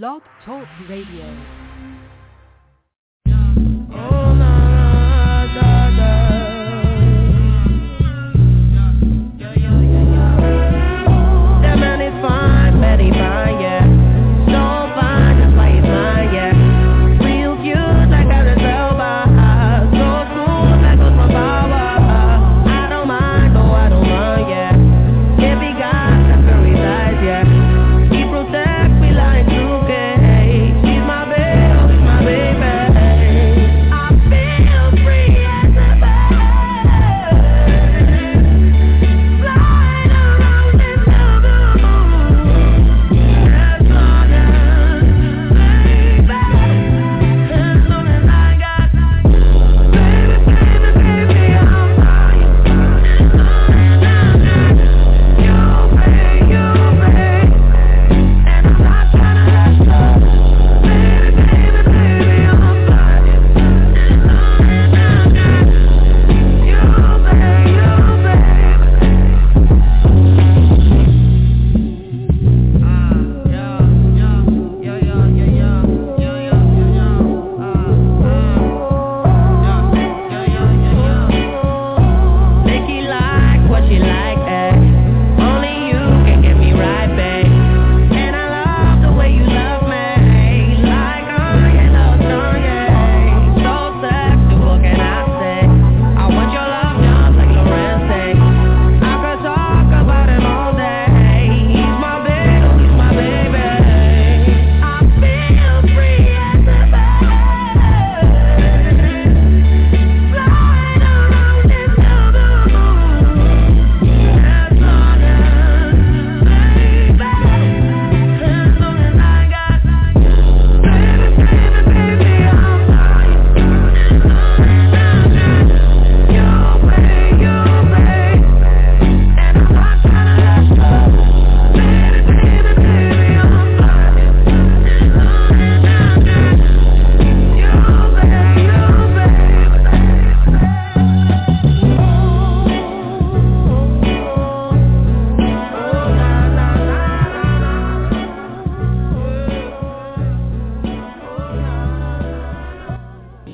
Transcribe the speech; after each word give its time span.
Blog 0.00 0.22
Talk 0.46 0.66
Radio. 0.88 1.61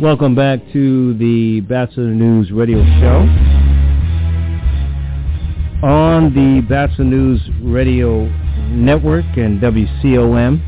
Welcome 0.08 0.34
back 0.34 0.60
to 0.72 1.12
the 1.19 1.60
Batchelor 1.69 2.14
News 2.14 2.50
Radio 2.50 2.82
Show. 2.98 3.28
On 5.86 6.32
the 6.32 6.62
Batchelor 6.66 7.04
News 7.04 7.42
Radio 7.60 8.24
Network 8.70 9.26
and 9.36 9.60
WCOM. 9.60 10.62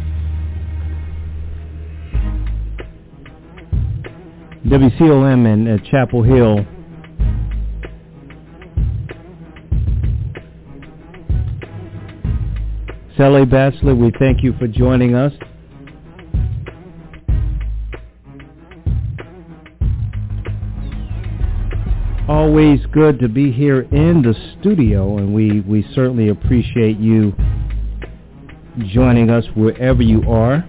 WCOM 4.66 5.54
in 5.54 5.68
uh, 5.68 5.78
Chapel 5.90 6.22
Hill. 6.22 6.66
Sally 13.16 13.46
Batchelor, 13.46 13.94
we 13.94 14.12
thank 14.18 14.44
you 14.44 14.52
for 14.58 14.68
joining 14.68 15.14
us. 15.14 15.32
Always 22.60 22.84
good 22.92 23.18
to 23.18 23.26
be 23.26 23.50
here 23.50 23.88
in 23.90 24.20
the 24.20 24.34
studio, 24.60 25.16
and 25.16 25.34
we, 25.34 25.62
we 25.62 25.82
certainly 25.94 26.28
appreciate 26.28 26.98
you 26.98 27.32
joining 28.92 29.30
us 29.30 29.46
wherever 29.54 30.02
you 30.02 30.20
are. 30.30 30.62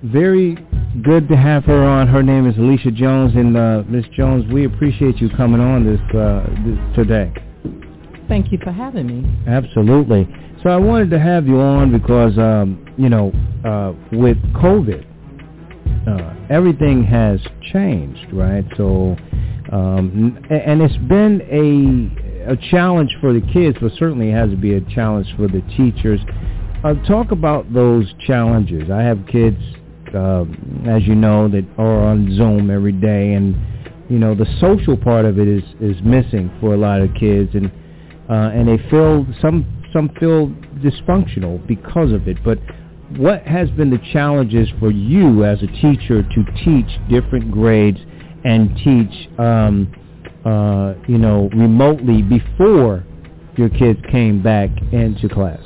Very 0.04 0.58
good 1.04 1.28
to 1.30 1.38
have 1.38 1.64
her 1.66 1.84
on. 1.84 2.08
Her 2.08 2.22
name 2.22 2.48
is 2.48 2.58
Alicia 2.58 2.92
Jones, 2.92 3.34
and 3.36 3.58
uh, 3.58 3.84
Miss 3.88 4.06
Jones, 4.16 4.52
we 4.52 4.66
appreciate 4.66 5.18
you 5.18 5.30
coming 5.30 5.62
on 5.62 5.86
this, 5.86 6.02
uh, 6.16 6.46
this 6.66 6.96
today. 6.96 7.34
Thank 8.28 8.52
you 8.52 8.60
for 8.64 8.72
having 8.72 9.08
me. 9.08 9.30
Absolutely. 9.48 10.28
So 10.64 10.70
I 10.70 10.78
wanted 10.78 11.10
to 11.12 11.20
have 11.20 11.48
you 11.48 11.60
on 11.60 11.92
because, 11.92 12.38
um, 12.38 12.86
you 12.98 13.10
know, 13.10 13.32
uh, 13.66 13.94
with 14.16 14.38
COVID, 14.54 15.06
uh, 16.08 16.54
everything 16.54 17.04
has 17.04 17.40
changed, 17.74 18.32
right? 18.34 18.66
So, 18.78 19.16
um, 19.72 20.38
and 20.50 20.82
it's 20.82 20.98
been 21.08 21.42
a 21.50 22.32
a 22.42 22.58
challenge 22.72 23.16
for 23.22 23.34
the 23.34 23.42
kids, 23.54 23.78
but 23.80 23.92
certainly 24.00 24.32
it 24.32 24.34
has 24.34 24.50
to 24.50 24.58
be 24.58 24.74
a 24.74 24.82
challenge 24.82 25.28
for 25.38 25.48
the 25.48 25.62
teachers. 25.78 26.20
Uh, 26.84 26.96
talk 27.08 27.32
about 27.32 27.72
those 27.72 28.12
challenges. 28.26 28.90
I 28.90 29.04
have 29.04 29.20
kids 29.28 29.58
uh, 30.16 30.46
as 30.90 31.04
you 31.08 31.16
know, 31.16 31.48
that 31.50 31.66
are 31.78 32.04
on 32.06 32.36
Zoom 32.36 32.70
every 32.70 32.92
day, 32.92 33.34
and 33.34 33.56
you 34.10 34.20
know 34.20 34.36
the 34.36 34.48
social 34.60 34.98
part 34.98 35.26
of 35.26 35.40
it 35.40 35.48
is 35.48 35.64
is 35.80 35.96
missing 36.04 36.52
for 36.60 36.74
a 36.74 36.78
lot 36.78 37.02
of 37.02 37.10
kids, 37.20 37.52
and 37.54 37.72
uh, 38.30 38.52
and 38.54 38.68
they 38.68 38.78
feel 38.90 39.26
some 39.42 39.66
some 39.94 40.10
feel 40.20 40.48
dysfunctional 40.80 41.66
because 41.68 42.12
of 42.12 42.28
it. 42.28 42.38
But 42.44 42.60
what 43.18 43.44
has 43.44 43.70
been 43.72 43.90
the 43.90 44.00
challenges 44.14 44.70
for 44.80 44.92
you 44.92 45.44
as 45.44 45.62
a 45.62 45.68
teacher 45.68 46.24
to 46.24 46.46
teach 46.64 46.88
different 47.10 47.52
grades 47.52 48.00
and 48.44 48.76
teach, 48.78 49.30
um, 49.38 49.94
uh, 50.46 50.94
you 51.08 51.18
know, 51.18 51.50
remotely 51.54 52.22
before 52.22 53.04
your 53.58 53.70
kids 53.70 54.00
came 54.12 54.42
back 54.42 54.70
into 54.92 55.28
class? 55.28 55.62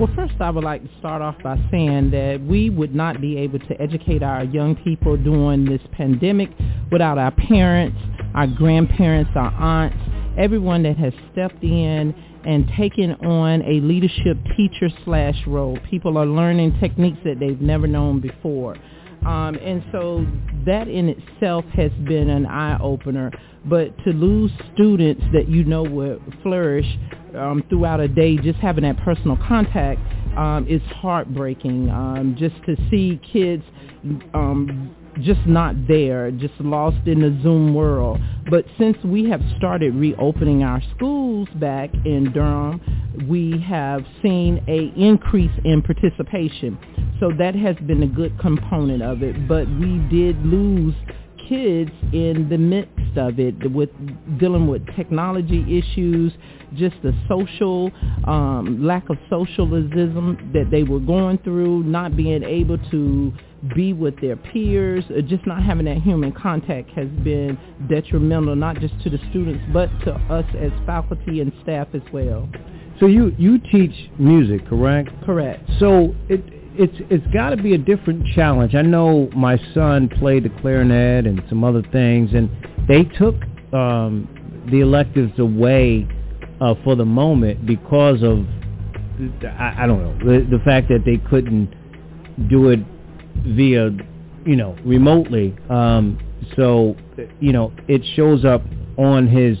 Well, 0.00 0.08
first 0.16 0.32
I 0.40 0.48
would 0.48 0.64
like 0.64 0.82
to 0.82 0.98
start 0.98 1.20
off 1.20 1.34
by 1.42 1.58
saying 1.70 2.12
that 2.12 2.40
we 2.40 2.70
would 2.70 2.94
not 2.94 3.20
be 3.20 3.36
able 3.36 3.58
to 3.58 3.78
educate 3.78 4.22
our 4.22 4.44
young 4.44 4.74
people 4.76 5.18
during 5.18 5.66
this 5.66 5.82
pandemic 5.92 6.48
without 6.90 7.18
our 7.18 7.30
parents, 7.32 7.98
our 8.34 8.46
grandparents, 8.46 9.30
our 9.34 9.52
aunts, 9.52 9.98
everyone 10.38 10.84
that 10.84 10.96
has 10.96 11.12
stepped 11.32 11.62
in 11.62 12.14
and 12.46 12.66
taken 12.78 13.12
on 13.16 13.60
a 13.60 13.80
leadership 13.82 14.38
teacher 14.56 14.88
slash 15.04 15.36
role. 15.46 15.78
People 15.90 16.16
are 16.16 16.24
learning 16.24 16.78
techniques 16.80 17.18
that 17.24 17.38
they've 17.38 17.60
never 17.60 17.86
known 17.86 18.20
before. 18.20 18.78
Um, 19.26 19.56
and 19.56 19.84
so 19.92 20.26
that 20.66 20.88
in 20.88 21.08
itself 21.08 21.64
has 21.74 21.90
been 22.06 22.30
an 22.30 22.46
eye-opener. 22.46 23.32
But 23.66 23.96
to 24.04 24.12
lose 24.12 24.50
students 24.74 25.22
that 25.32 25.48
you 25.48 25.64
know 25.64 25.82
will 25.82 26.20
flourish 26.42 26.86
um, 27.36 27.62
throughout 27.68 28.00
a 28.00 28.08
day, 28.08 28.36
just 28.36 28.58
having 28.58 28.84
that 28.84 28.96
personal 28.98 29.36
contact 29.46 30.00
um, 30.38 30.66
is 30.68 30.80
heartbreaking. 30.96 31.90
Um, 31.90 32.36
just 32.38 32.54
to 32.64 32.76
see 32.90 33.20
kids 33.32 33.62
um, 34.32 34.94
just 35.22 35.46
not 35.46 35.74
there, 35.86 36.30
just 36.30 36.54
lost 36.60 37.06
in 37.06 37.20
the 37.20 37.38
Zoom 37.42 37.74
world. 37.74 38.20
But 38.50 38.64
since 38.78 38.96
we 39.04 39.28
have 39.30 39.40
started 39.58 39.94
reopening 39.94 40.62
our 40.62 40.82
schools 40.96 41.48
back 41.56 41.90
in 42.04 42.32
Durham, 42.32 42.80
we 43.28 43.60
have 43.60 44.04
seen 44.22 44.62
a 44.68 44.92
increase 45.00 45.52
in 45.64 45.82
participation. 45.82 46.78
So 47.20 47.30
that 47.38 47.54
has 47.54 47.76
been 47.86 48.02
a 48.02 48.06
good 48.06 48.38
component 48.38 49.02
of 49.02 49.22
it. 49.22 49.46
But 49.46 49.68
we 49.68 49.98
did 50.10 50.36
lose 50.44 50.94
kids 51.48 51.90
in 52.12 52.48
the 52.48 52.56
midst 52.56 53.18
of 53.18 53.40
it 53.40 53.70
with 53.72 53.90
dealing 54.38 54.68
with 54.68 54.86
technology 54.94 55.78
issues, 55.78 56.32
just 56.76 56.94
the 57.02 57.12
social 57.28 57.90
um, 58.24 58.84
lack 58.86 59.10
of 59.10 59.16
socialism 59.28 60.50
that 60.54 60.70
they 60.70 60.84
were 60.84 61.00
going 61.00 61.38
through, 61.38 61.82
not 61.82 62.16
being 62.16 62.44
able 62.44 62.78
to 62.90 63.32
be 63.74 63.92
with 63.92 64.18
their 64.20 64.36
peers, 64.36 65.04
uh, 65.10 65.20
just 65.20 65.46
not 65.46 65.62
having 65.62 65.84
that 65.84 65.98
human 65.98 66.32
contact 66.32 66.90
has 66.90 67.08
been 67.22 67.58
detrimental, 67.88 68.56
not 68.56 68.78
just 68.80 68.94
to 69.02 69.10
the 69.10 69.18
students, 69.30 69.62
but 69.72 69.88
to 70.04 70.12
us 70.32 70.46
as 70.58 70.70
faculty 70.86 71.40
and 71.40 71.52
staff 71.62 71.88
as 71.92 72.02
well. 72.12 72.48
So 72.98 73.06
you 73.06 73.34
you 73.38 73.58
teach 73.58 74.10
music, 74.18 74.66
correct? 74.66 75.10
Correct. 75.24 75.68
So 75.78 76.14
it 76.28 76.42
it's 76.74 76.96
it's 77.10 77.26
got 77.32 77.50
to 77.50 77.56
be 77.56 77.74
a 77.74 77.78
different 77.78 78.26
challenge. 78.34 78.74
I 78.74 78.82
know 78.82 79.28
my 79.34 79.58
son 79.74 80.08
played 80.08 80.44
the 80.44 80.50
clarinet 80.60 81.26
and 81.26 81.42
some 81.48 81.64
other 81.64 81.82
things, 81.92 82.30
and 82.34 82.50
they 82.88 83.04
took 83.04 83.34
um, 83.72 84.28
the 84.70 84.80
electives 84.80 85.38
away 85.38 86.06
uh, 86.60 86.74
for 86.84 86.94
the 86.94 87.04
moment 87.04 87.66
because 87.66 88.22
of 88.22 88.46
I, 89.44 89.74
I 89.80 89.86
don't 89.86 90.02
know 90.02 90.18
the, 90.18 90.46
the 90.58 90.62
fact 90.64 90.88
that 90.88 91.02
they 91.04 91.18
couldn't 91.28 91.74
do 92.48 92.70
it 92.70 92.80
via 93.46 93.90
you 94.46 94.56
know 94.56 94.76
remotely. 94.84 95.56
Um, 95.68 96.18
so 96.56 96.96
you 97.40 97.52
know 97.52 97.72
it 97.88 98.02
shows 98.16 98.44
up 98.44 98.62
on 98.96 99.28
his 99.28 99.58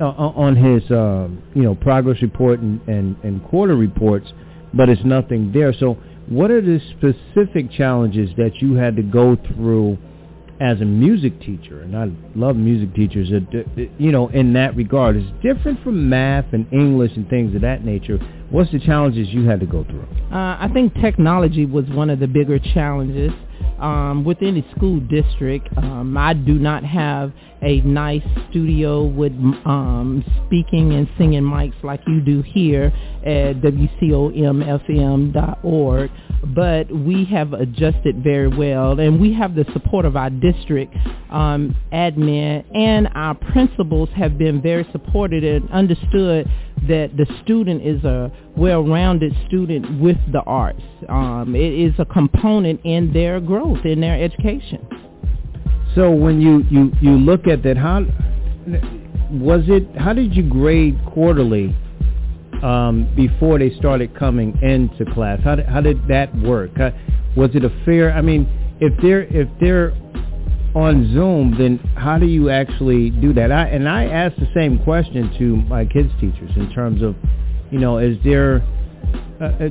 uh, 0.00 0.04
on 0.04 0.56
his 0.56 0.88
um, 0.90 1.42
you 1.54 1.62
know 1.62 1.74
progress 1.74 2.20
report 2.22 2.60
and, 2.60 2.80
and, 2.88 3.16
and 3.22 3.44
quarter 3.44 3.76
reports, 3.76 4.32
but 4.74 4.88
it's 4.88 5.04
nothing 5.04 5.52
there. 5.52 5.72
So 5.72 5.94
what 6.28 6.50
are 6.50 6.60
the 6.60 6.80
specific 6.98 7.70
challenges 7.70 8.30
that 8.36 8.56
you 8.60 8.74
had 8.74 8.96
to 8.96 9.02
go 9.02 9.36
through 9.36 9.96
as 10.60 10.80
a 10.80 10.84
music 10.84 11.40
teacher? 11.40 11.82
And 11.82 11.96
I 11.96 12.10
love 12.36 12.56
music 12.56 12.94
teachers. 12.94 13.30
You 13.98 14.12
know, 14.12 14.28
in 14.28 14.52
that 14.54 14.76
regard, 14.76 15.16
it's 15.16 15.26
different 15.42 15.82
from 15.82 16.08
math 16.08 16.46
and 16.52 16.66
English 16.72 17.12
and 17.16 17.28
things 17.28 17.54
of 17.54 17.62
that 17.62 17.84
nature. 17.84 18.18
What's 18.50 18.70
the 18.72 18.78
challenges 18.78 19.28
you 19.28 19.48
had 19.48 19.60
to 19.60 19.66
go 19.66 19.84
through? 19.84 20.06
Uh, 20.30 20.56
I 20.60 20.68
think 20.72 20.94
technology 20.94 21.66
was 21.66 21.84
one 21.90 22.10
of 22.10 22.20
the 22.20 22.28
bigger 22.28 22.58
challenges 22.58 23.32
um, 23.78 24.24
within 24.24 24.54
the 24.54 24.64
school 24.74 25.00
district. 25.00 25.68
Um, 25.76 26.16
I 26.16 26.32
do 26.32 26.54
not 26.54 26.82
have 26.84 27.32
a 27.62 27.80
nice 27.80 28.22
studio 28.50 29.04
with 29.04 29.32
um, 29.32 30.24
speaking 30.46 30.92
and 30.92 31.08
singing 31.18 31.42
mics 31.42 31.82
like 31.82 32.00
you 32.06 32.20
do 32.20 32.42
here 32.42 32.92
at 33.24 33.56
WCOMFM.org, 33.60 34.10
but 36.54 36.94
we 36.94 37.24
have 37.24 37.52
adjusted 37.52 38.22
very 38.22 38.46
well, 38.48 39.00
and 39.00 39.20
we 39.20 39.32
have 39.34 39.54
the 39.54 39.64
support 39.72 40.04
of 40.04 40.16
our 40.16 40.30
district 40.30 40.94
um, 41.30 41.74
admin, 41.92 42.25
and 42.28 43.08
our 43.14 43.34
principals 43.34 44.08
have 44.16 44.38
been 44.38 44.60
very 44.60 44.86
supported 44.92 45.44
and 45.44 45.70
understood 45.70 46.48
that 46.88 47.10
the 47.16 47.26
student 47.42 47.82
is 47.82 48.02
a 48.04 48.30
well-rounded 48.56 49.34
student 49.46 50.00
with 50.00 50.16
the 50.32 50.40
arts. 50.40 50.82
Um, 51.08 51.54
it 51.54 51.72
is 51.72 51.94
a 51.98 52.04
component 52.04 52.80
in 52.84 53.12
their 53.12 53.40
growth, 53.40 53.84
in 53.84 54.00
their 54.00 54.22
education. 54.22 54.86
So 55.94 56.10
when 56.10 56.40
you, 56.40 56.64
you, 56.70 56.92
you 57.00 57.12
look 57.12 57.46
at 57.46 57.62
that, 57.62 57.76
how 57.76 58.04
was 59.30 59.62
it? 59.68 59.88
How 59.96 60.12
did 60.12 60.34
you 60.36 60.42
grade 60.42 60.98
quarterly 61.12 61.74
um, 62.62 63.10
before 63.16 63.58
they 63.58 63.74
started 63.76 64.14
coming 64.16 64.58
into 64.62 65.10
class? 65.12 65.40
How 65.42 65.56
did, 65.56 65.66
how 65.66 65.80
did 65.80 66.06
that 66.08 66.34
work? 66.36 66.70
How, 66.76 66.92
was 67.36 67.50
it 67.54 67.64
a 67.64 67.70
fair? 67.84 68.12
I 68.12 68.20
mean, 68.20 68.48
if 68.80 68.92
they're 69.00 69.22
if 69.22 69.48
they're 69.60 69.90
on 70.76 71.10
Zoom, 71.14 71.56
then 71.58 71.78
how 71.96 72.18
do 72.18 72.26
you 72.26 72.50
actually 72.50 73.08
do 73.08 73.32
that? 73.32 73.50
I, 73.50 73.64
and 73.68 73.88
I 73.88 74.04
asked 74.04 74.38
the 74.38 74.48
same 74.54 74.78
question 74.84 75.32
to 75.38 75.56
my 75.68 75.86
kids' 75.86 76.12
teachers 76.20 76.50
in 76.54 76.70
terms 76.70 77.02
of, 77.02 77.16
you 77.70 77.78
know, 77.78 77.96
is 77.96 78.18
there, 78.22 78.62
uh, 79.40 79.44
uh, 79.44 79.68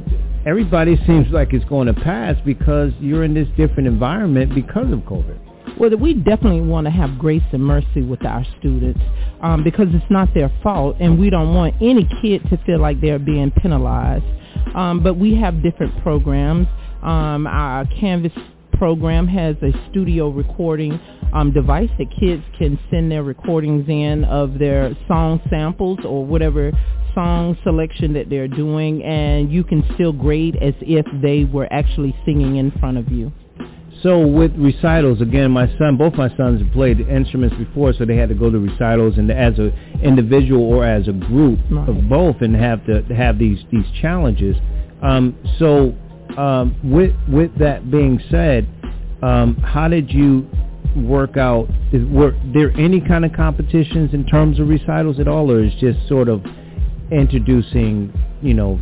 everybody 0.47 0.97
seems 1.05 1.27
like 1.31 1.53
it's 1.53 1.65
going 1.65 1.85
to 1.85 1.93
pass 1.93 2.35
because 2.43 2.91
you're 2.99 3.23
in 3.23 3.35
this 3.35 3.47
different 3.55 3.87
environment 3.87 4.55
because 4.55 4.91
of 4.91 4.99
COVID. 5.01 5.77
Well, 5.77 5.95
we 5.95 6.15
definitely 6.15 6.61
want 6.61 6.85
to 6.85 6.91
have 6.91 7.19
grace 7.19 7.43
and 7.51 7.63
mercy 7.63 8.01
with 8.01 8.25
our 8.25 8.43
students 8.57 8.99
um, 9.41 9.63
because 9.63 9.87
it's 9.91 10.09
not 10.09 10.33
their 10.33 10.51
fault, 10.63 10.97
and 10.99 11.19
we 11.19 11.29
don't 11.29 11.53
want 11.53 11.75
any 11.81 12.09
kid 12.19 12.41
to 12.49 12.57
feel 12.65 12.79
like 12.79 12.99
they're 12.99 13.19
being 13.19 13.51
penalized. 13.51 14.25
Um, 14.73 15.03
but 15.03 15.19
we 15.19 15.35
have 15.35 15.61
different 15.61 16.01
programs. 16.01 16.65
Um, 17.03 17.45
our 17.45 17.85
Canvas 17.99 18.31
program 18.77 19.27
has 19.27 19.55
a 19.61 19.71
studio 19.89 20.29
recording 20.29 20.99
um, 21.33 21.51
device 21.51 21.89
that 21.97 22.07
kids 22.19 22.43
can 22.57 22.79
send 22.89 23.11
their 23.11 23.23
recordings 23.23 23.87
in 23.87 24.23
of 24.25 24.57
their 24.59 24.95
song 25.07 25.41
samples 25.49 25.99
or 26.05 26.25
whatever 26.25 26.71
song 27.13 27.57
selection 27.63 28.13
that 28.13 28.29
they're 28.29 28.47
doing 28.47 29.01
and 29.03 29.51
you 29.51 29.63
can 29.63 29.83
still 29.95 30.11
grade 30.11 30.57
as 30.61 30.73
if 30.81 31.05
they 31.21 31.45
were 31.45 31.67
actually 31.71 32.15
singing 32.25 32.57
in 32.57 32.71
front 32.79 32.97
of 32.97 33.09
you. 33.11 33.31
So 34.03 34.19
with 34.19 34.51
recitals, 34.55 35.21
again, 35.21 35.51
my 35.51 35.67
son, 35.79 35.97
both 35.97 36.13
my 36.13 36.29
sons 36.35 36.61
have 36.61 36.71
played 36.73 36.99
instruments 36.99 37.55
before, 37.55 37.93
so 37.93 38.05
they 38.05 38.17
had 38.17 38.29
to 38.29 38.35
go 38.35 38.51
to 38.51 38.59
recitals, 38.59 39.17
and 39.17 39.31
as 39.31 39.57
an 39.57 39.73
individual 40.03 40.61
or 40.61 40.85
as 40.85 41.07
a 41.07 41.13
group 41.13 41.59
of 41.87 42.07
both, 42.07 42.35
and 42.41 42.55
have 42.55 42.85
to 42.85 43.01
have 43.15 43.39
these 43.39 43.57
these 43.71 43.85
challenges. 44.01 44.55
Um, 45.01 45.35
so 45.57 45.95
um, 46.37 46.75
with 46.83 47.13
with 47.27 47.57
that 47.59 47.89
being 47.89 48.19
said, 48.29 48.67
um, 49.23 49.55
how 49.57 49.87
did 49.87 50.11
you 50.11 50.47
work 50.95 51.37
out? 51.37 51.67
Is, 51.91 52.05
were 52.07 52.35
there 52.53 52.71
any 52.77 53.01
kind 53.01 53.25
of 53.25 53.33
competitions 53.33 54.13
in 54.13 54.25
terms 54.25 54.59
of 54.59 54.67
recitals 54.67 55.19
at 55.19 55.27
all, 55.27 55.51
or 55.51 55.63
is 55.63 55.73
just 55.79 56.07
sort 56.07 56.29
of 56.29 56.43
introducing, 57.11 58.13
you 58.41 58.53
know, 58.53 58.79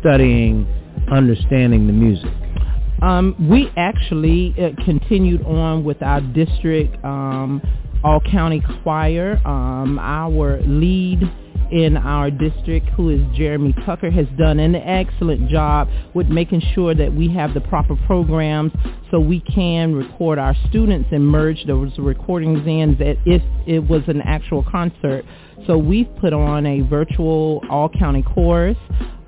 studying, 0.00 0.66
understanding 1.10 1.86
the 1.86 1.92
music? 1.92 2.30
Um, 3.02 3.36
we 3.50 3.70
actually 3.76 4.54
uh, 4.58 4.70
continued 4.84 5.44
on 5.44 5.84
with 5.84 6.02
our 6.02 6.20
district 6.20 7.02
um, 7.04 7.60
all 8.02 8.20
county 8.20 8.62
choir. 8.82 9.40
Um, 9.46 9.98
our 9.98 10.60
lead 10.62 11.20
in 11.70 11.96
our 11.96 12.30
district, 12.30 12.88
who 12.90 13.10
is 13.10 13.20
Jeremy 13.36 13.74
Tucker, 13.84 14.10
has 14.10 14.26
done 14.38 14.58
an 14.58 14.74
excellent 14.74 15.48
job 15.48 15.88
with 16.14 16.28
making 16.28 16.62
sure 16.74 16.94
that 16.94 17.12
we 17.12 17.28
have 17.34 17.54
the 17.54 17.60
proper 17.60 17.96
programs 18.06 18.72
so 19.10 19.20
we 19.20 19.40
can 19.40 19.94
record 19.94 20.38
our 20.38 20.54
students 20.68 21.08
and 21.12 21.26
merge 21.26 21.64
those 21.66 21.92
recordings 21.98 22.66
in 22.66 22.96
that 22.98 23.16
if 23.24 23.42
it 23.66 23.80
was 23.80 24.02
an 24.08 24.20
actual 24.22 24.64
concert. 24.64 25.24
So 25.66 25.78
we've 25.78 26.08
put 26.20 26.32
on 26.32 26.66
a 26.66 26.82
virtual 26.82 27.62
all-county 27.70 28.22
chorus. 28.22 28.76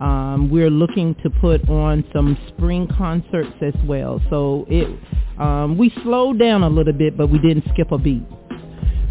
Um, 0.01 0.51
we're 0.51 0.71
looking 0.71 1.15
to 1.23 1.31
put 1.31 1.69
on 1.69 2.05
some 2.13 2.37
spring 2.49 2.89
concerts 2.97 3.57
as 3.63 3.75
well. 3.85 4.21
So 4.31 4.67
it 4.69 4.89
um, 5.39 5.79
we 5.79 5.93
slowed 6.03 6.39
down 6.39 6.63
a 6.65 6.69
little 6.69 6.93
bit, 6.93 7.17
but 7.17 7.29
we 7.29 7.39
didn't 7.39 7.65
skip 7.73 7.93
a 7.93 7.99
beat. 7.99 8.23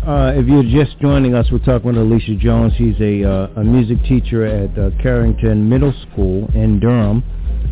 Uh, 0.08 0.32
if 0.34 0.48
you're 0.48 0.64
just 0.64 0.98
joining 1.02 1.36
us, 1.36 1.48
we're 1.52 1.60
talking 1.60 1.88
with 1.88 1.98
Alicia 1.98 2.36
Jones. 2.36 2.72
She's 2.78 2.96
a, 3.02 3.30
uh, 3.30 3.48
a 3.58 3.64
music 3.66 4.02
teacher 4.06 4.46
at 4.46 4.80
uh, 4.80 4.90
Carrington 5.04 5.68
Middle 5.68 5.94
School 6.04 6.50
in 6.56 6.80
Durham, 6.80 7.22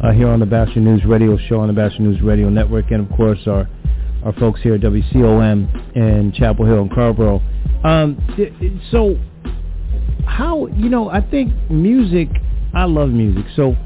uh, 0.04 0.12
here 0.12 0.27
on 0.27 0.42
the 0.42 0.46
Batchelor 0.46 0.82
News 0.82 1.06
Radio 1.06 1.38
Show 1.48 1.62
on 1.62 1.68
the 1.68 1.74
Batchelor 1.74 2.10
News 2.10 2.22
Radio 2.22 2.50
Network, 2.50 2.92
and 2.92 3.10
of 3.10 3.15
course 3.15 3.39
our 3.48 3.70
our 4.25 4.34
folks 4.34 4.60
here 4.62 4.74
at 4.74 4.82
WCOM 4.82 5.96
in 5.96 6.34
Chapel 6.34 6.65
Hill 6.65 6.82
and 6.82 6.92
Carrboro. 6.92 7.42
Um, 7.86 8.20
so, 8.92 9.15
how 10.27 10.68
you 10.68 10.89
know? 10.89 11.10
I 11.10 11.22
think 11.22 11.54
music. 11.70 12.27
I 12.74 12.84
love 12.84 13.12
music. 13.12 13.46
So, 13.56 13.77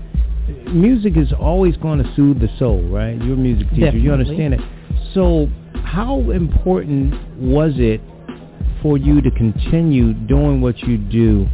music 0.73 1.17
is 1.17 1.31
always 1.39 1.77
going 1.77 2.01
to 2.01 2.15
soothe 2.15 2.39
the 2.39 2.49
soul, 2.57 2.81
right? 2.89 3.15
You're 3.21 3.35
a 3.35 3.37
music 3.37 3.69
teacher. 3.69 3.95
You 3.95 4.11
understand 4.11 4.55
it. 4.55 4.61
So 5.13 5.47
how 5.83 6.31
important 6.31 7.13
was 7.39 7.73
it 7.75 8.01
for 8.81 8.97
you 8.97 9.21
to 9.21 9.31
continue 9.31 10.13
doing 10.13 10.61
what 10.61 10.77
you 10.79 10.97
do 10.97 11.47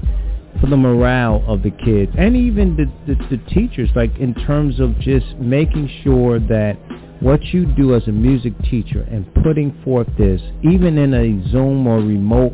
for 0.59 0.67
the 0.67 0.77
morale 0.77 1.43
of 1.47 1.63
the 1.63 1.71
kids 1.71 2.11
and 2.17 2.35
even 2.35 2.75
the, 2.77 2.85
the, 3.13 3.35
the 3.35 3.53
teachers, 3.53 3.89
like 3.95 4.15
in 4.17 4.33
terms 4.33 4.79
of 4.79 4.97
just 4.99 5.25
making 5.37 5.89
sure 6.03 6.39
that 6.39 6.77
what 7.19 7.43
you 7.45 7.65
do 7.65 7.95
as 7.95 8.07
a 8.07 8.11
music 8.11 8.53
teacher 8.69 9.01
and 9.09 9.25
putting 9.43 9.75
forth 9.83 10.07
this, 10.17 10.41
even 10.63 10.97
in 10.97 11.13
a 11.13 11.49
Zoom 11.49 11.87
or 11.87 11.97
remote 11.97 12.53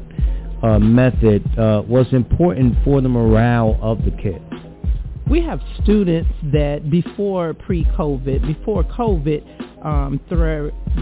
uh, 0.64 0.80
method, 0.80 1.44
uh, 1.58 1.82
was 1.88 2.08
important 2.12 2.76
for 2.84 3.02
the 3.02 3.10
morale 3.10 3.78
of 3.82 4.04
the 4.06 4.12
kids. 4.12 4.44
We 5.32 5.42
have 5.42 5.62
students 5.82 6.30
that 6.52 6.92
before 6.92 7.54
pre-COVID, 7.54 8.46
before 8.46 8.84
COVID, 8.84 9.86
um, 9.86 10.20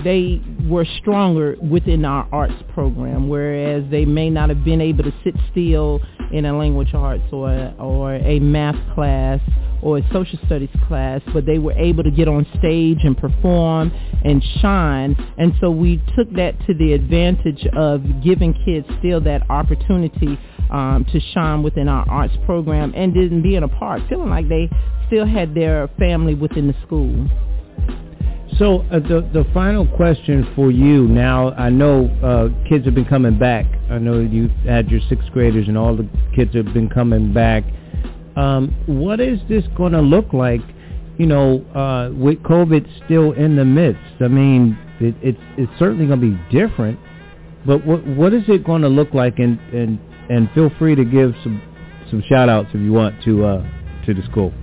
they 0.03 0.39
were 0.69 0.85
stronger 0.99 1.55
within 1.59 2.05
our 2.05 2.29
arts 2.31 2.53
program, 2.71 3.27
whereas 3.27 3.83
they 3.89 4.05
may 4.05 4.29
not 4.29 4.49
have 4.49 4.63
been 4.63 4.81
able 4.81 5.03
to 5.03 5.13
sit 5.23 5.33
still 5.51 5.99
in 6.31 6.45
a 6.45 6.55
language 6.55 6.93
arts 6.93 7.23
or 7.31 7.73
or 7.79 8.15
a 8.17 8.39
math 8.39 8.77
class 8.93 9.41
or 9.81 9.97
a 9.97 10.09
social 10.11 10.39
studies 10.45 10.69
class, 10.87 11.21
but 11.33 11.45
they 11.45 11.59
were 11.59 11.73
able 11.73 12.03
to 12.03 12.11
get 12.11 12.27
on 12.27 12.45
stage 12.57 12.99
and 13.03 13.17
perform 13.17 13.91
and 14.23 14.43
shine. 14.61 15.15
And 15.37 15.53
so 15.59 15.71
we 15.71 15.97
took 16.17 16.31
that 16.33 16.55
to 16.67 16.73
the 16.73 16.93
advantage 16.93 17.65
of 17.75 18.01
giving 18.23 18.53
kids 18.65 18.87
still 18.99 19.21
that 19.21 19.49
opportunity 19.49 20.39
um, 20.69 21.05
to 21.11 21.19
shine 21.33 21.63
within 21.63 21.87
our 21.87 22.07
arts 22.09 22.33
program 22.45 22.93
and 22.95 23.13
didn't 23.13 23.41
being 23.41 23.63
a 23.63 23.67
part, 23.67 24.01
feeling 24.09 24.29
like 24.29 24.47
they 24.49 24.69
still 25.07 25.25
had 25.25 25.55
their 25.55 25.87
family 25.99 26.35
within 26.35 26.67
the 26.67 26.75
school. 26.85 27.27
So 28.57 28.79
uh, 28.91 28.99
the 28.99 29.29
the 29.31 29.45
final 29.53 29.87
question 29.87 30.51
for 30.55 30.69
you 30.69 31.07
now, 31.07 31.51
I 31.51 31.69
know 31.69 32.07
uh, 32.21 32.67
kids 32.67 32.83
have 32.85 32.95
been 32.95 33.05
coming 33.05 33.39
back. 33.39 33.65
I 33.89 33.99
know 33.99 34.19
you 34.19 34.49
had 34.65 34.89
your 34.89 34.99
sixth 35.07 35.31
graders 35.31 35.67
and 35.67 35.77
all 35.77 35.95
the 35.95 36.09
kids 36.35 36.53
have 36.55 36.73
been 36.73 36.89
coming 36.89 37.33
back. 37.33 37.63
Um, 38.35 38.75
what 38.85 39.19
is 39.19 39.39
this 39.49 39.63
going 39.75 39.93
to 39.93 40.01
look 40.01 40.33
like? 40.33 40.61
You 41.17 41.25
know, 41.25 41.65
uh, 41.75 42.11
with 42.15 42.41
COVID 42.43 42.87
still 43.05 43.33
in 43.33 43.55
the 43.55 43.65
midst. 43.65 44.21
I 44.21 44.27
mean, 44.27 44.77
it, 44.99 45.15
it's 45.21 45.39
it's 45.57 45.71
certainly 45.79 46.07
going 46.07 46.21
to 46.21 46.37
be 46.37 46.57
different. 46.57 46.99
But 47.65 47.85
what 47.85 48.05
what 48.07 48.33
is 48.33 48.43
it 48.47 48.63
going 48.63 48.83
to 48.83 48.89
look 48.89 49.13
like? 49.13 49.39
And 49.39 49.59
and 49.73 49.99
and 50.29 50.49
feel 50.53 50.71
free 50.79 50.95
to 50.95 51.03
give 51.03 51.33
some 51.43 51.61
some 52.09 52.23
shout 52.29 52.49
outs 52.49 52.69
if 52.73 52.81
you 52.81 52.93
want 52.93 53.21
to 53.23 53.45
uh, 53.45 53.63
to 54.05 54.13
the 54.13 54.23
school. 54.23 54.53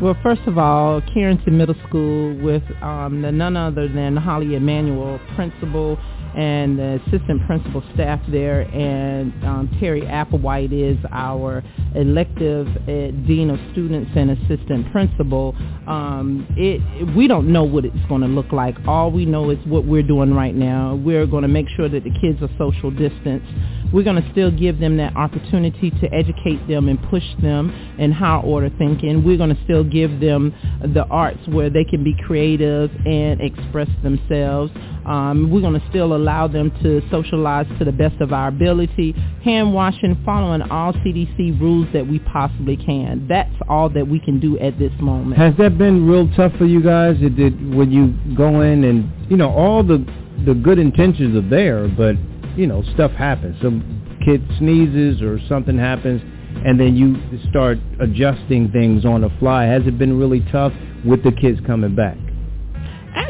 Well, 0.00 0.16
first 0.22 0.40
of 0.46 0.56
all, 0.56 1.02
Carrington 1.12 1.58
Middle 1.58 1.74
School 1.86 2.34
with 2.42 2.62
um, 2.80 3.20
none 3.20 3.54
other 3.54 3.86
than 3.86 4.16
Holly 4.16 4.54
Emanuel, 4.54 5.20
principal, 5.34 5.98
and 6.36 6.78
the 6.78 7.00
assistant 7.06 7.46
principal 7.46 7.82
staff 7.94 8.20
there, 8.30 8.62
and 8.62 9.32
um, 9.44 9.76
Terry 9.80 10.02
Applewhite 10.02 10.72
is 10.72 10.98
our 11.10 11.62
elective 11.94 12.66
uh, 12.68 13.10
dean 13.26 13.50
of 13.50 13.58
students 13.72 14.10
and 14.14 14.30
assistant 14.30 14.90
principal. 14.92 15.54
Um, 15.86 16.46
it 16.56 16.80
we 17.16 17.26
don't 17.26 17.52
know 17.52 17.64
what 17.64 17.84
it's 17.84 18.06
going 18.08 18.20
to 18.22 18.28
look 18.28 18.52
like. 18.52 18.76
All 18.86 19.10
we 19.10 19.24
know 19.26 19.50
is 19.50 19.58
what 19.66 19.84
we're 19.84 20.02
doing 20.02 20.34
right 20.34 20.54
now. 20.54 20.94
We're 20.94 21.26
going 21.26 21.42
to 21.42 21.48
make 21.48 21.68
sure 21.76 21.88
that 21.88 22.04
the 22.04 22.12
kids 22.20 22.42
are 22.42 22.50
social 22.58 22.90
distance. 22.90 23.44
We're 23.92 24.04
going 24.04 24.22
to 24.22 24.30
still 24.30 24.52
give 24.52 24.78
them 24.78 24.96
that 24.98 25.16
opportunity 25.16 25.90
to 25.90 26.14
educate 26.14 26.66
them 26.68 26.88
and 26.88 27.02
push 27.10 27.24
them 27.42 27.70
in 27.98 28.12
high 28.12 28.38
order 28.38 28.70
thinking. 28.78 29.24
We're 29.24 29.36
going 29.36 29.54
to 29.54 29.64
still 29.64 29.82
give 29.82 30.20
them 30.20 30.54
the 30.80 31.04
arts 31.06 31.40
where 31.48 31.70
they 31.70 31.84
can 31.84 32.04
be 32.04 32.14
creative 32.26 32.90
and 33.04 33.40
express 33.40 33.88
themselves. 34.02 34.70
Um, 35.06 35.50
we're 35.50 35.60
going 35.60 35.78
to 35.78 35.86
still 35.88 36.14
allow 36.20 36.46
them 36.46 36.70
to 36.82 37.02
socialize 37.10 37.66
to 37.78 37.84
the 37.84 37.92
best 37.92 38.20
of 38.20 38.32
our 38.32 38.48
ability, 38.48 39.12
hand 39.44 39.72
washing, 39.72 40.20
following 40.24 40.62
all 40.62 40.92
CDC 40.92 41.60
rules 41.60 41.88
that 41.92 42.06
we 42.06 42.18
possibly 42.20 42.76
can. 42.76 43.26
That's 43.28 43.54
all 43.68 43.88
that 43.90 44.06
we 44.06 44.20
can 44.20 44.40
do 44.40 44.58
at 44.58 44.78
this 44.78 44.92
moment. 45.00 45.38
Has 45.38 45.54
that 45.58 45.78
been 45.78 46.06
real 46.06 46.28
tough 46.36 46.52
for 46.58 46.66
you 46.66 46.82
guys? 46.82 47.16
It 47.20 47.36
did 47.36 47.74
when 47.74 47.90
you 47.90 48.14
go 48.36 48.60
in 48.60 48.84
and 48.84 49.10
you 49.30 49.36
know 49.36 49.50
all 49.50 49.82
the 49.82 50.04
the 50.46 50.54
good 50.54 50.78
intentions 50.78 51.36
are 51.36 51.48
there, 51.48 51.88
but 51.88 52.16
you 52.56 52.66
know 52.66 52.82
stuff 52.94 53.12
happens. 53.12 53.56
Some 53.62 54.18
kid 54.24 54.46
sneezes 54.58 55.22
or 55.22 55.40
something 55.48 55.78
happens, 55.78 56.22
and 56.64 56.78
then 56.78 56.96
you 56.96 57.16
start 57.48 57.78
adjusting 58.00 58.70
things 58.70 59.04
on 59.04 59.22
the 59.22 59.30
fly. 59.38 59.64
Has 59.64 59.86
it 59.86 59.98
been 59.98 60.18
really 60.18 60.40
tough 60.52 60.72
with 61.04 61.22
the 61.22 61.32
kids 61.32 61.60
coming 61.66 61.94
back? 61.94 62.16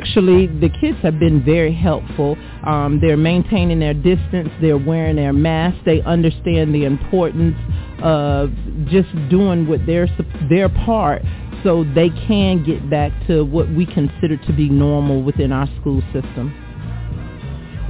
Actually, 0.01 0.47
the 0.47 0.71
kids 0.81 0.97
have 1.03 1.19
been 1.19 1.45
very 1.45 1.75
helpful. 1.75 2.37
Um, 2.65 3.01
they're 3.03 3.19
maintaining 3.19 3.81
their 3.81 3.93
distance. 3.93 4.49
They're 4.61 4.79
wearing 4.79 5.17
their 5.17 5.33
masks. 5.35 5.81
They 5.85 6.01
understand 6.03 6.75
the 6.75 6.85
importance 6.85 7.57
of 8.03 8.51
just 8.87 9.09
doing 9.29 9.67
what 9.67 9.85
their 9.85 10.09
their 10.49 10.71
part 10.71 11.23
so 11.63 11.85
they 11.95 12.09
can 12.27 12.65
get 12.65 12.89
back 12.89 13.13
to 13.27 13.45
what 13.45 13.69
we 13.71 13.85
consider 13.85 14.39
to 14.39 14.53
be 14.55 14.71
normal 14.71 15.23
within 15.23 15.53
our 15.53 15.69
school 15.81 16.01
system. 16.15 16.55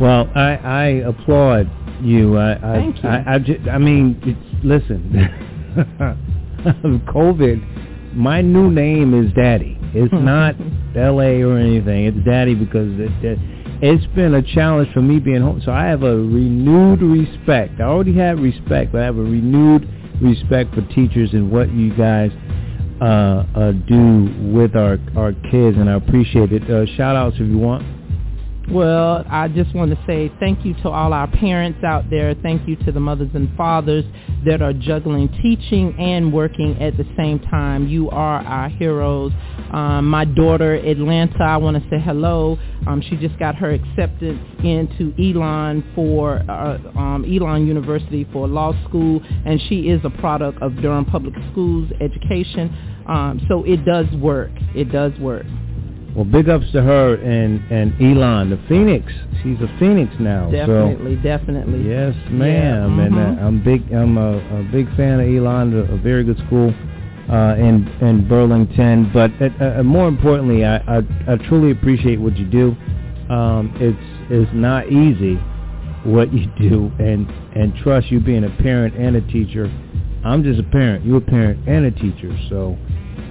Well, 0.01 0.29
I, 0.35 0.57
I 0.57 0.85
applaud 1.07 1.71
you. 2.03 2.37
I, 2.39 2.53
I, 2.55 2.77
Thank 2.77 3.03
you. 3.05 3.09
I, 3.09 3.35
I, 3.35 3.39
ju- 3.39 3.63
I 3.71 3.79
mean, 3.79 4.21
it's, 4.25 4.65
listen, 4.65 5.13
COVID, 7.07 8.15
my 8.17 8.41
new 8.41 8.69
name 8.71 9.15
is 9.15 9.33
Daddy. 9.35 9.80
It's 9.95 10.13
not 10.13 10.55
L.A. 10.97 11.43
or 11.43 11.59
anything. 11.59 12.07
It's 12.07 12.19
Daddy 12.25 12.55
because 12.55 12.89
it, 12.99 13.13
it, 13.25 13.39
it's 13.83 14.07
been 14.15 14.35
a 14.35 14.43
challenge 14.43 14.93
for 14.93 15.01
me 15.03 15.19
being 15.19 15.41
home. 15.41 15.63
So 15.65 15.73
I 15.73 15.87
have 15.87 16.03
a 16.03 16.17
renewed 16.17 17.03
respect. 17.03 17.81
I 17.81 17.85
already 17.85 18.17
had 18.17 18.39
respect, 18.41 18.93
but 18.93 19.01
I 19.01 19.05
have 19.05 19.17
a 19.17 19.23
renewed 19.23 19.89
respect 20.21 20.75
for 20.75 20.83
teachers 20.95 21.33
and 21.33 21.51
what 21.51 21.73
you 21.73 21.95
guys 21.97 22.31
uh, 23.01 23.47
uh, 23.57 23.73
do 23.73 24.35
with 24.53 24.77
our 24.77 24.99
our 25.17 25.33
kids, 25.51 25.79
and 25.79 25.89
I 25.89 25.95
appreciate 25.95 26.53
it. 26.53 26.71
Uh, 26.71 26.85
shout 26.97 27.17
outs 27.17 27.37
if 27.37 27.49
you 27.49 27.59
want. 27.59 28.00
Well, 28.71 29.25
I 29.29 29.49
just 29.49 29.75
want 29.75 29.91
to 29.91 29.99
say 30.07 30.33
thank 30.39 30.65
you 30.65 30.75
to 30.83 30.91
all 30.91 31.13
our 31.13 31.27
parents 31.27 31.83
out 31.83 32.09
there. 32.09 32.37
Thank 32.41 32.69
you 32.69 32.77
to 32.85 32.93
the 32.93 33.01
mothers 33.01 33.31
and 33.35 33.53
fathers 33.57 34.05
that 34.47 34.63
are 34.63 34.73
juggling 34.73 35.29
teaching 35.43 35.93
and 35.99 36.33
working 36.33 36.81
at 36.81 36.97
the 36.97 37.05
same 37.17 37.41
time. 37.41 37.89
You 37.89 38.11
are 38.11 38.39
our 38.41 38.69
heroes. 38.69 39.33
Um, 39.73 40.07
my 40.07 40.25
daughter, 40.25 40.75
Atlanta, 40.75 41.43
I 41.43 41.57
want 41.57 41.83
to 41.83 41.91
say 41.91 42.01
hello. 42.01 42.59
Um, 42.87 43.03
she 43.03 43.17
just 43.17 43.37
got 43.41 43.57
her 43.57 43.73
acceptance 43.73 44.41
into 44.63 45.13
Elon 45.19 45.83
for 45.97 46.37
uh, 46.49 46.79
um, 46.97 47.25
Elon 47.29 47.67
University 47.67 48.25
for 48.33 48.47
law 48.47 48.73
school, 48.89 49.21
and 49.45 49.61
she 49.69 49.89
is 49.89 50.01
a 50.05 50.11
product 50.11 50.63
of 50.63 50.77
Durham 50.77 51.07
Public 51.07 51.35
Schools 51.51 51.91
education. 52.01 53.05
Um, 53.09 53.45
so 53.49 53.65
it 53.65 53.85
does 53.85 54.07
work. 54.21 54.53
It 54.77 54.93
does 54.93 55.13
work. 55.19 55.47
Well, 56.15 56.25
big 56.25 56.49
ups 56.49 56.67
to 56.73 56.83
her 56.83 57.15
and 57.15 57.63
and 57.71 57.95
Elon, 58.01 58.51
the 58.51 58.59
Phoenix. 58.69 59.13
She's 59.43 59.59
a 59.61 59.69
Phoenix 59.79 60.13
now. 60.19 60.51
Definitely, 60.51 61.17
So, 61.17 61.23
definitely. 61.23 61.89
yes, 61.89 62.15
ma'am. 62.31 62.99
Yeah, 62.99 63.05
And 63.07 63.15
mhm. 63.15 63.39
uh, 63.39 63.47
I'm 63.47 63.63
big. 63.63 63.93
I'm 63.93 64.19
a, 64.19 64.39
a 64.61 64.63
big 64.73 64.95
fan 64.97 65.21
of 65.21 65.27
Elon. 65.29 65.73
A, 65.75 65.95
a 65.95 65.97
very 65.99 66.25
good 66.25 66.39
school 66.47 66.75
uh, 67.31 67.55
in 67.57 67.87
in 68.01 68.27
Burlington. 68.29 69.11
But 69.15 69.31
uh, 69.41 69.79
uh, 69.81 69.83
more 69.85 70.09
importantly, 70.09 70.65
I, 70.65 70.79
I 70.79 70.99
I 71.29 71.37
truly 71.49 71.71
appreciate 71.71 72.21
what 72.21 72.37
you 72.37 72.47
do. 72.47 72.77
Um, 73.33 73.73
it's 73.77 74.31
it's 74.33 74.51
not 74.53 74.89
easy 74.91 75.37
what 76.05 76.33
you 76.35 76.47
do, 76.59 76.91
and 76.99 77.31
and 77.55 77.73
trust 77.77 78.11
you 78.11 78.19
being 78.21 78.45
a 78.45 78.51
parent 78.63 78.97
and 78.97 79.15
a 79.17 79.21
teacher. 79.23 79.71
I'm 80.25 80.43
just 80.43 80.59
a 80.61 80.65
parent. 80.65 81.05
You're 81.05 81.19
a 81.19 81.21
parent 81.23 81.67
and 81.69 81.87
a 81.87 81.91
teacher, 81.93 82.37
so 82.51 82.77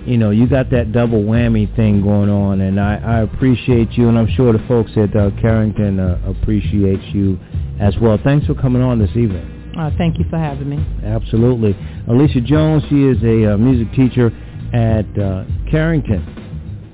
you 0.10 0.18
know, 0.18 0.32
you 0.32 0.48
got 0.48 0.72
that 0.72 0.92
double 0.92 1.22
whammy 1.22 1.74
thing 1.76 2.02
going 2.02 2.32
on, 2.32 2.62
and 2.62 2.80
I, 2.80 2.96
I 2.96 3.20
appreciate 3.20 3.92
you, 3.92 4.10
and 4.10 4.18
I'm 4.18 4.28
sure 4.34 4.52
the 4.52 4.66
folks 4.68 4.90
at 4.98 5.16
uh, 5.16 5.30
Carrington 5.40 6.00
uh, 6.00 6.20
appreciate 6.26 7.00
you 7.14 7.40
as 7.80 7.94
well. 8.02 8.18
Thanks 8.24 8.48
for 8.48 8.56
coming 8.56 8.82
on 8.82 8.98
this 8.98 9.12
evening. 9.12 9.76
Uh, 9.78 9.92
thank 10.00 10.18
you 10.18 10.26
for 10.32 10.40
having 10.40 10.68
me. 10.68 10.84
Absolutely. 11.06 11.78
Alicia 12.08 12.42
Jones, 12.42 12.82
she 12.90 13.04
is 13.04 13.22
a 13.24 13.54
uh, 13.54 13.58
music 13.58 13.94
teacher 13.94 14.32
at 14.74 15.06
uh, 15.20 15.44
Carrington 15.70 16.26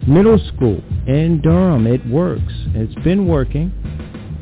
Middle 0.06 0.38
School 0.54 0.84
in 1.08 1.40
Durham. 1.42 1.88
It 1.88 2.06
works. 2.08 2.54
It's 2.74 2.96
been 2.96 3.28
working, 3.28 3.72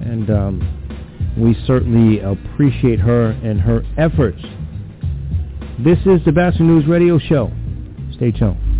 and 0.02 0.32
um, 0.32 1.36
we 1.38 1.56
certainly 1.68 2.22
appreciate 2.22 3.00
her 3.00 3.38
and 3.44 3.62
her 3.62 3.84
efforts. 4.00 4.42
This 5.78 6.00
is 6.08 6.26
the 6.26 6.32
Batchelor 6.32 6.66
News 6.66 6.88
Radio 6.88 7.20
Show. 7.20 7.52
Stay 8.16 8.32
tuned. 8.32 8.63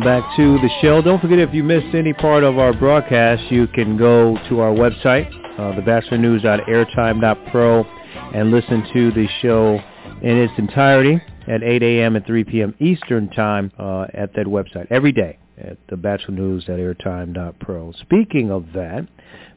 Welcome 0.00 0.22
back 0.22 0.36
to 0.38 0.56
the 0.62 0.70
show. 0.80 1.02
Don't 1.02 1.20
forget 1.20 1.38
if 1.38 1.52
you 1.52 1.62
missed 1.62 1.94
any 1.94 2.14
part 2.14 2.42
of 2.42 2.56
our 2.56 2.72
broadcast, 2.72 3.52
you 3.52 3.66
can 3.66 3.98
go 3.98 4.34
to 4.48 4.60
our 4.60 4.72
website, 4.72 5.28
uh, 5.58 5.78
thebatchelornews.airtime.pro, 5.78 7.84
and 8.32 8.50
listen 8.50 8.82
to 8.94 9.12
the 9.12 9.28
show 9.42 9.78
in 10.22 10.38
its 10.38 10.54
entirety 10.56 11.20
at 11.46 11.62
8 11.62 11.82
a.m. 11.82 12.16
and 12.16 12.24
3 12.24 12.44
p.m. 12.44 12.74
Eastern 12.78 13.28
Time 13.28 13.70
uh, 13.78 14.06
at 14.14 14.32
that 14.36 14.46
website 14.46 14.86
every 14.88 15.12
day 15.12 15.38
at 15.58 15.76
thebatchelornews.airtime.pro. 15.88 17.92
Speaking 18.00 18.50
of 18.50 18.72
that, 18.72 19.06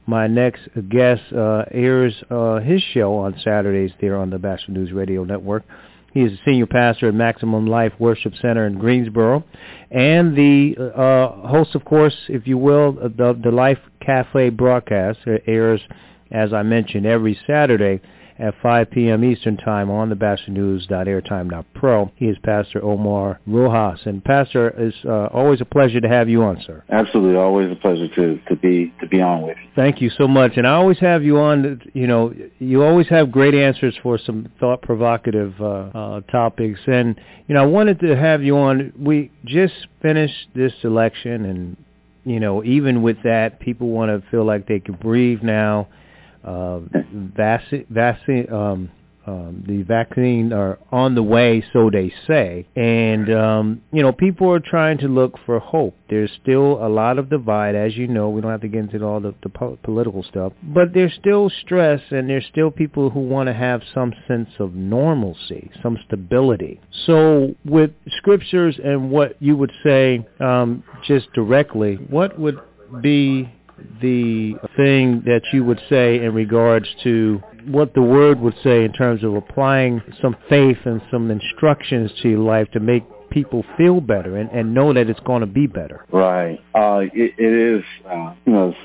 my 0.07 0.27
next 0.27 0.67
guest 0.89 1.21
uh, 1.31 1.63
airs 1.71 2.21
uh, 2.29 2.59
his 2.59 2.81
show 2.93 3.15
on 3.15 3.33
Saturdays 3.41 3.91
there 4.01 4.17
on 4.17 4.29
the 4.29 4.39
Batchelor 4.39 4.73
News 4.73 4.91
Radio 4.91 5.23
Network. 5.23 5.63
He 6.13 6.21
is 6.21 6.33
a 6.33 6.41
senior 6.45 6.67
pastor 6.67 7.07
at 7.07 7.15
Maximum 7.15 7.65
Life 7.65 7.93
Worship 7.97 8.33
Center 8.39 8.67
in 8.67 8.77
Greensboro, 8.77 9.43
and 9.89 10.35
the 10.35 10.75
uh, 10.95 11.47
host, 11.47 11.73
of 11.73 11.83
course, 11.85 12.15
if 12.29 12.45
you 12.45 12.57
will, 12.57 12.91
the, 12.91 13.39
the 13.43 13.51
Life 13.51 13.79
Cafe 13.99 14.49
broadcast 14.49 15.19
airs, 15.47 15.81
as 16.31 16.53
I 16.53 16.61
mentioned, 16.61 17.07
every 17.07 17.37
Saturday 17.47 17.99
at 18.43 18.53
5 18.61 18.91
p.m. 18.91 19.23
Eastern 19.23 19.55
Time 19.55 19.89
on 19.89 20.09
the 20.09 20.15
BatchelorNews.airtime.pro. 20.15 22.11
He 22.17 22.25
is 22.25 22.37
Pastor 22.43 22.83
Omar 22.83 23.39
Rojas. 23.47 24.01
And 24.05 24.23
Pastor, 24.23 24.67
it's 24.77 24.97
uh, 25.05 25.27
always 25.33 25.61
a 25.61 25.65
pleasure 25.65 26.01
to 26.01 26.09
have 26.09 26.27
you 26.27 26.43
on, 26.43 26.61
sir. 26.67 26.83
Absolutely, 26.89 27.37
always 27.37 27.71
a 27.71 27.75
pleasure 27.75 28.09
to, 28.09 28.39
to 28.49 28.55
be 28.57 28.93
to 28.99 29.07
be 29.07 29.21
on 29.21 29.43
with 29.43 29.55
you. 29.63 29.69
Thank 29.75 30.01
you 30.01 30.09
so 30.17 30.27
much. 30.27 30.57
And 30.57 30.67
I 30.67 30.73
always 30.73 30.99
have 30.99 31.23
you 31.23 31.39
on, 31.39 31.81
you 31.93 32.05
know, 32.05 32.33
you 32.59 32.83
always 32.83 33.07
have 33.07 33.31
great 33.31 33.55
answers 33.55 33.97
for 34.03 34.17
some 34.17 34.51
thought-provocative 34.59 35.53
uh, 35.61 35.65
uh, 35.65 36.21
topics. 36.29 36.81
And, 36.85 37.19
you 37.47 37.55
know, 37.55 37.63
I 37.63 37.65
wanted 37.65 38.01
to 38.01 38.15
have 38.17 38.43
you 38.43 38.57
on. 38.57 38.91
We 38.99 39.31
just 39.45 39.87
finished 40.01 40.49
this 40.53 40.73
election 40.83 41.45
and, 41.45 41.77
you 42.25 42.41
know, 42.41 42.63
even 42.63 43.01
with 43.01 43.17
that, 43.23 43.61
people 43.61 43.89
want 43.89 44.09
to 44.09 44.29
feel 44.29 44.43
like 44.43 44.67
they 44.67 44.79
can 44.79 44.95
breathe 44.95 45.43
now 45.43 45.87
uh, 46.43 46.79
vaccine, 47.13 48.51
um, 48.51 48.89
um, 49.25 49.63
the 49.65 49.83
vaccine 49.83 50.51
are 50.51 50.79
on 50.91 51.15
the 51.15 51.23
way, 51.23 51.63
so 51.71 51.89
they 51.89 52.11
say. 52.27 52.67
And, 52.75 53.33
um, 53.33 53.81
you 53.91 54.01
know, 54.01 54.11
people 54.11 54.51
are 54.51 54.59
trying 54.59 54.97
to 54.99 55.07
look 55.07 55.35
for 55.45 55.59
hope. 55.59 55.95
There's 56.09 56.31
still 56.41 56.85
a 56.85 56.89
lot 56.89 57.17
of 57.17 57.29
divide, 57.29 57.75
as 57.75 57.95
you 57.95 58.07
know. 58.07 58.29
We 58.29 58.41
don't 58.41 58.51
have 58.51 58.61
to 58.61 58.67
get 58.67 58.91
into 58.91 59.05
all 59.05 59.21
the, 59.21 59.33
the 59.41 59.49
po- 59.49 59.79
political 59.83 60.23
stuff. 60.23 60.51
But 60.61 60.93
there's 60.93 61.13
still 61.13 61.49
stress, 61.61 62.01
and 62.11 62.29
there's 62.29 62.45
still 62.51 62.69
people 62.69 63.09
who 63.09 63.21
want 63.21 63.47
to 63.47 63.53
have 63.53 63.81
some 63.93 64.13
sense 64.27 64.49
of 64.59 64.73
normalcy, 64.73 65.71
some 65.81 65.97
stability. 66.05 66.81
So 67.05 67.55
with 67.63 67.91
scriptures 68.17 68.77
and 68.83 69.09
what 69.09 69.41
you 69.41 69.55
would 69.55 69.71
say 69.85 70.25
um, 70.41 70.83
just 71.07 71.31
directly, 71.33 71.95
what 71.95 72.37
would 72.37 72.59
be 73.01 73.49
the 74.01 74.55
thing 74.75 75.23
that 75.25 75.41
you 75.51 75.63
would 75.63 75.81
say 75.89 76.23
in 76.23 76.33
regards 76.33 76.87
to 77.03 77.41
what 77.65 77.93
the 77.93 78.01
word 78.01 78.39
would 78.39 78.55
say 78.63 78.83
in 78.83 78.93
terms 78.93 79.23
of 79.23 79.35
applying 79.35 80.01
some 80.21 80.35
faith 80.49 80.77
and 80.85 81.01
some 81.11 81.31
instructions 81.31 82.11
to 82.21 82.29
your 82.29 82.39
life 82.39 82.69
to 82.71 82.79
make 82.79 83.03
people 83.29 83.65
feel 83.77 83.99
better 83.99 84.37
and, 84.37 84.49
and 84.51 84.73
know 84.73 84.93
that 84.93 85.09
it's 85.09 85.19
going 85.21 85.41
to 85.41 85.47
be 85.47 85.65
better. 85.65 86.05
Right. 86.11 86.59
Uh, 86.75 87.01
it, 87.13 87.33
it 87.37 87.77
is, 87.77 87.83
uh, 88.07 88.35
you 88.45 88.53
know, 88.53 88.75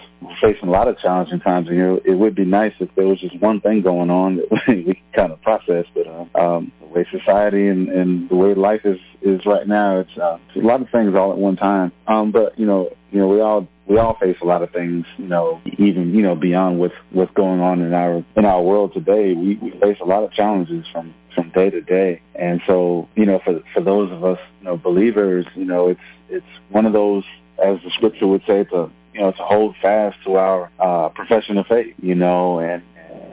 facing 0.41 0.69
a 0.69 0.73
lot 0.73 0.89
of 0.89 0.99
challenging 0.99 1.41
times, 1.41 1.69
and 1.69 1.77
you 1.77 1.83
know, 1.83 2.01
it 2.05 2.15
would 2.15 2.35
be 2.35 2.45
nice 2.45 2.73
if 2.81 2.89
there 2.97 3.07
was 3.07 3.21
just 3.21 3.39
one 3.41 3.61
thing 3.61 3.83
going 3.83 4.11
on 4.11 4.37
that 4.37 4.63
we 4.69 4.85
could 4.85 4.97
kind 5.15 5.33
of 5.33 5.41
process. 5.43 5.85
But 5.95 6.07
uh, 6.07 6.41
um, 6.41 6.73
the 6.81 6.87
way 6.87 7.07
society 7.11 7.69
and, 7.69 7.89
and 7.89 8.29
the 8.29 8.37
way 8.37 8.55
life 8.55 8.81
is 8.85 8.99
is 9.23 9.45
right 9.47 9.67
now, 9.69 10.01
it's, 10.01 10.19
uh, 10.19 10.39
it's 10.49 10.57
a 10.57 10.67
lot 10.67 10.81
of 10.81 10.89
things 10.91 11.15
all 11.15 11.33
at 11.33 11.39
one 11.39 11.57
time. 11.57 11.93
Um, 12.07 12.33
but 12.33 12.59
you 12.59 12.67
know, 12.67 12.91
you 13.11 13.21
know, 13.21 13.29
we 13.29 13.41
all 13.41 13.69
we 13.89 13.97
all 13.99 14.17
face 14.19 14.37
a 14.43 14.45
lot 14.45 14.63
of 14.63 14.71
things, 14.71 15.07
you 15.17 15.27
know, 15.27 15.61
even, 15.79 16.15
you 16.15 16.23
know, 16.23 16.35
beyond 16.35 16.79
what's 16.79 16.95
what's 17.11 17.33
going 17.33 17.61
on 17.61 17.81
in 17.81 17.95
our 17.95 18.23
in 18.37 18.45
our 18.45 18.63
world 18.63 18.93
today. 18.93 19.33
We, 19.33 19.57
we 19.57 19.71
face 19.81 19.97
a 20.01 20.05
lot 20.05 20.23
of 20.23 20.33
challenges 20.33 20.87
from 20.93 21.15
from 21.35 21.51
day 21.51 21.71
to 21.71 21.81
day. 21.81 22.21
And 22.35 22.61
so, 22.67 23.09
you 23.17 23.25
know, 23.25 23.41
for 23.45 23.63
for 23.73 23.81
those 23.81 24.13
of 24.13 24.25
us, 24.25 24.39
you 24.61 24.67
know, 24.67 24.77
believers, 24.77 25.47
you 25.55 25.65
know, 25.65 25.89
it's 25.89 26.01
it's 26.29 26.47
one 26.69 26.85
of 26.85 26.93
those 26.93 27.25
as 27.65 27.79
the 27.83 27.91
scripture 27.91 28.27
would 28.27 28.43
say 28.47 28.65
to 28.65 28.91
you 29.15 29.21
know, 29.21 29.33
to 29.33 29.43
hold 29.43 29.75
fast 29.81 30.19
to 30.25 30.35
our 30.35 30.71
uh 30.79 31.09
profession 31.09 31.57
of 31.57 31.67
faith, 31.67 31.95
you 32.03 32.15
know, 32.15 32.61
and 32.61 32.83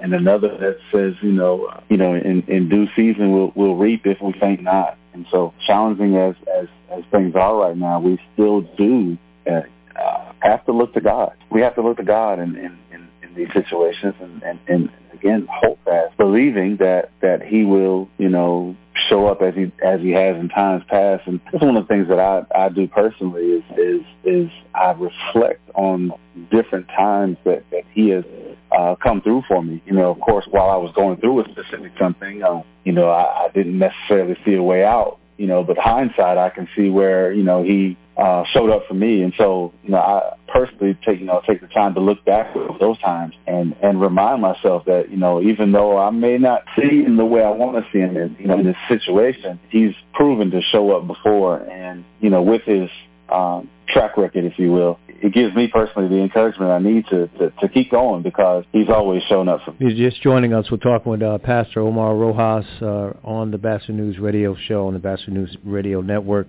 and 0.02 0.14
another 0.14 0.58
that 0.58 0.78
says, 0.92 1.16
you 1.22 1.32
know, 1.32 1.70
you 1.90 1.98
know, 1.98 2.14
in, 2.14 2.44
in 2.48 2.70
due 2.70 2.88
season 2.96 3.34
we'll 3.34 3.52
we'll 3.56 3.76
reap 3.76 4.06
if 4.06 4.22
we 4.22 4.32
faint 4.40 4.64
not. 4.64 4.98
And 5.14 5.26
so 5.32 5.54
challenging 5.68 6.16
as 6.16 6.36
as 6.58 6.68
as 6.92 7.04
things 7.12 7.36
are 7.36 7.58
right 7.58 7.76
now, 7.76 8.00
we 8.00 8.20
still 8.34 8.62
do 8.62 9.18
uh, 9.50 9.62
uh, 9.96 10.32
have 10.42 10.66
to 10.66 10.72
look 10.72 10.94
to 10.94 11.02
God. 11.02 11.34
We 11.50 11.62
have 11.62 11.76
to 11.76 11.82
look 11.82 11.98
to 11.98 12.04
God 12.04 12.40
in, 12.40 12.56
in, 12.56 12.78
in, 12.92 13.08
in 13.22 13.36
these 13.36 13.52
situations 13.54 14.16
and, 14.20 14.42
and, 14.44 14.60
and 14.68 14.90
again 15.14 15.48
hold 15.52 15.80
fast, 15.86 16.16
believing 16.18 16.78
that, 16.78 17.12
that 17.22 17.42
he 17.42 17.64
will, 17.64 18.10
you 18.18 18.30
know, 18.30 18.76
show 19.10 19.28
up 19.28 19.42
as 19.42 19.54
he 19.56 19.72
as 19.84 20.00
he 20.02 20.12
has 20.12 20.36
in 20.38 20.50
times 20.50 20.84
past. 20.88 21.28
And 21.28 21.40
that's 21.52 21.64
one 21.64 21.76
of 21.76 21.88
the 21.88 21.94
things 21.94 22.08
that 22.08 22.20
I, 22.20 22.46
I 22.56 22.70
do 22.70 22.88
personally 22.88 23.44
is 23.44 23.64
is 23.78 24.02
is 24.24 24.52
I 24.74 24.92
reflect 24.92 25.62
on 25.76 26.12
different 26.52 26.88
times 26.88 27.38
that, 27.46 27.64
that 27.72 27.84
he 27.92 28.10
has 28.10 28.24
uh, 28.72 28.96
come 28.96 29.22
through 29.22 29.44
for 29.48 29.64
me. 29.64 29.82
You 29.86 29.94
know, 29.94 30.12
of 30.12 30.20
course, 30.20 30.46
while 30.50 30.70
I 30.70 30.78
was 30.78 30.92
going 30.96 31.18
through 31.18 31.42
a 31.42 31.50
specific 31.50 31.94
something, 32.00 32.44
um, 32.44 32.64
you 32.84 32.92
know, 32.92 33.10
I, 33.10 33.46
I 33.46 33.50
didn't 33.54 33.78
necessarily 33.78 34.38
see 34.46 34.56
a 34.56 34.64
way 34.64 34.84
out. 34.84 35.20
You 35.38 35.48
know, 35.48 35.64
but 35.64 35.78
hindsight, 35.78 36.38
I 36.38 36.50
can 36.50 36.70
see 36.78 36.90
where 36.90 37.34
you 37.34 37.44
know 37.44 37.64
he 37.64 37.98
uh, 38.18 38.44
showed 38.54 38.70
up 38.70 38.84
for 38.88 38.94
me. 38.94 39.24
And 39.24 39.34
so, 39.38 39.74
you 39.84 39.92
know, 39.92 39.98
I 39.98 40.36
personally 40.48 40.98
take, 41.06 41.20
you 41.20 41.26
know, 41.26 41.42
take 41.46 41.62
the 41.62 41.68
time 41.68 41.94
to 41.96 42.00
look 42.00 42.24
back 42.26 42.56
at 42.56 42.80
those 42.80 42.98
times 43.00 43.36
and, 43.46 43.76
and 43.82 44.00
remind 44.00 44.42
myself 44.42 44.86
that, 44.86 45.10
you 45.10 45.18
know, 45.18 45.42
even 45.42 45.72
though 45.72 45.98
I 45.98 46.12
may 46.12 46.38
not 46.38 46.64
see 46.76 47.04
him 47.04 47.18
the 47.18 47.26
way 47.26 47.44
I 47.44 47.50
want 47.50 47.84
to 47.84 47.92
see 47.92 48.00
him 48.00 48.16
in, 48.16 48.36
you 48.40 48.48
know, 48.48 48.60
in 48.60 48.66
this 48.66 48.78
situation, 48.88 49.60
he's 49.70 49.94
proven 50.14 50.52
to 50.52 50.62
show 50.62 50.96
up 50.96 51.08
before. 51.08 51.60
And, 51.60 52.06
you 52.22 52.30
know, 52.30 52.42
with 52.42 52.62
his 52.64 52.90
um, 53.30 53.70
track 53.90 54.18
record, 54.18 54.46
if 54.46 54.58
you 54.58 54.72
will, 54.72 55.00
it 55.08 55.34
gives 55.34 55.56
me 55.56 55.68
personally 55.68 56.08
the 56.08 56.22
encouragement 56.22 56.72
I 56.72 56.80
need 56.80 57.06
to, 57.08 57.28
to, 57.28 57.50
to 57.50 57.70
keep 57.70 57.92
going 57.92 58.22
because 58.22 58.64
he's 58.72 58.90
always 58.90 59.24
shown 59.24 59.50
up 59.50 59.62
for 59.66 59.72
me. 59.72 59.78
You're 59.80 60.10
just 60.10 60.22
joining 60.22 60.54
us. 60.54 60.70
We're 60.70 60.78
talking 60.78 61.12
with 61.12 61.22
uh, 61.22 61.38
Pastor 61.40 61.82
Omar 61.82 62.16
Rojas 62.16 62.66
uh, 62.82 63.12
on 63.28 63.52
the 63.52 63.58
Batchelor 63.58 63.96
News 63.96 64.20
Radio 64.20 64.56
Show 64.68 64.88
on 64.88 64.94
the 64.94 65.00
Batchelor 65.00 65.34
News 65.34 65.58
Radio 65.64 66.02
Network. 66.02 66.48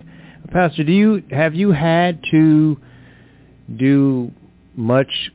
Pastor, 0.51 0.83
do 0.83 0.91
you 0.91 1.23
have 1.31 1.55
you 1.55 1.71
had 1.71 2.21
to 2.31 2.77
do 3.75 4.31
much 4.75 5.31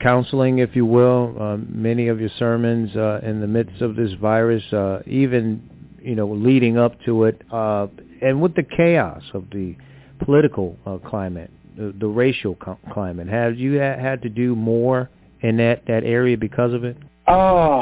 counseling, 0.00 0.58
if 0.58 0.74
you 0.74 0.84
will, 0.84 1.36
uh, 1.40 1.56
many 1.56 2.08
of 2.08 2.20
your 2.20 2.30
sermons 2.38 2.94
uh, 2.96 3.20
in 3.22 3.40
the 3.40 3.46
midst 3.46 3.80
of 3.80 3.96
this 3.96 4.12
virus, 4.20 4.62
uh, 4.72 5.00
even 5.06 5.62
you 6.00 6.14
know 6.14 6.28
leading 6.28 6.76
up 6.76 7.00
to 7.04 7.24
it, 7.24 7.40
uh, 7.52 7.86
and 8.20 8.40
with 8.40 8.54
the 8.54 8.62
chaos 8.62 9.22
of 9.34 9.44
the 9.50 9.76
political 10.24 10.76
uh, 10.86 10.98
climate, 10.98 11.50
the, 11.76 11.94
the 11.98 12.06
racial 12.06 12.54
co- 12.56 12.78
climate, 12.92 13.28
have 13.28 13.56
you 13.56 13.78
ha- 13.80 13.98
had 13.98 14.22
to 14.22 14.28
do 14.28 14.54
more 14.54 15.08
in 15.40 15.56
that 15.56 15.86
that 15.86 16.04
area 16.04 16.36
because 16.36 16.74
of 16.74 16.84
it? 16.84 16.96
Uh, 17.26 17.80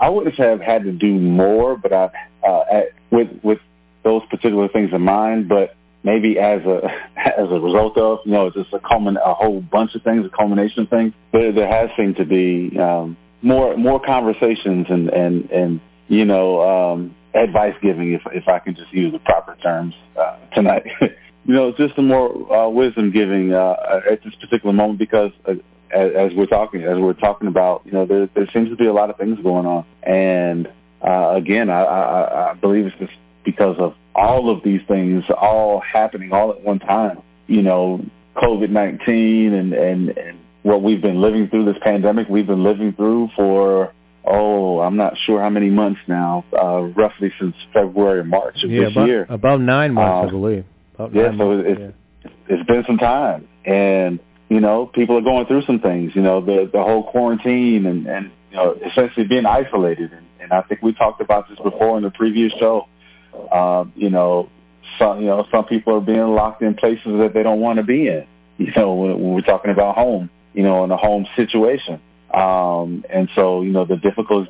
I 0.00 0.08
wouldn't 0.08 0.34
say 0.36 0.50
I've 0.50 0.60
had 0.60 0.84
to 0.84 0.92
do 0.92 1.14
more, 1.14 1.76
but 1.76 1.92
I've 1.92 2.10
uh, 2.46 2.62
with 3.10 3.28
with 3.42 3.58
those 4.04 4.22
particular 4.30 4.68
things 4.68 4.90
in 4.92 5.02
mind, 5.02 5.48
but 5.48 5.74
maybe 6.02 6.38
as 6.38 6.62
a 6.62 6.80
as 7.16 7.50
a 7.50 7.60
result 7.60 7.96
of 7.98 8.20
you 8.24 8.32
know 8.32 8.50
just 8.50 8.72
a 8.72 8.78
culmin 8.78 9.16
a 9.24 9.34
whole 9.34 9.60
bunch 9.60 9.94
of 9.94 10.02
things, 10.02 10.24
a 10.26 10.36
culmination 10.36 10.82
of 10.82 10.88
things. 10.88 11.12
There 11.32 11.52
there 11.52 11.68
has 11.68 11.90
seemed 11.96 12.16
to 12.16 12.24
be 12.24 12.78
um, 12.78 13.16
more 13.42 13.76
more 13.76 14.00
conversations 14.00 14.86
and 14.88 15.08
and 15.10 15.50
and 15.50 15.80
you 16.08 16.24
know 16.24 16.60
um, 16.62 17.14
advice 17.34 17.74
giving, 17.82 18.12
if 18.12 18.22
if 18.32 18.48
I 18.48 18.58
can 18.58 18.74
just 18.74 18.92
use 18.92 19.12
the 19.12 19.18
proper 19.20 19.56
terms 19.56 19.94
uh, 20.18 20.36
tonight. 20.54 20.86
you 21.00 21.54
know, 21.54 21.72
just 21.72 21.96
some 21.96 22.08
more 22.08 22.52
uh, 22.52 22.68
wisdom 22.68 23.10
giving 23.10 23.52
uh, 23.52 23.74
at 24.10 24.22
this 24.22 24.34
particular 24.40 24.72
moment 24.72 24.98
because. 24.98 25.32
Uh, 25.46 25.54
as, 25.90 26.10
as 26.14 26.32
we're 26.36 26.44
talking, 26.44 26.82
as 26.82 26.98
we're 26.98 27.14
talking 27.14 27.48
about, 27.48 27.80
you 27.86 27.92
know, 27.92 28.04
there, 28.04 28.28
there 28.34 28.46
seems 28.52 28.68
to 28.68 28.76
be 28.76 28.84
a 28.84 28.92
lot 28.92 29.08
of 29.08 29.16
things 29.16 29.38
going 29.42 29.64
on, 29.64 29.86
and 30.02 30.70
uh, 31.00 31.30
again, 31.30 31.70
I, 31.70 31.82
I, 31.82 32.50
I 32.50 32.54
believe 32.54 32.84
it's 32.84 32.96
just 32.98 33.12
because 33.42 33.76
of 33.78 33.94
all 34.18 34.50
of 34.50 34.62
these 34.64 34.80
things 34.88 35.24
all 35.30 35.80
happening 35.80 36.32
all 36.32 36.50
at 36.50 36.60
one 36.62 36.80
time. 36.80 37.22
You 37.46 37.62
know, 37.62 38.04
COVID-19 38.36 39.52
and, 39.52 39.72
and, 39.72 40.08
and 40.10 40.38
what 40.62 40.82
we've 40.82 41.00
been 41.00 41.20
living 41.20 41.48
through, 41.48 41.64
this 41.64 41.80
pandemic 41.82 42.28
we've 42.28 42.46
been 42.46 42.64
living 42.64 42.92
through 42.94 43.30
for, 43.36 43.94
oh, 44.24 44.80
I'm 44.80 44.96
not 44.96 45.14
sure 45.24 45.40
how 45.40 45.50
many 45.50 45.70
months 45.70 46.00
now, 46.08 46.44
uh, 46.52 46.80
roughly 46.82 47.32
since 47.40 47.54
February 47.72 48.20
or 48.20 48.24
March 48.24 48.62
of 48.64 48.70
yeah, 48.70 48.84
this 48.84 48.92
about, 48.92 49.06
year. 49.06 49.26
About 49.28 49.60
nine 49.60 49.94
months, 49.94 50.24
Um, 50.24 50.28
I 50.28 50.30
believe. 50.30 50.64
About 50.94 51.14
Yeah, 51.14 51.30
so 51.30 51.36
months, 51.36 51.68
it's, 51.68 52.34
it's 52.48 52.66
been 52.66 52.84
some 52.86 52.98
time. 52.98 53.48
And, 53.64 54.18
you 54.48 54.60
know, 54.60 54.86
people 54.86 55.16
are 55.16 55.22
going 55.22 55.46
through 55.46 55.62
some 55.62 55.78
things, 55.78 56.12
you 56.14 56.22
know, 56.22 56.40
the, 56.40 56.68
the 56.72 56.82
whole 56.82 57.04
quarantine 57.04 57.86
and, 57.86 58.06
and, 58.06 58.30
you 58.50 58.56
know, 58.56 58.76
essentially 58.84 59.26
being 59.26 59.46
isolated. 59.46 60.12
And, 60.12 60.26
and 60.40 60.52
I 60.52 60.62
think 60.62 60.82
we 60.82 60.92
talked 60.92 61.20
about 61.20 61.48
this 61.48 61.58
before 61.58 61.96
in 61.96 62.02
the 62.02 62.10
previous 62.10 62.52
show. 62.58 62.88
Um, 63.52 63.92
you 63.96 64.10
know, 64.10 64.48
some 64.98 65.20
you 65.20 65.26
know 65.26 65.46
some 65.50 65.64
people 65.64 65.94
are 65.94 66.00
being 66.00 66.34
locked 66.34 66.62
in 66.62 66.74
places 66.74 67.12
that 67.18 67.32
they 67.34 67.42
don't 67.42 67.60
want 67.60 67.78
to 67.78 67.82
be 67.82 68.08
in. 68.08 68.26
You 68.58 68.72
know, 68.74 68.92
when, 68.94 69.12
when 69.20 69.34
we're 69.34 69.42
talking 69.42 69.70
about 69.70 69.94
home, 69.94 70.30
you 70.52 70.64
know, 70.64 70.82
in 70.82 70.90
a 70.90 70.96
home 70.96 71.28
situation, 71.36 72.00
um, 72.34 73.04
and 73.08 73.28
so 73.36 73.62
you 73.62 73.70
know 73.70 73.84
the 73.84 73.96
difficult 73.96 74.48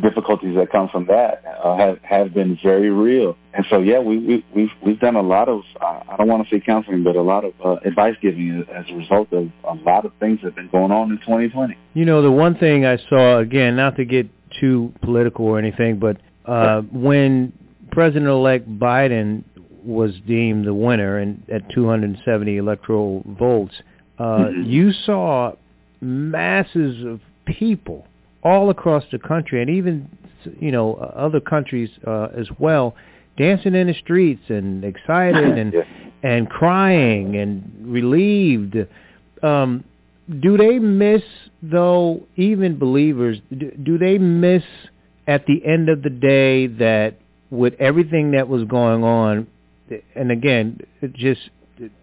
difficulties 0.00 0.56
that 0.56 0.70
come 0.70 0.88
from 0.88 1.06
that 1.06 1.44
uh, 1.62 1.76
have 1.76 1.98
have 2.02 2.34
been 2.34 2.58
very 2.62 2.90
real. 2.90 3.36
And 3.52 3.66
so 3.68 3.80
yeah, 3.80 3.98
we, 3.98 4.18
we 4.18 4.44
we've 4.54 4.70
we've 4.84 5.00
done 5.00 5.16
a 5.16 5.22
lot 5.22 5.48
of 5.48 5.62
I 5.80 6.16
don't 6.16 6.28
want 6.28 6.48
to 6.48 6.54
say 6.54 6.60
counseling, 6.64 7.02
but 7.02 7.16
a 7.16 7.22
lot 7.22 7.44
of 7.44 7.52
uh, 7.64 7.76
advice 7.84 8.16
giving 8.20 8.64
as 8.72 8.86
a 8.88 8.94
result 8.94 9.32
of 9.32 9.50
a 9.64 9.74
lot 9.74 10.04
of 10.04 10.12
things 10.20 10.38
that 10.40 10.48
have 10.48 10.54
been 10.54 10.68
going 10.68 10.90
on 10.90 11.10
in 11.10 11.18
2020. 11.18 11.76
You 11.94 12.04
know, 12.04 12.22
the 12.22 12.30
one 12.30 12.56
thing 12.56 12.86
I 12.86 12.96
saw 13.08 13.38
again, 13.38 13.76
not 13.76 13.96
to 13.96 14.04
get 14.04 14.28
too 14.60 14.92
political 15.02 15.44
or 15.44 15.58
anything, 15.58 15.98
but 15.98 16.16
uh, 16.46 16.80
when 16.80 17.52
President-elect 17.90 18.78
Biden 18.78 19.44
was 19.84 20.12
deemed 20.26 20.66
the 20.66 20.74
winner 20.74 21.18
and 21.18 21.42
at 21.50 21.68
270 21.70 22.56
electoral 22.56 23.22
votes, 23.38 23.74
uh, 24.18 24.24
mm-hmm. 24.24 24.62
you 24.64 24.92
saw 24.92 25.52
masses 26.00 27.04
of 27.04 27.20
people 27.46 28.06
all 28.42 28.70
across 28.70 29.04
the 29.12 29.18
country 29.18 29.60
and 29.60 29.70
even 29.70 30.08
you 30.58 30.70
know 30.70 30.94
other 30.94 31.40
countries 31.40 31.90
uh, 32.06 32.28
as 32.36 32.48
well 32.58 32.94
dancing 33.36 33.74
in 33.74 33.86
the 33.86 33.94
streets 33.94 34.42
and 34.48 34.84
excited 34.84 35.58
and 35.58 35.72
yeah. 35.72 35.82
and 36.22 36.48
crying 36.48 37.36
and 37.36 37.70
relieved 37.82 38.76
um 39.42 39.84
do 40.40 40.56
they 40.56 40.78
miss 40.78 41.22
though 41.62 42.22
even 42.36 42.78
believers 42.78 43.38
do, 43.56 43.70
do 43.82 43.98
they 43.98 44.16
miss 44.16 44.62
at 45.26 45.44
the 45.46 45.62
end 45.66 45.88
of 45.88 46.02
the 46.02 46.10
day 46.10 46.66
that 46.66 47.16
with 47.50 47.74
everything 47.78 48.32
that 48.32 48.48
was 48.48 48.64
going 48.64 49.02
on 49.04 49.46
and 50.14 50.30
again 50.30 50.78
just 51.14 51.40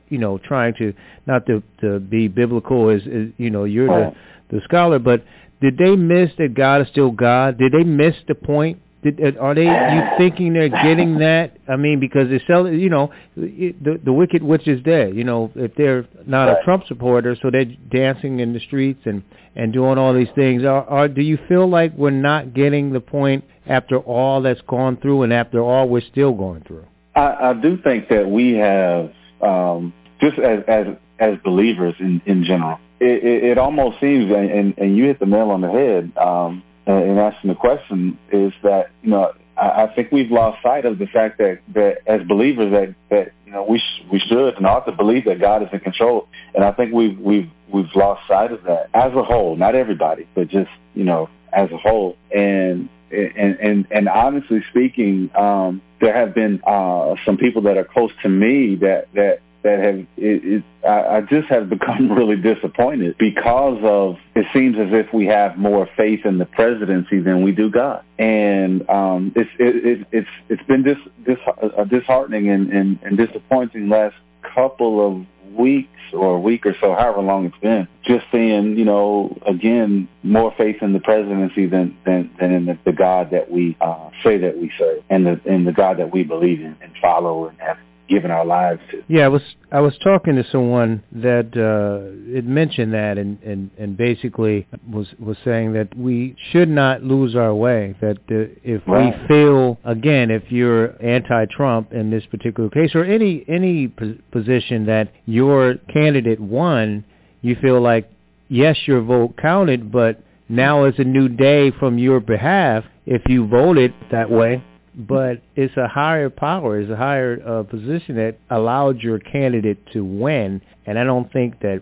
you 0.09 0.17
know 0.17 0.37
trying 0.37 0.73
to 0.77 0.93
not 1.25 1.45
to 1.45 1.63
to 1.79 1.99
be 1.99 2.27
biblical 2.27 2.89
as, 2.89 3.01
as 3.03 3.27
you 3.37 3.49
know 3.49 3.63
you're 3.63 3.87
the 3.87 4.15
the 4.49 4.61
scholar 4.65 4.99
but 4.99 5.23
did 5.61 5.77
they 5.77 5.95
miss 5.95 6.29
that 6.37 6.53
God 6.53 6.81
is 6.81 6.87
still 6.89 7.11
God? 7.11 7.57
Did 7.57 7.71
they 7.71 7.83
miss 7.83 8.15
the 8.27 8.35
point? 8.35 8.79
Did, 9.11 9.37
are 9.37 9.55
they 9.55 9.65
you 9.65 10.01
thinking 10.17 10.53
they're 10.53 10.69
getting 10.69 11.19
that? 11.19 11.57
I 11.67 11.75
mean, 11.75 11.99
because 11.99 12.29
they 12.29 12.41
sell, 12.47 12.67
you 12.67 12.89
know, 12.89 13.11
the 13.35 13.99
the 14.03 14.13
wicked 14.13 14.43
witch 14.43 14.67
is 14.67 14.81
dead. 14.83 15.15
You 15.15 15.23
know, 15.23 15.51
if 15.55 15.75
they're 15.75 16.07
not 16.25 16.49
a 16.49 16.55
Trump 16.63 16.85
supporter, 16.87 17.35
so 17.41 17.49
they're 17.51 17.65
dancing 17.65 18.39
in 18.39 18.53
the 18.53 18.59
streets 18.59 19.01
and 19.05 19.23
and 19.55 19.73
doing 19.73 19.97
all 19.97 20.13
these 20.13 20.29
things. 20.35 20.63
Are, 20.63 20.83
are 20.85 21.07
do 21.07 21.21
you 21.21 21.37
feel 21.47 21.69
like 21.69 21.93
we're 21.93 22.11
not 22.11 22.53
getting 22.53 22.91
the 22.91 22.99
point 22.99 23.43
after 23.65 23.97
all 23.97 24.41
that's 24.41 24.61
gone 24.61 24.97
through, 24.97 25.23
and 25.23 25.33
after 25.33 25.61
all 25.61 25.87
we're 25.87 26.01
still 26.01 26.33
going 26.33 26.63
through? 26.63 26.85
I, 27.15 27.49
I 27.49 27.53
do 27.53 27.77
think 27.83 28.09
that 28.09 28.29
we 28.29 28.53
have 28.53 29.11
um, 29.41 29.93
just 30.21 30.37
as 30.39 30.59
as 30.67 30.87
as 31.19 31.35
believers 31.43 31.95
in 31.99 32.21
in 32.25 32.43
general 32.43 32.79
it, 32.99 33.23
it, 33.23 33.43
it 33.51 33.57
almost 33.57 33.99
seems, 33.99 34.31
and, 34.31 34.73
and 34.77 34.97
you 34.97 35.05
hit 35.05 35.19
the 35.19 35.25
nail 35.25 35.51
on 35.51 35.61
the 35.61 35.69
head 35.69 36.11
um, 36.17 36.63
in 36.93 37.17
asking 37.17 37.49
the 37.49 37.55
question, 37.55 38.17
is 38.31 38.53
that 38.63 38.91
you 39.01 39.09
know 39.09 39.33
I, 39.57 39.83
I 39.83 39.95
think 39.95 40.11
we've 40.11 40.31
lost 40.31 40.61
sight 40.63 40.85
of 40.85 40.99
the 40.99 41.07
fact 41.07 41.37
that 41.39 41.59
that 41.73 41.97
as 42.05 42.25
believers 42.27 42.71
that 42.71 42.95
that 43.09 43.31
you 43.45 43.51
know 43.51 43.65
we 43.67 43.79
sh- 43.79 44.05
we 44.11 44.19
should 44.19 44.55
and 44.55 44.65
ought 44.65 44.85
to 44.85 44.91
believe 44.91 45.25
that 45.25 45.39
God 45.39 45.63
is 45.63 45.69
in 45.73 45.79
control, 45.79 46.27
and 46.55 46.63
I 46.63 46.71
think 46.71 46.93
we've 46.93 47.17
we've 47.19 47.49
we've 47.71 47.93
lost 47.95 48.27
sight 48.27 48.51
of 48.51 48.63
that 48.63 48.89
as 48.93 49.13
a 49.13 49.23
whole, 49.23 49.55
not 49.55 49.75
everybody, 49.75 50.27
but 50.35 50.47
just 50.47 50.71
you 50.93 51.03
know 51.03 51.29
as 51.51 51.71
a 51.71 51.77
whole, 51.77 52.17
and 52.35 52.89
and 53.11 53.59
and, 53.59 53.87
and 53.91 54.09
honestly 54.09 54.63
speaking, 54.69 55.29
um, 55.35 55.81
there 56.01 56.13
have 56.13 56.33
been 56.35 56.61
uh, 56.65 57.15
some 57.25 57.37
people 57.37 57.63
that 57.63 57.77
are 57.77 57.85
close 57.85 58.11
to 58.23 58.29
me 58.29 58.75
that 58.75 59.07
that 59.13 59.39
that 59.63 59.79
have 59.79 59.95
it, 59.95 60.07
it, 60.17 60.63
I, 60.87 61.17
I 61.17 61.21
just 61.21 61.47
have 61.49 61.69
become 61.77 62.11
really 62.11 62.35
disappointed 62.35 63.17
because 63.17 63.79
of 63.83 64.17
it 64.35 64.45
seems 64.53 64.77
as 64.77 64.87
if 64.91 65.13
we 65.13 65.25
have 65.27 65.57
more 65.57 65.87
faith 65.97 66.25
in 66.25 66.37
the 66.37 66.45
presidency 66.45 67.19
than 67.19 67.43
we 67.43 67.51
do 67.51 67.69
God, 67.69 68.03
and 68.17 68.87
um, 68.89 69.33
it's 69.35 69.49
it, 69.59 69.85
it, 69.85 70.07
it's 70.11 70.29
it's 70.49 70.63
been 70.63 70.83
dis, 70.83 70.97
dis, 71.25 71.37
uh, 71.47 71.83
disheartening 71.85 72.49
and, 72.49 72.71
and, 72.71 72.99
and 73.03 73.17
disappointing 73.17 73.89
last 73.89 74.15
couple 74.43 75.05
of 75.05 75.25
weeks 75.57 75.89
or 76.13 76.35
a 76.35 76.39
week 76.39 76.65
or 76.65 76.75
so, 76.79 76.93
however 76.93 77.21
long 77.21 77.45
it's 77.45 77.57
been, 77.57 77.87
just 78.03 78.25
seeing, 78.31 78.77
you 78.77 78.85
know, 78.85 79.37
again, 79.45 80.07
more 80.23 80.53
faith 80.57 80.81
in 80.81 80.93
the 80.93 80.99
presidency 80.99 81.65
than 81.65 81.97
than, 82.05 82.29
than 82.39 82.51
in 82.51 82.65
the, 82.65 82.77
the 82.85 82.93
God 82.93 83.31
that 83.31 83.51
we 83.51 83.75
uh, 83.81 84.09
say 84.23 84.37
that 84.37 84.57
we 84.57 84.71
serve 84.77 85.03
and 85.09 85.25
the 85.25 85.41
in 85.45 85.65
the 85.65 85.73
God 85.73 85.97
that 85.97 86.11
we 86.11 86.23
believe 86.23 86.61
in 86.61 86.77
and 86.81 86.91
follow 87.01 87.47
and 87.47 87.59
have 87.59 87.77
given 88.07 88.31
our 88.31 88.45
lives 88.45 88.81
to. 88.91 89.03
Yeah, 89.07 89.25
I 89.25 89.27
was 89.27 89.41
I 89.71 89.79
was 89.81 89.97
talking 90.03 90.35
to 90.35 90.45
someone 90.51 91.03
that 91.11 91.55
uh, 91.55 92.35
had 92.35 92.45
mentioned 92.45 92.93
that 92.93 93.17
and, 93.17 93.41
and, 93.43 93.69
and 93.77 93.97
basically 93.97 94.67
was 94.89 95.07
was 95.19 95.37
saying 95.43 95.73
that 95.73 95.95
we 95.97 96.35
should 96.51 96.69
not 96.69 97.03
lose 97.03 97.35
our 97.35 97.53
way. 97.53 97.95
That 98.01 98.17
uh, 98.31 98.53
if 98.63 98.81
right. 98.87 99.13
we 99.19 99.27
feel 99.27 99.77
again, 99.83 100.31
if 100.31 100.51
you're 100.51 101.01
anti-Trump 101.03 101.93
in 101.93 102.09
this 102.09 102.25
particular 102.25 102.69
case 102.69 102.91
or 102.95 103.03
any 103.03 103.43
any 103.47 103.87
position 103.87 104.85
that 104.87 105.11
your 105.25 105.75
candidate 105.93 106.39
won, 106.39 107.03
you 107.41 107.55
feel 107.61 107.81
like 107.81 108.09
yes, 108.47 108.77
your 108.85 109.01
vote 109.01 109.35
counted, 109.41 109.91
but 109.91 110.21
now 110.49 110.85
is 110.85 110.95
a 110.97 111.03
new 111.03 111.27
day 111.27 111.71
from 111.71 111.97
your 111.97 112.19
behalf 112.19 112.83
if 113.05 113.21
you 113.27 113.47
voted 113.47 113.93
that 114.11 114.29
way 114.29 114.63
but 114.97 115.43
it's 115.55 115.77
a 115.77 115.87
higher 115.87 116.31
power, 116.31 116.79
it's 116.79 116.89
a 116.89 116.95
higher 116.95 117.39
uh, 117.47 117.63
position 117.63 118.15
that 118.15 118.37
allowed 118.49 118.99
your 118.99 119.19
candidate 119.19 119.77
to 119.93 120.03
win. 120.03 120.59
And 120.87 120.97
I 120.97 121.03
don't 121.03 121.31
think 121.31 121.59
that 121.59 121.81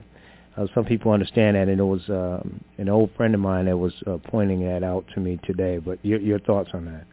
uh, 0.58 0.68
some 0.76 0.84
people 0.84 1.12
understand 1.12 1.56
that. 1.56 1.70
And 1.70 1.80
it 1.80 1.84
was 1.84 2.02
um, 2.10 2.62
an 2.78 2.90
old 2.90 3.12
friend 3.16 3.34
of 3.34 3.40
mine 3.40 3.66
that 3.66 3.78
was 3.78 3.94
uh, 4.06 4.18
pointing 4.18 4.66
that 4.66 4.84
out 4.84 5.06
to 5.14 5.22
me 5.22 5.40
today. 5.46 5.78
But 5.78 6.00
your, 6.04 6.20
your 6.20 6.40
thoughts 6.40 6.72
on 6.74 6.86
that? 6.86 7.06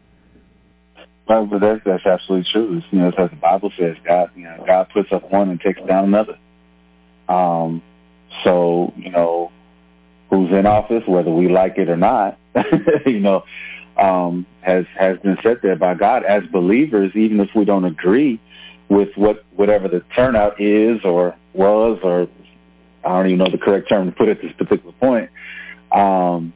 Well, 1.27 1.45
but 1.45 1.61
that's 1.61 1.79
that's 1.85 2.05
absolutely 2.05 2.51
true. 2.51 2.77
It's, 2.77 2.85
you 2.91 2.99
know, 2.99 3.07
as 3.07 3.29
the 3.29 3.37
Bible 3.37 3.71
says, 3.79 3.95
God, 4.05 4.31
you 4.35 4.43
know, 4.43 4.61
God 4.67 4.89
puts 4.93 5.09
up 5.13 5.31
one 5.31 5.49
and 5.49 5.61
takes 5.61 5.79
down 5.87 6.03
another. 6.03 6.37
Um, 7.29 7.81
so 8.43 8.93
you 8.97 9.09
know, 9.09 9.49
who's 10.29 10.51
in 10.51 10.65
office, 10.65 11.03
whether 11.07 11.31
we 11.31 11.47
like 11.47 11.77
it 11.77 11.87
or 11.87 11.95
not, 11.95 12.37
you 13.05 13.21
know, 13.21 13.45
um, 13.97 14.45
has 14.61 14.85
has 14.97 15.19
been 15.19 15.37
said 15.43 15.59
there 15.61 15.75
by 15.75 15.93
God 15.93 16.23
as 16.23 16.43
believers, 16.51 17.11
even 17.15 17.39
if 17.39 17.49
we 17.55 17.65
don't 17.65 17.85
agree 17.85 18.39
with 18.89 19.09
what 19.15 19.43
whatever 19.55 19.87
the 19.87 20.01
turnout 20.15 20.59
is 20.59 21.03
or 21.03 21.35
was, 21.53 21.99
or 22.03 22.27
I 23.03 23.09
don't 23.09 23.27
even 23.27 23.39
know 23.39 23.49
the 23.49 23.57
correct 23.57 23.89
term 23.89 24.07
to 24.07 24.11
put 24.15 24.29
at 24.29 24.41
this 24.41 24.51
particular 24.53 24.93
point. 24.93 25.29
Um, 25.91 26.53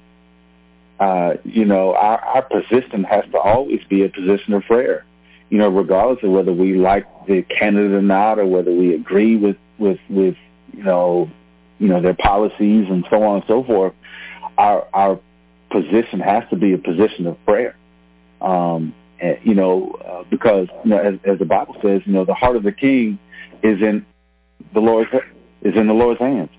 uh, 1.00 1.36
you 1.43 1.65
know, 1.65 1.93
our, 1.93 2.19
our 2.19 2.41
position 2.41 3.04
has 3.04 3.23
to 3.32 3.38
always 3.38 3.82
be 3.88 4.04
a 4.04 4.10
position 4.10 4.54
of 4.54 4.63
prayer. 4.63 5.06
You 5.50 5.60
know, 5.60 5.69
regardless 5.69 6.23
of 6.23 6.32
whether 6.32 6.52
we 6.52 6.76
like 6.76 7.06
the 7.28 7.43
candidate 7.43 7.91
or 7.91 8.02
not, 8.02 8.39
or 8.39 8.45
whether 8.45 8.71
we 8.73 8.93
agree 8.95 9.38
with 9.38 9.58
with 9.78 10.00
with 10.10 10.36
you 10.73 10.84
know, 10.84 11.30
you 11.80 11.88
know 11.88 12.02
their 12.02 12.15
policies 12.15 12.88
and 12.89 13.06
so 13.10 13.23
on 13.23 13.38
and 13.38 13.43
so 13.47 13.63
forth. 13.63 13.93
Our 14.58 14.88
our 14.93 15.19
position 15.69 16.19
has 16.19 16.43
to 16.49 16.56
be 16.56 16.73
a 16.73 16.77
position 16.77 17.27
of 17.27 17.43
prayer. 17.45 17.75
Um, 18.41 18.93
and, 19.19 19.39
you 19.43 19.56
know, 19.56 19.91
uh, 20.06 20.23
because 20.30 20.67
you 20.84 20.91
know, 20.91 20.97
as, 20.97 21.15
as 21.25 21.39
the 21.39 21.45
Bible 21.45 21.75
says, 21.82 22.01
you 22.06 22.13
know, 22.13 22.25
the 22.25 22.34
heart 22.34 22.56
of 22.56 22.63
the 22.63 22.71
king 22.71 23.19
is 23.63 23.82
in 23.82 24.06
the 24.73 24.80
Lord's 24.80 25.10
is 25.62 25.75
in 25.75 25.88
the 25.88 25.93
Lord's 25.93 26.19
hands, 26.19 26.49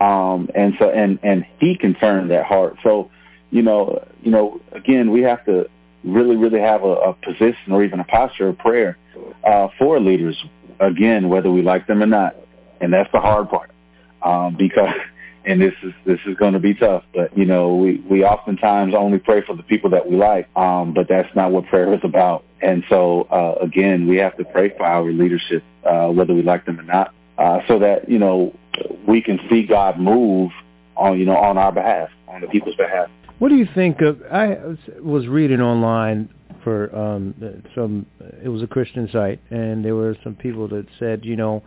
um, 0.00 0.48
and 0.54 0.74
so 0.78 0.88
and 0.88 1.18
and 1.22 1.44
He 1.58 1.76
can 1.76 1.94
turn 1.94 2.28
that 2.28 2.46
heart. 2.46 2.76
So, 2.82 3.10
you 3.50 3.62
know, 3.62 4.06
you 4.22 4.30
know, 4.30 4.60
again, 4.72 5.10
we 5.10 5.22
have 5.22 5.44
to 5.44 5.68
really, 6.04 6.36
really 6.36 6.60
have 6.60 6.82
a, 6.82 6.94
a 6.94 7.14
position 7.14 7.72
or 7.72 7.84
even 7.84 8.00
a 8.00 8.04
posture 8.04 8.48
of 8.48 8.58
prayer 8.58 8.96
uh, 9.44 9.68
for 9.78 10.00
leaders. 10.00 10.42
Again, 10.80 11.28
whether 11.28 11.50
we 11.50 11.62
like 11.62 11.86
them 11.86 12.02
or 12.02 12.06
not, 12.06 12.34
and 12.80 12.92
that's 12.92 13.10
the 13.12 13.20
hard 13.20 13.48
part, 13.48 13.70
um, 14.22 14.56
because 14.56 14.94
and 15.46 15.60
this 15.60 15.74
is 15.82 15.92
this 16.06 16.18
is 16.26 16.36
going 16.36 16.54
to 16.54 16.58
be 16.58 16.74
tough. 16.74 17.04
But 17.14 17.36
you 17.36 17.44
know, 17.44 17.74
we 17.76 18.02
we 18.10 18.24
oftentimes 18.24 18.94
only 18.94 19.18
pray 19.18 19.42
for 19.44 19.54
the 19.54 19.62
people 19.62 19.90
that 19.90 20.08
we 20.08 20.16
like, 20.16 20.48
um, 20.56 20.94
but 20.94 21.06
that's 21.08 21.28
not 21.34 21.52
what 21.52 21.66
prayer 21.66 21.92
is 21.94 22.00
about. 22.02 22.44
And 22.62 22.84
so 22.88 23.22
uh, 23.22 23.56
again, 23.60 24.08
we 24.08 24.16
have 24.18 24.36
to 24.38 24.44
pray 24.44 24.70
for 24.76 24.84
our 24.84 25.10
leadership, 25.10 25.62
uh, 25.84 26.08
whether 26.08 26.34
we 26.34 26.42
like 26.42 26.64
them 26.66 26.80
or 26.80 26.84
not, 26.84 27.14
uh, 27.38 27.60
so 27.68 27.78
that 27.78 28.08
you 28.08 28.18
know 28.18 28.54
we 29.06 29.22
can 29.22 29.38
see 29.50 29.64
God 29.66 29.98
move 29.98 30.50
on 30.96 31.18
you 31.18 31.26
know 31.26 31.36
on 31.36 31.58
our 31.58 31.72
behalf, 31.72 32.08
on 32.28 32.40
the 32.40 32.48
people's 32.48 32.76
behalf. 32.76 33.08
What 33.38 33.48
do 33.48 33.56
you 33.56 33.68
think 33.74 34.00
of? 34.00 34.22
I 34.32 34.56
was 35.00 35.26
reading 35.26 35.60
online 35.60 36.30
for 36.62 36.94
um, 36.96 37.34
some. 37.74 38.06
It 38.42 38.48
was 38.48 38.62
a 38.62 38.66
Christian 38.66 39.08
site, 39.12 39.40
and 39.50 39.84
there 39.84 39.94
were 39.94 40.16
some 40.24 40.34
people 40.34 40.68
that 40.68 40.86
said, 40.98 41.24
you 41.24 41.36
know, 41.36 41.62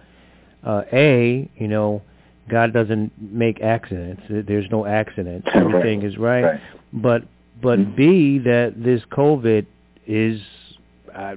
uh, 0.63 0.83
a, 0.91 1.49
you 1.55 1.67
know 1.67 2.01
God 2.49 2.73
doesn't 2.73 3.11
make 3.19 3.61
accidents. 3.61 4.21
There's 4.29 4.69
no 4.71 4.85
accidents. 4.85 5.47
Everything 5.53 5.99
right. 5.99 6.07
is 6.07 6.17
right. 6.17 6.43
right. 6.43 6.61
But 6.93 7.23
but 7.61 7.79
mm-hmm. 7.79 7.95
B 7.95 8.39
that 8.39 8.75
this 8.77 9.01
COVID 9.11 9.65
is 10.05 10.41
I, 11.17 11.31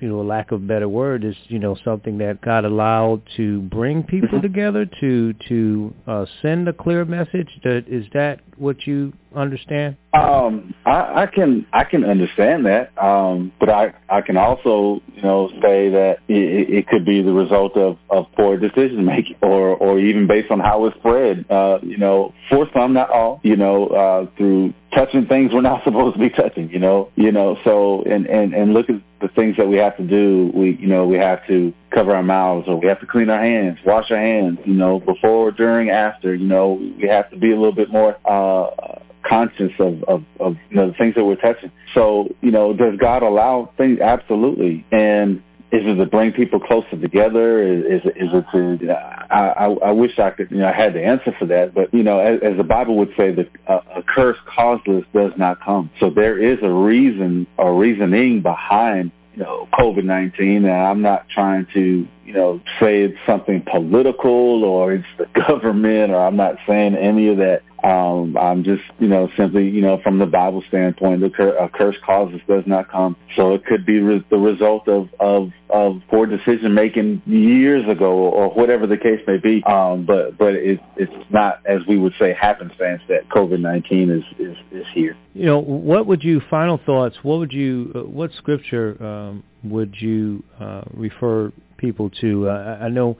you 0.00 0.08
know, 0.08 0.20
lack 0.20 0.52
of 0.52 0.62
a 0.62 0.66
better 0.66 0.88
word, 0.88 1.24
is 1.24 1.34
you 1.48 1.58
know 1.58 1.74
something 1.84 2.18
that 2.18 2.42
God 2.42 2.66
allowed 2.66 3.22
to 3.36 3.62
bring 3.62 4.02
people 4.02 4.38
Mhm. 4.38 4.42
together 4.42 4.84
to 5.00 5.32
to 5.48 5.94
uh, 6.06 6.26
send 6.42 6.68
a 6.68 6.72
clear 6.72 7.04
message. 7.06 7.48
That, 7.64 7.84
is 7.88 8.04
that 8.12 8.40
what 8.58 8.86
you 8.86 9.12
understand? 9.34 9.96
Um, 10.12 10.74
I, 10.84 11.22
I 11.22 11.26
can 11.26 11.64
I 11.72 11.84
can 11.84 12.04
understand 12.04 12.66
that, 12.66 12.90
um, 13.02 13.52
but 13.58 13.70
I 13.70 13.94
I 14.10 14.20
can 14.20 14.36
also 14.36 15.00
you 15.16 15.22
know 15.22 15.48
say 15.62 15.88
that 15.88 16.18
it, 16.28 16.68
it 16.68 16.88
could 16.88 17.06
be 17.06 17.22
the 17.22 17.32
result 17.32 17.74
of, 17.76 17.96
of 18.10 18.26
poor 18.36 18.58
decision 18.58 19.04
making, 19.06 19.36
or 19.40 19.76
or 19.76 19.98
even 19.98 20.26
based 20.26 20.50
on 20.50 20.60
how 20.60 20.84
it's 20.84 20.96
spread. 20.98 21.46
Uh, 21.50 21.78
you 21.82 21.96
know, 21.96 22.34
for 22.50 22.68
some, 22.74 22.92
not 22.92 23.08
all. 23.08 23.40
You 23.42 23.56
know, 23.56 23.86
uh, 23.88 24.26
through 24.36 24.74
touching 24.94 25.26
things 25.26 25.52
we're 25.52 25.60
not 25.60 25.84
supposed 25.84 26.14
to 26.14 26.20
be 26.20 26.30
touching. 26.30 26.70
You 26.70 26.78
know, 26.78 27.10
you 27.16 27.32
know. 27.32 27.58
So 27.64 28.02
and 28.02 28.26
and 28.26 28.54
and 28.54 28.72
look 28.72 28.88
at 28.88 29.00
the 29.20 29.28
things 29.28 29.56
that 29.56 29.68
we 29.68 29.76
have 29.78 29.96
to 29.96 30.06
do. 30.06 30.50
We 30.54 30.76
you 30.76 30.86
know 30.86 31.06
we 31.06 31.18
have 31.18 31.46
to 31.48 31.72
cover 31.90 32.14
our 32.14 32.22
mouths, 32.22 32.66
or 32.68 32.80
we 32.80 32.86
have 32.88 33.00
to 33.00 33.06
clean 33.06 33.30
our 33.30 33.42
hands, 33.42 33.78
wash 33.84 34.10
our 34.10 34.18
hands. 34.18 34.58
You 34.64 34.74
know, 34.74 35.00
before, 35.00 35.50
during, 35.50 35.90
after. 35.90 36.34
You 36.34 36.46
know, 36.46 36.72
we 36.74 37.08
have 37.08 37.30
to 37.30 37.36
be 37.36 37.52
a 37.52 37.56
little 37.56 37.74
bit 37.74 37.90
more. 37.90 38.16
Uh, 38.24 38.98
conscious 39.24 39.70
of, 39.78 40.02
of, 40.04 40.24
of 40.40 40.56
you 40.68 40.76
know 40.76 40.88
the 40.88 40.94
things 40.94 41.14
that 41.14 41.24
we're 41.24 41.36
touching. 41.36 41.70
So 41.94 42.34
you 42.40 42.50
know, 42.50 42.72
does 42.72 42.98
God 42.98 43.22
allow 43.22 43.72
things? 43.76 44.00
Absolutely. 44.00 44.84
And 44.90 45.42
is 45.72 45.80
it 45.86 45.94
to 45.94 46.06
bring 46.06 46.32
people 46.32 46.60
closer 46.60 47.00
together? 47.00 47.62
Is 47.62 48.02
is, 48.02 48.10
is 48.14 48.28
it 48.32 48.44
to? 48.52 48.92
I, 49.30 49.48
I 49.48 49.64
I 49.88 49.90
wish 49.92 50.18
I 50.18 50.30
could. 50.30 50.50
You 50.50 50.58
know, 50.58 50.68
I 50.68 50.72
had 50.72 50.92
the 50.92 51.02
answer 51.02 51.34
for 51.38 51.46
that. 51.46 51.74
But 51.74 51.92
you 51.94 52.02
know, 52.02 52.18
as, 52.18 52.40
as 52.42 52.58
the 52.58 52.64
Bible 52.64 52.96
would 52.98 53.12
say, 53.16 53.32
that 53.32 53.48
uh, 53.66 53.80
a 53.96 54.02
curse 54.02 54.36
causeless 54.46 55.04
does 55.14 55.32
not 55.38 55.62
come. 55.64 55.90
So 55.98 56.10
there 56.10 56.38
is 56.38 56.58
a 56.62 56.70
reason 56.70 57.46
or 57.56 57.74
reasoning 57.74 58.42
behind 58.42 59.12
you 59.34 59.42
know, 59.42 59.66
COVID-19, 59.72 60.56
and 60.56 60.70
I'm 60.70 61.00
not 61.00 61.26
trying 61.30 61.66
to, 61.72 62.06
you 62.24 62.32
know, 62.34 62.60
say 62.78 63.02
it's 63.02 63.16
something 63.26 63.62
political 63.62 64.62
or 64.62 64.92
it's 64.92 65.06
the 65.16 65.26
government 65.48 66.12
or 66.12 66.20
I'm 66.24 66.36
not 66.36 66.56
saying 66.66 66.96
any 66.96 67.28
of 67.28 67.38
that. 67.38 67.62
Um, 67.84 68.36
I'm 68.36 68.62
just, 68.62 68.82
you 69.00 69.08
know, 69.08 69.28
simply, 69.36 69.68
you 69.68 69.80
know, 69.80 70.00
from 70.02 70.18
the 70.18 70.26
Bible 70.26 70.62
standpoint, 70.68 71.20
the 71.20 71.30
cur- 71.30 71.56
a 71.56 71.68
curse 71.68 71.96
causes 72.04 72.40
does 72.46 72.62
not 72.66 72.90
come. 72.90 73.16
So 73.34 73.54
it 73.54 73.64
could 73.64 73.84
be 73.84 73.98
re- 73.98 74.24
the 74.30 74.36
result 74.36 74.88
of, 74.88 75.08
of, 75.18 75.50
of 75.70 76.00
poor 76.08 76.26
decision 76.26 76.74
making 76.74 77.22
years 77.26 77.88
ago 77.88 78.12
or 78.12 78.50
whatever 78.50 78.86
the 78.86 78.96
case 78.96 79.20
may 79.26 79.38
be. 79.38 79.64
Um, 79.64 80.06
but, 80.06 80.38
but 80.38 80.54
it, 80.54 80.80
it's 80.96 81.12
not, 81.30 81.60
as 81.66 81.80
we 81.88 81.98
would 81.98 82.14
say, 82.18 82.32
happenstance 82.32 83.02
that 83.08 83.28
COVID-19 83.30 84.16
is, 84.16 84.24
is, 84.38 84.56
is 84.70 84.86
here. 84.94 85.16
You 85.34 85.46
know, 85.46 85.58
what 85.58 86.06
would 86.06 86.22
you 86.22 86.40
final 86.50 86.78
thoughts? 86.84 87.16
What 87.22 87.38
would 87.38 87.52
you? 87.52 87.90
Uh, 87.94 88.00
what 88.00 88.30
scripture 88.36 89.02
um, 89.02 89.42
would 89.64 89.94
you 89.98 90.44
uh, 90.60 90.82
refer 90.92 91.52
people 91.78 92.10
to? 92.20 92.48
Uh, 92.48 92.78
I 92.82 92.88
know 92.88 93.16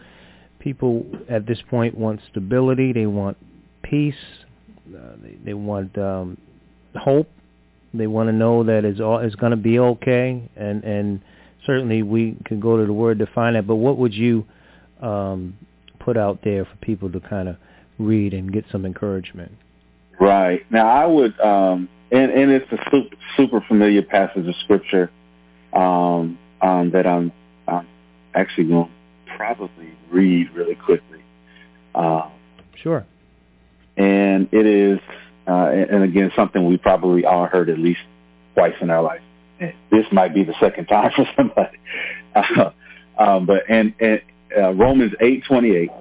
people 0.59 1.07
at 1.29 1.47
this 1.47 1.59
point 1.71 1.97
want 1.97 2.21
stability. 2.31 2.93
They 2.93 3.07
want 3.07 3.39
peace. 3.83 4.15
Uh, 4.89 5.17
they, 5.23 5.37
they 5.45 5.55
want 5.55 5.97
um, 5.99 6.39
hope. 6.97 7.29
They 7.95 8.07
want 8.07 8.29
to 8.29 8.33
know 8.33 8.65
that 8.65 8.85
it's 8.85 9.01
all 9.01 9.19
it's 9.19 9.35
going 9.35 9.51
to 9.51 9.57
be 9.57 9.79
okay. 9.79 10.49
And 10.57 10.83
and 10.85 11.21
certainly 11.67 12.03
we 12.03 12.37
can 12.45 12.61
go 12.61 12.77
to 12.79 12.87
the 12.87 12.93
word 12.93 13.19
to 13.21 13.27
find 13.27 13.57
that. 13.57 13.67
But 13.67 13.77
what 13.77 13.99
would 13.99 14.15
you 14.15 14.45
um, 15.01 15.57
put 15.99 16.17
out 16.17 16.41
there 16.45 16.65
for 16.65 16.77
people 16.77 17.11
to 17.13 17.21
kind 17.21 17.49
of 17.49 17.57
read 17.99 18.35
and 18.35 18.53
get 18.53 18.65
some 18.73 18.85
encouragement? 18.85 19.53
Right. 20.21 20.65
Now 20.71 20.87
I 20.87 21.07
would, 21.07 21.39
um, 21.41 21.89
and, 22.11 22.31
and 22.31 22.51
it's 22.51 22.71
a 22.73 22.79
super, 22.91 23.17
super 23.37 23.61
familiar 23.67 24.03
passage 24.03 24.47
of 24.47 24.55
scripture 24.63 25.11
um, 25.73 26.39
um, 26.61 26.91
that 26.93 27.07
I'm, 27.07 27.33
I'm 27.67 27.87
actually 28.35 28.69
going 28.69 28.87
to 28.87 29.37
probably 29.37 29.93
read 30.11 30.51
really 30.55 30.75
quickly. 30.75 31.23
Uh, 31.95 32.29
Sure. 32.77 33.07
And 34.03 34.49
it 34.51 34.67
is, 34.67 34.99
uh, 35.47 35.69
and, 35.71 36.03
again, 36.03 36.33
something 36.35 36.67
we 36.67 36.77
probably 36.77 37.25
all 37.25 37.47
heard 37.47 37.71
at 37.71 37.79
least 37.79 38.01
twice 38.55 38.75
in 38.81 38.91
our 38.91 39.03
life. 39.03 39.21
This 39.93 40.07
might 40.11 40.35
be 40.35 40.43
the 40.43 40.55
second 40.59 40.87
time 40.87 41.13
for 41.17 41.25
somebody. 41.37 41.79
Uh, 42.35 42.71
um, 43.17 43.47
but 43.47 43.63
and, 43.69 43.95
and 44.01 44.21
uh, 44.57 44.73
Romans 44.73 45.13
eight 45.21 45.45
twenty 45.45 45.77
eight, 45.77 45.93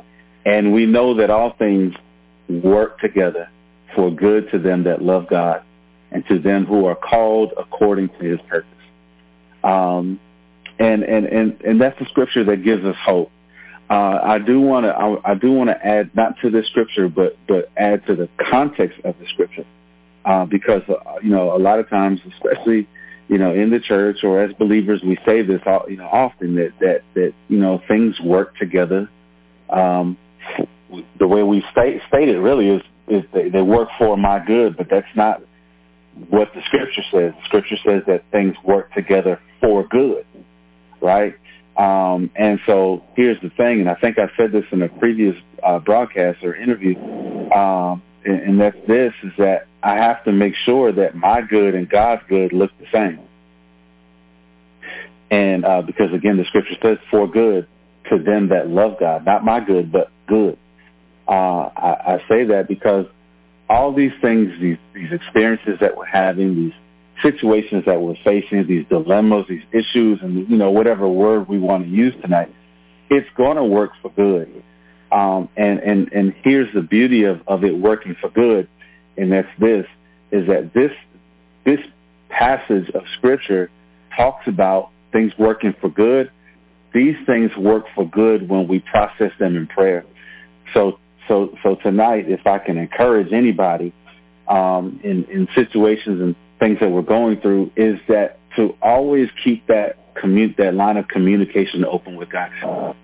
and 0.45 0.73
we 0.73 0.87
know 0.87 1.17
that 1.17 1.29
all 1.29 1.53
things 1.59 1.93
work 2.49 2.99
together 2.99 3.49
for 3.95 4.09
good 4.09 4.49
to 4.49 4.57
them 4.57 4.85
that 4.85 5.03
love 5.03 5.27
God 5.29 5.61
and 6.11 6.25
to 6.27 6.39
them 6.39 6.65
who 6.65 6.85
are 6.85 6.95
called 6.95 7.53
according 7.55 8.09
to 8.09 8.19
His 8.19 8.39
purpose. 8.47 8.69
Um, 9.63 10.19
and 10.79 11.03
and 11.03 11.25
and 11.27 11.61
and 11.61 11.79
that's 11.79 11.99
the 11.99 12.05
scripture 12.05 12.43
that 12.45 12.63
gives 12.63 12.83
us 12.83 12.95
hope. 12.99 13.31
Uh, 13.91 14.21
I 14.23 14.39
do 14.39 14.61
want 14.61 14.85
to 14.85 14.91
I, 14.91 15.31
I 15.31 15.35
do 15.35 15.51
want 15.51 15.69
to 15.69 15.85
add 15.85 16.15
not 16.15 16.39
to 16.43 16.49
the 16.49 16.63
scripture, 16.63 17.09
but 17.09 17.37
but 17.45 17.69
add 17.75 18.07
to 18.07 18.15
the 18.15 18.29
context 18.49 19.01
of 19.03 19.19
the 19.19 19.25
scripture, 19.27 19.65
uh, 20.23 20.45
because 20.45 20.81
uh, 20.87 21.15
you 21.21 21.29
know 21.29 21.53
a 21.53 21.59
lot 21.59 21.77
of 21.77 21.89
times, 21.89 22.21
especially 22.33 22.87
you 23.27 23.37
know 23.37 23.53
in 23.53 23.69
the 23.69 23.81
church 23.81 24.23
or 24.23 24.41
as 24.41 24.53
believers, 24.53 25.01
we 25.03 25.17
say 25.25 25.41
this 25.41 25.59
you 25.89 25.97
know 25.97 26.07
often 26.07 26.55
that 26.55 26.71
that 26.79 27.01
that 27.15 27.33
you 27.49 27.57
know 27.57 27.81
things 27.89 28.17
work 28.21 28.55
together. 28.55 29.09
Um, 29.69 30.17
the 31.19 31.27
way 31.27 31.43
we 31.43 31.61
state 31.73 32.01
state 32.07 32.29
it 32.29 32.39
really 32.39 32.69
is 32.69 32.81
is 33.09 33.25
they, 33.33 33.49
they 33.49 33.61
work 33.61 33.89
for 33.99 34.15
my 34.15 34.39
good, 34.39 34.77
but 34.77 34.87
that's 34.89 35.13
not 35.17 35.41
what 36.29 36.49
the 36.53 36.61
scripture 36.67 37.03
says. 37.11 37.33
The 37.33 37.43
scripture 37.43 37.77
says 37.85 38.03
that 38.07 38.23
things 38.31 38.55
work 38.63 38.93
together 38.93 39.41
for 39.59 39.85
good, 39.85 40.25
right? 41.01 41.35
Um, 41.77 42.29
and 42.35 42.59
so 42.65 43.03
here's 43.15 43.39
the 43.41 43.49
thing, 43.49 43.79
and 43.79 43.89
I 43.89 43.95
think 43.95 44.19
I 44.19 44.29
said 44.35 44.51
this 44.51 44.65
in 44.71 44.81
a 44.81 44.89
previous 44.89 45.35
uh, 45.63 45.79
broadcast 45.79 46.43
or 46.43 46.53
interview, 46.53 46.97
um, 47.51 48.01
and, 48.25 48.41
and 48.41 48.59
that's 48.59 48.77
this, 48.87 49.13
is 49.23 49.31
that 49.37 49.67
I 49.81 49.95
have 49.95 50.23
to 50.25 50.31
make 50.31 50.53
sure 50.65 50.91
that 50.91 51.15
my 51.15 51.41
good 51.41 51.73
and 51.73 51.89
God's 51.89 52.23
good 52.27 52.53
look 52.53 52.71
the 52.79 52.85
same. 52.91 53.19
And 55.31 55.63
uh, 55.63 55.81
because, 55.81 56.13
again, 56.13 56.37
the 56.37 56.45
scripture 56.45 56.75
says 56.81 56.97
for 57.09 57.25
good 57.25 57.67
to 58.09 58.19
them 58.19 58.49
that 58.49 58.67
love 58.67 58.99
God, 58.99 59.25
not 59.25 59.45
my 59.45 59.61
good, 59.61 59.91
but 59.91 60.11
good. 60.27 60.57
Uh, 61.27 61.69
I, 61.75 62.15
I 62.15 62.23
say 62.27 62.43
that 62.45 62.67
because 62.67 63.05
all 63.69 63.93
these 63.93 64.11
things, 64.21 64.51
these, 64.59 64.77
these 64.93 65.13
experiences 65.13 65.79
that 65.79 65.95
we're 65.95 66.05
having, 66.05 66.55
these 66.55 66.73
situations 67.21 67.83
that 67.85 68.01
we're 68.01 68.15
facing, 68.23 68.65
these 68.67 68.85
dilemmas, 68.89 69.45
these 69.47 69.63
issues, 69.71 70.19
and 70.21 70.49
you 70.49 70.57
know 70.57 70.71
whatever 70.71 71.07
word 71.07 71.47
we 71.47 71.59
want 71.59 71.83
to 71.83 71.89
use 71.89 72.13
tonight, 72.21 72.53
it's 73.09 73.27
going 73.35 73.57
to 73.57 73.63
work 73.63 73.91
for 74.01 74.11
good. 74.11 74.63
Um, 75.11 75.49
and 75.57 75.79
and 75.79 76.11
and 76.13 76.33
here's 76.43 76.73
the 76.73 76.81
beauty 76.81 77.23
of, 77.23 77.41
of 77.47 77.63
it 77.63 77.77
working 77.77 78.15
for 78.19 78.29
good, 78.29 78.67
and 79.17 79.31
that's 79.31 79.47
this: 79.59 79.85
is 80.31 80.47
that 80.47 80.73
this 80.73 80.91
this 81.65 81.79
passage 82.29 82.89
of 82.91 83.03
scripture 83.17 83.69
talks 84.15 84.47
about 84.47 84.89
things 85.11 85.33
working 85.37 85.73
for 85.79 85.89
good. 85.89 86.31
These 86.93 87.15
things 87.25 87.51
work 87.57 87.85
for 87.95 88.07
good 88.07 88.49
when 88.49 88.67
we 88.67 88.79
process 88.79 89.31
them 89.39 89.55
in 89.55 89.67
prayer. 89.67 90.05
So 90.73 90.99
so 91.27 91.57
so 91.63 91.75
tonight, 91.75 92.29
if 92.29 92.47
I 92.47 92.59
can 92.59 92.77
encourage 92.77 93.31
anybody 93.33 93.93
um, 94.47 94.99
in 95.03 95.25
in 95.25 95.47
situations 95.55 96.21
and 96.21 96.35
things 96.61 96.77
that 96.79 96.89
we're 96.89 97.01
going 97.01 97.41
through, 97.41 97.71
is 97.75 97.99
that 98.07 98.39
to 98.55 98.75
always 98.81 99.27
keep 99.43 99.67
that 99.67 99.97
that 100.57 100.73
line 100.73 100.97
of 100.97 101.07
communication 101.07 101.85
open 101.85 102.15
with 102.15 102.29
God. 102.29 102.51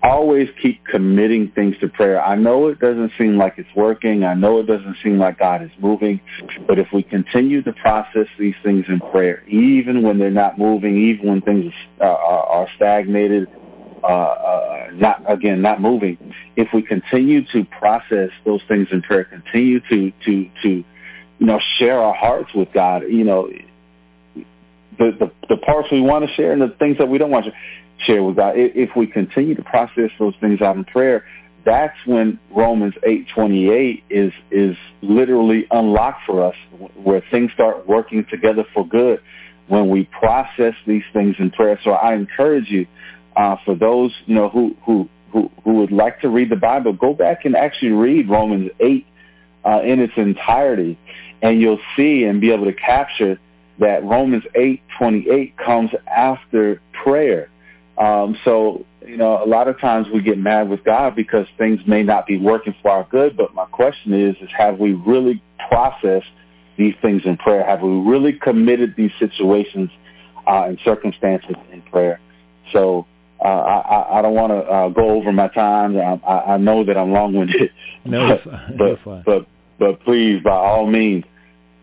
Always 0.02 0.48
keep 0.60 0.84
committing 0.86 1.50
things 1.52 1.74
to 1.80 1.88
prayer. 1.88 2.22
I 2.22 2.36
know 2.36 2.68
it 2.68 2.78
doesn't 2.78 3.12
seem 3.18 3.36
like 3.36 3.54
it's 3.56 3.68
working. 3.74 4.24
I 4.24 4.34
know 4.34 4.60
it 4.60 4.66
doesn't 4.66 4.96
seem 5.02 5.18
like 5.18 5.38
God 5.38 5.62
is 5.62 5.70
moving, 5.80 6.20
but 6.66 6.78
if 6.78 6.88
we 6.92 7.02
continue 7.02 7.62
to 7.62 7.72
process 7.72 8.26
these 8.38 8.54
things 8.62 8.84
in 8.88 9.00
prayer, 9.00 9.42
even 9.48 10.02
when 10.02 10.18
they're 10.18 10.30
not 10.30 10.58
moving, 10.58 10.96
even 10.96 11.28
when 11.28 11.40
things 11.40 11.72
are, 12.00 12.16
are 12.16 12.68
stagnated, 12.76 13.48
uh, 14.02 14.06
uh, 14.06 14.90
not 14.92 15.22
again 15.30 15.60
not 15.60 15.80
moving, 15.80 16.16
if 16.56 16.68
we 16.72 16.82
continue 16.82 17.44
to 17.52 17.64
process 17.78 18.30
those 18.44 18.60
things 18.68 18.86
in 18.92 19.02
prayer, 19.02 19.24
continue 19.24 19.80
to 19.88 20.12
to 20.24 20.48
to 20.62 20.84
you 21.38 21.46
know 21.46 21.60
share 21.78 22.00
our 22.00 22.14
hearts 22.14 22.50
with 22.54 22.72
God, 22.72 23.02
you 23.08 23.24
know 23.24 23.50
the, 24.98 25.12
the, 25.18 25.32
the 25.48 25.56
parts 25.58 25.88
we 25.90 26.00
want 26.00 26.28
to 26.28 26.34
share 26.34 26.52
and 26.52 26.60
the 26.60 26.74
things 26.78 26.98
that 26.98 27.08
we 27.08 27.18
don't 27.18 27.30
want 27.30 27.46
to 27.46 27.52
share 28.04 28.22
with 28.22 28.36
God. 28.36 28.54
If 28.56 28.90
we 28.96 29.06
continue 29.06 29.54
to 29.54 29.62
process 29.62 30.10
those 30.18 30.34
things 30.40 30.60
out 30.60 30.76
in 30.76 30.84
prayer, 30.84 31.24
that's 31.64 31.96
when 32.06 32.38
Romans 32.50 32.94
8:28 33.06 34.02
is 34.10 34.32
is 34.50 34.76
literally 35.02 35.66
unlocked 35.70 36.22
for 36.26 36.44
us, 36.44 36.54
where 36.94 37.22
things 37.30 37.52
start 37.52 37.86
working 37.86 38.24
together 38.30 38.64
for 38.72 38.86
good 38.86 39.20
when 39.66 39.90
we 39.90 40.04
process 40.04 40.74
these 40.86 41.02
things 41.12 41.36
in 41.38 41.50
prayer. 41.50 41.78
So 41.84 41.90
I 41.90 42.14
encourage 42.14 42.70
you, 42.70 42.86
uh, 43.36 43.56
for 43.64 43.74
those 43.74 44.12
you 44.26 44.34
know 44.34 44.48
who 44.48 44.76
who 44.84 45.08
who 45.32 45.50
who 45.64 45.74
would 45.74 45.92
like 45.92 46.20
to 46.22 46.28
read 46.28 46.50
the 46.50 46.56
Bible, 46.56 46.92
go 46.92 47.12
back 47.12 47.44
and 47.44 47.54
actually 47.54 47.92
read 47.92 48.30
Romans 48.30 48.70
8 48.80 49.06
uh, 49.64 49.80
in 49.82 50.00
its 50.00 50.14
entirety, 50.16 50.98
and 51.42 51.60
you'll 51.60 51.80
see 51.96 52.24
and 52.24 52.40
be 52.40 52.50
able 52.50 52.66
to 52.66 52.72
capture 52.72 53.38
that 53.78 54.04
Romans 54.04 54.44
8:28 54.54 55.56
comes 55.56 55.90
after 56.06 56.80
prayer. 56.92 57.48
Um, 57.96 58.36
so 58.44 58.84
you 59.08 59.16
know, 59.16 59.42
a 59.42 59.46
lot 59.46 59.68
of 59.68 59.80
times 59.80 60.06
we 60.12 60.20
get 60.20 60.38
mad 60.38 60.68
with 60.68 60.84
God 60.84 61.16
because 61.16 61.46
things 61.56 61.80
may 61.86 62.02
not 62.02 62.26
be 62.26 62.36
working 62.36 62.74
for 62.82 62.90
our 62.90 63.04
good. 63.10 63.36
But 63.36 63.54
my 63.54 63.64
question 63.66 64.12
is, 64.12 64.36
is 64.42 64.50
have 64.56 64.78
we 64.78 64.92
really 64.92 65.42
processed 65.68 66.28
these 66.76 66.94
things 67.00 67.22
in 67.24 67.36
prayer? 67.38 67.64
Have 67.64 67.80
we 67.80 67.90
really 67.90 68.34
committed 68.34 68.94
these 68.96 69.10
situations 69.18 69.90
uh, 70.46 70.64
and 70.64 70.78
circumstances 70.84 71.56
in 71.72 71.80
prayer? 71.82 72.20
So 72.72 73.06
uh, 73.42 73.48
I, 73.48 74.18
I 74.18 74.22
don't 74.22 74.34
want 74.34 74.52
to 74.52 74.58
uh, 74.58 74.88
go 74.88 75.10
over 75.10 75.32
my 75.32 75.48
time. 75.48 75.96
I, 75.96 76.54
I 76.54 76.56
know 76.58 76.84
that 76.84 76.96
I'm 76.98 77.12
long-winded. 77.12 77.70
No, 78.04 78.38
but, 78.76 78.98
but, 79.04 79.24
but 79.24 79.46
but 79.78 80.00
please, 80.00 80.42
by 80.42 80.50
all 80.50 80.86
means, 80.86 81.24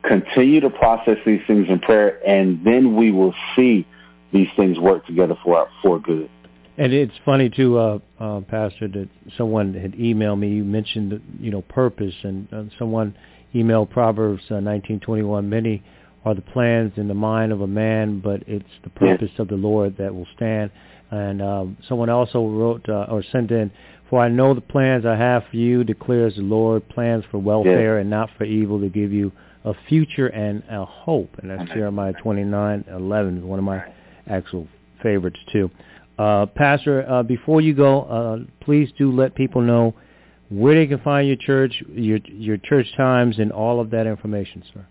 continue 0.07 0.59
to 0.61 0.69
process 0.69 1.17
these 1.25 1.41
things 1.47 1.67
in 1.69 1.79
prayer, 1.79 2.19
and 2.27 2.63
then 2.65 2.95
we 2.95 3.11
will 3.11 3.33
see 3.55 3.85
these 4.31 4.47
things 4.55 4.77
work 4.79 5.05
together 5.05 5.35
for 5.43 5.57
our, 5.57 5.67
for 5.81 5.99
good. 5.99 6.29
And 6.77 6.91
it's 6.91 7.13
funny 7.23 7.49
too, 7.49 7.77
uh, 7.77 7.99
uh, 8.19 8.41
Pastor, 8.41 8.89
that 8.89 9.07
someone 9.37 9.73
had 9.73 9.93
emailed 9.93 10.39
me. 10.39 10.49
You 10.49 10.65
mentioned, 10.65 11.21
you 11.39 11.49
know, 11.49 11.61
purpose, 11.61 12.13
and 12.23 12.51
uh, 12.53 12.63
someone 12.77 13.15
emailed 13.53 13.89
Proverbs 13.91 14.43
uh, 14.49 14.55
19:21. 14.55 15.45
Many 15.45 15.81
are 16.25 16.35
the 16.35 16.41
plans 16.41 16.91
in 16.97 17.07
the 17.07 17.13
mind 17.13 17.53
of 17.53 17.61
a 17.61 17.67
man, 17.67 18.19
but 18.19 18.43
it's 18.47 18.65
the 18.83 18.89
purpose 18.89 19.29
of 19.37 19.47
the 19.47 19.55
Lord 19.55 19.95
that 19.97 20.13
will 20.13 20.27
stand. 20.35 20.71
And 21.11 21.41
um, 21.41 21.77
someone 21.87 22.09
also 22.09 22.45
wrote 22.45 22.89
uh, 22.89 23.05
or 23.09 23.23
sent 23.31 23.51
in, 23.51 23.71
"For 24.09 24.21
I 24.21 24.29
know 24.29 24.53
the 24.53 24.61
plans 24.61 25.05
I 25.05 25.15
have 25.15 25.43
for 25.49 25.57
you," 25.57 25.83
declares 25.83 26.35
the 26.35 26.41
Lord, 26.41 26.87
plans 26.89 27.23
for 27.31 27.37
welfare 27.39 27.97
and 27.99 28.09
not 28.09 28.29
for 28.37 28.43
evil, 28.43 28.79
to 28.79 28.89
give 28.89 29.11
you 29.11 29.31
a 29.63 29.73
future 29.87 30.27
and 30.27 30.63
a 30.69 30.85
hope. 30.85 31.29
And 31.39 31.49
that's 31.49 31.69
Jeremiah 31.71 32.13
29:11, 32.13 33.43
one 33.43 33.59
of 33.59 33.65
my 33.65 33.83
actual 34.27 34.67
favorites 35.01 35.39
too. 35.51 35.69
Uh, 36.17 36.45
Pastor, 36.45 37.05
uh, 37.09 37.23
before 37.23 37.61
you 37.61 37.73
go, 37.73 38.03
uh, 38.03 38.37
please 38.61 38.89
do 38.97 39.11
let 39.11 39.35
people 39.35 39.61
know 39.61 39.93
where 40.49 40.75
they 40.75 40.87
can 40.87 40.99
find 40.99 41.27
your 41.27 41.37
church, 41.37 41.83
your 41.89 42.19
your 42.27 42.57
church 42.57 42.87
times, 42.95 43.39
and 43.39 43.51
all 43.51 43.79
of 43.79 43.89
that 43.89 44.07
information, 44.07 44.63
sir. 44.73 44.85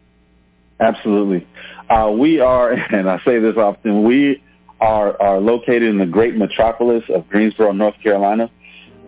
Absolutely. 0.80 1.46
Uh, 1.88 2.10
we 2.16 2.40
are, 2.40 2.72
and 2.92 3.08
I 3.08 3.18
say 3.24 3.38
this 3.38 3.56
often, 3.56 4.04
we 4.04 4.42
are, 4.80 5.20
are 5.20 5.40
located 5.40 5.84
in 5.84 5.98
the 5.98 6.06
great 6.06 6.34
metropolis 6.34 7.04
of 7.08 7.28
Greensboro, 7.28 7.72
North 7.72 7.94
Carolina. 8.02 8.50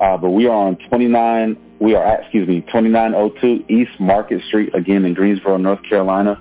Uh, 0.00 0.16
but 0.16 0.30
we 0.30 0.46
are 0.46 0.66
on 0.68 0.76
29, 0.88 1.56
we 1.80 1.94
are 1.94 2.04
at, 2.04 2.22
excuse 2.22 2.46
me, 2.46 2.60
2902 2.62 3.72
East 3.72 3.98
Market 3.98 4.42
Street, 4.44 4.74
again 4.74 5.04
in 5.04 5.14
Greensboro, 5.14 5.56
North 5.56 5.82
Carolina. 5.88 6.40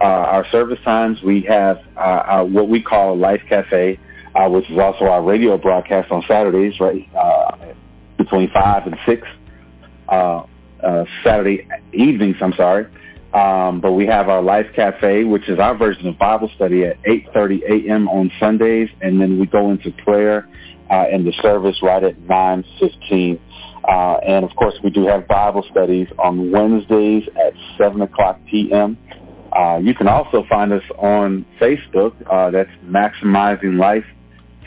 Uh, 0.00 0.04
our 0.04 0.46
service 0.50 0.78
times, 0.84 1.22
we 1.22 1.42
have 1.42 1.78
uh, 1.96 2.00
our, 2.00 2.44
what 2.44 2.68
we 2.68 2.82
call 2.82 3.16
Life 3.16 3.42
Cafe, 3.48 3.98
uh, 4.34 4.48
which 4.48 4.68
is 4.70 4.78
also 4.78 5.04
our 5.06 5.22
radio 5.22 5.58
broadcast 5.58 6.10
on 6.10 6.22
Saturdays, 6.28 6.78
right, 6.80 7.08
uh, 7.14 7.56
between 8.18 8.50
5 8.50 8.86
and 8.86 8.96
6, 9.04 9.28
uh, 10.08 10.44
uh, 10.82 11.04
Saturday 11.24 11.68
evenings, 11.92 12.36
I'm 12.40 12.54
sorry. 12.54 12.86
Um, 13.34 13.80
but 13.80 13.92
we 13.92 14.06
have 14.06 14.28
our 14.28 14.42
Life 14.42 14.66
Cafe, 14.74 15.24
which 15.24 15.48
is 15.48 15.58
our 15.58 15.76
version 15.76 16.06
of 16.06 16.18
Bible 16.18 16.50
study 16.54 16.84
at 16.84 17.02
8.30 17.02 17.86
a.m. 17.86 18.08
on 18.08 18.30
Sundays, 18.38 18.90
and 19.00 19.20
then 19.20 19.38
we 19.38 19.46
go 19.46 19.70
into 19.70 19.90
prayer 19.90 20.48
uh, 20.92 21.06
and 21.10 21.26
the 21.26 21.32
service 21.40 21.76
right 21.82 22.04
at 22.04 22.16
9.15. 22.20 23.40
Uh, 23.88 24.18
and, 24.26 24.44
of 24.44 24.54
course, 24.56 24.74
we 24.84 24.90
do 24.90 25.06
have 25.06 25.26
Bible 25.26 25.64
studies 25.70 26.06
on 26.18 26.50
Wednesdays 26.50 27.24
at 27.34 27.54
7 27.78 28.02
o'clock 28.02 28.38
p.m. 28.50 28.98
Uh, 29.52 29.78
you 29.82 29.94
can 29.94 30.06
also 30.06 30.44
find 30.48 30.72
us 30.72 30.82
on 30.98 31.46
Facebook. 31.60 32.14
Uh, 32.30 32.50
that's 32.50 32.70
Maximizing 32.84 33.78
Life 33.78 34.04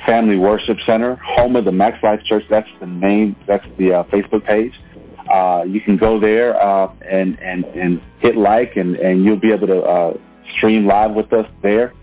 Family 0.06 0.36
Worship 0.36 0.78
Center, 0.86 1.16
home 1.16 1.56
of 1.56 1.66
the 1.66 1.72
Max 1.72 2.02
Life 2.04 2.22
Church. 2.26 2.44
That's 2.50 2.70
the 2.80 2.88
name. 2.88 3.36
That's 3.48 3.66
the 3.78 3.94
uh, 3.94 4.04
Facebook 4.06 4.46
page. 4.46 4.74
Uh, 5.32 5.64
you 5.68 5.82
can 5.82 5.98
go 5.98 6.20
there 6.20 6.62
uh, 6.62 6.94
and 7.10 7.40
and 7.40 7.66
and 7.66 8.02
hit 8.20 8.38
like, 8.38 8.76
and 8.76 8.96
and 8.98 9.26
you'll 9.26 9.40
be 9.40 9.52
able 9.52 9.66
to 9.68 9.82
uh, 9.82 10.14
stream 10.58 10.86
live 10.86 11.16
with 11.16 11.34
us 11.34 11.48
there. 11.64 11.94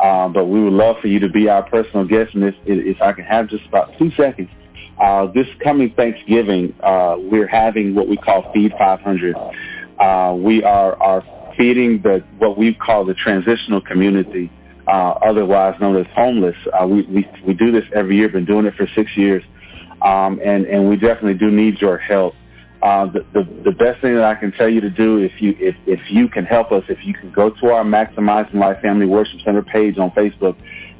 Um, 0.00 0.32
but 0.32 0.46
we 0.46 0.62
would 0.62 0.72
love 0.72 0.96
for 1.00 1.08
you 1.08 1.20
to 1.20 1.28
be 1.28 1.48
our 1.48 1.62
personal 1.62 2.04
guest. 2.04 2.34
And 2.34 2.44
if, 2.44 2.54
if 2.66 3.00
I 3.00 3.12
can 3.12 3.24
have 3.24 3.48
just 3.48 3.64
about 3.66 3.96
two 3.98 4.10
seconds, 4.16 4.50
uh, 5.00 5.26
this 5.32 5.46
coming 5.62 5.92
Thanksgiving, 5.94 6.74
uh, 6.82 7.16
we're 7.18 7.46
having 7.46 7.94
what 7.94 8.08
we 8.08 8.16
call 8.16 8.50
Feed 8.52 8.72
500. 8.78 9.36
Uh, 9.98 10.34
we 10.36 10.62
are, 10.62 11.00
are 11.02 11.24
feeding 11.56 12.00
the 12.02 12.24
what 12.38 12.58
we 12.58 12.74
call 12.74 13.04
the 13.04 13.14
transitional 13.14 13.80
community, 13.80 14.50
uh, 14.86 15.14
otherwise 15.22 15.74
known 15.80 15.96
as 15.96 16.06
homeless. 16.14 16.56
Uh, 16.72 16.86
we, 16.86 17.02
we 17.02 17.28
we 17.46 17.54
do 17.54 17.72
this 17.72 17.84
every 17.94 18.16
year. 18.16 18.28
Been 18.28 18.44
doing 18.44 18.66
it 18.66 18.74
for 18.74 18.88
six 18.94 19.16
years, 19.16 19.42
um, 20.02 20.40
and 20.44 20.66
and 20.66 20.88
we 20.88 20.96
definitely 20.96 21.34
do 21.34 21.50
need 21.50 21.80
your 21.80 21.98
help. 21.98 22.34
Uh, 22.84 23.06
the, 23.06 23.24
the 23.32 23.44
the 23.64 23.72
best 23.72 23.98
thing 24.02 24.14
that 24.14 24.24
I 24.24 24.34
can 24.34 24.52
tell 24.52 24.68
you 24.68 24.82
to 24.82 24.90
do 24.90 25.16
if 25.16 25.40
you 25.40 25.56
if 25.58 25.74
if 25.86 26.00
you 26.10 26.28
can 26.28 26.44
help 26.44 26.70
us, 26.70 26.84
if 26.90 26.98
you 27.02 27.14
can 27.14 27.32
go 27.32 27.48
to 27.48 27.66
our 27.68 27.82
Maximizing 27.82 28.56
Life 28.56 28.82
Family 28.82 29.06
Worship 29.06 29.40
Center 29.42 29.62
page 29.62 29.96
on 29.96 30.10
Facebook, 30.10 30.54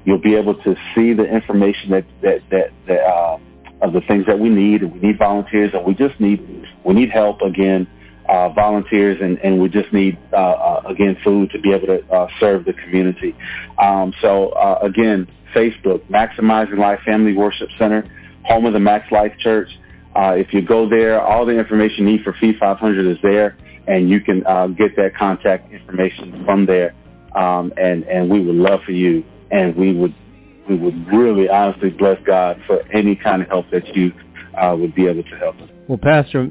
you'll 0.07 0.16
be 0.18 0.35
able 0.35 0.55
to 0.62 0.75
see 0.94 1.12
the 1.12 1.25
information 1.25 1.90
that 1.90 2.07
that 2.23 2.40
that, 2.51 2.73
that 2.87 3.01
uh, 3.01 3.38
of 3.83 3.92
the 3.92 4.01
things 4.09 4.25
that 4.27 4.38
we 4.38 4.49
need. 4.49 4.83
We 4.83 4.99
need 4.99 5.18
volunteers, 5.18 5.73
and 5.75 5.85
we 5.85 5.94
just 5.94 6.18
need 6.18 6.40
we 6.85 6.94
need 6.94 7.11
help 7.11 7.42
again, 7.42 7.87
uh, 8.31 8.49
volunteers, 8.49 9.18
and 9.20 9.38
and 9.40 9.61
we 9.61 9.68
just 9.68 9.92
need 9.92 10.18
uh, 10.33 10.37
uh, 10.37 10.83
again 10.87 11.18
food 11.23 11.51
to 11.51 11.61
be 11.61 11.70
able 11.75 11.88
to 11.88 12.03
uh, 12.11 12.29
serve 12.40 12.64
the 12.64 12.73
community. 12.73 13.37
Um, 13.77 14.14
so 14.23 14.53
uh, 14.53 14.79
again, 14.81 15.29
Facebook 15.55 16.01
Maximizing 16.09 16.79
Life 16.79 17.01
Family 17.05 17.35
Worship 17.35 17.68
Center, 17.79 18.11
home 18.44 18.64
of 18.64 18.73
the 18.73 18.81
Max 18.81 19.12
Life 19.12 19.37
Church. 19.38 19.68
Uh, 20.16 20.35
if 20.37 20.53
you 20.53 20.62
go 20.62 20.88
there, 20.88 21.20
all 21.20 21.44
the 21.44 21.59
information 21.59 22.07
you 22.07 22.12
need 22.12 22.22
for 22.22 22.33
Feed 22.35 22.57
500 22.59 23.07
is 23.07 23.18
there, 23.22 23.57
and 23.87 24.09
you 24.09 24.20
can 24.20 24.46
uh, 24.46 24.68
get 24.68 24.96
that 24.96 25.16
contact 25.16 25.72
information 25.72 26.44
from 26.44 26.66
there. 26.66 26.94
Um, 27.35 27.73
and 27.77 28.04
and 28.04 28.31
we 28.31 28.40
would 28.40 28.54
love 28.54 28.81
for 28.85 28.92
you, 28.92 29.25
and 29.50 29.75
we 29.75 29.92
would 29.92 30.15
we 30.69 30.77
would 30.77 31.06
really 31.12 31.48
honestly 31.48 31.90
bless 31.90 32.23
God 32.25 32.60
for 32.67 32.83
any 32.92 33.17
kind 33.17 33.42
of 33.42 33.48
help 33.48 33.67
that 33.71 33.96
you 33.96 34.12
uh, 34.56 34.77
would 34.79 34.94
be 34.94 35.06
able 35.06 35.25
to 35.25 35.37
help 35.37 35.56
us. 35.60 35.69
Well, 35.88 35.98
Pastor, 35.98 36.50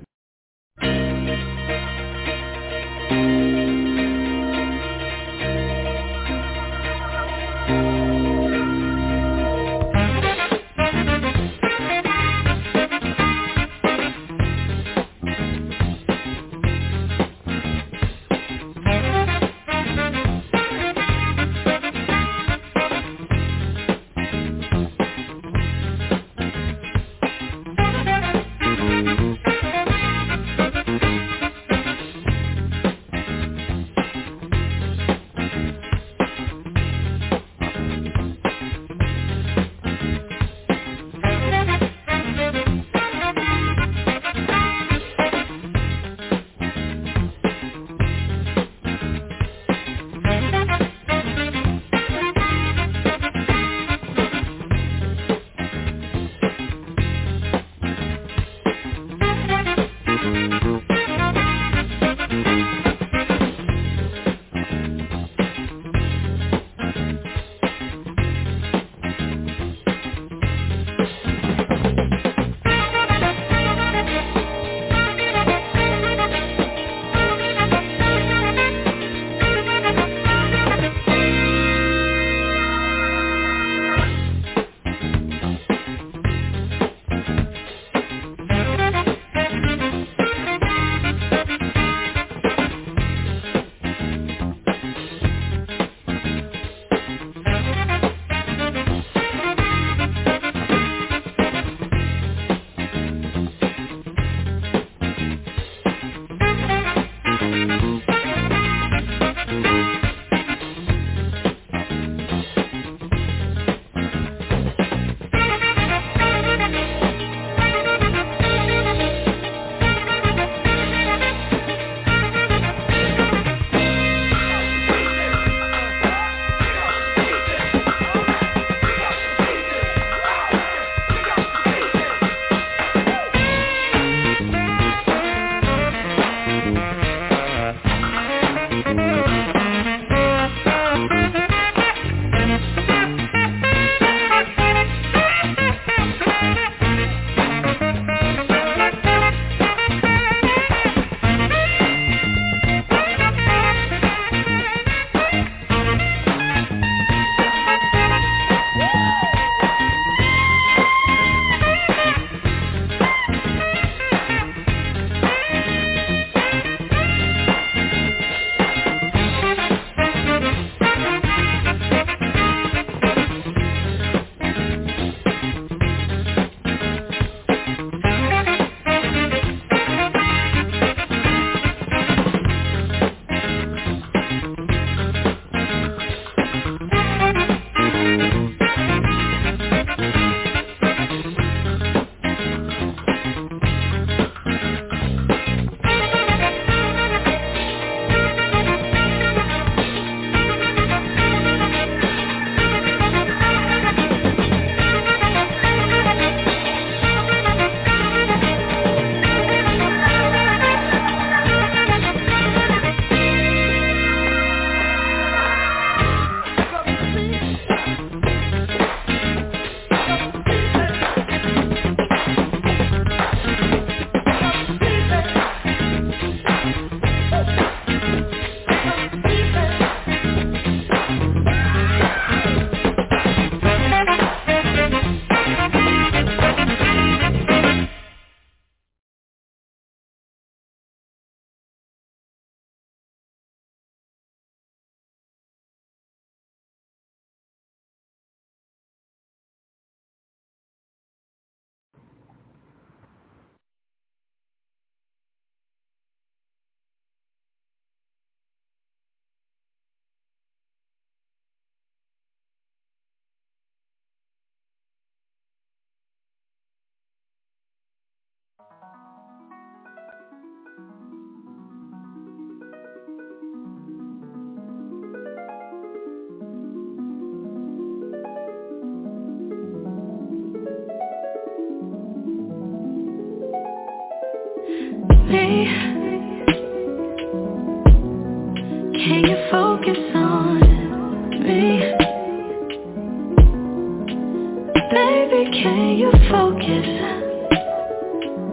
can 295.63 295.97
you 295.97 296.11
focus 296.29 296.85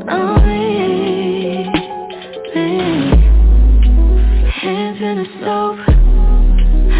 on 0.08 0.46
me? 0.46 1.66
Hands 4.62 4.98
in 5.00 5.14
the 5.18 5.26
stove 5.38 5.78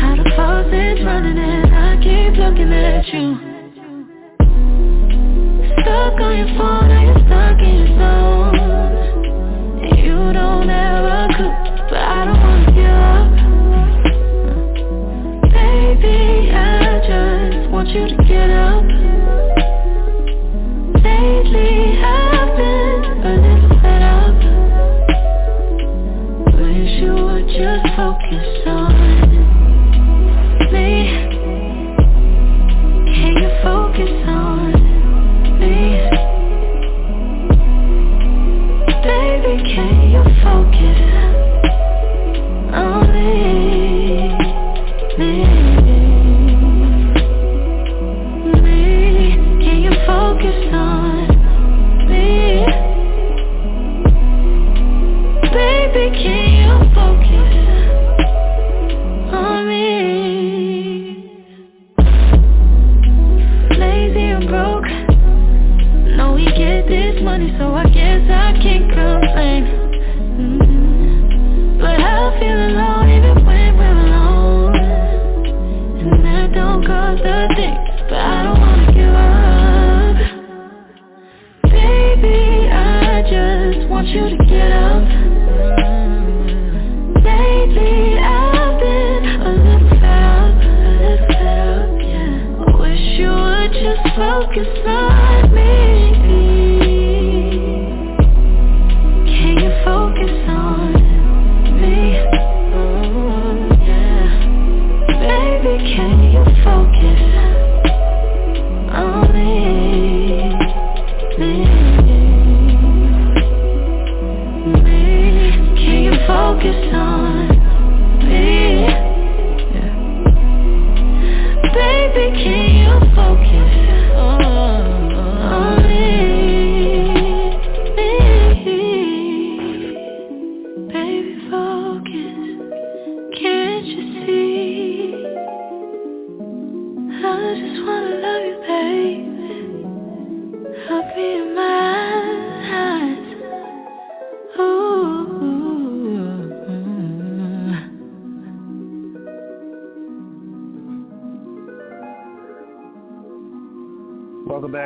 How 0.01 0.17
the 0.17 0.25
faucet's 0.35 1.01
running 1.05 1.39
and 1.39 1.73
I 1.73 1.97
keep 2.03 2.35
looking 2.43 2.73
at 2.73 3.07
you. 3.15 3.39
Stuck 5.79 6.21
on 6.21 6.35
your 6.39 6.51
phone, 6.59 6.89
now 6.89 7.03
you're 7.07 7.23
stuck 7.27 7.61
in 7.63 7.75
your 7.79 7.91
zone. 8.01 8.55
You 9.97 10.19
don't 10.33 10.71
ever 10.71 11.29
cook, 11.39 11.89
but 11.89 12.03
I 12.03 12.25
don't 12.25 12.41
wanna 12.41 12.73
give 12.75 12.99
up. 13.15 13.31
Baby, 15.53 16.51
I 16.51 16.99
just 17.07 17.71
want 17.71 17.89
you 17.91 18.09
to 18.09 18.17
get 18.25 18.51
up 18.51 19.00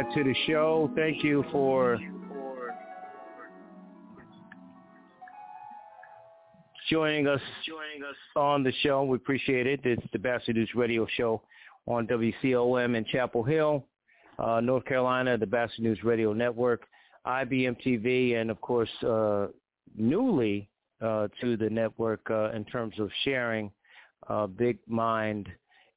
back 0.04 0.14
to 0.14 0.24
the 0.24 0.34
show. 0.46 0.90
Thank 0.96 1.22
you 1.22 1.44
for 1.50 1.98
joining 6.90 7.26
us 7.26 7.40
on 8.36 8.62
the 8.62 8.72
show. 8.82 9.04
We 9.04 9.16
appreciate 9.16 9.66
it. 9.66 9.80
It's 9.84 10.02
the 10.12 10.18
Batchelor 10.18 10.54
News 10.54 10.70
Radio 10.74 11.06
Show 11.16 11.42
on 11.86 12.06
WCOM 12.06 12.96
in 12.96 13.04
Chapel 13.06 13.42
Hill, 13.42 13.84
uh, 14.38 14.60
North 14.60 14.84
Carolina, 14.84 15.38
the 15.38 15.46
Batchelor 15.46 15.88
News 15.88 16.04
Radio 16.04 16.32
Network, 16.32 16.82
IBM 17.26 17.76
TV, 17.84 18.36
and 18.36 18.50
of 18.50 18.60
course, 18.60 18.90
uh, 19.06 19.46
newly 19.96 20.68
uh, 21.00 21.28
to 21.40 21.56
the 21.56 21.70
network 21.70 22.20
uh, 22.30 22.50
in 22.50 22.64
terms 22.64 22.98
of 22.98 23.10
sharing 23.24 23.70
uh, 24.28 24.46
Big 24.46 24.78
Mind 24.86 25.48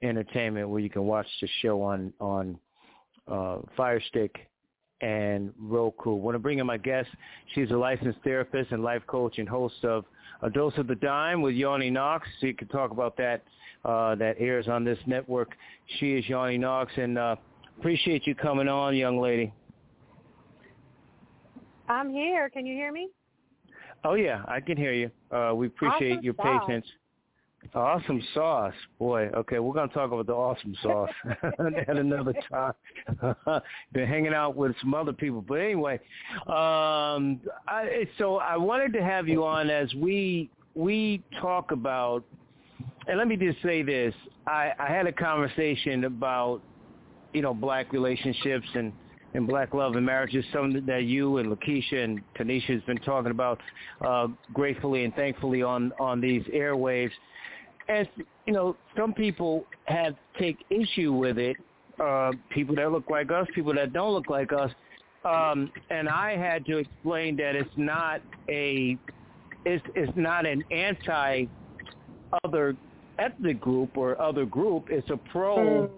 Entertainment, 0.02 0.70
where 0.70 0.80
you 0.80 0.90
can 0.90 1.04
watch 1.04 1.28
the 1.42 1.48
show 1.62 1.82
on 1.82 2.14
on 2.20 2.58
uh, 3.28 3.58
Fire 3.76 4.02
Stick 4.10 4.48
and 5.02 5.54
Roku. 5.60 6.14
Want 6.14 6.36
to 6.36 6.40
bring 6.40 6.60
in 6.60 6.66
my 6.66 6.78
guest. 6.78 7.10
She's 7.54 7.70
a 7.72 7.78
licensed 7.78 8.20
therapist 8.24 8.72
and 8.72 8.84
life 8.84 9.04
coach 9.08 9.38
and 9.38 9.48
host 9.48 9.84
of 9.84 10.06
A 10.42 10.50
Dose 10.50 10.74
of 10.78 10.88
the 10.88 10.96
Dime 10.96 11.42
with 11.42 11.54
Yawnie 11.54 11.92
Knox. 11.92 12.28
So 12.40 12.48
you 12.48 12.54
can 12.56 12.68
talk 12.68 12.92
about 12.92 13.18
that. 13.18 13.44
Uh, 13.86 14.16
that 14.16 14.36
airs 14.40 14.68
on 14.68 14.84
this 14.84 14.98
network. 15.06 15.56
She 15.98 16.14
is 16.14 16.26
Yawnie 16.26 16.60
Knox, 16.60 16.92
and 16.98 17.18
uh, 17.18 17.36
appreciate 17.78 18.28
you 18.28 18.36
coming 18.36 18.68
on, 18.68 18.96
young 18.96 19.22
lady. 19.22 19.54
I'm 21.88 22.10
here. 22.10 22.50
Can 22.50 22.66
you 22.66 22.76
hear 22.76 22.92
me? 22.92 23.10
Oh 24.04 24.16
yeah, 24.16 24.44
I 24.48 24.60
can 24.60 24.78
hear 24.78 24.92
you. 24.94 25.12
Uh, 25.32 25.54
we 25.56 25.68
appreciate 25.68 26.14
Awesome 26.14 26.26
your 26.26 26.34
sauce. 26.36 26.64
patience. 26.68 26.86
Awesome 27.74 28.24
sauce, 28.34 28.74
boy. 28.98 29.30
Okay, 29.36 29.60
we're 29.60 29.74
gonna 29.74 29.92
talk 29.92 30.12
about 30.12 30.26
the 30.26 30.34
awesome 30.34 30.76
sauce 30.82 31.10
at 31.88 31.98
another 31.98 32.34
time. 32.52 32.74
Been 33.94 34.08
hanging 34.08 34.34
out 34.34 34.56
with 34.56 34.74
some 34.82 34.94
other 34.94 35.14
people, 35.14 35.42
but 35.42 35.56
anyway, 35.56 35.96
um, 36.48 37.40
I, 37.68 38.08
so 38.18 38.38
I 38.38 38.58
wanted 38.58 38.94
to 38.94 39.04
have 39.04 39.28
you 39.28 39.46
on 39.46 39.70
as 39.70 39.94
we 39.96 40.50
we 40.76 41.22
talk 41.42 41.72
about. 41.72 42.24
And 43.08 43.18
let 43.18 43.28
me 43.28 43.36
just 43.36 43.62
say 43.62 43.84
this: 43.84 44.14
I, 44.46 44.72
I 44.80 44.88
had 44.88 45.08
a 45.08 45.12
conversation 45.12 46.06
about 46.06 46.62
you 47.34 47.42
know 47.42 47.54
black 47.54 47.92
relationships 47.92 48.68
and 48.76 48.94
and 49.34 49.46
black 49.46 49.74
love 49.74 49.96
and 49.96 50.06
marriage 50.06 50.34
is 50.36 50.46
something 50.54 50.86
that 50.86 51.04
you 51.04 51.38
and 51.38 51.56
Lakeisha 51.56 52.04
and 52.04 52.22
Tanisha 52.40 52.74
has 52.74 52.82
been 52.84 52.98
talking 52.98 53.32
about 53.32 53.60
uh, 54.06 54.28
gratefully 54.54 55.04
and 55.04 55.14
thankfully 55.16 55.62
on 55.62 55.92
on 56.00 56.22
these 56.22 56.44
airwaves. 56.46 57.12
As 57.90 58.06
you 58.46 58.54
know, 58.54 58.76
some 58.96 59.14
people 59.14 59.66
have 59.86 60.16
take 60.40 60.58
issue 60.70 61.14
with 61.14 61.38
it. 61.38 61.58
Uh, 62.00 62.32
people 62.50 62.76
that 62.76 62.92
look 62.92 63.10
like 63.10 63.32
us, 63.32 63.48
people 63.56 63.74
that 63.74 63.92
don't 63.92 64.14
look 64.14 64.30
like 64.30 64.54
us, 64.54 64.70
um, 65.26 65.72
and 65.90 66.08
I 66.08 66.38
had 66.38 66.66
to 66.68 66.78
explain 66.78 67.36
that 67.38 67.56
it's 67.56 67.70
not 67.76 68.22
a 68.50 68.98
it's 69.66 69.84
it's 69.96 70.12
not 70.16 70.46
an 70.46 70.64
anti 70.72 71.46
other 72.44 72.76
ethnic 73.20 73.60
group 73.60 73.98
or 73.98 74.20
other 74.22 74.46
group. 74.46 74.88
It's 74.90 75.10
a 75.10 75.18
pro 75.32 75.90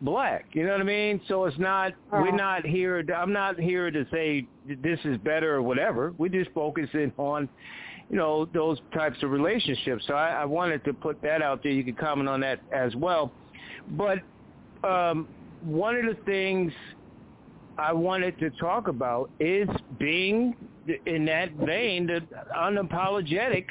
black. 0.00 0.46
You 0.52 0.64
know 0.64 0.72
what 0.72 0.80
I 0.80 0.84
mean? 0.84 1.20
So 1.28 1.44
it's 1.44 1.58
not 1.58 1.92
we're 2.10 2.28
Uh-huh. 2.28 2.36
not 2.36 2.66
here. 2.66 3.04
I'm 3.14 3.32
not 3.32 3.58
here 3.58 3.90
to 3.90 4.04
say 4.10 4.46
this 4.66 4.98
is 5.04 5.16
better 5.18 5.54
or 5.54 5.62
whatever. 5.62 6.14
We're 6.18 6.28
just 6.28 6.50
focusing 6.50 7.12
on 7.16 7.48
you 8.12 8.18
know 8.18 8.44
those 8.52 8.78
types 8.94 9.20
of 9.22 9.30
relationships. 9.30 10.04
So 10.06 10.14
I, 10.14 10.42
I 10.42 10.44
wanted 10.44 10.84
to 10.84 10.92
put 10.92 11.20
that 11.22 11.42
out 11.42 11.62
there. 11.62 11.72
You 11.72 11.82
can 11.82 11.94
comment 11.94 12.28
on 12.28 12.40
that 12.40 12.60
as 12.70 12.94
well. 12.94 13.32
But 13.92 14.18
um, 14.84 15.26
one 15.62 15.96
of 15.96 16.04
the 16.04 16.22
things 16.24 16.72
I 17.78 17.92
wanted 17.92 18.38
to 18.38 18.50
talk 18.50 18.88
about 18.88 19.30
is 19.40 19.68
being 19.98 20.54
in 21.06 21.24
that 21.24 21.52
vein, 21.52 22.06
the 22.06 22.20
unapologetic 22.54 23.64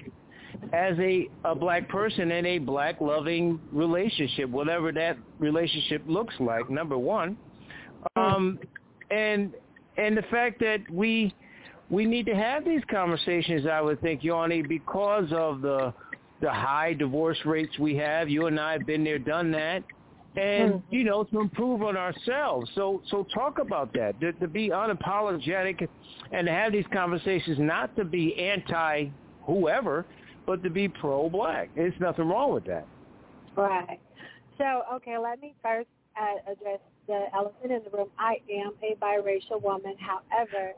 as 0.73 0.97
a, 0.99 1.29
a 1.45 1.53
black 1.53 1.87
person 1.87 2.31
in 2.31 2.45
a 2.45 2.57
black 2.57 2.99
loving 2.99 3.59
relationship, 3.71 4.49
whatever 4.49 4.91
that 4.91 5.17
relationship 5.37 6.01
looks 6.07 6.33
like, 6.39 6.69
number 6.69 6.97
one. 6.97 7.37
Um, 8.15 8.57
and 9.11 9.53
and 9.97 10.17
the 10.17 10.23
fact 10.23 10.59
that 10.61 10.79
we 10.91 11.33
we 11.91 12.05
need 12.05 12.25
to 12.27 12.35
have 12.35 12.65
these 12.65 12.81
conversations, 12.89 13.67
I 13.69 13.81
would 13.81 14.01
think, 14.01 14.21
Yawnie, 14.21 14.67
because 14.67 15.27
of 15.31 15.61
the 15.61 15.93
the 16.41 16.51
high 16.51 16.93
divorce 16.93 17.37
rates 17.45 17.77
we 17.77 17.95
have. 17.97 18.27
You 18.27 18.47
and 18.47 18.59
I 18.59 18.73
have 18.73 18.87
been 18.87 19.03
there, 19.03 19.19
done 19.19 19.51
that, 19.51 19.83
and 20.35 20.73
Mm-hmm. 20.73 20.95
you 20.95 21.03
know 21.03 21.25
to 21.25 21.39
improve 21.41 21.83
on 21.83 21.97
ourselves. 21.97 22.71
So 22.73 23.03
so 23.11 23.27
talk 23.33 23.59
about 23.59 23.93
that. 23.93 24.19
To, 24.21 24.31
to 24.33 24.47
be 24.47 24.69
unapologetic 24.69 25.87
and 26.31 26.47
to 26.47 26.51
have 26.51 26.71
these 26.71 26.85
conversations, 26.93 27.57
not 27.59 27.95
to 27.97 28.05
be 28.05 28.35
anti 28.39 29.09
whoever, 29.43 30.05
but 30.45 30.63
to 30.63 30.69
be 30.69 30.87
pro 30.87 31.29
black. 31.29 31.69
There's 31.75 31.93
nothing 31.99 32.27
wrong 32.27 32.53
with 32.53 32.65
that. 32.65 32.87
Right. 33.55 33.99
So, 34.57 34.83
okay, 34.93 35.17
let 35.17 35.41
me 35.41 35.53
first 35.61 35.87
uh, 36.19 36.51
address 36.51 36.79
the 37.07 37.25
elephant 37.33 37.71
in 37.71 37.81
the 37.83 37.97
room. 37.97 38.09
I 38.17 38.37
am 38.49 38.73
a 38.83 38.95
biracial 38.95 39.61
woman. 39.61 39.95
However, 39.99 40.73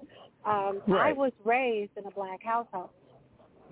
um, 0.45 0.81
I 0.93 1.13
was 1.13 1.31
raised 1.43 1.91
in 1.97 2.05
a 2.05 2.11
black 2.11 2.43
household. 2.43 2.89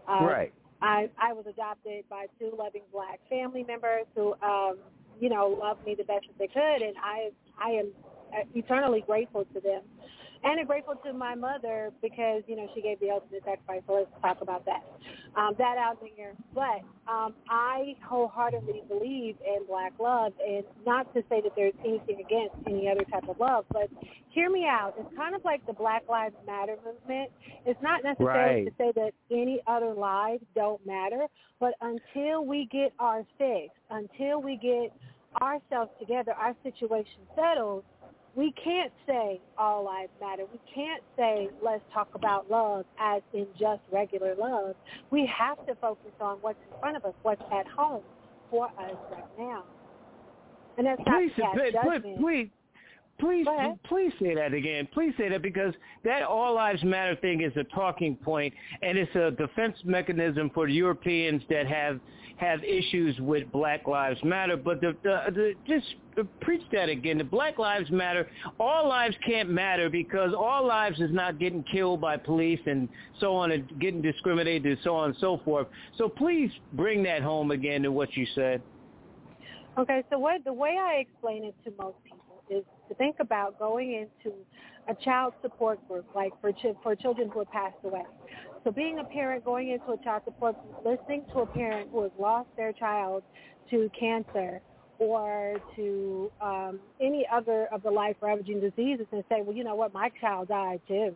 Um, 0.07 0.25
right. 0.25 0.53
I 0.81 1.09
I 1.17 1.33
was 1.33 1.45
adopted 1.47 2.05
by 2.09 2.25
two 2.39 2.53
loving 2.57 2.81
black 2.91 3.19
family 3.29 3.63
members 3.63 4.05
who, 4.15 4.33
um, 4.41 4.77
you 5.19 5.29
know, 5.29 5.57
loved 5.59 5.85
me 5.85 5.95
the 5.95 6.03
best 6.03 6.25
that 6.27 6.37
they 6.39 6.47
could, 6.47 6.81
and 6.81 6.95
I 7.03 7.29
I 7.61 7.69
am 7.71 7.91
uh, 8.33 8.43
eternally 8.55 9.03
grateful 9.05 9.45
to 9.53 9.59
them, 9.59 9.83
and 10.43 10.59
I'm 10.59 10.65
grateful 10.65 10.95
to 11.05 11.13
my 11.13 11.35
mother 11.35 11.91
because 12.01 12.43
you 12.47 12.55
know 12.55 12.67
she 12.73 12.81
gave 12.81 12.99
the 12.99 13.09
ultimate 13.09 13.43
sacrifice. 13.43 13.81
So 13.87 13.93
let's 13.93 14.21
talk 14.21 14.41
about 14.41 14.65
that. 14.65 14.83
Um, 15.35 15.53
that 15.57 15.77
out 15.77 15.97
there, 16.17 16.33
but 16.53 16.81
um, 17.11 17.35
I 17.49 17.95
wholeheartedly 18.03 18.83
believe 18.87 19.35
in 19.45 19.65
black 19.67 19.93
love, 19.99 20.33
and 20.45 20.63
not 20.85 21.13
to 21.13 21.21
say 21.29 21.41
that 21.41 21.51
there's 21.55 21.73
anything 21.85 22.19
against 22.19 22.55
any 22.67 22.89
other 22.89 23.05
type 23.05 23.27
of 23.29 23.39
love, 23.39 23.65
but 23.71 23.89
hear 24.29 24.49
me 24.49 24.65
out. 24.65 24.93
It's 24.97 25.15
kind 25.15 25.35
of 25.35 25.43
like 25.45 25.65
the 25.67 25.73
Black 25.73 26.03
Lives 26.09 26.35
Matter 26.45 26.75
movement. 26.85 27.31
It's 27.65 27.81
not 27.81 28.03
necessarily 28.03 28.65
Right. 28.65 28.65
to 28.65 28.73
say 28.77 28.91
that 28.93 29.13
any 29.29 29.61
other 29.67 29.93
lives 29.93 30.43
don't 30.55 30.83
matter, 30.85 31.27
but 31.59 31.75
until 31.81 32.45
we 32.45 32.65
get 32.65 32.93
our 32.99 33.23
fix, 33.37 33.73
until 33.89 34.41
we 34.41 34.55
get 34.57 34.91
ourselves 35.41 35.91
together, 35.99 36.33
our 36.33 36.55
situation 36.63 37.21
settled, 37.35 37.83
we 38.35 38.53
can't 38.63 38.91
say 39.05 39.41
all 39.57 39.83
lives 39.83 40.11
matter. 40.21 40.43
We 40.51 40.59
can't 40.73 41.03
say 41.17 41.49
let's 41.63 41.83
talk 41.93 42.09
about 42.15 42.49
love 42.49 42.85
as 42.99 43.21
in 43.33 43.47
just 43.59 43.81
regular 43.91 44.35
love. 44.35 44.75
We 45.11 45.29
have 45.37 45.65
to 45.67 45.75
focus 45.75 46.11
on 46.21 46.37
what's 46.41 46.59
in 46.71 46.79
front 46.79 46.97
of 46.97 47.05
us, 47.05 47.13
what's 47.23 47.41
at 47.51 47.67
home 47.67 48.03
for 48.49 48.67
us 48.67 48.95
right 49.11 49.39
now. 49.39 49.63
And 50.77 50.87
that's 50.87 51.01
not 51.05 51.21
Please, 51.21 51.31
to 51.35 51.41
please, 51.53 51.73
judgment. 51.73 52.21
please, 52.21 52.49
please, 53.21 53.47
please 53.85 54.11
say 54.21 54.35
that 54.35 54.53
again. 54.53 54.87
Please 54.93 55.13
say 55.17 55.29
that 55.29 55.41
because 55.41 55.73
that 56.03 56.23
all 56.23 56.55
lives 56.55 56.83
matter 56.83 57.15
thing 57.15 57.41
is 57.41 57.53
a 57.55 57.63
talking 57.75 58.15
point, 58.15 58.53
and 58.81 58.97
it's 58.97 59.15
a 59.15 59.31
defense 59.31 59.77
mechanism 59.85 60.49
for 60.53 60.67
Europeans 60.67 61.41
that 61.49 61.67
have 61.67 61.99
have 62.37 62.63
issues 62.63 63.19
with 63.19 63.49
Black 63.51 63.87
Lives 63.87 64.19
Matter. 64.23 64.57
But 64.57 64.81
the, 64.81 64.95
the, 65.03 65.21
the 65.31 65.53
just 65.67 65.85
preach 66.41 66.63
that 66.71 66.89
again. 66.89 67.19
The 67.19 67.23
Black 67.23 67.59
Lives 67.59 67.91
Matter. 67.91 68.27
All 68.59 68.87
lives 68.87 69.15
can't 69.25 69.49
matter 69.49 69.89
because 69.89 70.33
all 70.35 70.65
lives 70.65 70.99
is 70.99 71.11
not 71.11 71.39
getting 71.39 71.63
killed 71.63 72.01
by 72.01 72.17
police 72.17 72.59
and 72.65 72.89
so 73.19 73.35
on, 73.35 73.51
and 73.51 73.79
getting 73.79 74.01
discriminated 74.01 74.65
and 74.65 74.77
so 74.83 74.95
on 74.95 75.09
and 75.09 75.17
so 75.19 75.39
forth. 75.45 75.67
So 75.97 76.09
please 76.09 76.51
bring 76.73 77.03
that 77.03 77.21
home 77.21 77.51
again 77.51 77.83
to 77.83 77.91
what 77.91 78.17
you 78.17 78.25
said. 78.33 78.61
Okay, 79.77 80.03
so 80.09 80.17
what 80.19 80.43
the 80.43 80.51
way 80.51 80.77
I 80.81 80.95
explain 80.95 81.45
it 81.45 81.55
to 81.63 81.71
most 81.79 81.95
people 82.03 82.43
is 82.49 82.65
to 82.91 82.95
think 82.97 83.15
about 83.19 83.57
going 83.57 83.93
into 83.93 84.35
a 84.89 84.95
child 84.95 85.33
support 85.41 85.85
group, 85.87 86.05
like 86.13 86.33
for 86.41 86.51
ch- 86.51 86.75
for 86.83 86.93
children 86.95 87.29
who 87.31 87.39
have 87.39 87.51
passed 87.51 87.77
away. 87.83 88.03
So 88.63 88.71
being 88.71 88.99
a 88.99 89.03
parent, 89.05 89.45
going 89.45 89.69
into 89.69 89.91
a 89.91 90.03
child 90.03 90.23
support 90.25 90.55
listening 90.85 91.23
to 91.33 91.39
a 91.39 91.45
parent 91.45 91.89
who 91.91 92.03
has 92.03 92.11
lost 92.19 92.49
their 92.57 92.73
child 92.73 93.23
to 93.69 93.89
cancer 93.97 94.59
or 94.99 95.55
to 95.75 96.31
um, 96.41 96.79
any 96.99 97.25
other 97.31 97.67
of 97.71 97.81
the 97.81 97.89
life-ravaging 97.89 98.59
diseases, 98.59 99.07
and 99.11 99.23
say, 99.29 99.41
well, 99.41 99.55
you 99.55 99.63
know 99.63 99.73
what, 99.73 99.93
my 99.93 100.09
child 100.19 100.49
died 100.49 100.81
too. 100.87 101.15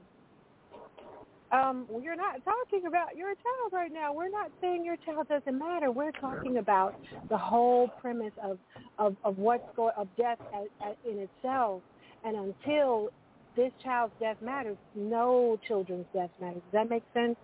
Um, 1.51 1.85
you're 2.01 2.15
not 2.15 2.43
talking 2.43 2.87
about 2.87 3.15
your 3.15 3.33
child 3.35 3.71
right 3.71 3.91
now. 3.93 4.13
We're 4.13 4.29
not 4.29 4.51
saying 4.61 4.83
your 4.83 4.97
child 5.05 5.27
doesn't 5.27 5.57
matter. 5.57 5.91
We're 5.91 6.11
talking 6.11 6.57
about 6.57 6.99
the 7.29 7.37
whole 7.37 7.87
premise 8.01 8.33
of 8.43 8.57
of, 8.97 9.15
of 9.23 9.37
what's 9.37 9.67
going 9.75 9.93
of 9.97 10.07
death 10.17 10.39
as, 10.55 10.67
as 10.85 10.95
in 11.09 11.19
itself. 11.19 11.81
And 12.23 12.35
until 12.35 13.09
this 13.55 13.71
child's 13.83 14.13
death 14.19 14.37
matters, 14.41 14.77
no 14.95 15.59
children's 15.67 16.07
death 16.13 16.31
matters. 16.41 16.61
Does 16.71 16.73
that 16.73 16.89
make 16.89 17.03
sense? 17.13 17.35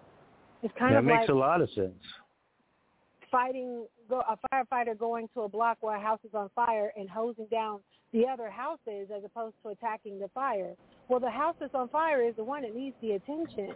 It's 0.63 0.73
kind 0.77 0.95
of 0.95 1.05
that 1.05 1.11
of 1.11 1.17
makes 1.19 1.29
like 1.29 1.35
a 1.35 1.39
lot 1.39 1.61
of 1.61 1.69
sense. 1.71 1.93
fighting 3.29 3.85
go, 4.09 4.21
a 4.29 4.37
firefighter 4.53 4.97
going 4.97 5.29
to 5.35 5.41
a 5.41 5.49
block 5.49 5.77
where 5.81 5.95
a 5.95 6.01
house 6.01 6.19
is 6.23 6.31
on 6.33 6.49
fire 6.55 6.91
and 6.97 7.09
hosing 7.09 7.47
down 7.51 7.79
the 8.13 8.25
other 8.27 8.49
houses 8.49 9.09
as 9.15 9.23
opposed 9.23 9.55
to 9.63 9.69
attacking 9.69 10.19
the 10.19 10.27
fire. 10.29 10.73
Well, 11.07 11.19
the 11.19 11.29
house 11.29 11.55
that's 11.59 11.73
on 11.73 11.89
fire 11.89 12.21
is 12.23 12.35
the 12.35 12.43
one 12.43 12.63
that 12.63 12.75
needs 12.75 12.95
the 13.01 13.11
attention. 13.11 13.73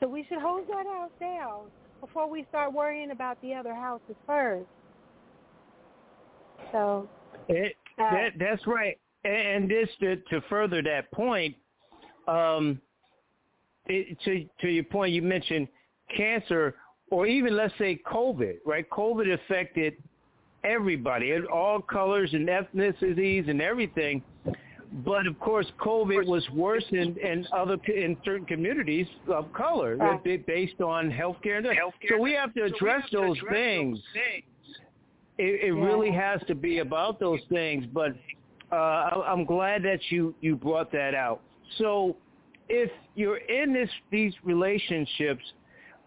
So 0.00 0.08
we 0.08 0.24
should 0.28 0.38
hold 0.38 0.68
that 0.68 0.86
house 0.86 1.10
down 1.18 1.64
before 2.00 2.28
we 2.28 2.44
start 2.48 2.72
worrying 2.72 3.10
about 3.10 3.40
the 3.42 3.54
other 3.54 3.74
houses 3.74 4.14
first. 4.26 4.66
So, 6.72 7.08
It, 7.48 7.76
uh, 7.98 8.10
that, 8.10 8.32
that's 8.38 8.66
right. 8.66 8.98
And 9.24 9.68
this 9.70 9.88
to, 10.00 10.16
to 10.16 10.40
further 10.48 10.82
that 10.82 11.10
point, 11.12 11.56
um, 12.28 12.80
it, 13.86 14.18
to 14.24 14.46
to 14.60 14.68
your 14.68 14.84
point, 14.84 15.12
you 15.12 15.22
mentioned 15.22 15.68
cancer, 16.16 16.76
or 17.10 17.26
even 17.26 17.56
let's 17.56 17.74
say 17.78 18.00
COVID. 18.06 18.58
Right? 18.64 18.88
COVID 18.90 19.32
affected 19.32 19.94
everybody, 20.66 21.32
all 21.52 21.80
colors 21.80 22.30
and 22.32 22.48
ethnicities 22.48 23.48
and 23.48 23.60
everything. 23.62 24.22
But 25.04 25.26
of 25.26 25.38
course, 25.40 25.66
COVID 25.80 26.26
was 26.26 26.48
worse 26.50 26.84
in, 26.90 27.16
in 27.18 27.46
other 27.52 27.76
in 27.92 28.16
certain 28.24 28.46
communities 28.46 29.06
of 29.28 29.52
color 29.52 29.96
ba- 30.24 30.38
based 30.46 30.80
on 30.80 31.10
healthcare. 31.10 31.58
and- 31.58 31.66
So 32.08 32.20
we 32.20 32.32
have 32.32 32.54
to 32.54 32.62
address 32.64 33.02
those 33.12 33.36
things. 33.50 33.98
It, 35.38 35.64
it 35.68 35.72
really 35.72 36.10
has 36.12 36.40
to 36.46 36.54
be 36.54 36.78
about 36.78 37.20
those 37.20 37.40
things. 37.50 37.84
But 37.92 38.12
uh, 38.72 38.76
I, 38.76 39.32
I'm 39.32 39.44
glad 39.44 39.82
that 39.82 40.00
you 40.10 40.34
you 40.40 40.56
brought 40.56 40.90
that 40.92 41.14
out. 41.14 41.40
So 41.78 42.16
if 42.68 42.90
you're 43.16 43.38
in 43.38 43.72
this 43.72 43.90
these 44.10 44.32
relationships, 44.44 45.44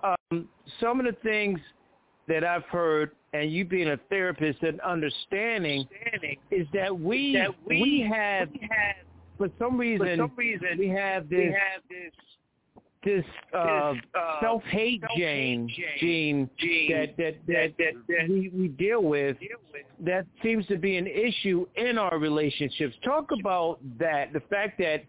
um, 0.03 0.47
some 0.80 0.99
of 0.99 1.05
the 1.05 1.18
things 1.22 1.60
that 2.28 2.43
I've 2.43 2.66
heard, 2.66 3.12
and 3.34 3.51
you 3.51 3.65
being 3.65 3.89
a 3.89 3.97
therapist 4.09 4.61
and 4.63 4.80
understanding, 4.82 5.88
is 6.51 6.67
that 6.73 6.97
we 6.97 7.34
That 7.34 7.53
we- 7.65 7.82
we 7.82 8.01
have 8.01 8.49
for 9.38 9.49
some 9.57 9.77
reason, 9.77 10.17
some 10.17 10.32
reason, 10.36 10.77
we 10.77 10.89
have 10.89 11.30
we 11.30 11.38
this 11.38 11.55
have 11.55 11.82
this 11.89 12.11
this 13.01 13.23
uh, 13.53 13.93
This, 13.93 14.01
uh, 14.13 14.41
self-hate 14.41 15.01
gene- 15.15 15.69
gene 15.99 16.49
gene 16.57 16.91
that 16.91 17.15
that 17.15 17.36
that, 17.47 17.77
that- 17.77 17.93
that 18.09 18.27
we, 18.30 18.49
we 18.49 18.67
deal 18.67 19.01
with 19.01 19.39
deal 19.39 19.57
with 19.71 19.84
that 20.01 20.25
seems 20.43 20.65
to 20.67 20.77
be 20.77 20.97
an 20.97 21.07
issue 21.07 21.65
in 21.75 21.97
our 21.97 22.17
relationships. 22.17 22.95
Talk 23.03 23.32
about 23.32 23.80
that, 23.99 24.34
the 24.34 24.39
fact 24.41 24.77
that 24.80 25.03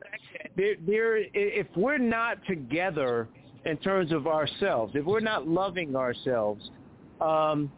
there, 0.57 0.75
there, 0.87 1.17
if 1.35 1.67
we're 1.77 1.99
not 1.99 2.45
together 2.47 3.29
in 3.65 3.77
terms 3.79 4.11
of 4.13 4.27
ourselves, 4.27 4.95
if 4.95 5.05
we're 5.05 5.21
not 5.21 5.47
loving 5.49 5.95
ourselves, 5.97 6.71
um, 7.21 7.71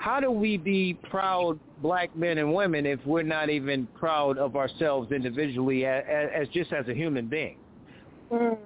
how 0.00 0.18
do 0.18 0.30
we 0.30 0.56
be 0.56 0.94
proud 1.10 1.60
black 1.82 2.14
men 2.16 2.38
and 2.38 2.54
women 2.54 2.86
if 2.86 2.98
we're 3.04 3.22
not 3.22 3.50
even 3.50 3.86
proud 3.88 4.38
of 4.38 4.56
ourselves 4.56 5.12
individually 5.12 5.84
as, 5.84 6.02
as 6.34 6.48
just 6.48 6.72
as 6.72 6.88
a 6.88 6.94
human 6.94 7.26
being? 7.26 7.58
Mm. 8.32 8.56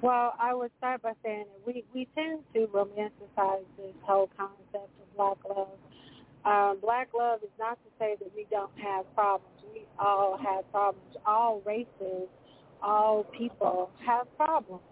Well, 0.00 0.34
I 0.40 0.54
would 0.54 0.70
start 0.78 1.02
by 1.02 1.14
saying 1.24 1.46
that 1.52 1.66
we, 1.66 1.82
we 1.92 2.06
tend 2.14 2.42
to 2.54 2.68
romanticize 2.68 3.64
this 3.76 3.92
whole 4.02 4.30
concept 4.36 4.74
of 4.74 5.16
black 5.16 5.38
love. 5.48 5.68
Um, 6.44 6.78
black 6.80 7.08
love 7.18 7.40
is 7.42 7.50
not 7.58 7.76
to 7.84 7.90
say 7.98 8.14
that 8.20 8.30
we 8.36 8.46
don't 8.48 8.70
have 8.80 9.12
problems. 9.16 9.56
We 9.74 9.82
all 9.98 10.38
have 10.38 10.70
problems. 10.70 11.16
All 11.26 11.62
races, 11.66 12.28
all 12.80 13.24
people 13.36 13.90
have 14.06 14.28
problems. 14.36 14.82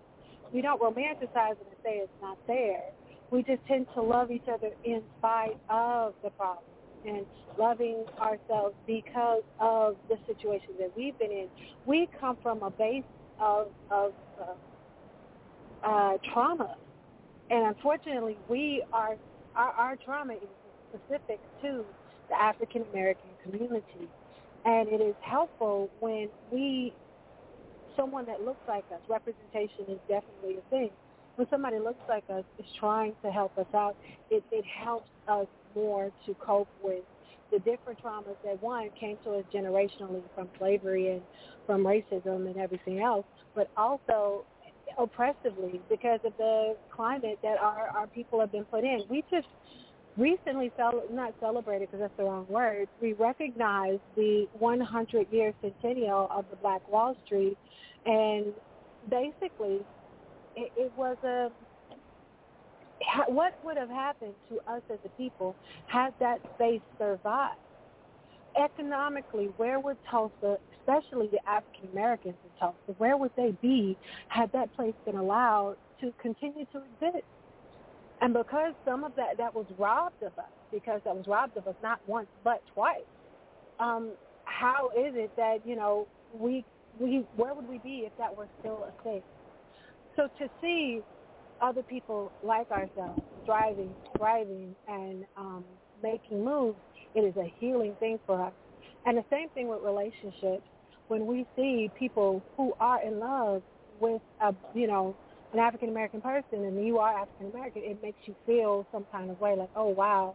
We 0.52 0.60
don't 0.60 0.82
romanticize 0.82 1.52
it 1.52 1.66
and 1.70 1.78
say 1.84 1.98
it's 1.98 2.10
not 2.20 2.36
there. 2.48 2.82
We 3.30 3.42
just 3.42 3.64
tend 3.66 3.86
to 3.94 4.02
love 4.02 4.30
each 4.30 4.46
other 4.52 4.70
in 4.84 5.02
spite 5.18 5.58
of 5.68 6.14
the 6.22 6.30
problem 6.30 6.64
and 7.06 7.26
loving 7.58 8.04
ourselves 8.20 8.74
because 8.86 9.42
of 9.60 9.96
the 10.08 10.16
situation 10.26 10.70
that 10.78 10.92
we've 10.96 11.18
been 11.18 11.30
in. 11.30 11.48
We 11.86 12.08
come 12.20 12.36
from 12.42 12.62
a 12.62 12.70
base 12.70 13.04
of, 13.40 13.68
of 13.90 14.12
uh, 14.40 15.86
uh, 15.86 16.18
trauma, 16.32 16.76
and 17.50 17.66
unfortunately, 17.66 18.38
we 18.48 18.84
are 18.92 19.16
our, 19.54 19.70
our 19.72 19.96
trauma 19.96 20.34
is 20.34 20.48
specific 20.90 21.40
to 21.62 21.84
the 22.28 22.40
African 22.40 22.84
American 22.92 23.30
community, 23.42 24.08
and 24.64 24.88
it 24.88 25.00
is 25.00 25.14
helpful 25.22 25.90
when 26.00 26.28
we 26.52 26.92
someone 27.96 28.26
that 28.26 28.42
looks 28.42 28.60
like 28.68 28.84
us. 28.92 29.00
Representation 29.08 29.84
is 29.88 29.98
definitely 30.08 30.56
a 30.58 30.70
thing. 30.70 30.90
When 31.36 31.48
somebody 31.50 31.78
looks 31.78 32.00
like 32.08 32.24
us 32.30 32.44
is 32.58 32.66
trying 32.80 33.14
to 33.22 33.30
help 33.30 33.56
us 33.58 33.66
out, 33.74 33.96
it, 34.30 34.42
it 34.50 34.64
helps 34.64 35.10
us 35.28 35.46
more 35.74 36.10
to 36.26 36.34
cope 36.34 36.68
with 36.82 37.04
the 37.52 37.58
different 37.60 38.02
traumas 38.02 38.36
that 38.44 38.60
one 38.62 38.90
came 38.98 39.18
to 39.24 39.34
us 39.34 39.44
generationally 39.54 40.22
from 40.34 40.48
slavery 40.58 41.12
and 41.12 41.22
from 41.66 41.84
racism 41.84 42.46
and 42.46 42.56
everything 42.56 43.00
else, 43.00 43.26
but 43.54 43.70
also 43.76 44.44
oppressively 44.98 45.80
because 45.88 46.20
of 46.24 46.32
the 46.38 46.74
climate 46.90 47.38
that 47.42 47.58
our, 47.58 47.88
our 47.88 48.06
people 48.08 48.40
have 48.40 48.50
been 48.50 48.64
put 48.64 48.82
in. 48.82 49.02
We 49.08 49.22
just 49.30 49.46
recently, 50.16 50.72
cel- 50.76 51.02
not 51.12 51.34
celebrated 51.40 51.88
because 51.90 52.00
that's 52.00 52.16
the 52.16 52.24
wrong 52.24 52.46
word, 52.48 52.88
we 53.00 53.12
recognized 53.12 54.00
the 54.16 54.48
100-year 54.60 55.52
centennial 55.60 56.28
of 56.30 56.46
the 56.50 56.56
Black 56.56 56.88
Wall 56.90 57.16
Street, 57.26 57.58
and 58.06 58.46
basically 59.10 59.80
it, 60.56 60.72
it 60.76 60.92
was 60.96 61.16
a 61.24 61.50
what 63.28 63.54
would 63.64 63.76
have 63.76 63.90
happened 63.90 64.34
to 64.48 64.56
us 64.70 64.82
as 64.90 64.98
a 65.04 65.08
people 65.10 65.54
had 65.86 66.14
that 66.20 66.40
space 66.56 66.80
survived? 66.98 67.58
Economically, 68.56 69.50
where 69.58 69.78
would 69.78 69.98
Tulsa, 70.10 70.56
especially 70.80 71.28
the 71.28 71.38
African 71.48 71.90
Americans 71.92 72.36
in 72.42 72.50
Tulsa, 72.58 72.98
where 72.98 73.16
would 73.16 73.32
they 73.36 73.54
be 73.60 73.96
had 74.28 74.50
that 74.52 74.74
place 74.76 74.94
been 75.04 75.16
allowed 75.16 75.76
to 76.00 76.12
continue 76.20 76.64
to 76.72 76.82
exist? 76.94 77.24
And 78.22 78.32
because 78.32 78.72
some 78.84 79.04
of 79.04 79.14
that 79.16 79.36
that 79.36 79.54
was 79.54 79.66
robbed 79.78 80.22
of 80.22 80.32
us, 80.38 80.50
because 80.72 81.02
that 81.04 81.14
was 81.14 81.26
robbed 81.26 81.56
of 81.58 81.66
us 81.68 81.74
not 81.82 82.00
once 82.06 82.28
but 82.44 82.62
twice, 82.72 83.00
um, 83.78 84.12
how 84.44 84.88
is 84.96 85.14
it 85.14 85.30
that 85.36 85.58
you 85.66 85.76
know 85.76 86.06
we 86.32 86.64
we 86.98 87.26
where 87.36 87.52
would 87.52 87.68
we 87.68 87.78
be 87.78 88.04
if 88.06 88.12
that 88.16 88.34
were 88.34 88.48
still 88.60 88.86
a 88.88 89.02
thing? 89.02 89.22
So 90.16 90.28
to 90.38 90.50
see 90.62 91.00
other 91.60 91.82
people 91.82 92.32
like 92.42 92.70
ourselves 92.70 93.20
striving, 93.42 93.94
thriving, 94.16 94.74
and 94.88 95.24
um, 95.36 95.64
making 96.02 96.44
moves, 96.44 96.78
it 97.14 97.20
is 97.20 97.36
a 97.36 97.52
healing 97.60 97.94
thing 98.00 98.18
for 98.26 98.42
us. 98.42 98.52
And 99.04 99.16
the 99.18 99.24
same 99.30 99.48
thing 99.50 99.68
with 99.68 99.80
relationships. 99.84 100.64
When 101.08 101.26
we 101.26 101.46
see 101.54 101.88
people 101.96 102.42
who 102.56 102.72
are 102.80 103.00
in 103.00 103.20
love 103.20 103.62
with 104.00 104.20
a, 104.42 104.52
you 104.74 104.88
know, 104.88 105.14
an 105.52 105.60
African 105.60 105.88
American 105.88 106.20
person, 106.20 106.64
and 106.64 106.84
you 106.84 106.98
are 106.98 107.16
African 107.16 107.50
American, 107.52 107.82
it 107.84 108.02
makes 108.02 108.18
you 108.24 108.34
feel 108.44 108.84
some 108.90 109.06
kind 109.12 109.30
of 109.30 109.40
way, 109.40 109.54
like, 109.56 109.70
oh 109.76 109.88
wow, 109.88 110.34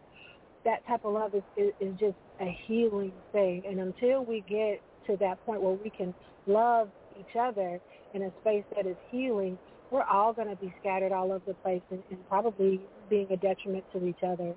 that 0.64 0.86
type 0.86 1.04
of 1.04 1.12
love 1.12 1.34
is, 1.34 1.42
is 1.58 1.72
is 1.80 1.98
just 1.98 2.16
a 2.40 2.56
healing 2.66 3.12
thing. 3.32 3.62
And 3.68 3.80
until 3.80 4.24
we 4.24 4.42
get 4.48 4.80
to 5.08 5.16
that 5.18 5.44
point 5.44 5.60
where 5.60 5.74
we 5.74 5.90
can 5.90 6.14
love 6.46 6.88
each 7.20 7.36
other 7.38 7.78
in 8.14 8.22
a 8.22 8.30
space 8.40 8.64
that 8.74 8.86
is 8.86 8.96
healing, 9.10 9.58
we're 9.92 10.02
all 10.04 10.32
going 10.32 10.48
to 10.48 10.56
be 10.56 10.72
scattered 10.80 11.12
all 11.12 11.30
over 11.30 11.44
the 11.46 11.54
place 11.54 11.82
and, 11.90 12.02
and 12.10 12.28
probably 12.28 12.80
being 13.10 13.26
a 13.30 13.36
detriment 13.36 13.84
to 13.92 14.04
each 14.06 14.22
other. 14.22 14.54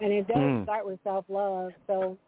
And 0.00 0.12
it 0.12 0.26
does 0.26 0.36
Mm. 0.36 0.64
start 0.64 0.84
with 0.84 0.98
self-love. 1.04 1.72
So 1.86 2.18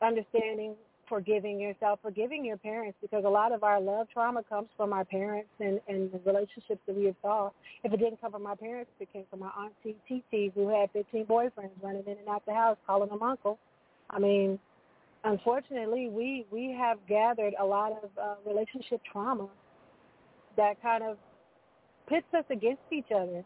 understanding, 0.00 0.76
forgiving 1.08 1.58
yourself, 1.58 1.98
forgiving 2.00 2.44
your 2.44 2.56
parents, 2.56 2.96
because 3.02 3.24
a 3.24 3.28
lot 3.28 3.50
of 3.50 3.64
our 3.64 3.80
love 3.80 4.08
trauma 4.12 4.44
comes 4.44 4.68
from 4.76 4.92
our 4.92 5.04
parents 5.04 5.50
and, 5.58 5.80
and 5.88 6.12
the 6.12 6.20
relationships 6.24 6.80
that 6.86 6.94
we 6.94 7.06
have 7.06 7.16
saw. 7.20 7.50
If 7.82 7.92
it 7.92 7.96
didn't 7.96 8.20
come 8.20 8.30
from 8.30 8.46
our 8.46 8.56
parents, 8.56 8.92
it 9.00 9.12
came 9.12 9.24
from 9.28 9.42
our 9.42 9.52
auntie 9.58 9.96
TTs 10.08 10.52
who 10.54 10.68
had 10.68 10.92
15 10.92 11.26
boyfriends 11.26 11.70
running 11.82 12.04
in 12.06 12.18
and 12.18 12.28
out 12.28 12.46
the 12.46 12.54
house 12.54 12.76
calling 12.86 13.08
them 13.08 13.22
uncle. 13.22 13.58
I 14.10 14.20
mean, 14.20 14.60
unfortunately, 15.24 16.08
we, 16.08 16.46
we 16.52 16.70
have 16.78 16.98
gathered 17.08 17.54
a 17.58 17.64
lot 17.64 17.92
of 17.92 18.10
uh, 18.16 18.34
relationship 18.46 19.00
trauma 19.10 19.48
that 20.56 20.80
kind 20.82 21.02
of 21.02 21.16
pits 22.08 22.26
us 22.36 22.44
against 22.50 22.82
each 22.92 23.10
other. 23.14 23.44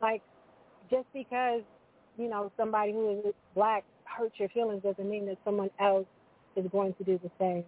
Like 0.00 0.22
just 0.90 1.06
because 1.12 1.62
you 2.18 2.28
know 2.28 2.52
somebody 2.56 2.92
who 2.92 3.20
is 3.26 3.34
black 3.54 3.84
hurts 4.04 4.34
your 4.38 4.48
feelings 4.50 4.82
doesn't 4.82 5.08
mean 5.08 5.26
that 5.26 5.38
someone 5.44 5.70
else 5.80 6.06
is 6.56 6.66
going 6.70 6.94
to 6.94 7.04
do 7.04 7.18
the 7.22 7.30
same. 7.38 7.64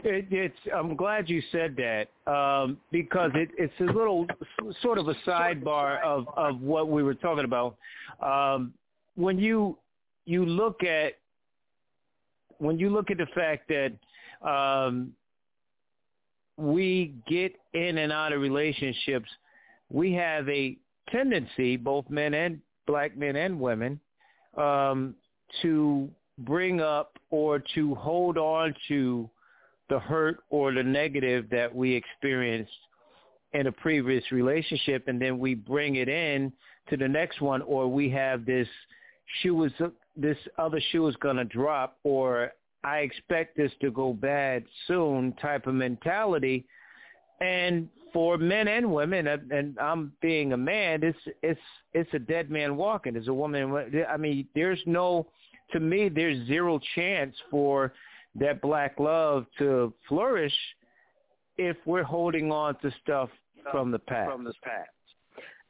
It, 0.00 0.26
it's. 0.30 0.56
I'm 0.74 0.94
glad 0.96 1.28
you 1.28 1.42
said 1.50 1.76
that 1.76 2.30
um, 2.30 2.78
because 2.92 3.30
it, 3.34 3.48
it's 3.56 3.72
a 3.80 3.84
little 3.84 4.26
sort 4.82 4.98
of 4.98 5.08
a 5.08 5.14
sidebar 5.26 6.02
of 6.02 6.26
of 6.36 6.60
what 6.60 6.88
we 6.88 7.02
were 7.02 7.14
talking 7.14 7.44
about. 7.44 7.76
Um, 8.20 8.74
when 9.14 9.38
you 9.38 9.78
you 10.26 10.44
look 10.44 10.82
at 10.82 11.14
when 12.58 12.78
you 12.78 12.90
look 12.90 13.10
at 13.10 13.18
the 13.18 13.26
fact 13.34 13.68
that 13.68 14.48
um, 14.48 15.12
we 16.56 17.14
get 17.28 17.54
in 17.74 17.98
and 17.98 18.12
out 18.12 18.32
of 18.32 18.40
relationships, 18.40 19.28
we 19.90 20.12
have 20.14 20.48
a 20.48 20.76
tendency, 21.10 21.76
both 21.76 22.08
men 22.10 22.34
and 22.34 22.60
black 22.86 23.16
men 23.16 23.36
and 23.36 23.58
women, 23.58 24.00
um, 24.56 25.14
to 25.62 26.08
bring 26.38 26.80
up 26.80 27.18
or 27.30 27.62
to 27.74 27.94
hold 27.94 28.36
on 28.38 28.74
to 28.88 29.28
the 29.88 29.98
hurt 29.98 30.38
or 30.50 30.72
the 30.72 30.82
negative 30.82 31.48
that 31.50 31.74
we 31.74 31.94
experienced 31.94 32.72
in 33.52 33.68
a 33.68 33.72
previous 33.72 34.24
relationship 34.32 35.06
and 35.08 35.20
then 35.20 35.38
we 35.38 35.54
bring 35.54 35.96
it 35.96 36.08
in 36.08 36.52
to 36.88 36.96
the 36.96 37.08
next 37.08 37.40
one 37.40 37.62
or 37.62 37.88
we 37.88 38.10
have 38.10 38.44
this 38.44 38.68
shoe 39.40 39.64
is 39.64 39.72
this 40.16 40.36
other 40.58 40.80
shoe 40.90 41.06
is 41.06 41.16
going 41.16 41.36
to 41.36 41.44
drop 41.44 41.98
or 42.02 42.52
I 42.86 42.98
expect 42.98 43.56
this 43.56 43.72
to 43.82 43.90
go 43.90 44.12
bad 44.14 44.64
soon 44.86 45.34
type 45.34 45.66
of 45.66 45.74
mentality 45.74 46.64
and 47.40 47.88
for 48.12 48.38
men 48.38 48.68
and 48.68 48.90
women 48.90 49.26
and 49.26 49.52
and 49.52 49.78
I'm 49.78 50.12
being 50.22 50.54
a 50.54 50.56
man 50.56 51.02
it's 51.02 51.18
it's 51.42 51.60
it's 51.92 52.14
a 52.14 52.18
dead 52.18 52.50
man 52.50 52.76
walking 52.76 53.16
as 53.16 53.28
a 53.28 53.34
woman 53.34 53.92
I 54.08 54.16
mean 54.16 54.46
there's 54.54 54.80
no 54.86 55.26
to 55.72 55.80
me 55.80 56.08
there's 56.08 56.46
zero 56.46 56.80
chance 56.94 57.34
for 57.50 57.92
that 58.36 58.62
black 58.62 58.98
love 58.98 59.46
to 59.58 59.92
flourish 60.08 60.54
if 61.58 61.76
we're 61.86 62.02
holding 62.02 62.52
on 62.52 62.78
to 62.80 62.90
stuff 63.02 63.30
from 63.70 63.90
the 63.90 63.98
past. 63.98 64.30
From 64.30 64.44
the 64.44 64.52
past. 64.62 64.90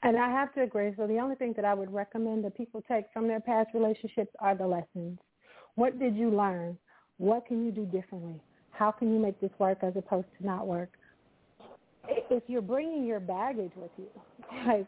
And 0.03 0.17
I 0.17 0.31
have 0.31 0.55
to 0.55 0.63
agree. 0.63 0.93
So 0.97 1.07
the 1.07 1.19
only 1.19 1.37
thing 1.37 1.55
that 1.57 1.65
I 1.65 1.75
would 1.75 1.93
recommend 1.93 2.45
that 2.45 2.57
people 2.57 2.83
take 2.87 3.07
from 3.13 3.27
their 3.27 3.41
past 3.41 3.71
relationships 3.75 4.31
are 4.41 4.55
the 4.55 4.67
lessons. 4.67 5.19
What 5.75 5.99
did 5.99 6.17
you 6.17 6.31
learn? 6.31 6.77
What 7.19 7.47
can 7.47 7.65
you 7.65 7.73
do 7.73 7.85
differently? 7.87 8.41
How 8.71 8.91
can 8.91 9.13
you 9.13 9.19
make 9.19 9.41
this 9.41 9.51
work 9.59 9.79
as 9.83 9.95
opposed 9.97 10.27
to 10.39 10.47
not 10.47 10.67
work? 10.67 10.91
If 12.09 12.43
you're 12.47 12.63
bringing 12.63 13.05
your 13.07 13.21
baggage 13.21 13.73
with 13.77 13.91
you, 13.97 14.09
like 14.67 14.87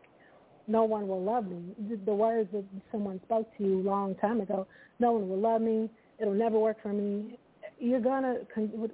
no 0.66 0.84
one 0.84 1.08
will 1.08 1.22
love 1.22 1.46
me, 1.46 1.74
the 2.04 2.14
words 2.14 2.50
that 2.52 2.64
someone 2.92 3.20
spoke 3.24 3.48
to 3.56 3.64
you 3.64 3.80
a 3.80 3.82
long 3.82 4.14
time 4.16 4.40
ago, 4.40 4.66
no 4.98 5.12
one 5.12 5.28
will 5.28 5.40
love 5.40 5.62
me, 5.62 5.88
it'll 6.18 6.34
never 6.34 6.58
work 6.58 6.76
for 6.82 6.92
me, 6.92 7.38
you're 7.80 8.00
gonna 8.00 8.36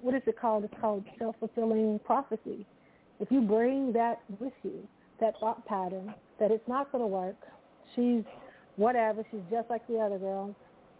what 0.02 0.14
is 0.14 0.22
it 0.26 0.38
called? 0.38 0.64
It's 0.64 0.74
called 0.80 1.04
self 1.18 1.36
fulfilling 1.40 1.98
prophecy. 2.04 2.66
If 3.20 3.30
you 3.30 3.40
bring 3.40 3.92
that 3.92 4.20
with 4.38 4.52
you, 4.62 4.86
that 5.20 5.34
thought 5.40 5.64
pattern 5.66 6.14
that 6.38 6.50
it's 6.50 6.66
not 6.68 6.92
gonna 6.92 7.06
work, 7.06 7.36
she's 7.94 8.22
whatever, 8.76 9.24
she's 9.30 9.40
just 9.50 9.70
like 9.70 9.86
the 9.86 9.98
other 9.98 10.18
girl, 10.18 10.54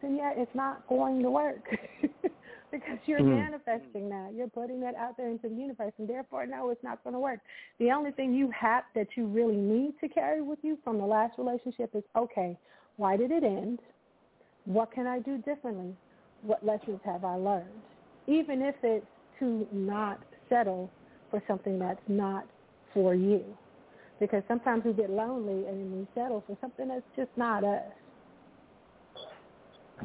then 0.04 0.16
yet 0.16 0.34
it's 0.36 0.54
not 0.54 0.86
going 0.88 1.22
to 1.22 1.30
work 1.30 1.64
because 2.70 2.98
you're 3.06 3.20
Mhm. 3.20 3.50
manifesting 3.50 4.08
that. 4.10 4.32
You're 4.34 4.48
putting 4.48 4.80
that 4.80 4.94
out 4.94 5.16
there 5.16 5.28
into 5.28 5.48
the 5.48 5.54
universe, 5.54 5.92
and 5.98 6.08
therefore, 6.08 6.46
no, 6.46 6.70
it's 6.70 6.82
not 6.82 7.02
going 7.04 7.14
to 7.14 7.20
work. 7.20 7.40
The 7.78 7.90
only 7.90 8.12
thing 8.12 8.32
you 8.32 8.50
have 8.50 8.84
that 8.94 9.16
you 9.16 9.26
really 9.26 9.56
need 9.56 9.98
to 10.00 10.08
carry 10.08 10.42
with 10.42 10.58
you 10.62 10.78
from 10.84 10.98
the 10.98 11.06
last 11.06 11.38
relationship 11.38 11.94
is 11.94 12.04
okay. 12.14 12.58
Why 12.96 13.16
did 13.16 13.30
it 13.30 13.42
end? 13.44 13.80
What 14.64 14.92
can 14.92 15.06
I 15.06 15.18
do 15.20 15.38
differently? 15.38 15.96
what 16.44 16.64
lessons 16.64 17.00
have 17.04 17.24
I 17.24 17.34
learned? 17.34 17.64
Even 18.26 18.62
if 18.62 18.74
it's 18.82 19.06
to 19.40 19.66
not 19.72 20.20
settle 20.48 20.90
for 21.30 21.42
something 21.48 21.78
that's 21.78 22.00
not 22.06 22.46
for 22.92 23.14
you. 23.14 23.42
Because 24.20 24.42
sometimes 24.46 24.84
we 24.84 24.92
get 24.92 25.10
lonely 25.10 25.66
and 25.66 25.92
we 25.92 26.06
settle 26.14 26.44
for 26.46 26.56
something 26.60 26.88
that's 26.88 27.02
just 27.16 27.30
not 27.36 27.64
us. 27.64 27.82